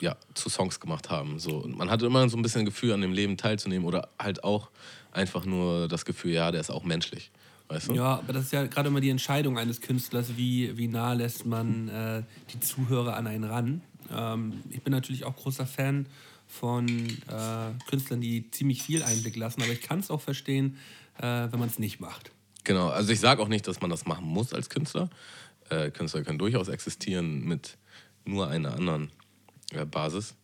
ja, 0.00 0.16
zu 0.34 0.48
Songs 0.48 0.80
gemacht 0.80 1.10
haben. 1.10 1.38
So. 1.38 1.58
Und 1.58 1.76
man 1.76 1.90
hatte 1.90 2.06
immer 2.06 2.28
so 2.28 2.36
ein 2.36 2.42
bisschen 2.42 2.60
ein 2.62 2.66
Gefühl, 2.66 2.92
an 2.92 3.00
dem 3.00 3.12
Leben 3.12 3.36
teilzunehmen 3.36 3.86
oder 3.86 4.08
halt 4.18 4.44
auch 4.44 4.70
einfach 5.12 5.44
nur 5.44 5.88
das 5.88 6.04
Gefühl, 6.04 6.32
ja, 6.32 6.50
der 6.50 6.60
ist 6.60 6.70
auch 6.70 6.84
menschlich. 6.84 7.30
weißt 7.68 7.88
du? 7.88 7.94
Ja, 7.94 8.18
aber 8.18 8.32
das 8.32 8.46
ist 8.46 8.52
ja 8.52 8.66
gerade 8.66 8.88
immer 8.88 9.00
die 9.00 9.10
Entscheidung 9.10 9.58
eines 9.58 9.80
Künstlers, 9.80 10.36
wie, 10.36 10.76
wie 10.76 10.88
nah 10.88 11.12
lässt 11.12 11.46
man 11.46 11.88
äh, 11.88 12.22
die 12.52 12.60
Zuhörer 12.60 13.16
an 13.16 13.26
einen 13.26 13.44
ran. 13.44 13.82
Ähm, 14.10 14.62
ich 14.70 14.82
bin 14.82 14.92
natürlich 14.92 15.24
auch 15.24 15.36
großer 15.36 15.66
Fan 15.66 16.06
von 16.48 16.88
äh, 16.88 17.88
Künstlern, 17.88 18.20
die 18.20 18.50
ziemlich 18.50 18.82
viel 18.82 19.02
Einblick 19.02 19.36
lassen, 19.36 19.62
aber 19.62 19.72
ich 19.72 19.80
kann 19.80 20.00
es 20.00 20.10
auch 20.10 20.20
verstehen, 20.20 20.76
äh, 21.18 21.22
wenn 21.22 21.58
man 21.58 21.68
es 21.68 21.78
nicht 21.78 22.00
macht. 22.00 22.30
Genau, 22.64 22.88
also 22.88 23.12
ich 23.12 23.20
sage 23.20 23.42
auch 23.42 23.48
nicht, 23.48 23.66
dass 23.66 23.80
man 23.80 23.90
das 23.90 24.06
machen 24.06 24.26
muss 24.26 24.52
als 24.52 24.68
Künstler. 24.68 25.08
Äh, 25.70 25.90
Künstler 25.90 26.22
können 26.22 26.38
durchaus 26.38 26.68
existieren 26.68 27.44
mit 27.44 27.78
nur 28.24 28.48
einer 28.48 28.74
anderen 28.74 29.10
äh, 29.74 29.84
Basis. 29.84 30.34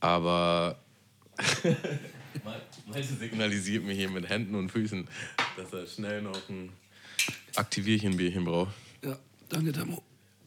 Aber 0.00 0.78
Malte 2.86 3.14
signalisiert 3.14 3.84
mir 3.84 3.94
hier 3.94 4.10
mit 4.10 4.28
Händen 4.28 4.54
und 4.54 4.70
Füßen, 4.70 5.06
dass 5.56 5.72
er 5.72 5.86
schnell 5.86 6.22
noch 6.22 6.48
ein 6.48 6.70
Aktivierchen-Bierchen 7.56 8.44
braucht. 8.44 8.74
Ja, 9.02 9.18
danke, 9.48 9.72
Tamo. 9.72 10.02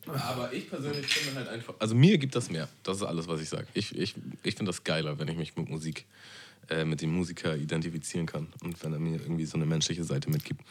Aber 0.08 0.54
ich 0.54 0.70
persönlich 0.70 1.08
finde 1.08 1.40
halt 1.40 1.50
einfach, 1.50 1.74
also 1.80 1.96
mir 1.96 2.18
gibt 2.18 2.36
das 2.36 2.50
mehr. 2.50 2.68
Das 2.84 2.98
ist 2.98 3.04
alles, 3.04 3.28
was 3.28 3.42
ich 3.42 3.50
sage. 3.50 3.68
Ich, 3.74 3.98
ich, 3.98 4.14
ich 4.44 4.56
finde 4.56 4.70
das 4.70 4.84
geiler, 4.84 5.18
wenn 5.18 5.28
ich 5.28 5.38
mich 5.38 5.56
mit 5.56 5.70
Musik, 5.70 6.06
äh, 6.70 6.86
mit 6.86 7.02
dem 7.02 7.12
Musiker 7.12 7.56
identifizieren 7.56 8.28
kann 8.28 8.48
und 8.62 8.84
wenn 8.84 8.94
er 8.94 9.00
mir 9.00 9.20
irgendwie 9.20 9.46
so 9.46 9.56
eine 9.56 9.66
menschliche 9.66 10.04
Seite 10.04 10.30
mitgibt. 10.30 10.62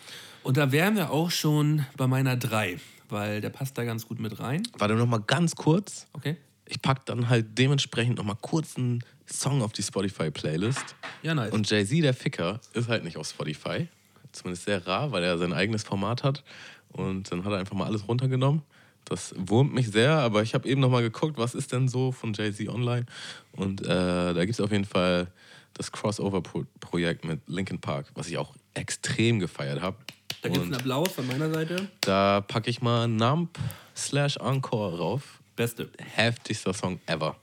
Und 0.44 0.56
da 0.56 0.70
wären 0.70 0.94
wir 0.94 1.10
auch 1.10 1.30
schon 1.30 1.84
bei 1.96 2.06
meiner 2.06 2.36
3, 2.36 2.78
weil 3.08 3.40
der 3.40 3.50
passt 3.50 3.76
da 3.76 3.84
ganz 3.84 4.06
gut 4.06 4.20
mit 4.20 4.38
rein. 4.38 4.62
Warte 4.78 4.94
noch 4.94 5.06
mal 5.06 5.20
ganz 5.20 5.56
kurz. 5.56 6.06
Okay. 6.12 6.36
Ich 6.66 6.80
pack 6.80 7.04
dann 7.06 7.28
halt 7.28 7.58
dementsprechend 7.58 8.18
noch 8.18 8.24
mal 8.24 8.36
kurz 8.40 8.76
einen 8.76 9.04
Song 9.30 9.62
auf 9.62 9.72
die 9.72 9.82
Spotify-Playlist. 9.82 10.96
Ja, 11.22 11.34
nice. 11.34 11.52
Und 11.52 11.68
Jay-Z, 11.68 12.02
der 12.02 12.14
Ficker, 12.14 12.60
ist 12.72 12.88
halt 12.88 13.04
nicht 13.04 13.16
auf 13.16 13.26
Spotify. 13.26 13.88
Zumindest 14.32 14.64
sehr 14.64 14.86
rar, 14.86 15.12
weil 15.12 15.22
er 15.22 15.38
sein 15.38 15.52
eigenes 15.52 15.82
Format 15.84 16.22
hat. 16.22 16.42
Und 16.90 17.30
dann 17.30 17.44
hat 17.44 17.52
er 17.52 17.58
einfach 17.58 17.76
mal 17.76 17.86
alles 17.86 18.08
runtergenommen. 18.08 18.62
Das 19.04 19.34
wurmt 19.36 19.74
mich 19.74 19.90
sehr, 19.90 20.12
aber 20.12 20.42
ich 20.42 20.54
habe 20.54 20.68
eben 20.68 20.80
noch 20.80 20.88
mal 20.88 21.02
geguckt, 21.02 21.36
was 21.36 21.54
ist 21.54 21.72
denn 21.72 21.88
so 21.88 22.10
von 22.12 22.32
Jay-Z 22.32 22.68
online. 22.68 23.04
Und 23.52 23.82
äh, 23.82 23.86
da 23.86 24.40
gibt 24.40 24.54
es 24.54 24.60
auf 24.60 24.72
jeden 24.72 24.86
Fall 24.86 25.28
das 25.74 25.92
Crossover-Projekt 25.92 27.24
mit 27.24 27.40
Linkin 27.46 27.80
Park, 27.80 28.06
was 28.14 28.28
ich 28.28 28.38
auch 28.38 28.54
extrem 28.72 29.40
gefeiert 29.40 29.82
habe. 29.82 29.96
Da 30.42 30.48
gibt 30.48 30.60
es 30.60 30.64
einen 30.64 30.74
Applaus 30.74 31.12
von 31.12 31.26
meiner 31.26 31.52
Seite. 31.52 31.88
Da 32.00 32.40
packe 32.40 32.70
ich 32.70 32.80
mal 32.80 33.08
Nump 33.08 33.58
slash 33.96 34.36
Encore 34.38 34.98
rauf. 34.98 35.40
Beste. 35.56 35.90
Heftigster 35.98 36.74
Song 36.74 37.00
ever. 37.06 37.36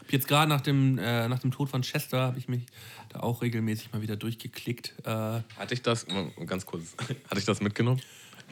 Hab 0.00 0.12
Jetzt 0.12 0.28
gerade 0.28 0.48
nach, 0.48 0.60
dem, 0.60 0.98
äh, 0.98 1.28
nach 1.28 1.38
dem 1.38 1.50
Tod 1.50 1.68
von 1.68 1.82
Chester 1.82 2.20
habe 2.20 2.38
ich 2.38 2.48
mich 2.48 2.62
da 3.08 3.20
auch 3.20 3.42
regelmäßig 3.42 3.92
mal 3.92 4.02
wieder 4.02 4.16
durchgeklickt. 4.16 4.94
Äh, 5.04 5.08
Hatte 5.08 5.72
ich 5.72 5.82
das, 5.82 6.06
ganz 6.46 6.66
kurz, 6.66 6.96
hatte 7.28 7.38
ich 7.38 7.44
das 7.44 7.60
mitgenommen? 7.60 8.00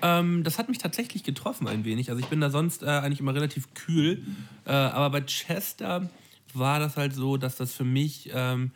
Ähm, 0.03 0.45
das 0.45 0.59
hat 0.59 0.69
mich 0.69 0.79
tatsächlich 0.79 1.25
getroffen 1.25 1.69
ein 1.69 1.85
wenig. 1.85 2.11
Also 2.11 2.21
ich 2.21 2.29
bin 2.29 2.41
da 2.41 2.51
sonst 2.51 2.83
äh, 2.83 2.87
eigentlich 2.87 3.21
immer 3.21 3.35
relativ 3.35 3.75
kühl. 3.75 4.23
Äh, 4.65 4.71
aber 4.71 5.11
bei 5.11 5.21
Chester 5.23 6.09
war 6.55 6.79
das 6.79 6.97
halt 6.97 7.15
so, 7.15 7.37
dass 7.37 7.57
das 7.57 7.75
für 7.75 7.85
mich 7.85 8.31
ähm, 8.33 8.73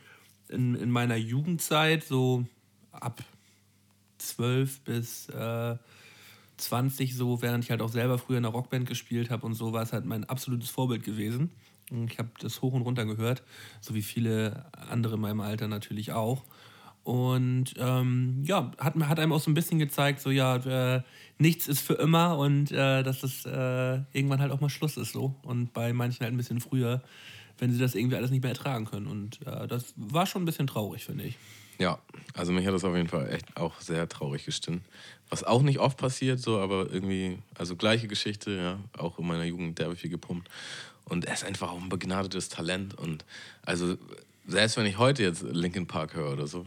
in, 0.49 0.75
in 0.75 0.91
meiner 0.91 1.17
Jugendzeit 1.17 2.05
so 2.05 2.45
ab 2.93 3.23
12 4.19 4.81
bis 4.81 5.29
äh, 5.29 5.77
20 6.57 7.17
so, 7.17 7.43
während 7.43 7.65
ich 7.65 7.71
halt 7.71 7.83
auch 7.83 7.91
selber 7.91 8.19
früher 8.19 8.39
in 8.39 8.45
einer 8.45 8.55
Rockband 8.55 8.87
gespielt 8.87 9.31
habe 9.31 9.47
und 9.47 9.55
so, 9.55 9.73
war 9.73 9.83
es 9.83 9.93
halt 9.93 10.05
mein 10.05 10.25
absolutes 10.25 10.71
Vorbild 10.71 11.03
gewesen. 11.03 11.51
Ich 12.09 12.19
habe 12.19 12.31
das 12.41 12.63
hoch 12.63 12.73
und 12.73 12.83
runter 12.83 13.05
gehört, 13.05 13.43
so 13.81 13.95
wie 13.95 14.03
viele 14.03 14.67
andere 14.89 15.15
in 15.15 15.21
meinem 15.21 15.41
Alter 15.41 15.69
natürlich 15.69 16.13
auch. 16.13 16.45
Und 17.03 17.75
ähm, 17.77 18.43
ja, 18.45 18.73
hat, 18.79 18.95
hat 18.97 19.21
einem 19.21 19.33
auch 19.33 19.41
so 19.41 19.51
ein 19.51 19.55
bisschen 19.55 19.79
gezeigt, 19.79 20.21
so 20.21 20.31
ja, 20.31 20.57
äh, 20.57 21.03
nichts 21.39 21.69
ist 21.69 21.81
für 21.81 21.95
immer 21.95 22.39
und 22.39 22.73
äh, 22.73 23.03
dass 23.03 23.21
das 23.21 23.45
äh, 23.45 24.01
irgendwann 24.13 24.41
halt 24.41 24.51
auch 24.51 24.61
mal 24.61 24.71
Schluss 24.71 24.97
ist 24.97 25.13
so. 25.13 25.35
Und 25.43 25.75
bei 25.75 25.93
manchen 25.93 26.23
halt 26.23 26.33
ein 26.33 26.39
bisschen 26.39 26.61
früher, 26.61 27.03
wenn 27.59 27.71
sie 27.71 27.79
das 27.79 27.95
irgendwie 27.95 28.17
alles 28.17 28.31
nicht 28.31 28.43
mehr 28.43 28.53
ertragen 28.53 28.87
können. 28.87 29.07
Und 29.07 29.47
äh, 29.47 29.69
das 29.69 29.93
war 29.97 30.25
schon 30.25 30.43
ein 30.43 30.47
bisschen 30.47 30.67
traurig, 30.67 31.05
finde 31.05 31.25
ich. 31.25 31.37
Ja, 31.79 31.99
also 32.35 32.53
mich 32.53 32.67
hat 32.67 32.75
das 32.75 32.85
auf 32.85 32.95
jeden 32.95 33.09
Fall 33.09 33.29
echt 33.33 33.57
auch 33.57 33.81
sehr 33.81 34.09
traurig 34.09 34.45
gestimmt. 34.45 34.85
Was 35.31 35.43
auch 35.43 35.63
nicht 35.63 35.79
oft 35.79 35.99
passiert, 35.99 36.39
so, 36.39 36.59
aber 36.61 36.91
irgendwie, 36.91 37.39
also 37.57 37.77
gleiche 37.77 38.09
Geschichte, 38.09 38.53
ja, 38.53 38.79
auch 38.99 39.19
in 39.19 39.27
meiner 39.27 39.45
Jugend 39.45 39.79
derbe 39.79 39.97
viel 39.97 40.11
gepumpt. 40.11 40.49
Und 41.05 41.25
er 41.25 41.35
ist 41.35 41.45
einfach 41.45 41.71
auch 41.71 41.81
ein 41.81 41.89
begnadetes 41.89 42.49
Talent. 42.49 42.95
Und 42.95 43.25
also, 43.63 43.97
selbst 44.47 44.77
wenn 44.77 44.87
ich 44.87 44.99
heute 44.99 45.23
jetzt 45.23 45.43
Linkin 45.43 45.87
Park 45.87 46.15
höre 46.15 46.33
oder 46.33 46.47
so, 46.47 46.65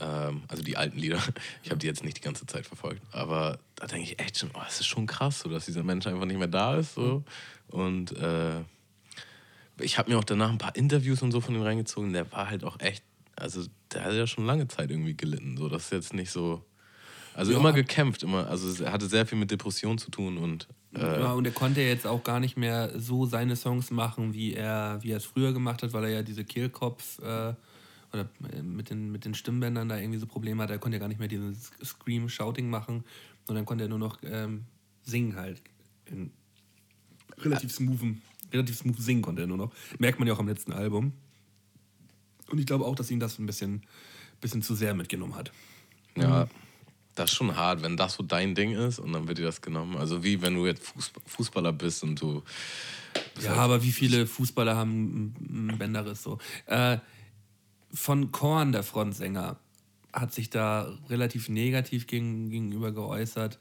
ähm, 0.00 0.42
also 0.48 0.62
die 0.62 0.76
alten 0.76 0.98
Lieder, 0.98 1.22
ich 1.62 1.70
habe 1.70 1.78
die 1.78 1.86
jetzt 1.86 2.04
nicht 2.04 2.16
die 2.16 2.22
ganze 2.22 2.46
Zeit 2.46 2.66
verfolgt, 2.66 3.02
aber 3.12 3.58
da 3.76 3.86
denke 3.86 4.04
ich 4.04 4.18
echt 4.18 4.38
schon, 4.38 4.50
oh, 4.54 4.62
es 4.66 4.80
ist 4.80 4.86
schon 4.86 5.06
krass, 5.06 5.40
so, 5.40 5.48
dass 5.48 5.66
dieser 5.66 5.82
Mensch 5.82 6.06
einfach 6.06 6.24
nicht 6.24 6.38
mehr 6.38 6.48
da 6.48 6.76
ist. 6.76 6.94
So. 6.94 7.22
Und 7.68 8.12
äh, 8.16 8.60
ich 9.78 9.98
habe 9.98 10.10
mir 10.10 10.18
auch 10.18 10.24
danach 10.24 10.50
ein 10.50 10.58
paar 10.58 10.76
Interviews 10.76 11.22
und 11.22 11.32
so 11.32 11.40
von 11.40 11.54
ihm 11.54 11.62
reingezogen. 11.62 12.12
Der 12.12 12.30
war 12.32 12.50
halt 12.50 12.64
auch 12.64 12.80
echt, 12.80 13.04
also 13.40 13.64
der 13.92 14.04
hat 14.04 14.12
ja 14.12 14.26
schon 14.26 14.46
lange 14.46 14.68
Zeit 14.68 14.90
irgendwie 14.90 15.16
gelitten. 15.16 15.56
So, 15.56 15.68
das 15.68 15.84
ist 15.84 15.92
jetzt 15.92 16.14
nicht 16.14 16.30
so. 16.30 16.64
Also 17.34 17.52
Ja. 17.52 17.58
immer 17.58 17.72
gekämpft, 17.72 18.22
immer. 18.22 18.48
Also 18.48 18.82
er 18.84 18.92
hatte 18.92 19.06
sehr 19.06 19.26
viel 19.26 19.38
mit 19.38 19.50
Depression 19.50 19.98
zu 19.98 20.10
tun 20.10 20.36
und 20.38 20.68
äh, 20.94 21.20
Ja, 21.20 21.32
und 21.32 21.44
er 21.44 21.52
konnte 21.52 21.80
jetzt 21.80 22.06
auch 22.06 22.22
gar 22.24 22.40
nicht 22.40 22.56
mehr 22.56 22.98
so 22.98 23.24
seine 23.26 23.56
Songs 23.56 23.90
machen, 23.90 24.34
wie 24.34 24.54
er, 24.54 24.98
wie 25.02 25.10
er 25.12 25.18
es 25.18 25.24
früher 25.24 25.52
gemacht 25.52 25.82
hat, 25.82 25.92
weil 25.92 26.04
er 26.04 26.10
ja 26.10 26.22
diese 26.22 26.44
Kehlkopf 26.44 27.18
äh, 27.20 27.54
oder 28.12 28.28
äh, 28.52 28.62
mit 28.62 28.90
den, 28.90 29.12
mit 29.12 29.24
den 29.24 29.34
Stimmbändern 29.34 29.88
da 29.88 29.96
irgendwie 29.96 30.18
so 30.18 30.26
Probleme 30.26 30.62
hat. 30.62 30.70
Er 30.70 30.78
konnte 30.78 30.96
ja 30.96 31.00
gar 31.00 31.08
nicht 31.08 31.20
mehr 31.20 31.28
dieses 31.28 31.70
Scream-Shouting 31.84 32.68
machen, 32.68 33.04
sondern 33.46 33.64
konnte 33.64 33.84
er 33.84 33.88
nur 33.88 33.98
noch 34.00 34.18
ähm, 34.24 34.64
singen 35.02 35.36
halt. 35.36 35.62
In 36.06 36.32
relativ 37.38 37.72
smoothen, 37.72 38.22
relativ 38.52 38.76
smooth 38.76 38.98
singen 38.98 39.22
konnte 39.22 39.42
er 39.42 39.46
nur 39.46 39.56
noch. 39.56 39.72
Merkt 39.98 40.18
man 40.18 40.26
ja 40.26 40.34
auch 40.34 40.40
am 40.40 40.48
letzten 40.48 40.72
Album. 40.72 41.12
Und 42.50 42.58
ich 42.58 42.66
glaube 42.66 42.84
auch, 42.84 42.94
dass 42.94 43.10
ihn 43.10 43.20
das 43.20 43.38
ein 43.38 43.46
bisschen, 43.46 43.82
bisschen 44.40 44.62
zu 44.62 44.74
sehr 44.74 44.94
mitgenommen 44.94 45.34
hat. 45.36 45.52
ja, 46.16 46.46
das 47.16 47.30
ist 47.32 47.36
schon 47.36 47.56
hart, 47.56 47.82
wenn 47.82 47.96
das 47.96 48.14
so 48.14 48.22
dein 48.22 48.54
Ding 48.54 48.72
ist 48.72 48.98
und 48.98 49.12
dann 49.12 49.26
wird 49.28 49.38
dir 49.38 49.44
das 49.44 49.60
genommen. 49.60 49.96
Also 49.96 50.22
wie 50.22 50.40
wenn 50.42 50.54
du 50.54 50.66
jetzt 50.66 50.82
Fußb- 50.84 51.20
Fußballer 51.26 51.72
bist 51.72 52.02
und 52.02 52.20
du. 52.20 52.42
bist 53.34 53.46
Ja, 53.46 53.50
halt- 53.52 53.60
aber 53.62 53.82
wie 53.82 53.92
viele 53.92 54.26
Fußballer 54.26 54.76
haben 54.76 55.34
einen 55.48 55.76
Bänderriss 55.78 56.22
so? 56.22 56.38
Äh, 56.66 56.98
von 57.92 58.30
Korn, 58.30 58.72
der 58.72 58.84
Frontsänger, 58.84 59.58
hat 60.12 60.32
sich 60.32 60.50
da 60.50 60.96
relativ 61.08 61.48
negativ 61.48 62.06
gegen, 62.06 62.50
gegenüber 62.50 62.92
geäußert, 62.92 63.58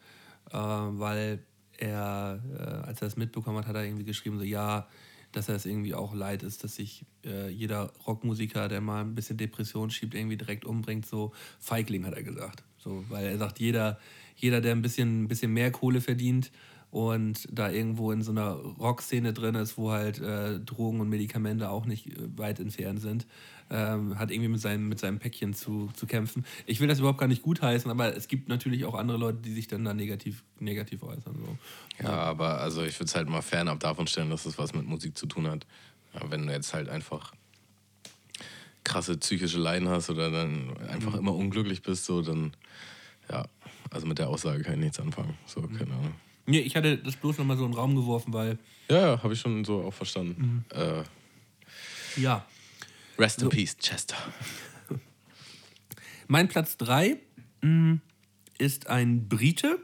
äh, 0.51 0.53
weil 0.57 1.43
er, 1.77 2.39
äh, 2.57 2.87
als 2.87 3.01
er 3.01 3.07
es 3.07 3.17
mitbekommen 3.17 3.57
hat, 3.59 3.67
hat 3.67 3.75
er 3.75 3.83
irgendwie 3.83 4.05
geschrieben, 4.05 4.37
so 4.37 4.43
ja, 4.45 4.87
dass 5.31 5.49
er 5.49 5.55
es 5.55 5.65
irgendwie 5.65 5.93
auch 5.93 6.13
leid 6.13 6.43
ist, 6.43 6.63
dass 6.63 6.75
sich 6.75 7.05
äh, 7.25 7.49
jeder 7.49 7.91
Rockmusiker, 8.07 8.67
der 8.67 8.81
mal 8.81 9.01
ein 9.01 9.15
bisschen 9.15 9.37
Depression 9.37 9.89
schiebt, 9.89 10.15
irgendwie 10.15 10.37
direkt 10.37 10.65
umbringt. 10.65 11.05
So 11.05 11.33
Feigling 11.59 12.05
hat 12.05 12.13
er 12.13 12.23
gesagt. 12.23 12.63
So, 12.77 13.03
weil 13.09 13.27
er 13.27 13.37
sagt, 13.37 13.59
jeder, 13.59 13.99
jeder, 14.35 14.61
der 14.61 14.71
ein 14.71 14.81
bisschen, 14.81 15.23
ein 15.23 15.27
bisschen 15.27 15.53
mehr 15.53 15.71
Kohle 15.71 16.01
verdient 16.01 16.51
und 16.91 17.47
da 17.51 17.69
irgendwo 17.69 18.11
in 18.11 18.21
so 18.21 18.31
einer 18.31 18.51
Rockszene 18.51 19.33
drin 19.33 19.55
ist, 19.55 19.77
wo 19.77 19.91
halt 19.91 20.19
äh, 20.19 20.59
Drogen 20.59 21.01
und 21.01 21.09
Medikamente 21.09 21.69
auch 21.69 21.85
nicht 21.85 22.07
äh, 22.07 22.37
weit 22.37 22.59
entfernt 22.59 23.01
sind, 23.01 23.27
ähm, 23.69 24.17
hat 24.17 24.31
irgendwie 24.31 24.49
mit 24.49 24.61
seinem, 24.61 24.89
mit 24.89 24.99
seinem 24.99 25.19
Päckchen 25.19 25.53
zu, 25.53 25.89
zu 25.95 26.07
kämpfen. 26.07 26.45
Ich 26.65 26.79
will 26.79 26.87
das 26.87 26.99
überhaupt 26.99 27.19
gar 27.19 27.27
nicht 27.27 27.43
gutheißen, 27.43 27.89
aber 27.89 28.15
es 28.15 28.27
gibt 28.27 28.49
natürlich 28.49 28.85
auch 28.85 28.95
andere 28.95 29.17
Leute, 29.17 29.39
die 29.39 29.53
sich 29.53 29.67
dann 29.67 29.85
da 29.85 29.93
negativ, 29.93 30.43
negativ 30.59 31.03
äußern. 31.03 31.35
So. 31.35 32.03
Ja, 32.03 32.11
aber 32.11 32.59
also 32.59 32.83
ich 32.83 32.95
würde 32.95 33.05
es 33.05 33.15
halt 33.15 33.29
mal 33.29 33.41
fernab 33.41 33.79
davon 33.79 34.07
stellen, 34.07 34.29
dass 34.29 34.45
es 34.45 34.57
was 34.57 34.73
mit 34.73 34.85
Musik 34.87 35.17
zu 35.17 35.25
tun 35.25 35.47
hat. 35.47 35.65
Ja, 36.13 36.21
wenn 36.31 36.47
du 36.47 36.53
jetzt 36.53 36.73
halt 36.73 36.89
einfach 36.89 37.33
krasse 38.83 39.17
psychische 39.17 39.59
Leiden 39.59 39.87
hast 39.87 40.09
oder 40.09 40.31
dann 40.31 40.75
einfach 40.87 41.13
immer 41.13 41.35
unglücklich 41.35 41.83
bist, 41.83 42.05
so 42.05 42.21
dann, 42.21 42.53
ja, 43.29 43.45
also 43.91 44.07
mit 44.07 44.17
der 44.17 44.29
Aussage 44.29 44.63
kann 44.63 44.73
ich 44.75 44.79
nichts 44.79 44.99
anfangen. 44.99 45.35
So, 45.45 45.61
keine 45.61 45.93
Ahnung. 45.93 46.13
Nee, 46.47 46.61
ich 46.61 46.75
hatte 46.75 46.97
das 46.97 47.15
bloß 47.15 47.37
nochmal 47.37 47.57
so 47.57 47.65
in 47.65 47.71
den 47.71 47.77
Raum 47.77 47.95
geworfen, 47.95 48.33
weil, 48.33 48.57
Ja, 48.89 48.99
ja, 48.99 49.23
habe 49.23 49.33
ich 49.33 49.39
schon 49.39 49.63
so 49.63 49.83
auch 49.83 49.93
verstanden. 49.93 50.65
Äh, 50.71 51.03
ja, 52.19 52.43
rest 53.19 53.39
in 53.39 53.45
So. 53.45 53.49
peace, 53.49 53.77
Chester. 53.77 54.15
Mein 56.27 56.47
Platz 56.47 56.77
3 56.77 57.17
ist 58.57 58.87
ein 58.87 59.27
Brite. 59.27 59.79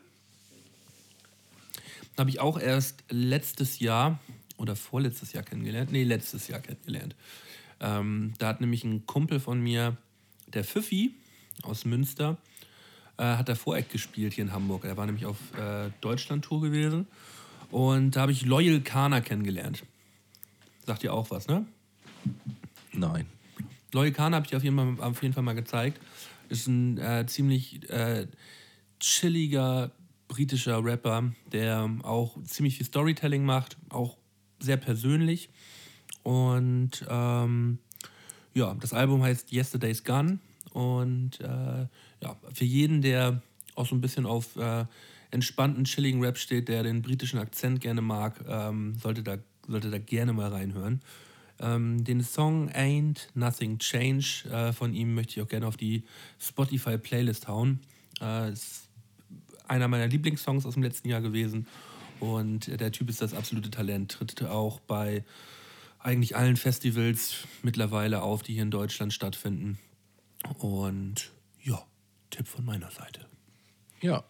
Habe 2.18 2.30
ich 2.30 2.40
auch 2.40 2.60
erst 2.60 3.04
letztes 3.10 3.80
Jahr 3.80 4.20
oder 4.58 4.76
vorletztes 4.76 5.34
Jahr 5.34 5.44
kennengelernt. 5.44 5.92
Nee, 5.92 6.04
letztes 6.04 6.48
Jahr 6.48 6.62
kennengelernt. 6.62 7.16
Ähm, 7.82 8.34
da 8.38 8.48
hat 8.48 8.62
nämlich 8.62 8.84
ein 8.84 9.06
Kumpel 9.06 9.40
von 9.40 9.60
mir, 9.60 9.98
der 10.48 10.64
Pfiffi 10.64 11.14
aus 11.64 11.84
Münster, 11.84 12.38
äh, 13.18 13.24
hat 13.24 13.50
er 13.50 13.56
Voreck 13.56 13.90
gespielt 13.90 14.34
hier 14.34 14.46
in 14.46 14.54
Hamburg. 14.54 14.86
Er 14.86 14.96
war 14.96 15.06
nämlich 15.06 15.26
auf 15.26 15.38
äh, 15.58 15.90
Deutschland-Tour 16.00 16.62
gewesen. 16.62 17.08
Und 17.70 18.16
da 18.16 18.22
habe 18.22 18.32
ich 18.32 18.46
Loyal 18.46 18.80
Kana 18.82 19.20
kennengelernt. 19.20 19.84
Sagt 20.86 21.04
ihr 21.04 21.14
auch 21.14 21.32
was, 21.32 21.48
ne? 21.48 21.66
Nein. 22.98 23.26
Loyal 23.94 24.12
Kana 24.12 24.38
habe 24.38 24.46
ich 24.46 24.56
auf 24.56 24.64
jeden, 24.64 24.76
Fall, 24.76 25.06
auf 25.06 25.22
jeden 25.22 25.34
Fall 25.34 25.44
mal 25.44 25.54
gezeigt. 25.54 26.00
Ist 26.50 26.68
ein 26.68 26.98
äh, 26.98 27.26
ziemlich 27.28 27.90
äh, 27.90 28.28
chilliger 29.00 29.92
britischer 30.28 30.84
Rapper, 30.84 31.32
der 31.52 31.90
auch 32.04 32.42
ziemlich 32.44 32.78
viel 32.78 32.86
Storytelling 32.86 33.46
macht, 33.46 33.78
auch 33.90 34.18
sehr 34.60 34.78
persönlich. 34.78 35.50
Und 36.24 37.06
ähm, 37.08 37.80
ja, 38.54 38.74
das 38.80 38.94
Album 38.94 39.22
heißt 39.22 39.52
Yesterday's 39.52 40.04
Gone. 40.04 40.40
Und 40.72 41.40
äh, 41.40 41.88
ja, 42.22 42.36
für 42.54 42.66
jeden, 42.66 43.02
der 43.02 43.42
auch 43.76 43.86
so 43.86 43.96
ein 43.96 44.02
bisschen 44.02 44.26
auf 44.26 44.56
äh, 44.58 44.86
entspannten, 45.32 45.84
chilligen 45.86 46.24
Rap 46.24 46.38
steht, 46.38 46.68
der 46.68 46.84
den 46.84 47.02
britischen 47.02 47.40
Akzent 47.40 47.82
gerne 47.82 48.02
mag, 48.02 48.44
ähm, 48.48 48.96
sollte, 48.96 49.24
da, 49.24 49.38
sollte 49.68 49.90
da 49.90 50.00
gerne 50.00 50.34
mal 50.34 50.50
reinhören. 50.50 51.02
Ähm, 51.60 52.04
den 52.04 52.22
Song 52.22 52.70
Ain't 52.72 53.28
Nothing 53.34 53.80
Change 53.80 54.50
äh, 54.52 54.74
von 54.74 54.94
ihm 54.94 55.16
möchte 55.16 55.34
ich 55.34 55.42
auch 55.42 55.50
gerne 55.50 55.68
auf 55.68 55.78
die 55.78 56.04
Spotify-Playlist 56.40 57.48
hauen. 57.48 57.80
Äh, 58.22 58.52
ist 58.52 58.90
einer 59.68 59.88
meiner 59.88 60.08
Lieblingssongs 60.08 60.66
aus 60.66 60.74
dem 60.74 60.84
letzten 60.84 61.10
Jahr 61.10 61.22
gewesen. 61.22 61.68
Und 62.20 62.80
der 62.80 62.92
Typ 62.92 63.10
ist 63.10 63.22
das 63.22 63.34
absolute 63.34 63.72
Talent. 63.72 64.12
Tritt 64.12 64.44
auch 64.44 64.80
bei 64.80 65.24
eigentlich 66.00 66.36
allen 66.36 66.56
Festivals 66.56 67.48
mittlerweile 67.64 68.22
auf, 68.22 68.44
die 68.44 68.54
hier 68.54 68.64
in 68.64 68.72
Deutschland 68.72 69.14
stattfinden. 69.14 69.80
Und 70.60 71.32
ja, 71.64 71.84
Tipp 72.30 72.48
von 72.48 72.64
meiner 72.64 72.92
Seite. 72.92 73.26
Ja, 74.02 74.24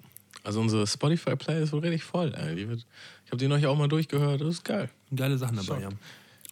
also 0.43 0.61
unsere 0.61 0.87
Spotify-Play 0.87 1.63
ist 1.63 1.73
wohl 1.73 1.79
richtig 1.79 2.03
voll. 2.03 2.33
Ey. 2.33 2.53
Ich 2.55 3.31
habe 3.31 3.37
die 3.37 3.47
neulich 3.47 3.65
auch 3.65 3.77
mal 3.77 3.87
durchgehört, 3.87 4.41
das 4.41 4.49
ist 4.49 4.63
geil. 4.63 4.89
Geile 5.13 5.37
Sachen 5.37 5.57
dabei, 5.57 5.81
Schock. 5.81 5.91
ja. 5.91 5.97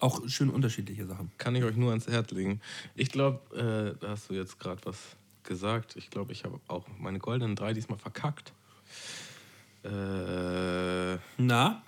Auch 0.03 0.27
schön 0.27 0.49
unterschiedliche 0.49 1.05
Sachen. 1.05 1.31
Kann 1.37 1.55
ich 1.55 1.63
euch 1.63 1.77
nur 1.77 1.91
ans 1.91 2.07
Herz 2.07 2.29
legen. 2.31 2.59
Ich 2.93 3.09
glaube, 3.09 3.95
äh, 3.95 3.97
da 4.01 4.09
hast 4.09 4.29
du 4.29 4.33
jetzt 4.33 4.59
gerade 4.59 4.81
was 4.83 4.97
gesagt. 5.43 5.95
Ich 5.95 6.09
glaube, 6.09 6.33
ich 6.33 6.43
habe 6.43 6.59
auch 6.67 6.85
meine 6.99 7.19
goldenen 7.19 7.55
drei 7.55 7.71
diesmal 7.71 7.97
verkackt. 7.97 8.51
Äh, 9.85 11.15
Na? 11.37 11.83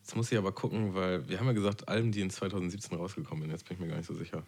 jetzt 0.00 0.16
muss 0.16 0.32
ich 0.32 0.36
aber 0.36 0.50
gucken, 0.50 0.96
weil 0.96 1.28
wir 1.28 1.38
haben 1.38 1.46
ja 1.46 1.52
gesagt, 1.52 1.88
Alben, 1.88 2.10
die 2.10 2.22
in 2.22 2.30
2017 2.30 2.98
rausgekommen 2.98 3.42
sind. 3.42 3.52
Jetzt 3.52 3.68
bin 3.68 3.76
ich 3.76 3.80
mir 3.80 3.86
gar 3.86 3.98
nicht 3.98 4.08
so 4.08 4.14
sicher. 4.14 4.42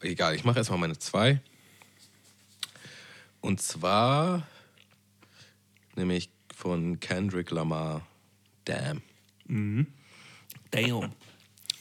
Egal, 0.00 0.34
ich 0.34 0.42
mache 0.42 0.58
erstmal 0.58 0.80
meine 0.80 0.98
zwei. 0.98 1.40
Und 3.40 3.62
zwar 3.62 4.44
nämlich 5.94 6.30
von 6.52 6.98
Kendrick 6.98 7.52
Lamar. 7.52 8.04
Damn. 8.64 9.02
Damn. 10.70 11.12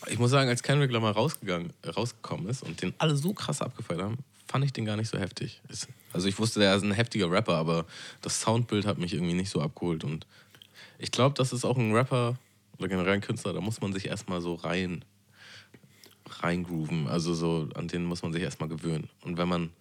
Ich 0.08 0.18
muss 0.18 0.32
sagen, 0.32 0.50
als 0.50 0.64
Kendrick 0.64 0.92
Lamar 0.92 1.14
rausgegangen, 1.14 1.74
rausgekommen 1.86 2.48
ist 2.48 2.64
und 2.64 2.82
den 2.82 2.94
alle 2.98 3.16
so 3.16 3.34
krass 3.34 3.62
abgefeiert 3.62 4.02
haben, 4.02 4.18
fand 4.48 4.66
ich 4.66 4.74
den 4.74 4.86
gar 4.86 4.96
nicht 4.96 5.10
so 5.10 5.20
heftig. 5.20 5.62
Also 6.14 6.28
ich 6.28 6.40
wusste, 6.40 6.60
der 6.60 6.76
ist 6.76 6.84
ein 6.84 6.92
heftiger 6.92 7.30
Rapper, 7.30 7.56
aber 7.56 7.86
das 8.22 8.42
Soundbild 8.42 8.86
hat 8.86 8.98
mich 8.98 9.14
irgendwie 9.14 9.34
nicht 9.34 9.50
so 9.50 9.62
abgeholt. 9.62 10.04
Und 10.04 10.26
ich 10.98 11.12
glaube, 11.12 11.36
das 11.36 11.54
ist 11.54 11.66
auch 11.66 11.78
ein 11.78 11.94
Rapper 11.94 12.38
oder 12.78 12.88
generell 12.88 13.14
ein 13.14 13.22
Künstler, 13.22 13.54
da 13.54 13.62
muss 13.62 13.82
man 13.82 13.94
sich 13.94 14.08
erstmal 14.08 14.42
so 14.42 14.56
rein 14.56 15.04
reingrooven. 16.42 17.08
Also 17.08 17.34
so, 17.34 17.68
an 17.76 17.88
den 17.88 18.06
muss 18.06 18.22
man 18.22 18.34
sich 18.34 18.42
erstmal 18.42 18.70
gewöhnen. 18.70 19.10
Und 19.24 19.38
wenn 19.38 19.48
man, 19.48 19.72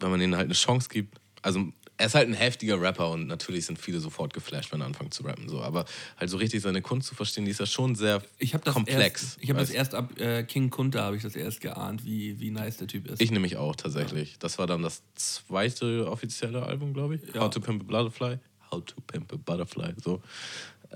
wenn 0.00 0.10
man 0.10 0.20
ihnen 0.20 0.36
halt 0.36 0.46
eine 0.46 0.54
Chance 0.54 0.88
gibt, 0.88 1.18
also 1.42 1.72
er 1.96 2.06
ist 2.06 2.14
halt 2.14 2.28
ein 2.28 2.34
heftiger 2.34 2.80
Rapper 2.80 3.10
und 3.10 3.28
natürlich 3.28 3.66
sind 3.66 3.78
viele 3.78 4.00
sofort 4.00 4.32
geflasht, 4.32 4.72
wenn 4.72 4.80
er 4.80 4.86
anfängt 4.86 5.14
zu 5.14 5.22
rappen. 5.22 5.48
So. 5.48 5.62
Aber 5.62 5.84
halt 6.16 6.28
so 6.28 6.36
richtig 6.36 6.62
seine 6.62 6.82
Kunst 6.82 7.08
zu 7.08 7.14
verstehen, 7.14 7.44
die 7.44 7.52
ist 7.52 7.60
ja 7.60 7.66
schon 7.66 7.94
sehr 7.94 8.20
Ich 8.38 8.54
habe 8.54 8.64
das 8.64 8.74
komplex. 8.74 9.22
Erst, 9.22 9.42
ich 9.42 9.50
habe 9.50 9.60
das 9.60 9.70
erst 9.70 9.94
ab 9.94 10.18
äh, 10.18 10.42
King 10.42 10.70
Kunta 10.70 11.02
habe 11.02 11.16
ich 11.16 11.22
das 11.22 11.36
erst 11.36 11.60
geahnt, 11.60 12.04
wie, 12.04 12.40
wie 12.40 12.50
nice 12.50 12.78
der 12.78 12.88
Typ 12.88 13.06
ist. 13.06 13.22
Ich 13.22 13.30
nämlich 13.30 13.56
auch 13.56 13.76
tatsächlich. 13.76 14.38
Das 14.40 14.58
war 14.58 14.66
dann 14.66 14.82
das 14.82 15.02
zweite 15.14 16.10
offizielle 16.10 16.64
Album, 16.64 16.94
glaube 16.94 17.16
ich. 17.16 17.34
Ja. 17.34 17.42
How 17.42 17.50
to 17.50 17.60
Pimp 17.60 17.82
a 17.82 17.84
Butterfly. 17.84 18.38
How 18.72 18.84
to 18.84 19.00
Pimp 19.06 19.32
a 19.32 19.36
Butterfly. 19.36 19.94
So. 20.02 20.20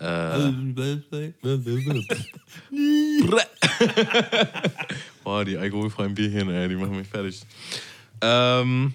Boah, 5.25 5.45
die 5.45 5.57
alkoholfreien 5.57 6.15
Bierchen, 6.15 6.49
ey, 6.51 6.69
die 6.69 6.77
machen 6.77 6.97
mich 6.97 7.09
fertig. 7.09 7.43
Ähm, 8.21 8.95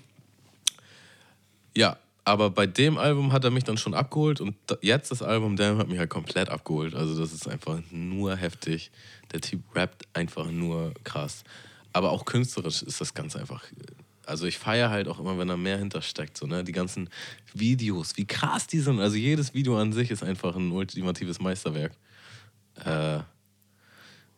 ja, 1.76 1.98
aber 2.26 2.50
bei 2.50 2.66
dem 2.68 2.98
Album 2.98 3.34
hat 3.34 3.44
er 3.44 3.52
mich 3.52 3.66
dann 3.66 3.78
schon 3.78 3.94
abgeholt 3.94 4.40
und 4.40 4.56
jetzt 4.82 5.12
das 5.12 5.22
Album, 5.22 5.58
der 5.58 5.78
hat 5.78 5.90
mich 5.90 6.00
halt 6.00 6.10
komplett 6.10 6.50
abgeholt. 6.50 6.96
Also 6.96 7.20
das 7.20 7.34
ist 7.34 7.48
einfach 7.48 7.80
nur 7.92 8.36
heftig. 8.38 8.92
Der 9.34 9.42
Typ 9.42 9.62
rappt 9.76 10.08
einfach 10.14 10.50
nur 10.50 10.94
krass. 11.04 11.44
Aber 11.92 12.12
auch 12.12 12.24
künstlerisch 12.26 12.82
ist 12.82 13.02
das 13.02 13.14
ganz 13.14 13.36
einfach. 13.36 13.64
Also 14.26 14.46
ich 14.46 14.58
feiere 14.58 14.90
halt 14.90 15.10
auch 15.10 15.20
immer, 15.20 15.38
wenn 15.38 15.50
da 15.50 15.58
mehr 15.58 15.78
hintersteckt. 15.78 16.38
So, 16.38 16.48
ne? 16.48 16.64
Die 16.64 16.72
ganzen 16.72 17.10
Videos, 17.54 18.16
wie 18.16 18.26
krass 18.26 18.68
die 18.68 18.80
sind. 18.80 19.02
Also 19.02 19.18
jedes 19.18 19.54
Video 19.54 19.78
an 19.78 19.92
sich 19.92 20.10
ist 20.10 20.24
einfach 20.24 20.56
ein 20.56 20.72
ultimatives 20.72 21.42
Meisterwerk. 21.42 21.92
Äh, 22.86 23.20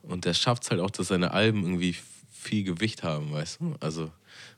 und 0.02 0.26
der 0.26 0.34
schafft 0.34 0.64
es 0.64 0.72
halt 0.72 0.82
auch, 0.82 0.90
dass 0.90 1.10
seine 1.10 1.32
Alben 1.32 1.64
irgendwie 1.64 1.96
viel 2.32 2.64
Gewicht 2.64 3.04
haben, 3.04 3.32
weißt 3.32 3.62
du? 3.62 3.76
Also, 3.80 4.12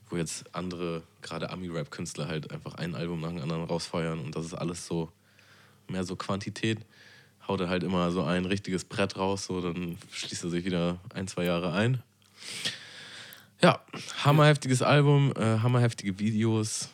wo 0.10 0.18
jetzt 0.18 0.54
andere, 0.56 1.04
gerade 1.22 1.50
Ami-Rap-Künstler 1.50 2.28
halt 2.28 2.52
einfach 2.52 2.76
ein 2.76 2.96
Album 2.96 3.22
nach 3.22 3.30
dem 3.30 3.42
anderen 3.42 3.64
rausfeuern 3.64 4.20
und 4.20 4.36
das 4.36 4.46
ist 4.46 4.54
alles 4.54 4.86
so, 4.86 5.12
mehr 5.88 6.04
so 6.04 6.16
Quantität. 6.16 6.80
Haut 7.48 7.62
er 7.62 7.70
halt 7.70 7.84
immer 7.84 8.12
so 8.12 8.24
ein 8.24 8.46
richtiges 8.46 8.84
Brett 8.86 9.18
raus, 9.18 9.46
so 9.46 9.62
dann 9.62 9.98
schließt 10.12 10.44
er 10.44 10.50
sich 10.50 10.66
wieder 10.66 11.00
ein, 11.14 11.28
zwei 11.28 11.46
Jahre 11.46 11.74
ein. 11.74 12.02
Ja, 13.62 13.82
hammerheftiges 14.24 14.82
Album, 14.82 15.34
äh, 15.36 15.60
hammerheftige 15.60 16.20
Videos. 16.20 16.90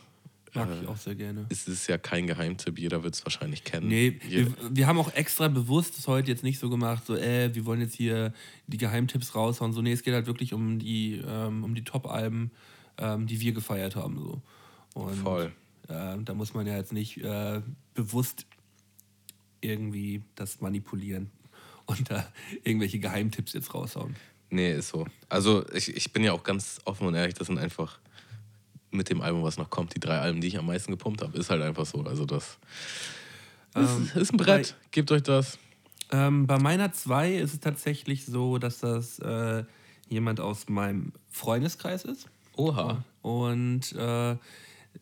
Mag 0.53 0.69
ich 0.81 0.87
auch 0.87 0.97
sehr 0.97 1.15
gerne. 1.15 1.47
Es 1.49 1.67
ist 1.67 1.87
ja 1.87 1.97
kein 1.97 2.27
Geheimtipp, 2.27 2.77
jeder 2.77 3.03
wird 3.03 3.15
es 3.15 3.25
wahrscheinlich 3.25 3.63
kennen. 3.63 3.87
Nee, 3.87 4.19
wir, 4.27 4.53
wir 4.69 4.87
haben 4.87 4.99
auch 4.99 5.11
extra 5.13 5.47
bewusst 5.47 5.97
es 5.97 6.07
heute 6.07 6.29
jetzt 6.29 6.43
nicht 6.43 6.59
so 6.59 6.69
gemacht, 6.69 7.05
so, 7.07 7.15
äh, 7.15 7.53
wir 7.55 7.65
wollen 7.65 7.81
jetzt 7.81 7.95
hier 7.95 8.33
die 8.67 8.77
Geheimtipps 8.77 9.33
raushauen. 9.33 9.73
So, 9.73 9.81
nee, 9.81 9.91
es 9.91 10.03
geht 10.03 10.13
halt 10.13 10.27
wirklich 10.27 10.53
um 10.53 10.77
die, 10.77 11.23
ähm, 11.27 11.63
um 11.63 11.73
die 11.73 11.83
Top-Alben, 11.83 12.51
ähm, 12.97 13.27
die 13.27 13.39
wir 13.39 13.53
gefeiert 13.53 13.95
haben. 13.95 14.17
So. 14.17 14.41
Und, 14.93 15.15
Voll. 15.15 15.51
Äh, 15.87 16.17
da 16.23 16.33
muss 16.33 16.53
man 16.53 16.67
ja 16.67 16.75
jetzt 16.75 16.93
nicht 16.93 17.17
äh, 17.17 17.61
bewusst 17.93 18.45
irgendwie 19.61 20.21
das 20.35 20.61
manipulieren 20.61 21.31
und 21.85 22.09
da 22.09 22.27
irgendwelche 22.63 22.99
Geheimtipps 22.99 23.53
jetzt 23.53 23.73
raushauen. 23.73 24.15
Nee, 24.49 24.73
ist 24.73 24.89
so. 24.89 25.07
Also 25.29 25.65
ich, 25.73 25.95
ich 25.95 26.13
bin 26.13 26.23
ja 26.23 26.31
auch 26.31 26.43
ganz 26.43 26.79
offen 26.85 27.07
und 27.07 27.15
ehrlich, 27.15 27.33
das 27.33 27.47
sind 27.47 27.57
einfach 27.57 27.99
mit 28.91 29.09
dem 29.09 29.21
Album, 29.21 29.41
was 29.41 29.57
noch 29.57 29.71
kommt, 29.71 29.95
die 29.95 29.99
drei 29.99 30.19
Alben, 30.19 30.41
die 30.41 30.47
ich 30.47 30.59
am 30.59 30.67
meisten 30.67 30.91
gepumpt 30.91 31.23
habe, 31.23 31.35
ist 31.37 31.49
halt 31.49 31.63
einfach 31.63 31.87
so. 31.87 32.03
Also 32.03 32.25
das 32.25 32.59
ist, 33.75 34.15
ist 34.15 34.31
ein 34.31 34.37
Brett. 34.37 34.75
Gebt 34.91 35.11
euch 35.11 35.23
das. 35.23 35.57
Ähm, 36.11 36.45
bei 36.45 36.59
meiner 36.59 36.93
2 36.93 37.33
ist 37.33 37.53
es 37.53 37.59
tatsächlich 37.59 38.25
so, 38.25 38.59
dass 38.59 38.79
das 38.79 39.17
äh, 39.19 39.63
jemand 40.07 40.39
aus 40.39 40.69
meinem 40.69 41.11
Freundeskreis 41.31 42.05
ist. 42.05 42.29
Oha. 42.55 43.03
Und 43.21 43.93
äh, 43.93 44.35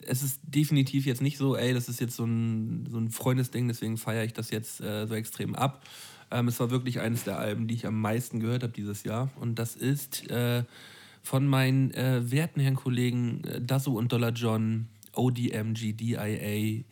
es 0.07 0.23
ist 0.23 0.39
definitiv 0.43 1.05
jetzt 1.05 1.21
nicht 1.21 1.37
so, 1.37 1.55
ey, 1.55 1.73
das 1.73 1.89
ist 1.89 1.99
jetzt 1.99 2.15
so 2.15 2.25
ein, 2.25 2.87
so 2.89 2.97
ein 2.97 3.09
Freundesding, 3.09 3.67
deswegen 3.67 3.97
feiere 3.97 4.23
ich 4.23 4.33
das 4.33 4.51
jetzt 4.51 4.81
äh, 4.81 5.05
so 5.07 5.15
extrem 5.15 5.55
ab. 5.55 5.83
Ähm, 6.31 6.47
es 6.47 6.59
war 6.59 6.71
wirklich 6.71 6.99
eines 6.99 7.25
der 7.25 7.37
Alben, 7.37 7.67
die 7.67 7.75
ich 7.75 7.85
am 7.85 7.99
meisten 7.99 8.39
gehört 8.39 8.63
habe 8.63 8.73
dieses 8.73 9.03
Jahr. 9.03 9.29
Und 9.39 9.59
das 9.59 9.75
ist 9.75 10.29
äh, 10.29 10.63
von 11.23 11.45
meinen 11.45 11.91
äh, 11.93 12.31
werten 12.31 12.61
Herren 12.61 12.75
Kollegen 12.75 13.43
äh, 13.43 13.61
Dasso 13.61 13.91
und 13.91 14.11
Dollar 14.11 14.31
John, 14.31 14.87
ODMG, 15.13 15.93
DIA, 15.93 16.83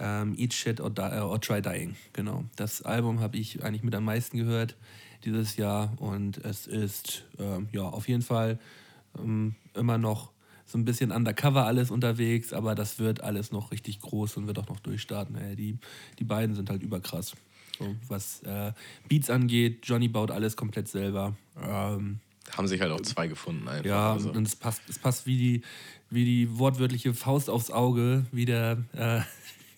ähm, 0.00 0.34
Eat 0.36 0.54
Shit 0.54 0.80
or, 0.80 0.90
Die, 0.90 1.02
äh, 1.02 1.20
or 1.20 1.40
Try 1.40 1.60
Dying. 1.60 1.96
Genau. 2.14 2.44
Das 2.56 2.82
Album 2.82 3.20
habe 3.20 3.36
ich 3.36 3.62
eigentlich 3.62 3.82
mit 3.82 3.94
am 3.94 4.04
meisten 4.04 4.38
gehört 4.38 4.74
dieses 5.24 5.56
Jahr. 5.56 5.92
Und 5.98 6.38
es 6.38 6.66
ist 6.66 7.24
ähm, 7.38 7.68
ja 7.72 7.82
auf 7.82 8.08
jeden 8.08 8.22
Fall 8.22 8.58
ähm, 9.22 9.54
immer 9.74 9.98
noch 9.98 10.30
so 10.66 10.76
ein 10.76 10.84
bisschen 10.84 11.10
undercover 11.12 11.64
alles 11.64 11.90
unterwegs, 11.90 12.52
aber 12.52 12.74
das 12.74 12.98
wird 12.98 13.22
alles 13.22 13.52
noch 13.52 13.72
richtig 13.72 14.00
groß 14.00 14.36
und 14.36 14.46
wird 14.46 14.58
auch 14.58 14.68
noch 14.68 14.80
durchstarten. 14.80 15.36
Ey, 15.36 15.56
die, 15.56 15.78
die 16.18 16.24
beiden 16.24 16.54
sind 16.54 16.68
halt 16.68 16.82
überkrass. 16.82 17.34
So, 17.78 17.96
was 18.08 18.42
äh, 18.42 18.72
Beats 19.08 19.30
angeht, 19.30 19.80
Johnny 19.84 20.08
baut 20.08 20.30
alles 20.30 20.56
komplett 20.56 20.88
selber. 20.88 21.34
Ähm, 21.62 22.18
Haben 22.50 22.68
sich 22.68 22.80
halt 22.80 22.92
auch 22.92 23.00
zwei 23.00 23.28
gefunden 23.28 23.66
einfach. 23.66 23.86
ja, 23.86 24.12
also. 24.12 24.30
und 24.30 24.46
es 24.46 24.56
passt, 24.56 24.82
es 24.88 24.98
passt 24.98 25.26
wie 25.26 25.38
die, 25.38 25.62
wie 26.10 26.24
die 26.24 26.58
wortwörtliche 26.58 27.14
Faust 27.14 27.48
aufs 27.48 27.70
Auge, 27.70 28.26
wie 28.30 28.44
der, 28.44 28.78
äh, 28.92 29.20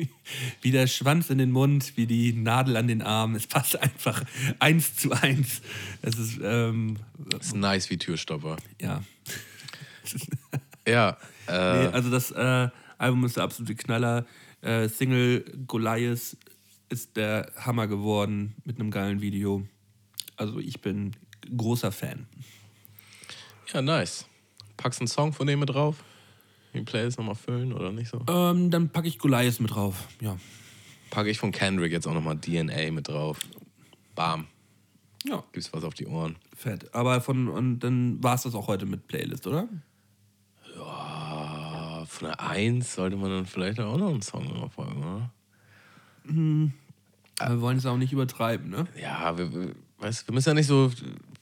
wie 0.62 0.70
der 0.70 0.86
Schwanz 0.86 1.30
in 1.30 1.38
den 1.38 1.50
Mund, 1.50 1.96
wie 1.96 2.06
die 2.06 2.32
Nadel 2.32 2.76
an 2.76 2.88
den 2.88 3.02
Arm. 3.02 3.34
Es 3.34 3.46
passt 3.46 3.80
einfach 3.80 4.22
eins 4.58 4.96
zu 4.96 5.12
eins. 5.12 5.62
Es 6.02 6.18
ist, 6.18 6.38
ähm, 6.42 6.96
ist 7.38 7.54
nice 7.54 7.90
wie 7.90 7.98
Türstopper. 7.98 8.56
ja. 8.80 9.02
Ja. 10.86 11.16
Äh, 11.46 11.86
Nee, 11.86 11.86
also 11.88 12.10
das 12.10 12.30
äh, 12.30 12.68
Album 12.98 13.24
ist 13.24 13.36
der 13.36 13.42
absolute 13.42 13.74
Knaller. 13.74 14.24
Äh, 14.60 14.88
Single 14.88 15.44
Goliath 15.66 16.36
ist 16.90 17.16
der 17.16 17.50
Hammer 17.56 17.88
geworden 17.88 18.54
mit 18.64 18.78
einem 18.78 18.92
geilen 18.92 19.20
Video. 19.20 19.66
Also 20.36 20.60
ich 20.60 20.80
bin 20.80 21.16
großer 21.56 21.90
Fan. 21.90 22.26
ja, 23.72 23.82
nice. 23.82 24.26
Packst 24.76 25.00
einen 25.00 25.08
Song 25.08 25.32
von 25.32 25.46
dem 25.46 25.58
mit 25.58 25.70
drauf? 25.70 25.96
Die 26.74 26.82
Playlist 26.82 27.18
nochmal 27.18 27.34
füllen 27.34 27.72
oder 27.72 27.92
nicht 27.92 28.08
so? 28.08 28.24
Ähm, 28.28 28.70
dann 28.70 28.90
packe 28.90 29.08
ich 29.08 29.18
Goliath 29.18 29.60
mit 29.60 29.72
drauf. 29.74 30.08
Ja. 30.20 30.36
Packe 31.10 31.30
ich 31.30 31.38
von 31.38 31.50
Kendrick 31.52 31.92
jetzt 31.92 32.06
auch 32.06 32.14
nochmal 32.14 32.38
DNA 32.38 32.92
mit 32.92 33.08
drauf. 33.08 33.40
Bam. 34.14 34.46
Ja, 35.24 35.42
Gibt's 35.52 35.72
was 35.72 35.84
auf 35.84 35.94
die 35.94 36.06
Ohren. 36.06 36.36
fett. 36.56 36.94
Aber 36.94 37.20
von, 37.20 37.48
und 37.48 37.80
dann 37.80 38.22
war 38.22 38.34
es 38.34 38.42
das 38.42 38.54
auch 38.54 38.68
heute 38.68 38.86
mit 38.86 39.06
Playlist, 39.06 39.46
oder? 39.46 39.68
Ja, 40.76 42.04
von 42.06 42.28
der 42.28 42.40
1 42.40 42.94
sollte 42.94 43.16
man 43.16 43.30
dann 43.30 43.46
vielleicht 43.46 43.80
auch 43.80 43.98
noch 43.98 44.10
einen 44.10 44.22
Song 44.22 44.48
draufpacken, 44.48 44.98
oder? 44.98 45.30
Aber 47.38 47.54
wir 47.54 47.60
wollen 47.60 47.78
es 47.78 47.86
auch 47.86 47.96
nicht 47.96 48.12
übertreiben, 48.12 48.70
ne? 48.70 48.86
Ja, 49.00 49.36
wir, 49.36 49.52
wir, 49.52 49.74
weißt, 49.98 50.28
wir 50.28 50.34
müssen 50.34 50.50
ja 50.50 50.54
nicht 50.54 50.66
so 50.66 50.90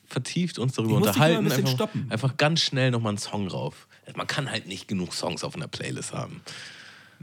vertieft 0.08 0.58
uns 0.58 0.74
darüber 0.74 0.96
ein 0.96 1.02
unterhalten. 1.02 1.44
bisschen 1.44 1.60
einfach, 1.60 1.74
stoppen. 1.74 2.06
einfach 2.10 2.36
ganz 2.36 2.60
schnell 2.60 2.90
nochmal 2.90 3.10
einen 3.10 3.18
Song 3.18 3.48
drauf. 3.48 3.86
Man 4.16 4.26
kann 4.26 4.50
halt 4.50 4.66
nicht 4.66 4.88
genug 4.88 5.12
Songs 5.12 5.44
auf 5.44 5.54
einer 5.54 5.68
Playlist 5.68 6.12
haben. 6.12 6.40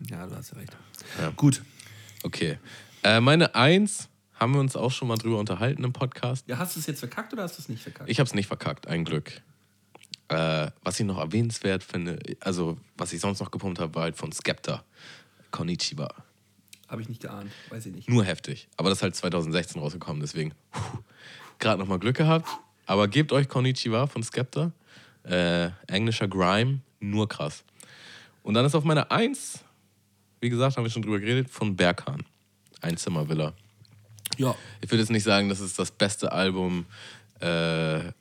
Ja, 0.09 0.27
du 0.27 0.35
hast 0.35 0.51
ja 0.51 0.57
recht. 0.59 0.75
Ja. 1.19 1.29
Gut. 1.31 1.63
Okay. 2.23 2.57
Äh, 3.03 3.19
meine 3.21 3.55
1 3.55 4.09
haben 4.35 4.53
wir 4.53 4.59
uns 4.59 4.75
auch 4.75 4.91
schon 4.91 5.07
mal 5.07 5.17
drüber 5.17 5.39
unterhalten 5.39 5.83
im 5.83 5.93
Podcast. 5.93 6.47
Ja, 6.47 6.57
hast 6.57 6.75
du 6.75 6.79
es 6.79 6.85
jetzt 6.85 6.99
verkackt 6.99 7.33
oder 7.33 7.43
hast 7.43 7.57
du 7.57 7.61
es 7.61 7.69
nicht 7.69 7.81
verkackt? 7.81 8.09
Ich 8.09 8.19
habe 8.19 8.27
es 8.27 8.33
nicht 8.33 8.47
verkackt, 8.47 8.87
ein 8.87 9.03
Glück. 9.05 9.41
Äh, 10.27 10.71
was 10.81 10.99
ich 10.99 11.05
noch 11.05 11.17
erwähnenswert 11.17 11.83
finde, 11.83 12.19
also 12.39 12.77
was 12.97 13.13
ich 13.13 13.21
sonst 13.21 13.39
noch 13.39 13.51
gepumpt 13.51 13.79
habe, 13.79 13.93
war 13.95 14.03
halt 14.03 14.17
von 14.17 14.31
Skepta. 14.31 14.83
Konnichiwa. 15.51 16.13
Habe 16.87 17.01
ich 17.01 17.09
nicht 17.09 17.21
geahnt. 17.21 17.51
Weiß 17.69 17.85
ich 17.85 17.93
nicht. 17.93 18.09
Nur 18.09 18.25
heftig. 18.25 18.67
Aber 18.77 18.89
das 18.89 18.99
ist 18.99 19.03
halt 19.03 19.15
2016 19.15 19.81
rausgekommen, 19.81 20.21
deswegen 20.21 20.53
gerade 21.59 21.79
nochmal 21.79 21.99
Glück 21.99 22.17
gehabt. 22.17 22.47
Aber 22.85 23.07
gebt 23.07 23.31
euch 23.31 23.47
Konnichiwa 23.47 24.07
von 24.07 24.23
Skepta. 24.23 24.71
Äh, 25.23 25.69
englischer 25.87 26.27
Grime, 26.27 26.81
nur 26.99 27.27
krass. 27.27 27.63
Und 28.43 28.53
dann 28.53 28.65
ist 28.65 28.75
auf 28.75 28.83
meiner 28.83 29.11
Eins, 29.11 29.63
wie 30.39 30.49
gesagt, 30.49 30.77
haben 30.77 30.83
wir 30.83 30.91
schon 30.91 31.01
drüber 31.01 31.19
geredet, 31.19 31.49
von 31.49 31.75
Berghahn. 31.75 32.23
Einzimmervilla. 32.81 33.53
Ja. 34.37 34.55
Ich 34.81 34.91
würde 34.91 35.01
jetzt 35.01 35.09
nicht 35.09 35.23
sagen, 35.23 35.49
das 35.49 35.59
ist 35.59 35.79
das 35.79 35.89
beste 35.91 36.31
Album 36.31 36.85
äh, 37.39 38.11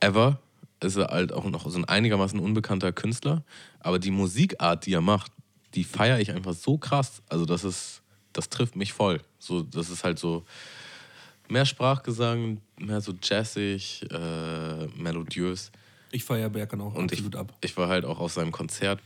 ever. 0.00 0.38
Ist 0.80 0.96
er 0.96 1.08
halt 1.08 1.32
auch 1.32 1.44
noch 1.44 1.68
so 1.68 1.78
ein 1.78 1.84
einigermaßen 1.84 2.38
unbekannter 2.38 2.92
Künstler. 2.92 3.42
Aber 3.80 3.98
die 3.98 4.10
Musikart, 4.10 4.86
die 4.86 4.92
er 4.92 5.00
macht, 5.00 5.32
die 5.74 5.84
feiere 5.84 6.20
ich 6.20 6.30
einfach 6.30 6.52
so 6.52 6.78
krass. 6.78 7.22
Also 7.28 7.46
das 7.46 7.64
ist, 7.64 8.02
das 8.32 8.48
trifft 8.48 8.76
mich 8.76 8.92
voll. 8.92 9.20
So, 9.38 9.62
das 9.62 9.90
ist 9.90 10.04
halt 10.04 10.18
so 10.18 10.44
mehr 11.48 11.64
Sprachgesang, 11.64 12.60
mehr 12.78 13.00
so 13.00 13.12
jazzig, 13.22 14.04
äh, 14.10 14.86
melodiös. 14.96 15.70
Ich 16.10 16.24
feiere 16.24 16.48
Berkan 16.50 16.80
auch 16.80 16.94
Und 16.94 17.12
ich, 17.12 17.18
absolut 17.18 17.36
ab. 17.36 17.52
ich 17.60 17.76
war 17.76 17.88
halt 17.88 18.04
auch 18.04 18.20
auf 18.20 18.32
seinem 18.32 18.52
Konzert 18.52 19.00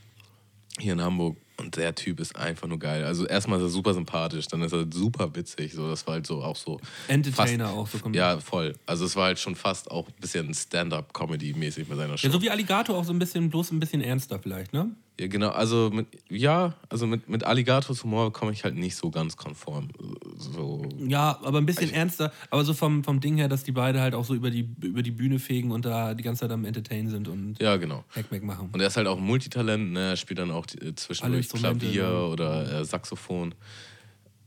hier 0.77 0.93
in 0.93 1.01
Hamburg 1.01 1.37
und 1.59 1.75
der 1.77 1.93
Typ 1.95 2.19
ist 2.19 2.35
einfach 2.35 2.67
nur 2.67 2.79
geil. 2.79 3.03
Also 3.03 3.25
erstmal 3.25 3.59
ist 3.59 3.65
er 3.65 3.69
super 3.69 3.93
sympathisch, 3.93 4.47
dann 4.47 4.61
ist 4.61 4.71
er 4.71 4.85
super 4.91 5.35
witzig. 5.35 5.73
So, 5.73 5.89
das 5.89 6.05
war 6.07 6.15
halt 6.15 6.27
so 6.27 6.43
auch 6.43 6.55
so. 6.55 6.79
Entertainer 7.07 7.65
fast, 7.65 7.77
auch 7.77 7.87
so 7.87 7.97
kommt. 7.99 8.15
Ja, 8.15 8.39
voll. 8.39 8.75
Also 8.85 9.05
es 9.05 9.15
war 9.15 9.25
halt 9.25 9.39
schon 9.39 9.55
fast 9.55 9.91
auch 9.91 10.07
ein 10.07 10.13
bisschen 10.19 10.53
Stand-up-Comedy-mäßig 10.53 11.87
mit 11.87 11.97
seiner 11.97 12.17
Show. 12.17 12.27
Ja, 12.27 12.33
so 12.33 12.41
wie 12.41 12.49
Alligator 12.49 12.97
auch 12.97 13.05
so 13.05 13.13
ein 13.13 13.19
bisschen, 13.19 13.49
bloß 13.49 13.71
ein 13.71 13.79
bisschen 13.79 14.01
ernster 14.01 14.39
vielleicht, 14.39 14.73
ne? 14.73 14.91
Ja, 15.19 15.27
genau, 15.27 15.49
also 15.49 15.89
mit, 15.91 16.07
ja, 16.29 16.75
also 16.87 17.05
mit, 17.05 17.27
mit 17.27 17.43
Alligators 17.43 18.05
Humor 18.05 18.31
komme 18.31 18.53
ich 18.53 18.63
halt 18.63 18.75
nicht 18.75 18.95
so 18.95 19.11
ganz 19.11 19.35
konform. 19.35 19.89
So, 20.37 20.81
Ja, 20.97 21.37
aber 21.43 21.57
ein 21.57 21.65
bisschen 21.65 21.91
ernster. 21.91 22.31
Aber 22.49 22.63
so 22.63 22.73
vom, 22.73 23.03
vom 23.03 23.19
Ding 23.19 23.35
her, 23.35 23.49
dass 23.49 23.65
die 23.65 23.73
beide 23.73 23.99
halt 23.99 24.15
auch 24.15 24.23
so 24.23 24.33
über 24.33 24.49
die, 24.49 24.69
über 24.81 25.03
die 25.03 25.11
Bühne 25.11 25.39
fegen 25.39 25.71
und 25.71 25.83
da 25.83 26.13
die 26.13 26.23
ganze 26.23 26.41
Zeit 26.41 26.51
am 26.51 26.63
Entertain 26.63 27.09
sind 27.09 27.27
und 27.27 27.61
ja, 27.61 27.75
genau. 27.75 28.05
Hackmack 28.15 28.43
machen. 28.43 28.69
Und 28.71 28.79
er 28.79 28.87
ist 28.87 28.95
halt 28.95 29.07
auch 29.07 29.19
Multitalent, 29.19 29.91
ne? 29.91 30.11
er 30.11 30.15
spielt 30.15 30.39
dann 30.39 30.51
auch 30.51 30.65
äh, 30.67 30.85
Alle 30.85 30.95
zwischendurch 30.95 31.48
Instrumente, 31.53 31.85
Klavier 31.85 32.03
ja. 32.03 32.21
oder 32.25 32.79
äh, 32.81 32.85
Saxophon. 32.85 33.55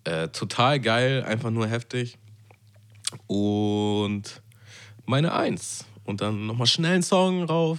Äh, 0.05 0.29
total 0.29 0.81
geil, 0.81 1.25
einfach 1.25 1.51
nur 1.51 1.67
heftig. 1.67 2.19
Und 3.27 4.43
meine 5.07 5.33
Eins. 5.33 5.85
Und 6.05 6.21
dann 6.21 6.47
nochmal 6.47 6.67
schnell 6.67 6.95
einen 6.95 7.03
Song 7.03 7.45
rauf 7.45 7.79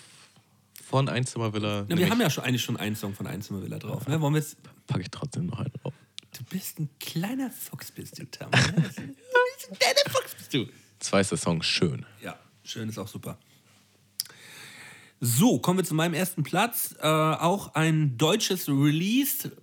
von 0.84 1.10
Einzimmervilla. 1.10 1.86
Ja, 1.90 1.98
wir 1.98 2.10
haben 2.10 2.22
ja 2.22 2.30
schon 2.30 2.44
eigentlich 2.44 2.64
schon 2.64 2.78
einen 2.78 2.96
Song 2.96 3.14
von 3.14 3.28
Einzimmervilla 3.28 3.80
drauf. 3.80 4.08
Ne? 4.08 4.22
Wollen 4.22 4.34
wir 4.34 4.40
jetzt. 4.40 4.58
Packe 4.88 5.02
ich 5.02 5.12
trotzdem 5.12 5.48
noch 5.48 5.60
einen 5.60 5.74
drauf. 5.82 5.94
Du 6.38 6.44
bist 6.46 6.80
ein 6.80 6.90
kleiner 7.00 7.50
Fuchs, 7.52 7.92
bist 7.92 8.20
du, 8.20 8.26
Tam. 8.26 8.50
Ne? 8.52 8.58
ein 8.68 9.80
kleiner 9.80 10.10
Fuchs 10.10 10.36
bist 10.36 10.54
du. 10.54 10.68
Zwar 11.00 11.22
ist 11.22 11.32
der 11.32 11.38
Song 11.38 11.62
schön. 11.62 12.06
Ja, 12.22 12.38
schön 12.64 12.90
ist 12.90 12.98
auch 12.98 13.08
super. 13.08 13.38
So, 15.26 15.58
kommen 15.58 15.80
wir 15.80 15.86
zu 15.86 15.96
meinem 15.96 16.16
ersten 16.16 16.44
Platz. 16.44 16.98
Äh, 17.00 17.08
auch 17.08 17.76
ein 17.76 18.18
deutsches 18.18 18.68
Release. 18.68 19.54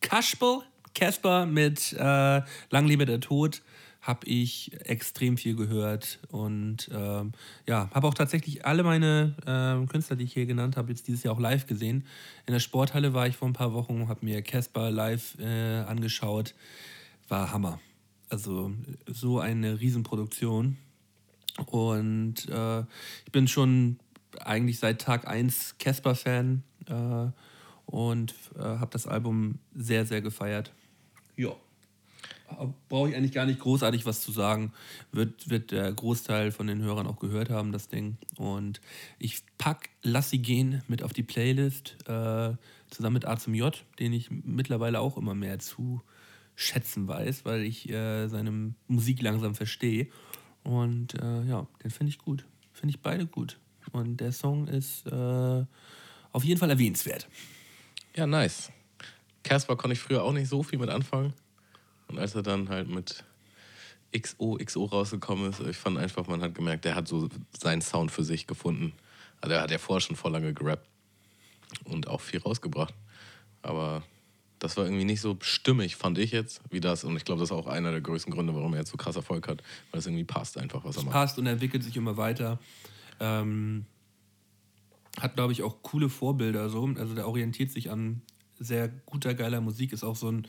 Kaspel, 0.00 0.60
Casper 0.94 1.44
mit 1.44 1.92
äh, 1.92 2.40
Lang 2.70 2.86
lebe 2.86 3.04
der 3.04 3.20
Tod 3.20 3.60
habe 4.00 4.26
ich 4.26 4.72
extrem 4.86 5.36
viel 5.36 5.56
gehört 5.56 6.20
und 6.30 6.88
ähm, 6.90 7.32
ja, 7.66 7.90
habe 7.92 8.06
auch 8.06 8.14
tatsächlich 8.14 8.64
alle 8.64 8.82
meine 8.82 9.34
ähm, 9.46 9.88
Künstler, 9.88 10.16
die 10.16 10.24
ich 10.24 10.32
hier 10.32 10.46
genannt 10.46 10.78
habe, 10.78 10.88
jetzt 10.88 11.06
dieses 11.06 11.22
Jahr 11.22 11.34
auch 11.34 11.40
live 11.40 11.66
gesehen. 11.66 12.06
In 12.46 12.54
der 12.54 12.60
Sporthalle 12.60 13.12
war 13.12 13.26
ich 13.26 13.36
vor 13.36 13.46
ein 13.46 13.52
paar 13.52 13.74
Wochen, 13.74 14.08
habe 14.08 14.24
mir 14.24 14.40
Casper 14.40 14.90
live 14.90 15.36
äh, 15.38 15.80
angeschaut. 15.80 16.54
War 17.28 17.52
Hammer. 17.52 17.78
Also 18.30 18.72
so 19.06 19.38
eine 19.38 19.80
Riesenproduktion. 19.80 20.78
Und 21.66 22.48
äh, 22.48 22.80
ich 23.26 23.32
bin 23.32 23.48
schon 23.48 23.98
eigentlich 24.40 24.78
seit 24.78 25.00
Tag 25.00 25.26
1 25.26 25.76
Casper-Fan 25.78 26.62
äh, 26.86 27.26
und 27.86 28.34
äh, 28.56 28.62
habe 28.62 28.90
das 28.90 29.06
Album 29.06 29.58
sehr, 29.74 30.06
sehr 30.06 30.20
gefeiert. 30.20 30.72
Ja. 31.36 31.54
Brauche 32.88 33.10
ich 33.10 33.16
eigentlich 33.16 33.32
gar 33.32 33.44
nicht 33.44 33.60
großartig 33.60 34.06
was 34.06 34.22
zu 34.22 34.32
sagen. 34.32 34.72
Wird, 35.12 35.50
wird 35.50 35.70
der 35.70 35.92
Großteil 35.92 36.50
von 36.50 36.66
den 36.66 36.80
Hörern 36.80 37.06
auch 37.06 37.18
gehört 37.18 37.50
haben, 37.50 37.72
das 37.72 37.88
Ding. 37.88 38.16
Und 38.36 38.80
ich 39.18 39.42
pack 39.58 39.90
Lass 40.02 40.30
sie 40.30 40.40
gehen 40.40 40.82
mit 40.88 41.02
auf 41.02 41.12
die 41.12 41.22
Playlist, 41.22 41.96
äh, 42.08 42.54
zusammen 42.88 43.14
mit 43.14 43.26
A 43.26 43.36
zum 43.36 43.54
J, 43.54 43.84
den 43.98 44.14
ich 44.14 44.30
mittlerweile 44.30 45.00
auch 45.00 45.18
immer 45.18 45.34
mehr 45.34 45.58
zu 45.58 46.00
schätzen 46.54 47.06
weiß, 47.06 47.44
weil 47.44 47.62
ich 47.62 47.88
äh, 47.90 48.28
seine 48.28 48.74
Musik 48.86 49.20
langsam 49.22 49.54
verstehe. 49.54 50.08
Und 50.64 51.14
äh, 51.14 51.44
ja, 51.44 51.66
den 51.84 51.90
finde 51.90 52.10
ich 52.10 52.18
gut. 52.18 52.44
Finde 52.72 52.94
ich 52.94 53.00
beide 53.00 53.26
gut. 53.26 53.58
Und 53.92 54.18
der 54.18 54.32
Song 54.32 54.68
ist 54.68 55.06
äh, 55.06 55.64
auf 56.32 56.44
jeden 56.44 56.58
Fall 56.58 56.70
erwähnenswert. 56.70 57.28
Ja, 58.14 58.26
nice. 58.26 58.70
Casper 59.42 59.76
konnte 59.76 59.94
ich 59.94 60.00
früher 60.00 60.22
auch 60.22 60.32
nicht 60.32 60.48
so 60.48 60.62
viel 60.62 60.78
mit 60.78 60.90
anfangen. 60.90 61.32
Und 62.08 62.18
als 62.18 62.34
er 62.34 62.42
dann 62.42 62.68
halt 62.68 62.88
mit 62.88 63.24
XO, 64.16 64.58
XO 64.62 64.84
rausgekommen 64.84 65.50
ist, 65.50 65.60
ich 65.60 65.76
fand 65.76 65.98
einfach, 65.98 66.26
man 66.26 66.42
hat 66.42 66.54
gemerkt, 66.54 66.84
der 66.84 66.94
hat 66.94 67.08
so 67.08 67.28
seinen 67.56 67.82
Sound 67.82 68.10
für 68.10 68.24
sich 68.24 68.46
gefunden. 68.46 68.92
Also 69.40 69.54
er 69.54 69.62
hat 69.62 69.70
ja 69.70 69.78
vorher 69.78 70.00
schon 70.00 70.16
voll 70.16 70.32
lange 70.32 70.52
gerappt 70.52 70.86
und 71.84 72.08
auch 72.08 72.20
viel 72.20 72.40
rausgebracht. 72.40 72.94
Aber 73.62 74.02
das 74.58 74.76
war 74.76 74.84
irgendwie 74.84 75.04
nicht 75.04 75.20
so 75.20 75.36
stimmig, 75.40 75.96
fand 75.96 76.18
ich 76.18 76.32
jetzt, 76.32 76.60
wie 76.70 76.80
das. 76.80 77.04
Und 77.04 77.16
ich 77.16 77.24
glaube, 77.24 77.40
das 77.40 77.50
ist 77.50 77.56
auch 77.56 77.66
einer 77.66 77.90
der 77.90 78.00
größten 78.00 78.32
Gründe, 78.32 78.54
warum 78.54 78.72
er 78.72 78.80
jetzt 78.80 78.90
so 78.90 78.96
krass 78.96 79.16
Erfolg 79.16 79.46
hat, 79.48 79.62
weil 79.90 80.00
es 80.00 80.06
irgendwie 80.06 80.24
passt 80.24 80.58
einfach, 80.58 80.84
was 80.84 80.96
er 80.96 81.04
macht. 81.04 81.12
passt 81.12 81.38
und 81.38 81.46
entwickelt 81.46 81.84
sich 81.84 81.96
immer 81.96 82.16
weiter. 82.16 82.58
Ähm, 83.20 83.86
hat, 85.18 85.34
glaube 85.34 85.52
ich, 85.52 85.62
auch 85.62 85.82
coole 85.82 86.08
Vorbilder. 86.08 86.68
So. 86.70 86.88
Also 86.96 87.14
der 87.14 87.26
orientiert 87.26 87.70
sich 87.70 87.90
an 87.90 88.22
sehr 88.58 88.88
guter, 88.88 89.34
geiler 89.34 89.60
Musik. 89.60 89.92
Ist 89.92 90.04
auch 90.04 90.16
so 90.16 90.30
ein 90.30 90.46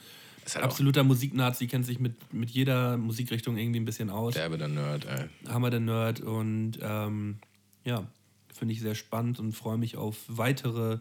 halt 0.54 0.66
absoluter 0.66 1.04
Musiknazi, 1.04 1.68
kennt 1.68 1.86
sich 1.86 2.00
mit, 2.00 2.34
mit 2.34 2.50
jeder 2.50 2.98
Musikrichtung 2.98 3.58
irgendwie 3.58 3.80
ein 3.80 3.86
bisschen 3.86 4.10
aus. 4.10 4.34
derbe 4.34 4.58
der 4.58 4.68
Nerd, 4.68 5.06
ey. 5.06 5.26
Hammer 5.48 5.70
der 5.70 5.80
Nerd 5.80 6.22
und 6.22 6.80
ähm, 6.82 7.38
ja, 7.86 8.08
finde 8.54 8.74
ich 8.74 8.82
sehr 8.82 8.96
spannend 8.96 9.40
und 9.40 9.52
freue 9.54 9.78
mich 9.78 9.98
auf 9.98 10.18
weitere, 10.28 11.00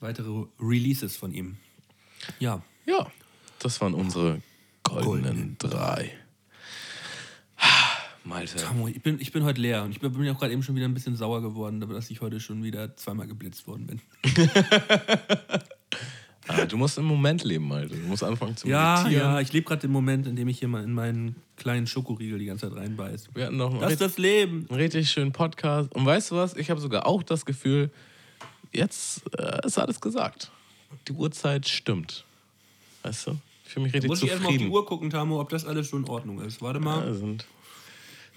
weitere 0.00 0.46
Releases 0.60 1.16
von 1.16 1.32
ihm. 1.32 1.56
Ja, 2.38 2.62
Ja, 2.86 3.10
das 3.58 3.80
waren 3.80 3.94
unsere 3.94 4.42
goldenen, 4.82 5.04
Goldenen 5.04 5.56
drei. 5.58 6.12
Malte. 8.24 8.56
Tamo, 8.56 8.88
ich 8.88 9.02
bin, 9.02 9.20
ich 9.20 9.32
bin 9.32 9.44
heute 9.44 9.60
leer 9.60 9.82
und 9.82 9.90
ich 9.92 10.00
bin, 10.00 10.12
bin 10.12 10.28
auch 10.30 10.38
gerade 10.38 10.52
eben 10.52 10.62
schon 10.62 10.76
wieder 10.76 10.86
ein 10.86 10.94
bisschen 10.94 11.16
sauer 11.16 11.42
geworden, 11.42 11.80
dass 11.80 12.10
ich 12.10 12.20
heute 12.20 12.38
schon 12.40 12.62
wieder 12.62 12.94
zweimal 12.96 13.26
geblitzt 13.26 13.66
worden 13.66 13.86
bin. 13.86 14.00
Ah, 16.48 16.64
du 16.66 16.76
musst 16.76 16.98
im 16.98 17.04
Moment 17.04 17.44
leben, 17.44 17.68
Malte. 17.68 17.94
Du 17.94 18.02
musst 18.08 18.24
anfangen 18.24 18.56
zu 18.56 18.66
Ja, 18.66 19.02
meditieren. 19.04 19.34
ja, 19.34 19.40
ich 19.40 19.52
lebe 19.52 19.64
gerade 19.64 19.82
den 19.82 19.92
Moment, 19.92 20.26
in 20.26 20.34
dem 20.34 20.48
ich 20.48 20.58
hier 20.58 20.66
mal 20.66 20.82
in 20.82 20.92
meinen 20.92 21.36
kleinen 21.56 21.86
Schokoriegel 21.86 22.36
die 22.40 22.46
ganze 22.46 22.68
Zeit 22.68 22.76
reinbeiß. 22.76 23.28
Wir 23.32 23.46
hatten 23.46 23.56
noch 23.58 23.78
Das 23.78 23.92
ist 23.92 24.00
das 24.00 24.18
Leben. 24.18 24.66
einen 24.68 24.80
richtig 24.80 25.08
schönen 25.08 25.30
Podcast. 25.30 25.94
Und 25.94 26.04
weißt 26.04 26.32
du 26.32 26.34
was? 26.34 26.56
Ich 26.56 26.68
habe 26.68 26.80
sogar 26.80 27.06
auch 27.06 27.22
das 27.22 27.46
Gefühl, 27.46 27.90
jetzt 28.72 29.22
äh, 29.38 29.64
ist 29.64 29.78
alles 29.78 30.00
gesagt. 30.00 30.50
Die 31.06 31.12
Uhrzeit 31.12 31.68
stimmt. 31.68 32.24
Weißt 33.04 33.28
du? 33.28 33.36
Ich 33.64 33.70
fühle 33.72 33.84
mich 33.84 33.94
richtig 33.94 34.08
Muss 34.08 34.22
ich 34.24 34.28
erstmal 34.30 34.46
auf 34.48 34.52
die 34.52 34.58
zufrieden. 34.58 34.74
Uhr 34.74 34.84
gucken, 34.84 35.10
Tamo, 35.10 35.40
ob 35.40 35.48
das 35.48 35.64
alles 35.64 35.90
so 35.90 35.96
in 35.96 36.08
Ordnung 36.08 36.40
ist. 36.40 36.60
Warte 36.60 36.80
mal. 36.80 37.06
Ja, 37.06 37.14
sind 37.14 37.46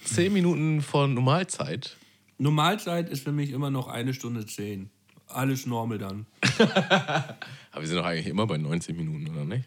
zehn 0.06 0.32
Minuten 0.32 0.82
von 0.82 1.14
Normalzeit. 1.14 1.96
Normalzeit 2.38 3.08
ist 3.08 3.24
für 3.24 3.32
mich 3.32 3.50
immer 3.50 3.70
noch 3.70 3.88
eine 3.88 4.14
Stunde 4.14 4.46
zehn. 4.46 4.90
Alles 5.28 5.66
normal 5.66 5.98
dann. 5.98 6.26
Aber 6.58 7.80
wir 7.80 7.88
sind 7.88 7.96
doch 7.96 8.04
eigentlich 8.04 8.26
immer 8.26 8.46
bei 8.46 8.56
90 8.56 8.96
Minuten, 8.96 9.28
oder 9.28 9.44
nicht? 9.44 9.64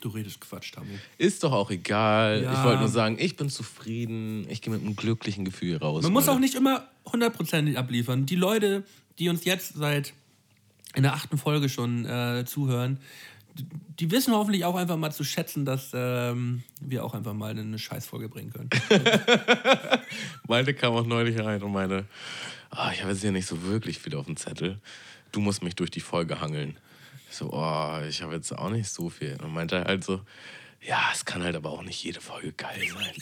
Du 0.00 0.10
redest 0.10 0.40
Quatsch, 0.40 0.72
Tamu. 0.72 0.86
Ist 1.18 1.42
doch 1.42 1.52
auch 1.52 1.70
egal. 1.70 2.42
Ja. 2.44 2.52
Ich 2.52 2.64
wollte 2.64 2.80
nur 2.80 2.88
sagen, 2.88 3.16
ich 3.18 3.36
bin 3.36 3.50
zufrieden. 3.50 4.46
Ich 4.48 4.62
gehe 4.62 4.72
mit 4.72 4.82
einem 4.82 4.94
glücklichen 4.94 5.44
Gefühl 5.44 5.76
raus. 5.76 6.04
Man 6.04 6.12
muss 6.12 6.28
auch 6.28 6.38
nicht 6.38 6.54
immer 6.54 6.88
hundertprozentig 7.04 7.76
abliefern. 7.76 8.24
Die 8.24 8.36
Leute, 8.36 8.84
die 9.18 9.28
uns 9.28 9.44
jetzt 9.44 9.74
seit 9.74 10.14
in 10.94 11.02
der 11.02 11.14
achten 11.14 11.36
Folge 11.36 11.68
schon 11.68 12.04
äh, 12.04 12.44
zuhören, 12.46 12.98
die, 13.58 14.10
wissen 14.10 14.32
hoffentlich 14.34 14.64
auch 14.64 14.76
einfach 14.76 14.96
mal 14.96 15.12
zu 15.12 15.24
schätzen, 15.24 15.64
dass 15.64 15.90
ähm, 15.94 16.62
wir 16.80 17.04
auch 17.04 17.14
einfach 17.14 17.34
mal 17.34 17.50
eine 17.50 17.78
Scheißfolge 17.78 18.28
bringen 18.28 18.52
können. 18.52 18.70
Malte 20.48 20.74
kam 20.74 20.94
auch 20.94 21.06
neulich 21.06 21.38
rein 21.38 21.62
und 21.62 21.72
meine, 21.72 22.06
ah, 22.70 22.90
ich 22.92 23.00
habe 23.00 23.12
jetzt 23.12 23.22
hier 23.22 23.32
nicht 23.32 23.46
so 23.46 23.62
wirklich 23.64 23.98
viel 23.98 24.14
auf 24.14 24.26
dem 24.26 24.36
Zettel. 24.36 24.80
Du 25.32 25.40
musst 25.40 25.62
mich 25.62 25.74
durch 25.76 25.90
die 25.90 26.00
Folge 26.00 26.40
hangeln. 26.40 26.78
Ich 27.30 27.36
so, 27.36 27.50
oh, 27.52 27.98
ich 28.08 28.22
habe 28.22 28.34
jetzt 28.34 28.52
auch 28.56 28.70
nicht 28.70 28.88
so 28.88 29.10
viel. 29.10 29.36
Und 29.42 29.52
meinte 29.52 29.84
halt 29.84 30.04
so, 30.04 30.20
ja, 30.80 31.10
es 31.12 31.24
kann 31.24 31.42
halt 31.42 31.56
aber 31.56 31.70
auch 31.70 31.82
nicht 31.82 32.02
jede 32.02 32.20
Folge 32.20 32.52
geil 32.52 32.82
sein. 32.88 33.14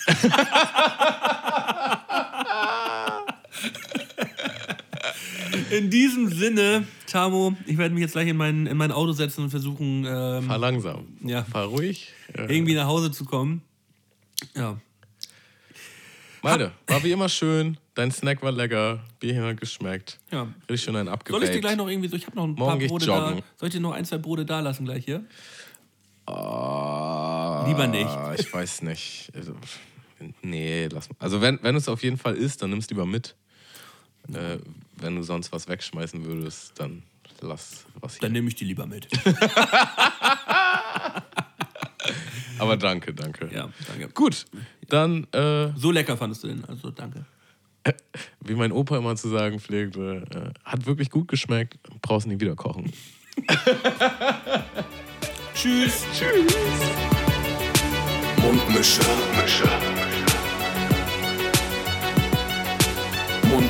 In 5.70 5.90
diesem 5.90 6.28
Sinne, 6.28 6.86
Tamo, 7.06 7.54
ich 7.66 7.78
werde 7.78 7.94
mich 7.94 8.02
jetzt 8.02 8.12
gleich 8.12 8.28
in 8.28 8.36
mein, 8.36 8.66
in 8.66 8.76
mein 8.76 8.92
Auto 8.92 9.12
setzen 9.12 9.44
und 9.44 9.50
versuchen, 9.50 10.04
ähm, 10.06 10.44
Fahr 10.44 10.58
langsam. 10.58 11.06
Ja. 11.22 11.44
Fahr 11.44 11.66
ruhig. 11.66 12.12
Äh, 12.34 12.54
irgendwie 12.54 12.74
nach 12.74 12.86
Hause 12.86 13.10
zu 13.10 13.24
kommen. 13.24 13.62
Ja. 14.54 14.78
Malte, 16.42 16.72
war 16.86 17.02
wie 17.02 17.10
immer 17.10 17.28
schön. 17.28 17.76
Dein 17.94 18.12
Snack 18.12 18.42
war 18.42 18.52
lecker. 18.52 19.02
Bierchen 19.18 19.42
hat 19.42 19.60
geschmeckt. 19.60 20.18
Ja. 20.30 20.42
Richtig 20.68 20.84
schön 20.84 20.96
ein 20.96 21.06
Soll 21.06 21.14
abgepackt. 21.14 21.44
ich 21.44 21.50
dir 21.50 21.60
gleich 21.60 21.76
noch 21.76 21.88
irgendwie 21.88 22.08
so, 22.08 22.16
ich 22.16 22.26
habe 22.26 22.36
noch 22.36 22.44
ein 22.44 22.52
Morgen 22.52 22.78
paar 22.78 22.88
Brote 22.88 23.06
da. 23.06 23.30
Soll 23.56 23.68
ich 23.68 23.74
dir 23.74 23.80
noch 23.80 23.92
ein, 23.92 24.04
zwei 24.04 24.18
Brote 24.18 24.44
da 24.44 24.60
lassen 24.60 24.84
gleich 24.84 25.04
hier? 25.04 25.24
Ah, 26.26 27.64
Lieber 27.66 27.86
nicht. 27.86 28.10
Ich 28.38 28.52
weiß 28.52 28.82
nicht. 28.82 29.30
Also, 29.34 29.54
nee, 30.42 30.88
lass 30.90 31.08
mal. 31.08 31.16
Also 31.18 31.40
wenn, 31.40 31.58
wenn 31.62 31.76
es 31.76 31.88
auf 31.88 32.02
jeden 32.02 32.18
Fall 32.18 32.34
ist, 32.36 32.62
dann 32.62 32.70
nimm's 32.70 32.88
lieber 32.90 33.06
mit. 33.06 33.34
Äh, 34.32 34.58
wenn 34.96 35.16
du 35.16 35.22
sonst 35.22 35.52
was 35.52 35.68
wegschmeißen 35.68 36.24
würdest, 36.24 36.72
dann 36.78 37.02
lass 37.40 37.84
was 38.00 38.14
hier. 38.14 38.22
Dann 38.22 38.32
nehme 38.32 38.48
ich 38.48 38.54
die 38.54 38.64
lieber 38.64 38.86
mit. 38.86 39.08
Aber 42.58 42.76
danke, 42.76 43.12
danke. 43.12 43.48
ja, 43.52 43.68
danke. 43.86 44.08
Gut, 44.14 44.46
dann, 44.88 45.26
äh, 45.32 45.72
So 45.76 45.90
lecker 45.90 46.16
fandest 46.16 46.42
du 46.44 46.48
den, 46.48 46.64
also 46.64 46.90
danke. 46.90 47.26
wie 48.40 48.54
mein 48.54 48.72
Opa 48.72 48.96
immer 48.98 49.14
zu 49.16 49.28
sagen 49.28 49.60
pflegte, 49.60 50.24
äh, 50.34 50.50
hat 50.64 50.86
wirklich 50.86 51.10
gut 51.10 51.28
geschmeckt, 51.28 51.78
brauchst 52.02 52.26
nie 52.26 52.40
wieder 52.40 52.56
kochen. 52.56 52.92
Tschüss. 55.54 56.04
Mundmische. 58.42 59.00
Mundmische. 59.02 59.68